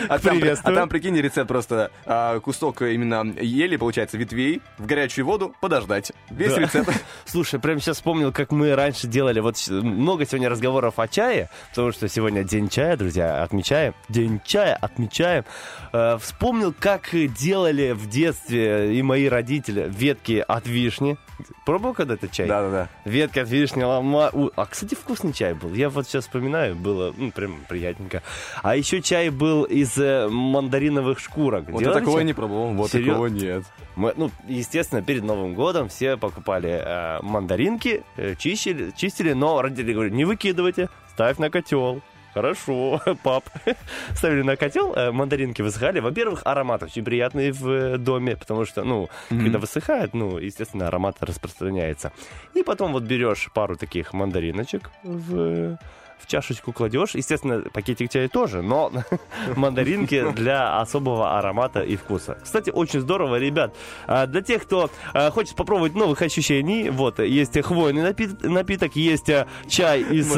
А 0.10 0.20
к 0.20 0.22
там, 0.22 0.40
а 0.64 0.72
там, 0.72 0.90
прикинь, 0.90 1.18
рецепт 1.20 1.48
просто 1.48 1.90
а, 2.06 2.40
кусок 2.40 2.84
именно 2.84 3.34
ели, 3.42 3.78
получается, 3.78 4.18
ветвей, 4.18 4.62
в 4.78 4.86
горячую 4.86 5.26
воду 5.26 5.56
подождать. 5.60 6.12
Весь 6.30 6.54
Да. 6.54 6.62
рецепт. 6.62 6.92
Слушай, 7.26 7.60
прям 7.60 7.80
сейчас 7.80 7.98
вспомнил, 7.98 8.32
как 8.32 8.52
мы 8.52 8.76
раньше 8.76 9.08
делали. 9.08 9.40
Вот 9.40 9.56
много 9.70 10.26
сегодня 10.26 10.50
разговоров 10.50 11.00
о 11.00 11.08
чае, 11.08 11.50
потому 11.70 11.92
что 11.92 12.08
сегодня 12.08 12.44
день 12.44 12.70
чая, 12.70 12.96
друзья, 12.96 13.42
отмечаем. 13.42 13.96
День 14.10 14.40
чая 14.46 14.76
отмечаем. 14.76 15.46
Э, 15.94 16.18
вспомнил, 16.22 16.76
как 16.78 17.10
делали 17.12 17.92
в 17.92 18.08
детстве 18.08 18.96
и 18.96 19.02
мои 19.02 19.28
родители 19.28 19.88
ветки 19.90 20.44
от 20.48 20.68
вишни. 20.68 21.18
Пробовал 21.66 21.94
когда-то 21.94 22.28
чай? 22.28 22.48
Да-да-да. 22.48 22.88
Ветки 23.06 23.40
от 23.40 23.50
вишни, 23.50 23.84
лома... 23.84 24.32
А, 24.56 24.66
кстати, 24.66 24.96
вкусный 24.96 25.34
чай 25.34 25.54
был. 25.54 25.74
Я 25.74 25.90
вот 25.90 26.08
сейчас 26.08 26.26
вспоминаю, 26.26 26.51
было 26.76 27.14
ну, 27.18 27.32
прям 27.32 27.60
приятненько. 27.68 28.22
А 28.64 28.76
еще 28.76 29.02
чай 29.02 29.30
был 29.30 29.64
из 29.64 29.98
э, 29.98 30.28
мандариновых 30.30 31.19
шкурок. 31.19 31.69
Вот 31.69 31.82
я 31.82 31.88
Делали 31.88 31.99
такого 31.99 32.18
чай? 32.19 32.26
не 32.26 32.34
пробовал, 32.34 32.73
вот 32.73 32.91
Серьё- 32.91 33.11
такого 33.14 33.28
нет. 33.28 33.64
Мы, 33.95 34.14
ну, 34.15 34.32
естественно, 34.48 35.02
перед 35.02 35.23
Новым 35.23 35.53
годом 35.53 35.90
все 35.90 36.18
покупали 36.18 36.69
э, 36.84 37.19
мандаринки, 37.22 38.03
э, 38.18 38.36
чистили, 38.38 38.91
чистили, 38.95 39.34
но 39.34 39.61
родители 39.61 39.94
говорят, 39.94 40.14
не 40.14 40.26
выкидывайте, 40.26 40.90
ставь 41.14 41.38
на 41.38 41.49
котел. 41.49 42.02
Хорошо, 42.34 43.02
пап. 43.23 43.44
Ставили 44.15 44.41
на 44.44 44.56
котел, 44.56 44.94
э, 44.95 45.11
мандаринки 45.11 45.61
высыхали. 45.61 45.99
Во-первых, 45.99 46.44
аромат 46.45 46.82
очень 46.82 47.03
приятный 47.03 47.52
в 47.52 47.68
э, 47.69 47.98
доме, 47.98 48.38
потому 48.38 48.64
что, 48.64 48.86
ну, 48.86 49.10
Мгм. 49.30 49.44
когда 49.44 49.60
высыхает, 49.60 50.14
ну, 50.14 50.38
естественно, 50.38 50.88
аромат 50.88 51.18
распространяется. 51.19 52.14
И 52.53 52.64
потом 52.64 52.94
вот 52.94 53.03
берешь 53.03 53.49
пару 53.53 53.76
таких 53.76 54.14
мандариночек 54.14 54.91
в 55.03 55.78
в 56.22 56.27
чашечку 56.27 56.72
кладешь. 56.73 57.15
Естественно, 57.15 57.61
пакетик 57.73 58.11
чая 58.11 58.30
тоже, 58.30 58.61
но 58.61 58.91
мандаринки 59.56 60.31
для 60.31 60.80
особого 60.80 61.38
аромата 61.38 61.81
и 61.81 61.95
вкуса. 61.95 62.38
Кстати, 62.43 62.69
очень 62.69 63.02
здорово, 63.02 63.38
ребят. 63.38 63.76
А, 64.07 64.27
Для 64.27 64.41
тех, 64.41 64.64
кто 64.64 64.89
а, 65.14 65.31
хочет 65.31 65.56
попробовать 65.56 65.95
новых 65.95 66.22
ощущений, 66.22 66.89
вот, 66.89 67.19
есть 67.19 67.60
хвойный 67.61 68.02
напит- 68.03 68.43
напиток, 68.43 68.95
есть 68.95 69.30
а, 69.30 69.48
чай 69.68 70.02
из... 70.02 70.35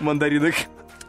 Мандаринок. 0.00 0.54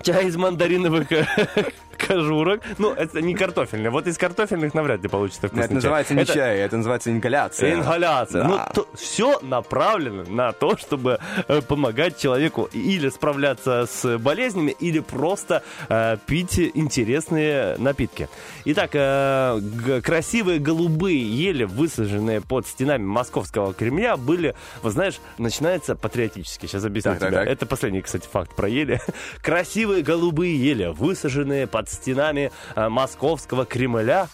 Чай 0.04 0.28
из 0.28 0.38
мандариновых 0.38 1.08
кожурок. 1.98 2.62
Ну, 2.78 2.94
это 2.94 3.22
не 3.22 3.36
картофельный. 3.36 3.90
Вот 3.90 4.08
из 4.08 4.18
картофельных 4.18 4.74
навряд 4.74 5.02
ли 5.02 5.10
получится 5.10 5.48
вкусный 5.48 5.66
Это 5.66 5.74
называется 5.74 6.14
чай. 6.14 6.20
не 6.20 6.26
чай, 6.26 6.58
это 6.60 6.78
называется 6.78 7.12
ингаляция. 7.12 7.74
Ингаляция. 7.74 8.44
Да. 8.44 8.72
Ну, 8.76 8.86
все 8.96 9.40
направлено 9.42 10.24
на 10.28 10.52
то, 10.52 10.78
чтобы 10.78 11.20
э, 11.48 11.62
помогать 11.62 12.18
человеку 12.20 12.70
или 12.74 13.10
справляться 13.10 13.86
с 13.90 14.18
болезнями, 14.18 14.72
или 14.80 15.00
просто 15.00 15.64
э, 15.90 16.18
пить 16.26 16.60
интересные 16.60 17.78
напитки. 17.78 18.30
Итак, 18.66 18.92
э, 18.94 20.02
красивые 20.04 20.60
голубые 20.60 21.20
ели, 21.20 21.64
высаженные 21.64 22.42
под 22.42 22.68
стенами 22.68 23.04
московского 23.04 23.74
Кремля, 23.74 24.18
были, 24.18 24.56
вот 24.82 24.94
знаешь, 24.94 25.20
начинается 25.38 25.96
патриотически. 25.96 26.66
Сейчас 26.66 26.84
объясню 26.86 27.12
Так, 27.14 27.20
так, 27.20 27.30
тебе. 27.30 27.40
так. 27.40 27.48
Это 27.48 27.66
последний, 27.66 28.02
кстати, 28.02 28.28
факт 28.32 28.56
про 28.56 28.68
ели. 28.68 29.00
Красивые 29.42 30.04
голубые 30.04 30.56
ели, 30.58 30.86
высаженные 30.88 31.68
под 31.68 31.87
стенами 31.90 32.52
э, 32.76 32.90
московского 32.90 33.66
Кремля, 33.66 34.28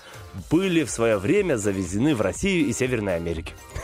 были 0.50 0.84
в 0.84 0.90
свое 0.90 1.18
время 1.18 1.58
завезены 1.58 2.16
в 2.16 2.22
Россию 2.22 2.68
и 2.68 2.74
Северной 2.74 3.16
Америке. 3.18 3.54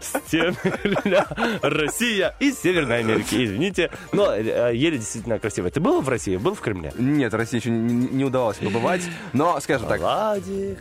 Стены 0.00 0.54
Кремля, 0.54 1.26
Россия 1.62 2.34
и 2.40 2.52
Северной 2.52 3.00
Америки. 3.00 3.44
Извините, 3.44 3.90
но 4.12 4.34
э, 4.34 4.72
ели 4.74 4.96
действительно 4.96 5.38
красивые. 5.38 5.70
Ты 5.70 5.80
был 5.80 6.00
в 6.00 6.08
России? 6.08 6.36
Был 6.36 6.54
в 6.54 6.60
Кремле? 6.60 6.92
Нет, 6.96 7.34
России 7.34 7.58
еще 7.58 7.70
не, 7.70 8.24
удавалось 8.24 8.58
побывать. 8.58 9.02
Но, 9.32 9.58
скажем 9.60 9.88
так, 9.88 10.00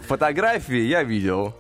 фотографии 0.08 0.82
я 0.82 1.04
видел. 1.04 1.54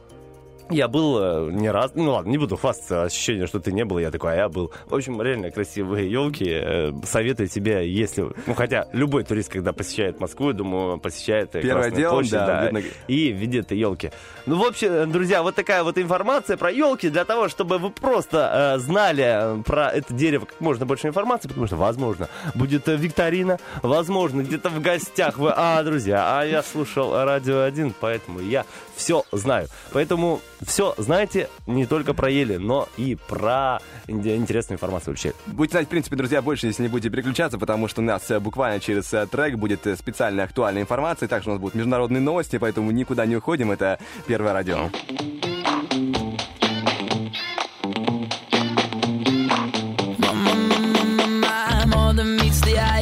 Я 0.69 0.87
был 0.87 1.17
э, 1.19 1.51
не 1.51 1.69
раз, 1.71 1.91
ну 1.95 2.11
ладно, 2.11 2.29
не 2.29 2.37
буду 2.37 2.55
хвастаться, 2.57 3.03
ощущение, 3.03 3.47
что 3.47 3.59
ты 3.59 3.71
не 3.71 3.85
был, 3.85 3.97
я 3.99 4.11
такой, 4.11 4.33
а 4.33 4.35
я 4.35 4.49
был. 4.49 4.71
В 4.87 4.95
общем, 4.95 5.21
реально 5.21 5.51
красивые 5.51 6.11
елки. 6.11 6.95
Советую 7.05 7.47
тебе, 7.47 7.89
если, 7.89 8.27
ну 8.45 8.53
хотя 8.53 8.87
любой 8.93 9.23
турист, 9.23 9.51
когда 9.51 9.73
посещает 9.73 10.19
Москву, 10.19 10.49
я 10.49 10.53
думаю, 10.53 10.99
посещает 10.99 11.55
э, 11.55 11.61
Первое 11.61 11.91
дело, 11.91 12.11
площадь, 12.11 12.31
да, 12.31 12.65
видно- 12.65 12.83
и 13.07 13.31
видит 13.31 13.71
елки. 13.71 14.11
Ну, 14.45 14.57
в 14.57 14.63
общем, 14.67 15.11
друзья, 15.11 15.41
вот 15.43 15.55
такая 15.55 15.83
вот 15.83 15.97
информация 15.97 16.57
про 16.57 16.71
елки 16.71 17.09
для 17.09 17.25
того, 17.25 17.49
чтобы 17.49 17.77
вы 17.77 17.89
просто 17.89 18.75
э, 18.75 18.79
знали 18.79 19.59
э, 19.59 19.63
про 19.63 19.89
это 19.89 20.13
дерево 20.13 20.45
как 20.45 20.59
можно 20.61 20.85
больше 20.85 21.07
информации, 21.07 21.47
потому 21.47 21.67
что, 21.67 21.75
возможно, 21.77 22.29
будет 22.55 22.87
э, 22.87 22.95
викторина, 22.95 23.59
возможно, 23.81 24.41
где-то 24.41 24.69
в 24.69 24.81
гостях 24.81 25.37
вы, 25.37 25.51
а, 25.55 25.81
друзья, 25.83 26.39
а 26.39 26.45
я 26.45 26.61
слушал 26.63 27.13
радио 27.23 27.61
1, 27.61 27.93
поэтому 27.99 28.39
я 28.39 28.65
все 28.99 29.23
знаю. 29.31 29.67
Поэтому 29.93 30.41
все 30.61 30.93
знаете 30.97 31.49
не 31.65 31.85
только 31.85 32.13
про 32.13 32.30
ели, 32.30 32.57
но 32.57 32.88
и 32.97 33.15
про 33.15 33.80
ин- 34.07 34.19
интересную 34.35 34.76
информацию 34.76 35.13
вообще. 35.13 35.34
Будете 35.47 35.71
знать, 35.77 35.88
в 35.88 35.89
принципе, 35.89 36.17
друзья, 36.17 36.41
больше, 36.41 36.67
если 36.67 36.84
не 36.84 36.89
будете 36.89 37.09
переключаться, 37.09 37.57
потому 37.57 37.88
что 37.88 38.01
у 38.01 38.03
нас 38.03 38.30
э, 38.30 38.39
буквально 38.39 38.80
через 38.80 39.11
э, 39.13 39.26
трек 39.26 39.55
будет 39.55 39.88
э, 39.88 39.95
специальная 39.95 40.43
актуальная 40.45 40.81
информация. 40.84 41.30
Также 41.30 41.49
у 41.49 41.53
нас 41.53 41.61
будут 41.61 41.76
международные 41.76 42.21
новости, 42.21 42.57
поэтому 42.57 42.91
никуда 42.91 43.26
не 43.26 43.38
уходим. 43.38 43.71
Это 43.71 43.97
Первое 44.27 44.53
радио. 44.53 44.89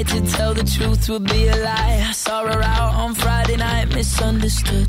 to 0.07 0.21
tell 0.31 0.53
the 0.53 0.63
truth 0.63 1.09
would 1.09 1.25
be 1.25 1.47
a 1.47 1.55
lie. 1.55 2.05
I 2.07 2.11
saw 2.13 2.45
her 2.45 2.61
out 2.61 2.93
on 2.95 3.13
Friday 3.15 3.57
night, 3.57 3.93
misunderstood. 3.93 4.87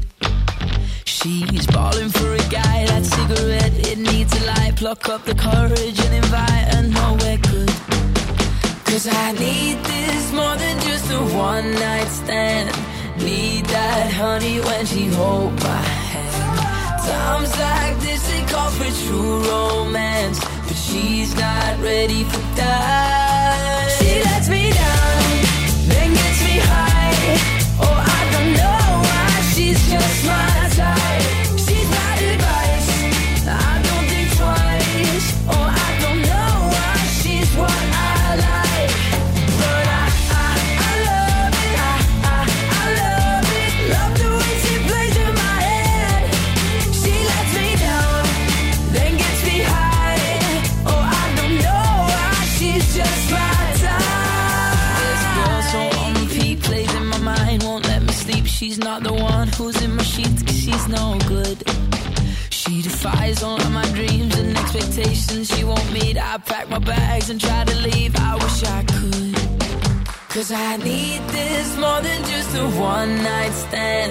She's 1.23 1.66
balling 1.66 2.11
for 2.11 2.32
a 2.32 2.49
guy, 2.49 2.86
that 2.86 3.05
cigarette, 3.05 3.74
it 3.89 3.99
needs 3.99 4.32
a 4.40 4.47
light. 4.47 4.77
Pluck 4.77 5.09
up 5.09 5.24
the 5.24 5.35
courage 5.35 5.99
and 5.99 6.15
invite 6.15 6.74
her 6.74 6.82
nowhere 6.82 7.39
good. 7.39 7.69
Cause 8.86 9.09
I 9.11 9.32
need 9.32 9.82
this 9.82 10.32
more 10.32 10.55
than 10.55 10.78
just 10.82 11.11
a 11.11 11.19
one 11.36 11.74
night 11.74 12.07
stand. 12.07 12.69
Need 13.19 13.66
that 13.66 14.12
honey 14.12 14.61
when 14.61 14.86
she 14.86 15.07
hold 15.09 15.55
my 15.55 15.82
hand. 16.12 17.03
Times 17.03 17.53
like 17.59 17.99
this, 17.99 18.23
they 18.31 18.45
call 18.53 18.70
for 18.70 18.90
true 19.03 19.43
romance. 19.43 20.39
But 20.39 20.77
she's 20.77 21.35
not 21.35 21.81
ready 21.81 22.23
for 22.23 22.45
that. 22.62 23.90
She 23.99 24.23
lets 24.23 24.49
me 24.49 24.70
down, 24.70 25.89
then 25.89 26.15
gets 26.15 26.45
me 26.45 26.59
high. 26.61 26.88
She's 58.59 58.76
not 58.76 59.05
the 59.05 59.12
one 59.12 59.47
who's 59.56 59.80
in 59.85 59.94
my 59.94 60.02
sheets, 60.02 60.43
cause 60.43 60.59
she's 60.59 60.89
no 60.89 61.16
good. 61.28 61.62
She 62.51 62.82
defies 62.82 63.40
all 63.44 63.56
of 63.56 63.70
my 63.70 63.89
dreams 63.93 64.36
and 64.36 64.59
expectations. 64.59 65.47
She 65.55 65.62
won't 65.62 65.93
meet. 65.93 66.18
I 66.18 66.39
pack 66.39 66.68
my 66.68 66.80
bags 66.80 67.30
and 67.30 67.40
try 67.40 67.62
to 67.62 67.76
leave. 67.76 68.16
I 68.16 68.35
wish 68.35 68.64
I 68.64 68.82
could. 68.82 69.36
Cause 70.35 70.51
I 70.51 70.76
need 70.78 71.20
this 71.28 71.76
more 71.76 72.01
than 72.01 72.20
just 72.24 72.56
a 72.56 72.66
one 72.80 73.22
night 73.22 73.52
stand. 73.52 74.10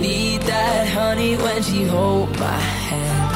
Need 0.00 0.42
that 0.42 0.86
honey 0.86 1.34
when 1.38 1.60
she 1.60 1.82
hold 1.82 2.30
my 2.38 2.60
hand. 2.90 3.30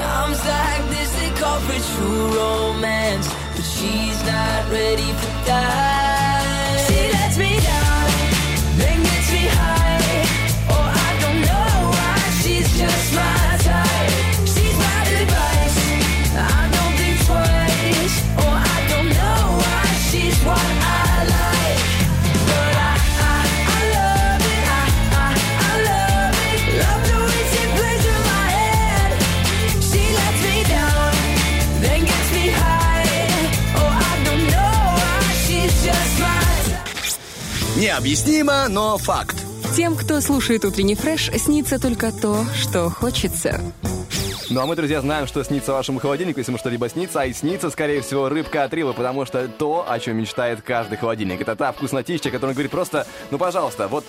Times 0.00 0.40
like 0.54 0.84
this, 0.90 1.10
they 1.14 1.30
call 1.40 1.60
for 1.60 1.80
true 1.94 2.26
romance. 2.40 3.28
But 3.54 3.66
she's 3.74 4.20
not 4.26 4.68
ready 4.72 5.12
for 5.12 5.46
that. 5.46 6.31
Необъяснимо, 37.82 38.68
но 38.68 38.96
факт. 38.96 39.34
Тем, 39.74 39.96
кто 39.96 40.20
слушает 40.20 40.64
утренний 40.64 40.94
фреш, 40.94 41.32
снится 41.36 41.80
только 41.80 42.12
то, 42.12 42.44
что 42.54 42.88
хочется. 42.88 43.60
Ну 44.50 44.60
а 44.60 44.66
мы, 44.66 44.76
друзья, 44.76 45.00
знаем, 45.00 45.26
что 45.26 45.42
снится 45.42 45.72
вашему 45.72 45.98
холодильнику, 45.98 46.38
если 46.38 46.52
ему 46.52 46.58
что-либо 46.58 46.88
снится, 46.88 47.22
а 47.22 47.26
и 47.26 47.32
снится, 47.32 47.70
скорее 47.70 48.00
всего, 48.02 48.28
рыбка 48.28 48.62
от 48.62 48.72
Рилы, 48.72 48.92
потому 48.92 49.26
что 49.26 49.48
то, 49.48 49.84
о 49.88 49.98
чем 49.98 50.18
мечтает 50.18 50.62
каждый 50.62 50.96
холодильник. 50.96 51.40
Это 51.40 51.56
та 51.56 51.72
вкуснотища, 51.72 52.30
которая 52.30 52.54
говорит 52.54 52.70
просто, 52.70 53.04
ну, 53.32 53.38
пожалуйста, 53.38 53.88
вот 53.88 54.04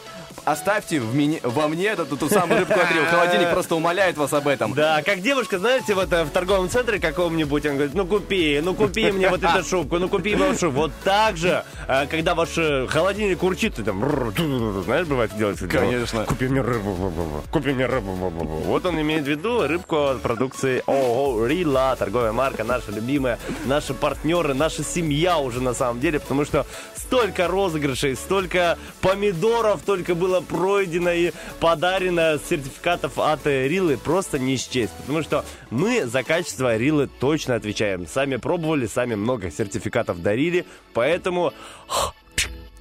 оставьте 0.46 1.00
в 1.00 1.16
меня, 1.16 1.40
во 1.44 1.68
мне 1.68 1.88
эту 1.88 2.06
ту, 2.06 2.18
ту 2.18 2.30
самую 2.30 2.60
рыбку 2.60 2.80
от 2.80 2.92
Рилы. 2.92 3.06
Холодильник 3.08 3.50
просто 3.52 3.76
умоляет 3.76 4.18
вас 4.18 4.34
об 4.34 4.48
этом. 4.48 4.74
Да, 4.74 5.02
как 5.04 5.22
девушка, 5.22 5.60
знаете, 5.60 5.94
вот 5.94 6.12
э, 6.12 6.24
в 6.24 6.30
торговом 6.30 6.70
центре 6.70 7.00
каком-нибудь, 7.00 7.66
он 7.66 7.74
говорит, 7.74 7.94
ну 7.94 8.06
купи, 8.06 8.62
ну 8.64 8.74
купи 8.74 9.12
мне 9.12 9.30
вот 9.30 9.44
эту 9.44 9.64
шубку, 9.64 10.00
ну 10.00 10.10
купи 10.10 10.36
мне 10.36 10.54
шубку. 10.58 10.82
Вот 10.82 10.92
так 11.04 11.38
же, 11.38 11.64
э, 11.88 12.08
когда 12.08 12.36
ваш 12.36 12.58
э, 12.58 12.88
холодильник 12.88 13.42
урчит, 13.44 13.76
ты 13.76 13.84
там, 13.84 14.02
знаешь, 14.86 15.08
бывает 15.08 15.36
делать. 15.38 15.60
Конечно. 15.60 16.26
Купи 16.26 16.48
мне 16.48 16.62
рыбу, 16.62 17.44
купи 17.52 17.74
мне 17.74 17.86
рыбу. 17.86 18.12
Вот 18.14 18.86
он 18.86 19.00
имеет 19.02 19.24
в 19.24 19.28
виду 19.28 19.68
рыбку 19.68 19.96
от 20.08 20.22
продукции 20.22 20.84
ООО 20.88 21.48
Рила, 21.48 21.96
торговая 21.98 22.32
марка, 22.32 22.64
наша 22.64 22.92
любимая, 22.92 23.40
наши 23.66 23.94
партнеры, 23.94 24.54
наша 24.54 24.84
семья 24.84 25.38
уже 25.38 25.62
на 25.62 25.74
самом 25.74 26.00
деле, 26.00 26.20
потому 26.20 26.46
что 26.46 26.66
столько 26.96 27.48
розыгрышей, 27.48 28.16
столько 28.16 28.78
помидоров 29.02 29.82
только 29.86 30.16
было 30.24 30.40
пройдено 30.40 31.12
и 31.12 31.32
подарено 31.60 32.40
сертификатов 32.50 33.20
от 33.20 33.46
Рилы 33.46 33.98
просто 33.98 34.40
не 34.40 34.56
счесть. 34.56 34.94
Потому 35.00 35.22
что 35.22 35.44
мы 35.70 36.06
за 36.06 36.24
качество 36.24 36.78
Рилы 36.78 37.10
точно 37.20 37.56
отвечаем. 37.56 38.08
Сами 38.08 38.38
пробовали, 38.38 38.88
сами 38.88 39.16
много 39.16 39.52
сертификатов 39.52 40.22
дарили, 40.22 40.66
поэтому... 40.94 41.52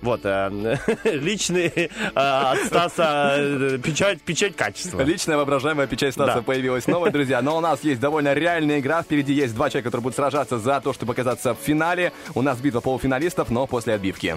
Вот, 0.03 0.23
э, 0.25 0.51
личный 1.05 1.67
э, 1.69 1.89
от 2.15 2.59
Стаса 2.65 3.37
э, 3.39 3.79
печать, 3.79 4.21
печать 4.21 4.57
качества. 4.57 5.01
Личная 5.03 5.37
воображаемая 5.37 5.87
печать 5.87 6.15
Стаса 6.15 6.39
Да. 6.39 6.43
появилась 6.43 6.85
снова, 6.85 7.09
друзья. 7.13 7.41
Но 7.41 7.57
у 7.57 7.61
нас 7.61 7.85
есть 7.85 8.01
довольно 8.01 8.35
реальная 8.35 8.81
игра. 8.81 9.03
Впереди 9.03 9.33
есть 9.33 9.55
два 9.55 9.71
человека, 9.71 9.91
которые 9.91 10.03
будут 10.03 10.17
сражаться 10.17 10.59
за 10.59 10.81
то, 10.81 10.93
чтобы 10.93 11.13
оказаться 11.13 11.55
в 11.55 11.59
финале. 11.59 12.13
У 12.35 12.43
нас 12.43 12.59
битва 12.59 12.81
полуфиналистов, 12.81 13.51
но 13.51 13.69
после 13.69 13.95
отбивки. 13.95 14.37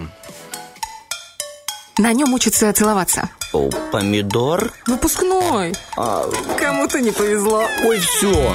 На 1.98 2.12
нем 2.12 2.34
учатся 2.34 2.72
целоваться. 2.74 3.30
О, 3.54 3.70
помидор? 3.90 4.70
Выпускной. 4.86 5.72
Кому-то 5.94 7.00
не 7.00 7.10
повезло. 7.10 7.62
Ой, 7.84 7.98
все. 8.00 8.52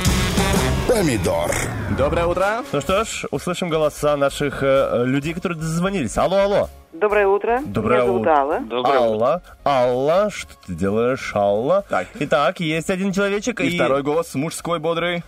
Помидор. 0.88 1.52
Доброе 1.98 2.28
утро. 2.28 2.64
Ну 2.72 2.82
что 2.82 3.04
ж, 3.04 3.26
услышим 3.32 3.70
голоса 3.70 4.16
наших 4.16 4.62
э, 4.62 5.06
людей, 5.06 5.34
которые 5.34 5.58
дозвонились. 5.58 6.18
Алло, 6.18 6.38
алло. 6.38 6.70
Доброе 6.94 7.28
утро. 7.28 7.62
Доброе 7.66 7.98
Меня 8.04 8.06
зовут 8.06 8.22
утро. 8.22 8.32
Алла. 8.36 8.62
Алла, 8.86 9.42
Алла, 9.66 10.30
что 10.30 10.52
ты 10.68 10.74
делаешь, 10.76 11.32
Алла? 11.34 11.84
Так. 11.90 12.08
Итак, 12.20 12.60
есть 12.60 12.92
один 12.92 13.12
человечек. 13.12 13.60
И 13.62 13.76
второй 13.76 14.04
голос, 14.04 14.36
мужской, 14.36 14.78
бодрый. 14.78 15.24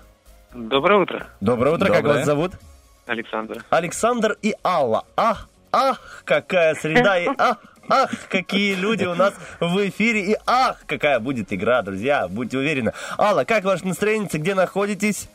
Доброе 0.54 1.02
утро, 1.02 1.28
Доброе 1.42 1.76
утро, 1.76 1.88
как 1.88 1.98
Доброе. 2.04 2.18
вас 2.18 2.26
зовут? 2.26 2.52
Александр. 3.08 3.66
Александр 3.72 4.38
и 4.44 4.54
Алла. 4.64 5.04
Ах, 5.18 5.50
ах, 5.72 6.22
какая 6.26 6.76
среда 6.76 7.18
и 7.18 7.28
ах, 7.38 7.58
ах, 8.02 8.10
какие 8.30 8.76
люди 8.76 9.06
у 9.06 9.16
нас 9.16 9.34
в 9.60 9.88
эфире 9.90 10.22
и 10.32 10.38
ах, 10.46 10.78
какая 10.88 11.20
будет 11.20 11.52
игра, 11.54 11.82
друзья, 11.82 12.28
будьте 12.28 12.58
уверены. 12.58 12.94
Алла, 13.18 13.44
как 13.44 13.64
ваше 13.64 13.86
настроение, 13.88 14.30
где 14.34 14.56
находитесь? 14.56 15.30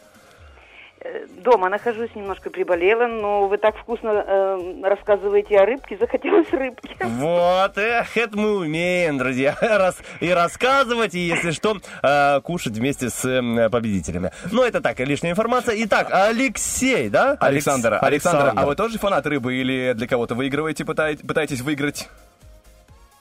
Э, 1.00 1.26
Дома 1.44 1.68
нахожусь, 1.68 2.10
немножко 2.16 2.50
приболела, 2.50 3.06
но 3.06 3.46
вы 3.46 3.56
так 3.58 3.76
вкусно 3.76 4.08
э, 4.08 4.80
рассказываете 4.82 5.56
о 5.60 5.64
рыбке, 5.64 5.96
захотелось 5.96 6.50
рыбки. 6.50 6.96
Вот, 7.00 7.78
эх, 7.78 8.16
это 8.16 8.36
мы 8.36 8.56
умеем, 8.56 9.16
друзья, 9.18 9.56
раз, 9.60 9.96
и 10.20 10.28
рассказывать, 10.30 11.14
и, 11.14 11.20
если 11.20 11.52
что, 11.52 11.76
э, 12.02 12.40
кушать 12.40 12.72
вместе 12.72 13.10
с 13.10 13.24
э, 13.24 13.70
победителями. 13.70 14.32
Ну, 14.50 14.64
это 14.64 14.80
так, 14.80 14.98
лишняя 14.98 15.30
информация. 15.32 15.76
Итак, 15.84 16.08
Алексей, 16.10 17.08
да? 17.08 17.36
Александр, 17.40 17.94
Алекс- 17.94 18.02
Александр, 18.02 18.52
а 18.56 18.66
вы 18.66 18.74
тоже 18.74 18.98
фанат 18.98 19.24
рыбы 19.26 19.54
или 19.54 19.92
для 19.92 20.08
кого-то 20.08 20.34
выигрываете, 20.34 20.84
пытаетесь, 20.84 21.24
пытаетесь 21.24 21.60
выиграть? 21.60 22.08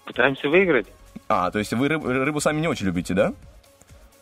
Пытаемся 0.07 0.47
выиграть? 0.47 0.88
А, 1.27 1.51
то 1.51 1.59
есть 1.59 1.73
вы 1.73 1.88
рыб- 1.89 2.05
рыбу 2.05 2.39
сами 2.39 2.61
не 2.61 2.67
очень 2.69 2.85
любите, 2.85 3.13
да? 3.13 3.34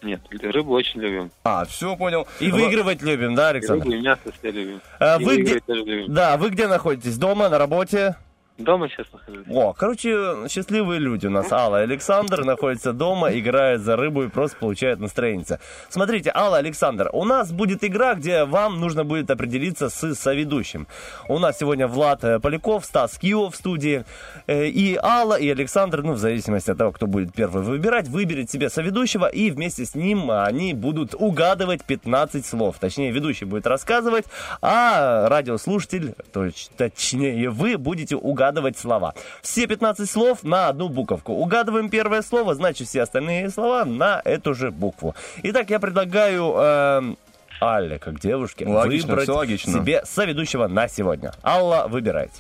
Нет, 0.02 0.20
рыбу 0.32 0.74
очень 0.74 1.00
любим. 1.00 1.32
А, 1.44 1.64
все, 1.66 1.96
понял. 1.96 2.28
И 2.40 2.52
выигрывать 2.52 3.02
любим, 3.04 3.36
да, 3.36 3.50
Александр? 3.50 3.86
Рыбу 3.86 3.96
и 3.96 4.02
мясо 4.02 4.22
все 4.40 4.52
любим. 4.52 4.82
А 5.00 5.18
И 5.20 5.24
вы 5.24 5.38
где... 5.42 5.62
любим. 5.68 6.14
Да, 6.14 6.38
вы 6.38 6.50
где 6.50 6.68
находитесь? 6.68 7.18
Дома, 7.18 7.50
на 7.50 7.60
работе? 7.60 8.16
Дома 8.58 8.88
сейчас 8.88 9.08
нахожусь. 9.12 9.46
О, 9.52 9.74
короче, 9.74 10.48
счастливые 10.48 11.00
люди 11.02 11.28
у 11.28 11.30
нас. 11.30 11.52
Алла 11.52 11.82
и 11.82 11.84
Александр 11.84 12.46
находятся 12.46 12.94
дома, 12.94 13.30
играют 13.38 13.82
за 13.82 13.98
рыбу 13.98 14.24
и 14.24 14.30
просто 14.30 14.56
получают 14.58 15.02
настроение. 15.02 15.60
Смотрите, 15.90 16.32
Алла, 16.34 16.58
Александр, 16.60 17.10
у 17.12 17.26
нас 17.26 17.52
будет 17.52 17.84
игра, 17.84 18.14
где 18.16 18.46
вам 18.46 18.80
нужно 18.80 19.04
будет 19.04 19.30
определиться 19.30 19.90
с 19.90 20.16
соведущим. 20.16 20.88
У 21.28 21.38
нас 21.38 21.60
сегодня 21.60 21.86
Влад 21.86 22.24
э, 22.24 22.40
Поляков, 22.40 22.86
Стас 22.86 23.18
Кио 23.18 23.50
в 23.50 23.58
студии. 23.58 24.06
Э, 24.48 24.68
И 24.68 24.98
Алла, 25.04 25.38
и 25.38 25.50
Александр, 25.50 26.02
ну, 26.04 26.14
в 26.14 26.18
зависимости 26.18 26.72
от 26.72 26.78
того, 26.78 26.94
кто 26.94 27.08
будет 27.08 27.34
первый 27.34 27.62
выбирать, 27.62 28.08
выберет 28.08 28.50
себе 28.50 28.70
соведущего, 28.70 29.26
и 29.26 29.52
вместе 29.52 29.84
с 29.84 29.96
ним 29.96 30.32
они 30.32 30.74
будут 30.74 31.14
угадывать 31.14 31.84
15 31.84 32.46
слов. 32.46 32.78
Точнее, 32.80 33.12
ведущий 33.12 33.44
будет 33.44 33.68
рассказывать, 33.68 34.26
а 34.62 35.28
радиослушатель, 35.28 36.14
точ- 36.34 36.70
точнее, 36.78 37.50
вы 37.50 37.78
будете 37.78 38.16
угадывать 38.16 38.45
слова. 38.78 39.14
Все 39.42 39.68
15 39.68 40.10
слов 40.10 40.44
на 40.44 40.68
одну 40.70 40.90
буковку. 40.90 41.34
Угадываем 41.34 41.90
первое 41.90 42.22
слово, 42.22 42.56
значит, 42.56 42.88
все 42.88 43.02
остальные 43.02 43.50
слова 43.50 43.86
на 43.86 44.22
эту 44.24 44.54
же 44.54 44.72
букву. 44.72 45.16
Итак, 45.44 45.70
я 45.70 45.80
предлагаю... 45.80 46.54
эм, 46.58 47.18
Алле, 47.62 48.00
как 48.00 48.20
девушке, 48.20 48.68
Логично, 48.68 49.10
выбрать 49.12 49.30
логично. 49.30 49.72
себе 49.74 50.02
соведущего 50.06 50.68
на 50.68 50.88
сегодня. 50.88 51.32
Алла, 51.44 51.88
выбирайте. 51.88 52.34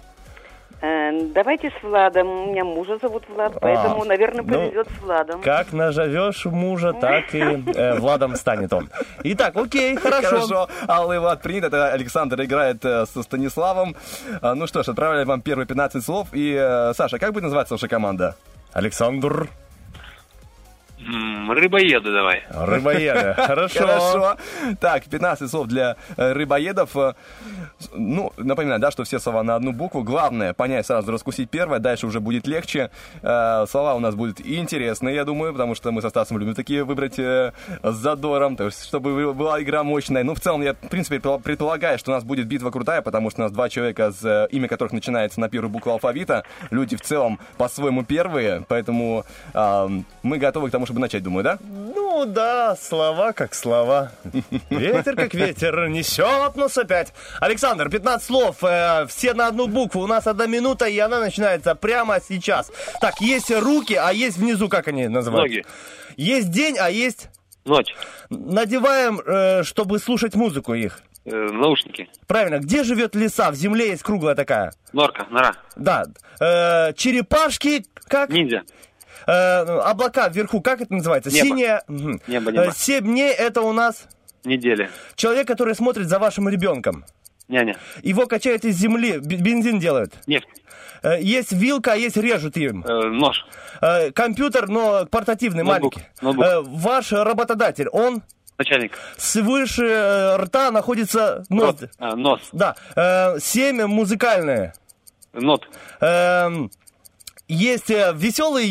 Э, 0.82 1.12
давайте 1.34 1.70
с 1.70 1.84
Владом. 1.84 2.28
У 2.28 2.52
меня 2.52 2.64
мужа 2.64 2.98
зовут 3.02 3.24
Влад, 3.30 3.58
поэтому, 3.60 4.04
А, 4.04 4.06
наверное, 4.06 4.44
ну, 4.44 4.54
повезет 4.54 4.88
с 4.88 5.02
Владом. 5.02 5.42
Как 5.42 5.74
наживешь 5.74 6.46
мужа, 6.46 6.94
так 6.94 7.34
и 7.34 7.40
э, 7.40 7.96
Владом 8.00 8.36
станет 8.36 8.72
он. 8.74 8.90
Итак, 9.24 9.56
окей, 9.56 9.96
хорошо. 10.02 10.28
Хорошо. 10.30 10.70
Алла 10.88 11.14
и 11.14 11.18
Влад 11.18 11.42
принят. 11.42 11.66
Это 11.66 11.92
Александр 11.92 12.42
играет 12.44 12.84
э, 12.86 13.06
со 13.06 13.24
Станиславом. 13.24 13.96
А, 14.42 14.54
Ну 14.56 14.68
что 14.68 14.84
ж, 14.84 14.90
отправляем 14.90 15.28
вам 15.28 15.42
первые 15.42 15.66
15 15.68 16.04
слов. 16.04 16.28
И, 16.34 16.54
э, 16.58 16.94
Саша, 16.94 17.18
как 17.20 17.34
будет 17.34 17.44
называться 17.44 17.74
ваша 17.76 17.88
команда? 17.88 18.36
Александр. 18.74 19.50
Рыбоеды 21.54 22.12
давай. 22.12 22.44
Рыбоеды. 22.50 23.34
Хорошо. 23.38 23.80
Хорошо. 23.80 24.38
Так, 24.80 25.06
15 25.06 25.50
слов 25.50 25.68
для 25.68 25.96
э, 26.18 26.32
рыбоедов. 26.34 26.96
Э, 26.96 27.14
Ну, 27.94 28.32
напоминаю, 28.38 28.80
да, 28.80 28.92
что 28.92 29.04
все 29.04 29.20
слова 29.20 29.44
на 29.44 29.56
одну 29.56 29.72
букву. 29.74 30.04
Главное 30.04 30.54
понять 30.54 30.86
сразу, 30.86 31.12
раскусить 31.12 31.50
первое, 31.50 31.80
дальше 31.80 32.08
уже 32.08 32.20
будет 32.20 32.48
легче. 32.48 32.90
Э, 33.22 33.66
Слова 33.70 33.96
у 33.96 34.00
нас 34.00 34.16
будут 34.16 34.40
интересные, 34.42 35.16
я 35.16 35.26
думаю, 35.26 35.52
потому 35.54 35.76
что 35.76 35.92
мы 35.92 36.02
со 36.02 36.10
Стасом 36.10 36.38
любим 36.38 36.56
такие 36.56 36.84
выбрать 36.84 37.16
с 37.20 37.54
задором, 37.84 38.56
то 38.56 38.66
есть, 38.66 38.84
чтобы 38.86 39.34
была 39.34 39.62
игра 39.62 39.84
мощная. 39.84 40.24
Ну, 40.24 40.34
в 40.36 40.40
целом, 40.40 40.62
я, 40.62 40.74
в 40.74 40.90
принципе, 40.90 41.18
предпол- 41.18 41.42
предполагаю, 41.42 41.98
что 42.00 42.12
у 42.12 42.14
нас 42.14 42.24
будет 42.24 42.48
битва 42.48 42.72
крутая, 42.72 43.02
потому 43.02 43.30
что 43.30 43.42
у 43.42 43.44
нас 43.44 43.52
два 43.52 43.70
человека, 43.70 44.12
с, 44.12 44.48
имя 44.52 44.68
которых 44.68 44.94
начинается 44.94 45.40
на 45.40 45.50
первую 45.50 45.70
букву 45.72 45.92
алфавита. 45.92 46.44
Люди 46.72 46.96
в 46.96 47.02
целом 47.02 47.40
по-своему 47.58 48.04
первые, 48.04 48.64
поэтому 48.68 49.26
мы 50.24 50.38
готовы 50.38 50.70
к 50.70 50.72
тому, 50.72 50.86
чтобы 50.86 51.00
начать, 51.00 51.24
думаю, 51.24 51.35
да? 51.44 51.58
Ну 51.62 52.26
да, 52.26 52.76
слова 52.76 53.34
как 53.34 53.54
слова. 53.54 54.12
Ветер 54.70 55.16
как 55.16 55.34
ветер, 55.34 55.88
несет 55.90 56.56
нас 56.56 56.78
опять. 56.78 57.14
Александр, 57.40 57.90
15 57.90 58.26
слов, 58.26 58.64
э, 58.64 59.06
все 59.08 59.34
на 59.34 59.48
одну 59.48 59.68
букву. 59.68 60.02
У 60.02 60.08
нас 60.08 60.28
одна 60.28 60.46
минута, 60.46 60.86
и 60.86 60.98
она 61.00 61.20
начинается 61.20 61.76
прямо 61.76 62.20
сейчас. 62.20 62.72
Так, 63.02 63.22
есть 63.22 63.52
руки, 63.52 63.94
а 63.94 64.12
есть 64.12 64.38
внизу, 64.38 64.70
как 64.70 64.88
они 64.88 65.08
называются? 65.08 65.58
Ноги. 65.58 65.66
Есть 66.18 66.52
день, 66.52 66.78
а 66.80 66.90
есть... 66.90 67.30
Ночь. 67.66 67.96
Надеваем, 68.30 69.20
э, 69.20 69.64
чтобы 69.64 70.00
слушать 70.00 70.36
музыку 70.36 70.74
их. 70.74 71.02
Э, 71.26 71.50
наушники. 71.52 72.08
Правильно, 72.28 72.60
где 72.60 72.84
живет 72.84 73.16
лиса? 73.16 73.50
В 73.50 73.56
земле 73.56 73.90
есть 73.90 74.04
круглая 74.04 74.36
такая. 74.36 74.74
Норка, 74.94 75.26
нора. 75.32 75.54
Да. 75.76 76.06
Э, 76.40 76.94
черепашки, 76.94 77.86
как? 78.08 78.30
Ниндзя. 78.30 78.64
Э, 79.28 79.62
облака 79.80 80.28
вверху, 80.30 80.62
как 80.62 80.82
это 80.82 80.94
называется? 80.94 81.30
Небо. 81.32 81.82
Мгм. 81.88 82.22
Небо, 82.28 82.52
небо. 82.52 82.66
Э, 82.68 82.72
Семь 82.76 83.06
дней 83.06 83.32
это 83.34 83.62
у 83.62 83.74
нас 83.74 84.06
Неделя. 84.44 84.90
человек, 85.16 85.48
который 85.48 85.76
смотрит 85.76 86.08
за 86.08 86.20
вашим 86.20 86.48
ребенком. 86.50 87.06
Няня. 87.48 87.78
Его 88.02 88.26
качают 88.28 88.66
из 88.66 88.76
земли, 88.76 89.20
бензин 89.20 89.80
делают. 89.80 90.14
Нефть. 90.28 90.48
Э, 91.04 91.20
Есть 91.22 91.52
вилка, 91.52 91.94
а 91.94 91.96
есть 91.96 92.18
режут 92.18 92.58
им. 92.58 92.84
Э, 92.84 93.04
нож. 93.10 93.46
Компьютер, 94.16 94.68
но 94.70 95.06
портативный, 95.06 95.64
Ноутбук. 95.64 95.96
маленький. 95.98 96.12
Ноутбук. 96.22 96.46
Ваш 96.82 97.12
работодатель, 97.12 97.90
он 97.90 98.24
Начальник. 98.58 98.98
свыше 99.18 100.38
рта 100.38 100.72
находится 100.72 101.44
нос. 101.50 101.82
Рот. 101.82 101.90
А, 102.00 102.16
нос. 102.16 102.40
Да. 102.54 102.76
Семь 103.40 103.84
музыкальные. 103.86 104.74
Нот. 105.34 105.68
Эм, 106.00 106.72
есть 107.48 107.90
э, 107.92 108.14
веселые 108.16 108.68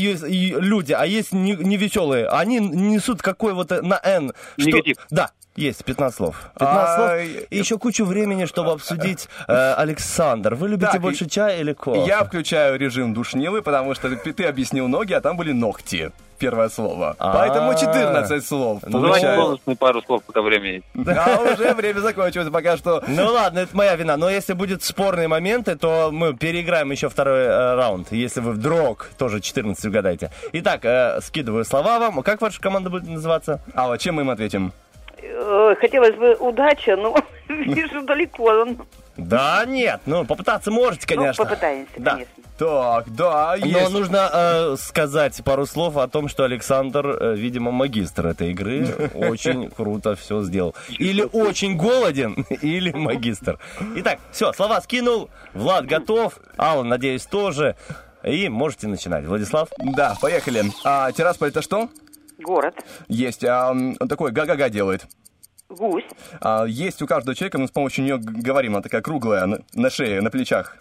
люди, 0.61 0.93
а 0.93 1.05
есть 1.07 1.33
не, 1.33 1.53
невеселые. 1.53 2.27
Они 2.29 2.59
несут 2.59 3.23
какой 3.23 3.53
вот 3.55 3.71
э, 3.73 3.83
на 3.83 4.01
N. 4.03 4.33
Что- 4.59 4.69
Негатив. 4.69 4.97
Да, 5.11 5.31
есть 5.57 5.85
15 5.85 6.17
слов. 6.17 6.51
15 6.59 6.97
слов. 6.97 7.47
И 7.51 7.59
еще 7.59 7.79
кучу 7.79 8.05
времени, 8.05 8.47
чтобы 8.47 8.73
обсудить. 8.73 9.29
Э, 9.47 9.75
Александр, 9.75 10.55
вы 10.55 10.69
любите 10.69 10.93
Так, 10.93 11.01
больше 11.01 11.29
чай 11.29 11.61
или 11.61 11.73
кофе? 11.73 12.05
Я 12.07 12.25
включаю 12.25 12.79
режим 12.79 13.15
душнилы, 13.15 13.63
потому 13.63 13.95
что 13.95 14.15
ты, 14.17 14.45
объяснил 14.45 14.89
ноги, 14.89 15.13
а 15.13 15.21
там 15.21 15.37
были 15.37 15.53
ногти. 15.53 16.11
Первое 16.39 16.69
слово. 16.69 17.15
А. 17.19 17.33
Поэтому 17.33 17.79
14 17.79 18.45
слов. 18.45 18.81
Ну, 18.85 19.01
давайте 19.01 19.37
бонусные 19.37 19.77
пару 19.77 20.03
слов, 20.03 20.25
пока 20.25 20.43
время 20.43 20.73
есть. 20.73 20.87
А 21.07 21.41
уже 21.41 21.73
время 21.75 22.01
закончилось, 22.01 22.49
пока 22.53 22.77
что. 22.77 23.05
Ну 23.07 23.33
ладно, 23.33 23.61
это 23.61 23.77
моя 23.77 23.95
вина. 23.95 24.17
Но 24.17 24.29
если 24.29 24.53
будут 24.53 24.83
спорные 24.83 25.29
моменты, 25.29 25.77
то 25.77 26.11
мы 26.13 26.35
переиграем 26.35 26.91
еще 26.91 27.09
второй 27.09 27.45
э, 27.45 27.75
раунд. 27.77 28.11
Если 28.11 28.41
вы 28.41 28.53
вдруг 28.53 29.09
тоже 29.17 29.41
14 29.41 29.85
угадаете. 29.85 30.33
Итак, 30.53 30.85
э, 30.85 31.21
скидываю 31.23 31.65
слова 31.65 32.01
вам. 32.01 32.23
Как 32.23 32.41
ваша 32.41 32.61
команда 32.61 32.91
будет 32.91 33.09
называться? 33.09 33.61
Алла, 33.77 33.97
чем 33.97 34.17
мы 34.17 34.23
им 34.23 34.31
ответим? 34.31 34.73
Э, 35.27 35.75
Хотелось 35.81 36.15
бы 36.15 36.35
удача, 36.35 36.97
но 36.97 37.17
вижу 37.49 38.03
далеко. 38.03 38.67
Да, 39.17 39.65
нет, 39.67 40.01
ну 40.07 40.25
попытаться 40.25 40.71
можете, 40.73 41.07
конечно. 41.07 41.45
Ну, 41.45 41.49
попытаемся, 41.51 41.93
Да. 41.99 42.11
конечно. 42.13 42.33
Так, 42.59 43.13
да, 43.15 43.57
Но 43.59 43.67
есть. 43.67 43.91
нужно 43.93 44.31
э, 44.33 44.77
сказать 44.79 45.41
пару 45.45 45.67
слов 45.67 45.97
о 45.97 46.07
том, 46.07 46.29
что 46.29 46.45
Александр, 46.45 47.07
э, 47.21 47.35
видимо, 47.35 47.73
магистр 47.73 48.29
этой 48.29 48.51
игры. 48.51 49.11
Очень 49.15 49.71
круто 49.71 50.15
все 50.15 50.43
сделал. 50.43 50.75
Или 50.89 51.23
очень 51.33 51.77
голоден, 51.77 52.47
или 52.63 52.93
магистр. 52.93 53.59
Итак, 53.97 54.21
все, 54.31 54.53
слова 54.53 54.81
скинул. 54.83 55.31
Влад 55.53 55.87
готов. 55.87 56.39
Алла, 56.57 56.85
надеюсь, 56.85 57.27
тоже. 57.27 57.75
И 58.23 58.49
можете 58.49 58.87
начинать. 58.87 59.25
Владислав? 59.27 59.69
Да, 59.79 60.15
поехали. 60.21 60.63
А, 60.85 61.11
Тирасполь 61.13 61.49
это 61.49 61.61
что? 61.61 61.89
Город. 62.39 62.75
Есть. 63.09 63.45
а, 63.45 63.71
он 63.71 63.95
такой 64.09 64.33
га-га-га 64.33 64.69
делает. 64.69 65.07
Гусь. 65.69 66.05
А, 66.41 66.65
есть 66.65 67.01
у 67.03 67.07
каждого 67.07 67.35
человека, 67.35 67.59
мы 67.59 67.69
с 67.69 67.71
помощью 67.71 68.05
нее 68.05 68.19
говорим, 68.19 68.75
она 68.75 68.83
такая 68.83 69.03
круглая, 69.03 69.47
на, 69.47 69.59
на 69.75 69.91
шее, 69.91 70.21
на 70.21 70.31
плечах. 70.31 70.77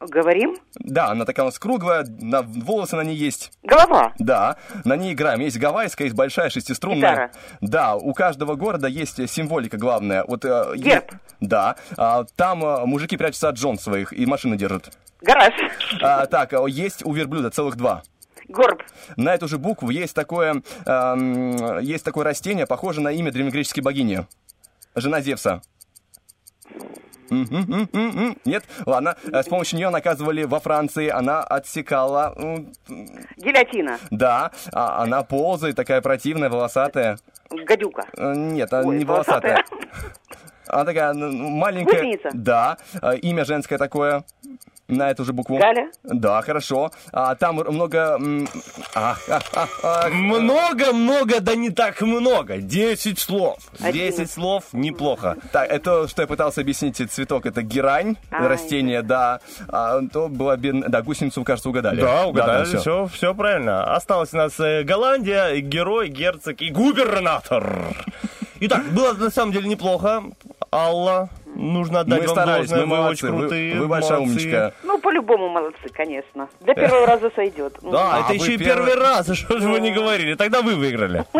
Говорим. 0.00 0.56
Да, 0.74 1.08
она 1.10 1.24
такая 1.24 1.44
у 1.44 1.48
нас 1.48 1.58
круглая, 1.58 2.04
на, 2.20 2.42
волосы 2.42 2.96
на 2.96 3.00
ней 3.02 3.16
есть. 3.16 3.52
Голова. 3.62 4.12
Да, 4.18 4.56
на 4.84 4.96
ней 4.96 5.14
играем. 5.14 5.40
Есть 5.40 5.58
гавайская, 5.58 6.06
есть 6.06 6.16
большая 6.16 6.50
шестиструнная. 6.50 7.10
Гитара. 7.12 7.30
Да, 7.62 7.96
у 7.96 8.12
каждого 8.12 8.54
города 8.54 8.86
есть 8.86 9.26
символика 9.30 9.78
главная. 9.78 10.24
Вот, 10.26 10.44
э, 10.44 10.72
Герб. 10.76 11.12
е- 11.12 11.20
Да, 11.40 11.76
а, 11.96 12.24
там 12.36 12.62
э, 12.64 12.84
мужики 12.84 13.16
прячутся 13.16 13.48
от 13.48 13.56
жен 13.56 13.78
своих 13.78 14.12
и 14.12 14.26
машины 14.26 14.56
держат. 14.56 14.92
Гараж. 15.22 15.54
А, 16.02 16.26
так, 16.26 16.52
а, 16.52 16.66
есть 16.66 17.04
у 17.06 17.12
верблюда 17.12 17.48
целых 17.50 17.76
два. 17.76 18.02
Горб. 18.48 18.82
На 19.16 19.34
эту 19.34 19.48
же 19.48 19.58
букву 19.58 19.90
есть 19.90 20.14
такое, 20.14 20.62
эм, 20.86 21.78
есть 21.80 22.04
такое 22.04 22.24
растение, 22.24 22.66
похоже 22.66 23.00
на 23.00 23.10
имя 23.12 23.30
древнегреческой 23.32 23.82
богини. 23.82 24.26
Жена 24.94 25.20
Зевса. 25.20 25.62
Нет? 27.30 28.64
Ладно. 28.86 29.16
Э, 29.32 29.42
С 29.42 29.46
помощью 29.46 29.78
нее 29.78 29.90
наказывали 29.90 30.44
во 30.44 30.60
Франции. 30.60 31.08
Она 31.08 31.42
отсекала... 31.42 32.34
Гильотина. 33.36 33.98
Да. 34.10 34.50
А 34.72 35.02
она 35.02 35.22
ползает, 35.22 35.76
такая 35.76 36.00
противная, 36.00 36.50
волосатая. 36.50 37.18
Гадюка. 37.50 38.04
Э, 38.16 38.34
Нет, 38.34 38.72
она 38.72 38.86
Ой, 38.88 38.98
не 38.98 39.04
волосатая. 39.04 39.64
Она 40.66 40.84
такая 40.84 41.14
маленькая. 41.14 41.96
Гусеница. 41.96 42.30
Да. 42.32 42.78
А, 43.00 43.14
Имя 43.14 43.44
женское 43.44 43.78
такое. 43.78 44.24
На 44.86 45.10
эту 45.10 45.24
же 45.24 45.32
букву. 45.32 45.56
Галя. 45.58 45.90
Да, 46.02 46.42
хорошо. 46.42 46.90
А, 47.12 47.34
там 47.36 47.56
много... 47.56 48.18
Много-много, 50.12 51.40
да 51.40 51.54
не 51.54 51.70
так 51.70 52.00
много. 52.02 52.58
Десять 52.58 53.18
слов. 53.18 53.58
Десять 53.92 54.30
слов 54.30 54.64
неплохо. 54.72 55.36
Так, 55.52 55.70
это, 55.70 56.06
что 56.08 56.22
я 56.22 56.28
пытался 56.28 56.60
объяснить, 56.60 56.96
цветок, 57.10 57.46
это 57.46 57.62
герань, 57.62 58.16
А, 58.30 58.46
растение, 58.48 59.02
да. 59.02 59.40
А, 59.68 60.00
то 60.12 60.28
была, 60.28 60.56
бедная- 60.56 60.88
да, 60.88 61.02
гусеницу, 61.02 61.44
кажется, 61.44 61.68
угадали. 61.70 62.00
Да, 62.00 62.26
угадали, 62.26 62.64
всё. 62.66 62.78
все, 62.80 63.06
все 63.06 63.34
правильно. 63.34 63.94
Осталось 63.94 64.32
у 64.34 64.36
нас 64.36 64.58
э, 64.60 64.82
Голландия, 64.82 65.60
герой, 65.60 66.08
герцог 66.08 66.60
и 66.60 66.70
губернатор. 66.70 67.94
Итак, 68.60 68.84
было 68.92 69.12
на 69.14 69.30
самом 69.30 69.52
деле 69.52 69.68
неплохо. 69.68 70.22
Алла, 70.72 71.28
нужно 71.54 72.00
отдать 72.00 72.20
Мы 72.22 72.26
вам 72.26 72.34
старались, 72.36 72.68
должное, 72.70 72.86
мы 72.86 72.96
вы 72.96 73.02
молодцы, 73.02 73.26
очень 73.26 73.34
вы- 73.34 73.40
крутые. 73.40 73.80
вы 73.80 73.86
большая 73.88 74.18
молодцы. 74.18 74.32
умничка. 74.32 74.72
Ну, 74.82 74.98
по-любому 75.00 75.48
молодцы, 75.48 75.88
конечно. 75.92 76.48
Для 76.60 76.74
первого 76.74 77.06
раза 77.06 77.30
сойдет. 77.34 77.74
Да, 77.82 78.14
А 78.16 78.18
это 78.20 78.28
вы 78.28 78.34
еще 78.34 78.54
и 78.54 78.58
первый- 78.58 78.86
первый 78.86 78.94
раз, 79.02 79.28
что 79.32 79.58
же 79.58 79.68
вы 79.68 79.80
не 79.80 79.92
говорили? 79.92 80.34
Тогда 80.34 80.62
вы 80.62 80.74
выиграли. 80.74 81.24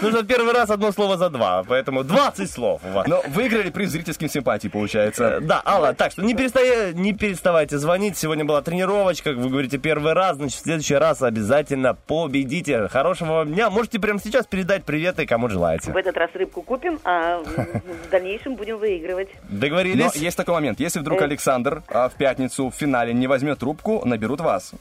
Нужно 0.00 0.22
первый 0.24 0.52
раз 0.52 0.70
одно 0.70 0.92
слово 0.92 1.16
за 1.16 1.30
два, 1.30 1.62
поэтому 1.66 2.04
20 2.04 2.50
слов 2.50 2.80
у 2.84 2.92
вас. 2.92 3.06
Но 3.06 3.22
выиграли 3.28 3.70
приз 3.70 3.90
зрительским 3.90 4.28
симпатий, 4.28 4.70
получается. 4.70 5.38
Да, 5.40 5.62
Алла, 5.64 5.92
так 5.94 6.12
что 6.12 6.22
не, 6.22 6.34
перестая- 6.34 6.92
не 6.92 7.12
переставайте 7.12 7.78
звонить. 7.78 8.16
Сегодня 8.16 8.44
была 8.44 8.62
тренировочка, 8.62 9.32
вы 9.32 9.48
говорите, 9.48 9.78
первый 9.78 10.12
раз. 10.12 10.36
Значит, 10.36 10.60
в 10.60 10.62
следующий 10.62 10.94
раз 10.96 11.22
обязательно 11.22 11.94
победите. 11.94 12.88
Хорошего 12.88 13.32
вам 13.34 13.52
дня. 13.52 13.70
Можете 13.70 13.98
прямо 13.98 14.18
сейчас 14.20 14.46
передать 14.46 14.84
приветы, 14.84 15.26
кому 15.26 15.48
желаете. 15.48 15.92
В 15.92 15.96
этот 15.96 16.16
раз 16.16 16.30
рыбку 16.34 16.62
купим, 16.62 16.98
а 17.04 17.42
в 17.42 18.10
дальнейшем 18.10 18.54
будем 18.56 18.78
выигрывать. 18.78 18.93
Но 19.02 19.58
Договорились? 19.58 20.14
есть 20.16 20.36
такой 20.36 20.54
момент. 20.54 20.80
Если 20.80 20.98
вдруг 21.00 21.20
Э. 21.20 21.24
Александр 21.24 21.82
а, 21.88 22.08
в 22.08 22.14
пятницу 22.14 22.70
в 22.70 22.74
финале 22.74 23.12
не 23.12 23.26
возьмет 23.26 23.58
трубку, 23.58 24.02
наберут 24.04 24.40
вас. 24.40 24.72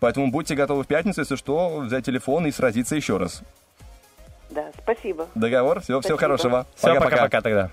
Поэтому 0.00 0.30
будьте 0.30 0.54
готовы 0.54 0.84
в 0.84 0.86
пятницу, 0.86 1.20
если 1.20 1.36
что, 1.36 1.78
взять 1.78 2.04
телефон 2.04 2.46
и 2.46 2.50
сразиться 2.52 2.96
еще 2.96 3.16
раз. 3.16 3.42
Да, 4.50 4.70
спасибо. 4.82 5.26
Договор? 5.34 5.80
Всего, 5.80 6.00
всего 6.00 6.16
Спасибо. 6.16 6.18
хорошего. 6.18 6.66
Все, 6.76 6.94
пока-пока 7.00 7.40
тогда. 7.40 7.70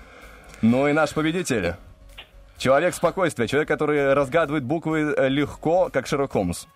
Ну 0.62 0.88
и 0.88 0.92
наш 0.92 1.12
победитель. 1.12 1.74
Человек 2.56 2.94
спокойствия, 2.94 3.46
человек, 3.46 3.68
который 3.68 4.14
разгадывает 4.14 4.64
буквы 4.64 5.14
э, 5.16 5.28
легко, 5.28 5.90
как 5.92 6.06
Шерлок 6.06 6.32
Холмс. 6.32 6.66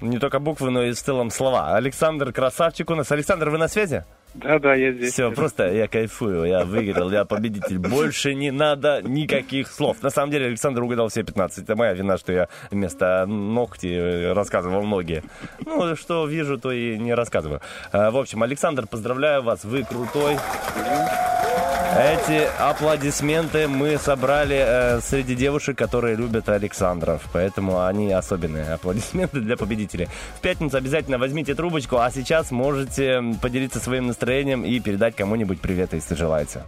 Не 0.00 0.18
только 0.18 0.38
буквы, 0.38 0.70
но 0.70 0.82
и 0.82 0.92
в 0.92 0.96
целом 1.00 1.30
слова. 1.30 1.76
Александр 1.76 2.32
Красавчик 2.32 2.90
у 2.90 2.94
нас. 2.94 3.10
Александр, 3.12 3.50
вы 3.50 3.58
на 3.58 3.68
связи? 3.68 4.04
Да, 4.34 4.58
да, 4.58 4.74
я 4.74 4.92
здесь. 4.92 5.12
Все, 5.12 5.30
просто 5.30 5.70
я 5.72 5.86
кайфую, 5.86 6.44
я 6.44 6.64
выиграл, 6.64 7.10
я 7.10 7.24
победитель. 7.24 7.78
Больше 7.78 8.34
не 8.34 8.50
надо 8.50 9.00
никаких 9.02 9.68
слов. 9.68 10.02
На 10.02 10.10
самом 10.10 10.32
деле 10.32 10.46
Александр 10.46 10.82
угадал 10.82 11.08
все 11.08 11.22
15. 11.22 11.64
Это 11.64 11.76
моя 11.76 11.92
вина, 11.92 12.18
что 12.18 12.32
я 12.32 12.48
вместо 12.70 13.26
ногти 13.26 13.86
э, 13.86 14.32
рассказывал 14.32 14.82
ноги. 14.82 15.22
Ну, 15.64 15.94
что 15.94 16.26
вижу, 16.26 16.58
то 16.58 16.72
и 16.72 16.98
не 16.98 17.14
рассказываю. 17.14 17.60
А, 17.92 18.10
В 18.10 18.16
общем, 18.16 18.42
Александр, 18.42 18.86
поздравляю 18.88 19.42
вас, 19.42 19.64
вы 19.64 19.84
крутой. 19.84 20.36
Эти 21.96 22.48
аплодисменты 22.58 23.68
мы 23.68 23.98
собрали 23.98 24.56
э, 24.58 25.00
среди 25.00 25.36
девушек, 25.36 25.78
которые 25.78 26.16
любят 26.16 26.48
Александров. 26.48 27.22
Поэтому 27.32 27.84
они 27.86 28.10
особенные 28.12 28.72
аплодисменты 28.72 29.38
для 29.40 29.56
победителей. 29.56 30.08
В 30.36 30.40
пятницу 30.40 30.76
обязательно 30.76 31.18
возьмите 31.18 31.54
трубочку, 31.54 31.98
а 31.98 32.10
сейчас 32.10 32.50
можете 32.50 33.22
поделиться 33.40 33.78
своим 33.78 34.08
настроением 34.08 34.23
и 34.30 34.80
передать 34.80 35.16
кому-нибудь 35.16 35.60
привет, 35.60 35.92
если 35.92 36.14
желаете. 36.14 36.62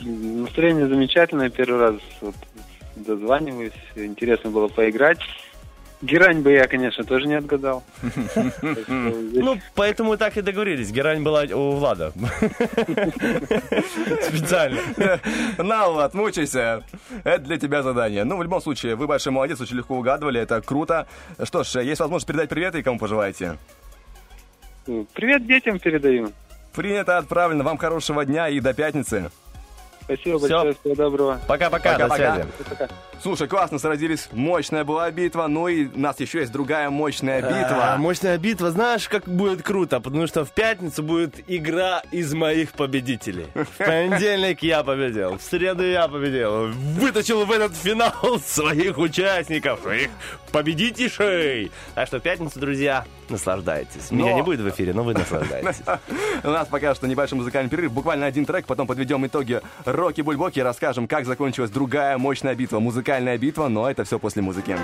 Настроение 0.00 0.86
замечательное. 0.88 1.50
Первый 1.50 1.80
раз 1.80 1.94
вот 2.20 2.34
дозваниваюсь. 2.96 3.72
Интересно 3.96 4.50
было 4.50 4.68
поиграть. 4.68 5.18
Герань 6.00 6.42
бы 6.42 6.52
я, 6.52 6.68
конечно, 6.68 7.02
тоже 7.02 7.26
не 7.26 7.34
отгадал. 7.34 7.82
Ну, 8.90 9.58
поэтому 9.74 10.16
так 10.16 10.36
и 10.36 10.42
договорились. 10.42 10.92
Герань 10.92 11.22
была 11.22 11.42
у 11.42 11.72
Влада. 11.72 12.12
Специально. 14.22 14.80
На, 15.58 15.88
Влад, 15.88 16.14
мучайся. 16.14 16.84
Это 17.24 17.38
для 17.38 17.58
тебя 17.58 17.82
задание. 17.82 18.24
Ну, 18.24 18.36
в 18.36 18.42
любом 18.42 18.60
случае, 18.60 18.94
вы 18.94 19.06
большой 19.06 19.32
молодец, 19.32 19.60
очень 19.60 19.76
легко 19.76 19.96
угадывали, 19.96 20.40
это 20.40 20.60
круто. 20.60 21.08
Что 21.42 21.64
ж, 21.64 21.82
есть 21.82 22.00
возможность 22.00 22.26
передать 22.26 22.48
приветы, 22.48 22.82
кому 22.82 22.98
пожелаете. 22.98 23.58
Привет 25.14 25.46
детям 25.46 25.78
передаю. 25.78 26.32
Принято, 26.78 27.18
отправлено. 27.18 27.64
Вам 27.64 27.76
хорошего 27.76 28.24
дня 28.24 28.48
и 28.48 28.60
до 28.60 28.72
пятницы. 28.72 29.32
Спасибо 30.04 30.38
большое, 30.38 30.74
всего 30.74 30.94
доброго. 30.94 31.40
Пока-пока, 31.48 31.98
до 31.98 32.06
Пока-пока. 32.06 32.34
связи. 32.36 32.90
Слушай, 33.20 33.48
классно 33.48 33.80
сразились. 33.80 34.28
Мощная 34.30 34.84
была 34.84 35.10
битва. 35.10 35.48
Ну 35.48 35.66
и 35.66 35.86
у 35.88 35.98
нас 35.98 36.20
еще 36.20 36.38
есть 36.38 36.52
другая 36.52 36.88
мощная 36.88 37.42
битва. 37.42 37.94
А, 37.94 37.96
мощная 37.96 38.38
битва. 38.38 38.70
Знаешь, 38.70 39.08
как 39.08 39.24
будет 39.24 39.64
круто? 39.64 39.98
Потому 39.98 40.28
что 40.28 40.44
в 40.44 40.52
пятницу 40.52 41.02
будет 41.02 41.34
игра 41.48 42.00
из 42.12 42.32
моих 42.32 42.70
победителей. 42.74 43.48
В 43.54 43.76
понедельник 43.78 44.62
я 44.62 44.84
победил, 44.84 45.36
в 45.36 45.42
среду 45.42 45.82
я 45.82 46.06
победил. 46.06 46.68
Вытащил 46.68 47.44
в 47.44 47.50
этот 47.50 47.74
финал 47.76 48.38
своих 48.46 48.98
участников, 48.98 49.80
своих 49.80 50.10
победителей. 50.52 51.72
Так 51.96 52.06
что 52.06 52.20
в 52.20 52.22
пятницу, 52.22 52.60
друзья, 52.60 53.04
наслаждайтесь. 53.30 54.10
Меня 54.10 54.30
Но- 54.30 54.36
не 54.36 54.42
будет 54.42 54.60
в 54.60 54.68
эфире, 54.70 54.92
но 54.92 55.02
вы 55.02 55.14
наслаждаетесь. 55.14 55.80
У 56.44 56.48
нас 56.50 56.68
пока 56.68 56.94
что 56.94 57.06
небольшой 57.06 57.38
музыкальный 57.38 57.70
перерыв. 57.70 57.92
Буквально 57.92 58.26
один 58.26 58.44
трек, 58.46 58.66
потом 58.66 58.86
подведем 58.86 59.26
итоги 59.26 59.60
Рокки 59.84 60.20
Бульбоки 60.20 60.58
и 60.58 60.62
расскажем, 60.62 61.06
как 61.08 61.26
закончилась 61.26 61.70
другая 61.70 62.18
мощная 62.18 62.54
битва. 62.54 62.78
Музыкальная 62.80 63.38
битва, 63.38 63.68
но 63.68 63.90
это 63.90 64.04
все 64.04 64.18
после 64.18 64.42
музыки. 64.42 64.76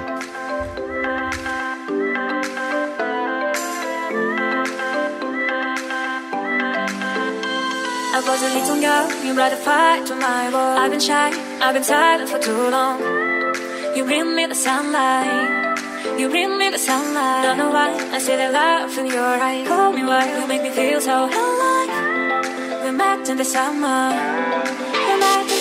I 6.87 8.21
was 8.27 8.43
a 8.43 8.51
little 8.55 8.81
girl, 8.81 9.07
you 9.25 9.35
brought 9.35 9.53
a 9.53 9.57
fight 9.57 10.07
to 10.07 10.15
my 10.15 10.49
world. 10.53 10.79
I've 10.79 10.91
been 10.91 11.01
shy, 11.01 11.31
I've 11.61 11.75
been 11.75 11.83
silent 11.83 12.29
for 12.31 12.39
too 12.39 12.71
long. 12.71 13.01
You 13.97 14.05
bring 14.05 14.35
me 14.37 14.47
the 14.47 14.55
sunlight, 14.55 15.74
you 16.19 16.29
bring 16.29 16.59
me 16.59 16.71
the 16.71 16.79
sunlight. 16.79 17.45
Don't 17.45 17.59
know 17.59 17.71
why, 17.71 17.89
I 18.13 18.19
see 18.19 18.37
the 18.37 18.51
love 18.51 18.97
in 18.99 19.07
your 19.07 19.35
eyes. 19.49 19.67
Call 19.67 19.93
me 19.93 20.03
why, 20.05 20.25
you 20.39 20.47
make 20.47 20.63
me 20.63 20.71
feel 20.71 21.01
so 21.01 21.27
alive. 21.27 22.85
We 22.85 22.91
met 22.93 23.29
in 23.29 23.37
the 23.37 23.45
summer, 23.45 24.11
we 25.09 25.15
met 25.19 25.41
in 25.41 25.47
the 25.47 25.49
summer. 25.49 25.54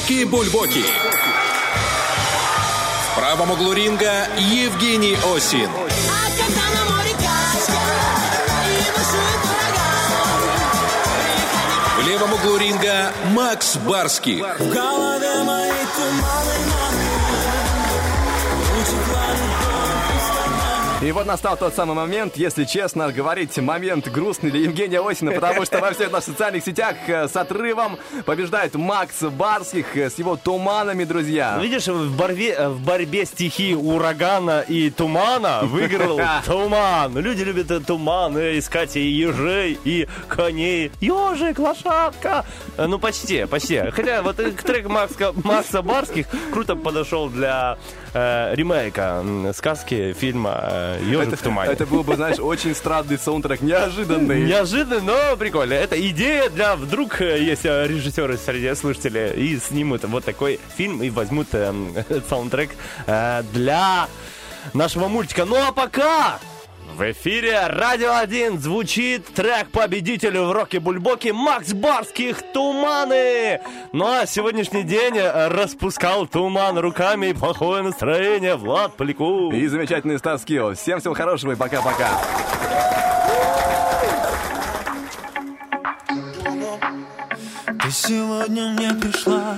Рокки 0.00 0.24
Бульбоки. 0.24 0.84
В 3.04 3.16
правом 3.16 3.50
углу 3.50 3.72
ринга 3.72 4.26
Евгений 4.38 5.16
Осин. 5.34 5.68
В 11.98 12.08
левом 12.08 12.32
углу 12.32 12.56
ринга 12.56 13.12
Макс 13.34 13.76
туманы, 15.96 16.70
И 21.02 21.12
вот 21.12 21.24
настал 21.24 21.56
тот 21.56 21.74
самый 21.74 21.94
момент, 21.94 22.36
если 22.36 22.64
честно 22.64 23.10
говорить, 23.10 23.56
момент 23.56 24.06
грустный 24.08 24.50
для 24.50 24.60
Евгения 24.60 25.00
Осина, 25.00 25.32
потому 25.32 25.64
что 25.64 25.78
во 25.78 25.92
всех 25.92 26.12
наших 26.12 26.32
социальных 26.34 26.62
сетях 26.62 26.94
э, 27.06 27.26
с 27.26 27.34
отрывом 27.36 27.98
побеждает 28.24 28.74
Макс 28.74 29.22
Барских 29.22 29.96
э, 29.96 30.10
с 30.10 30.18
его 30.18 30.36
туманами, 30.36 31.04
друзья. 31.04 31.54
Ну, 31.56 31.62
Видишь, 31.62 31.86
в 31.86 32.16
борьбе, 32.16 32.52
э, 32.52 32.68
в 32.68 32.80
борьбе 32.80 33.24
стихий 33.24 33.74
урагана 33.74 34.60
и 34.60 34.90
тумана 34.90 35.60
выиграл 35.62 36.20
туман. 36.46 37.16
Люди 37.18 37.42
любят 37.42 37.86
туман, 37.86 38.36
искать 38.36 38.96
и 38.96 39.00
ежей, 39.00 39.78
и 39.84 40.08
коней. 40.28 40.90
Ежик, 41.00 41.58
лошадка. 41.58 42.44
Э, 42.76 42.86
Ну, 42.86 42.98
почти, 42.98 43.46
почти. 43.46 43.82
Хотя 43.90 44.22
вот 44.22 44.36
трек 44.36 44.88
Макса, 44.88 45.32
Макса 45.44 45.82
Барских 45.82 46.26
круто 46.52 46.76
подошел 46.76 47.28
для 47.28 47.78
э, 48.14 48.54
ремейка 48.54 49.24
сказки 49.54 50.12
фильма 50.12 50.58
э, 50.62 51.00
«Ежик 51.04 51.38
в 51.38 51.42
тумане». 51.42 51.72
Это 51.72 51.86
был 51.86 52.02
бы, 52.02 52.16
знаешь, 52.16 52.38
очень 52.38 52.74
странный 52.74 53.18
саундтрек, 53.18 53.60
неожиданный. 53.60 54.42
Неожиданно, 54.44 55.00
но 55.00 55.36
прикольно. 55.36 55.74
Это 55.74 56.00
идея 56.08 56.48
для 56.50 56.76
вдруг 56.76 57.20
э, 57.20 57.42
есть 57.42 57.64
э, 57.64 57.86
режиссеры 57.86 58.36
среди 58.36 58.74
слушателей 58.74 59.32
и 59.32 59.58
снимут 59.58 60.04
вот 60.04 60.24
такой 60.24 60.58
фильм 60.76 61.02
и 61.02 61.10
возьмут 61.10 61.48
э, 61.52 61.72
саундтрек 62.28 62.70
э, 63.06 63.42
для 63.52 64.08
нашего 64.74 65.08
мультика. 65.08 65.44
Ну 65.44 65.56
а 65.56 65.72
пока 65.72 66.38
в 66.96 67.12
эфире 67.12 67.66
Радио 67.66 68.16
1 68.16 68.58
звучит 68.58 69.26
трек 69.26 69.70
победителю 69.70 70.44
в 70.44 70.52
роке 70.52 70.80
Бульбоке 70.80 71.32
Макс 71.32 71.72
Барских 71.72 72.42
«Туманы». 72.52 73.60
Ну 73.92 74.06
а 74.06 74.26
сегодняшний 74.26 74.82
день 74.82 75.16
э, 75.16 75.48
распускал 75.48 76.26
туман 76.26 76.78
руками 76.78 77.26
и 77.26 77.32
плохое 77.32 77.82
настроение 77.82 78.56
Влад 78.56 78.96
Поляков. 78.96 79.52
И 79.54 79.66
замечательный 79.66 80.18
Стас 80.18 80.44
Кио. 80.44 80.74
Всем 80.74 81.00
всего 81.00 81.14
хорошего 81.14 81.52
и 81.52 81.56
пока-пока. 81.56 82.08
Ты 87.82 87.90
сегодня 87.90 88.70
мне 88.70 88.94
пришла 88.94 89.56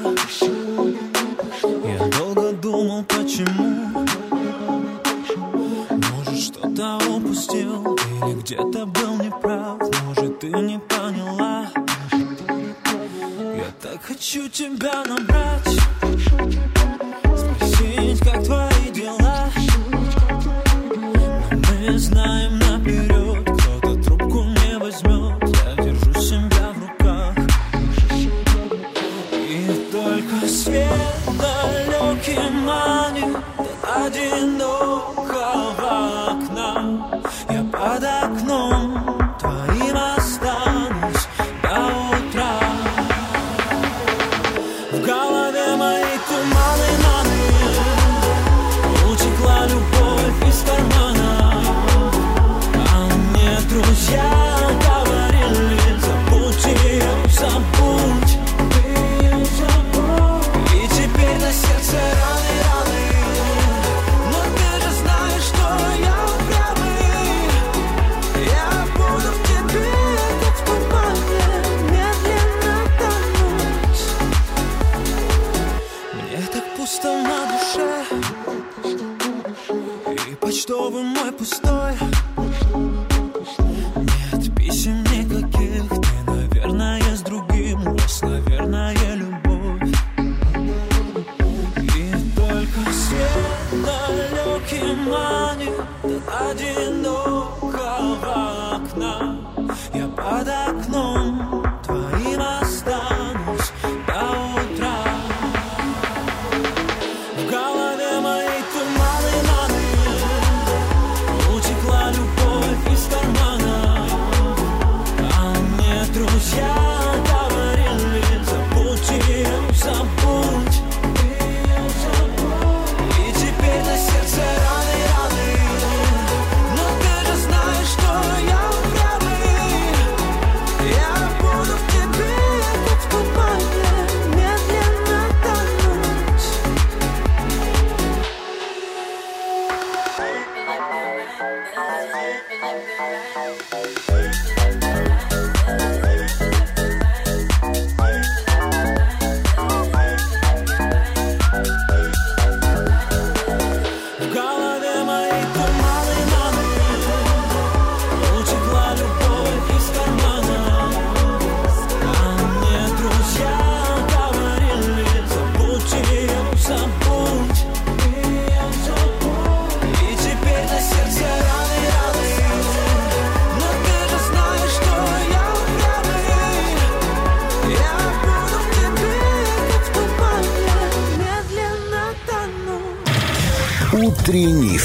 Я 1.85 2.07
долго 2.19 2.53
думал, 2.53 3.05
почему 3.05 3.92
упустил 7.43 7.99
Или 8.27 8.41
где-то 8.41 8.87
был 8.87 9.17
неправ 9.17 9.79
Может, 10.05 10.41
ты 10.41 10.49
не 10.49 10.79
поняла. 10.79 11.69
Я 13.35 13.71
так 13.81 14.03
хочу 14.03 14.49
тебя 14.49 15.05
набрать. 15.05 15.79
Спросить, 17.37 18.21
как 18.21 18.45
твои 18.45 18.91
дела. 18.93 19.51
Но 21.51 21.57
мы 21.57 21.99
знаем 21.99 22.62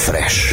Fresh. 0.07 0.46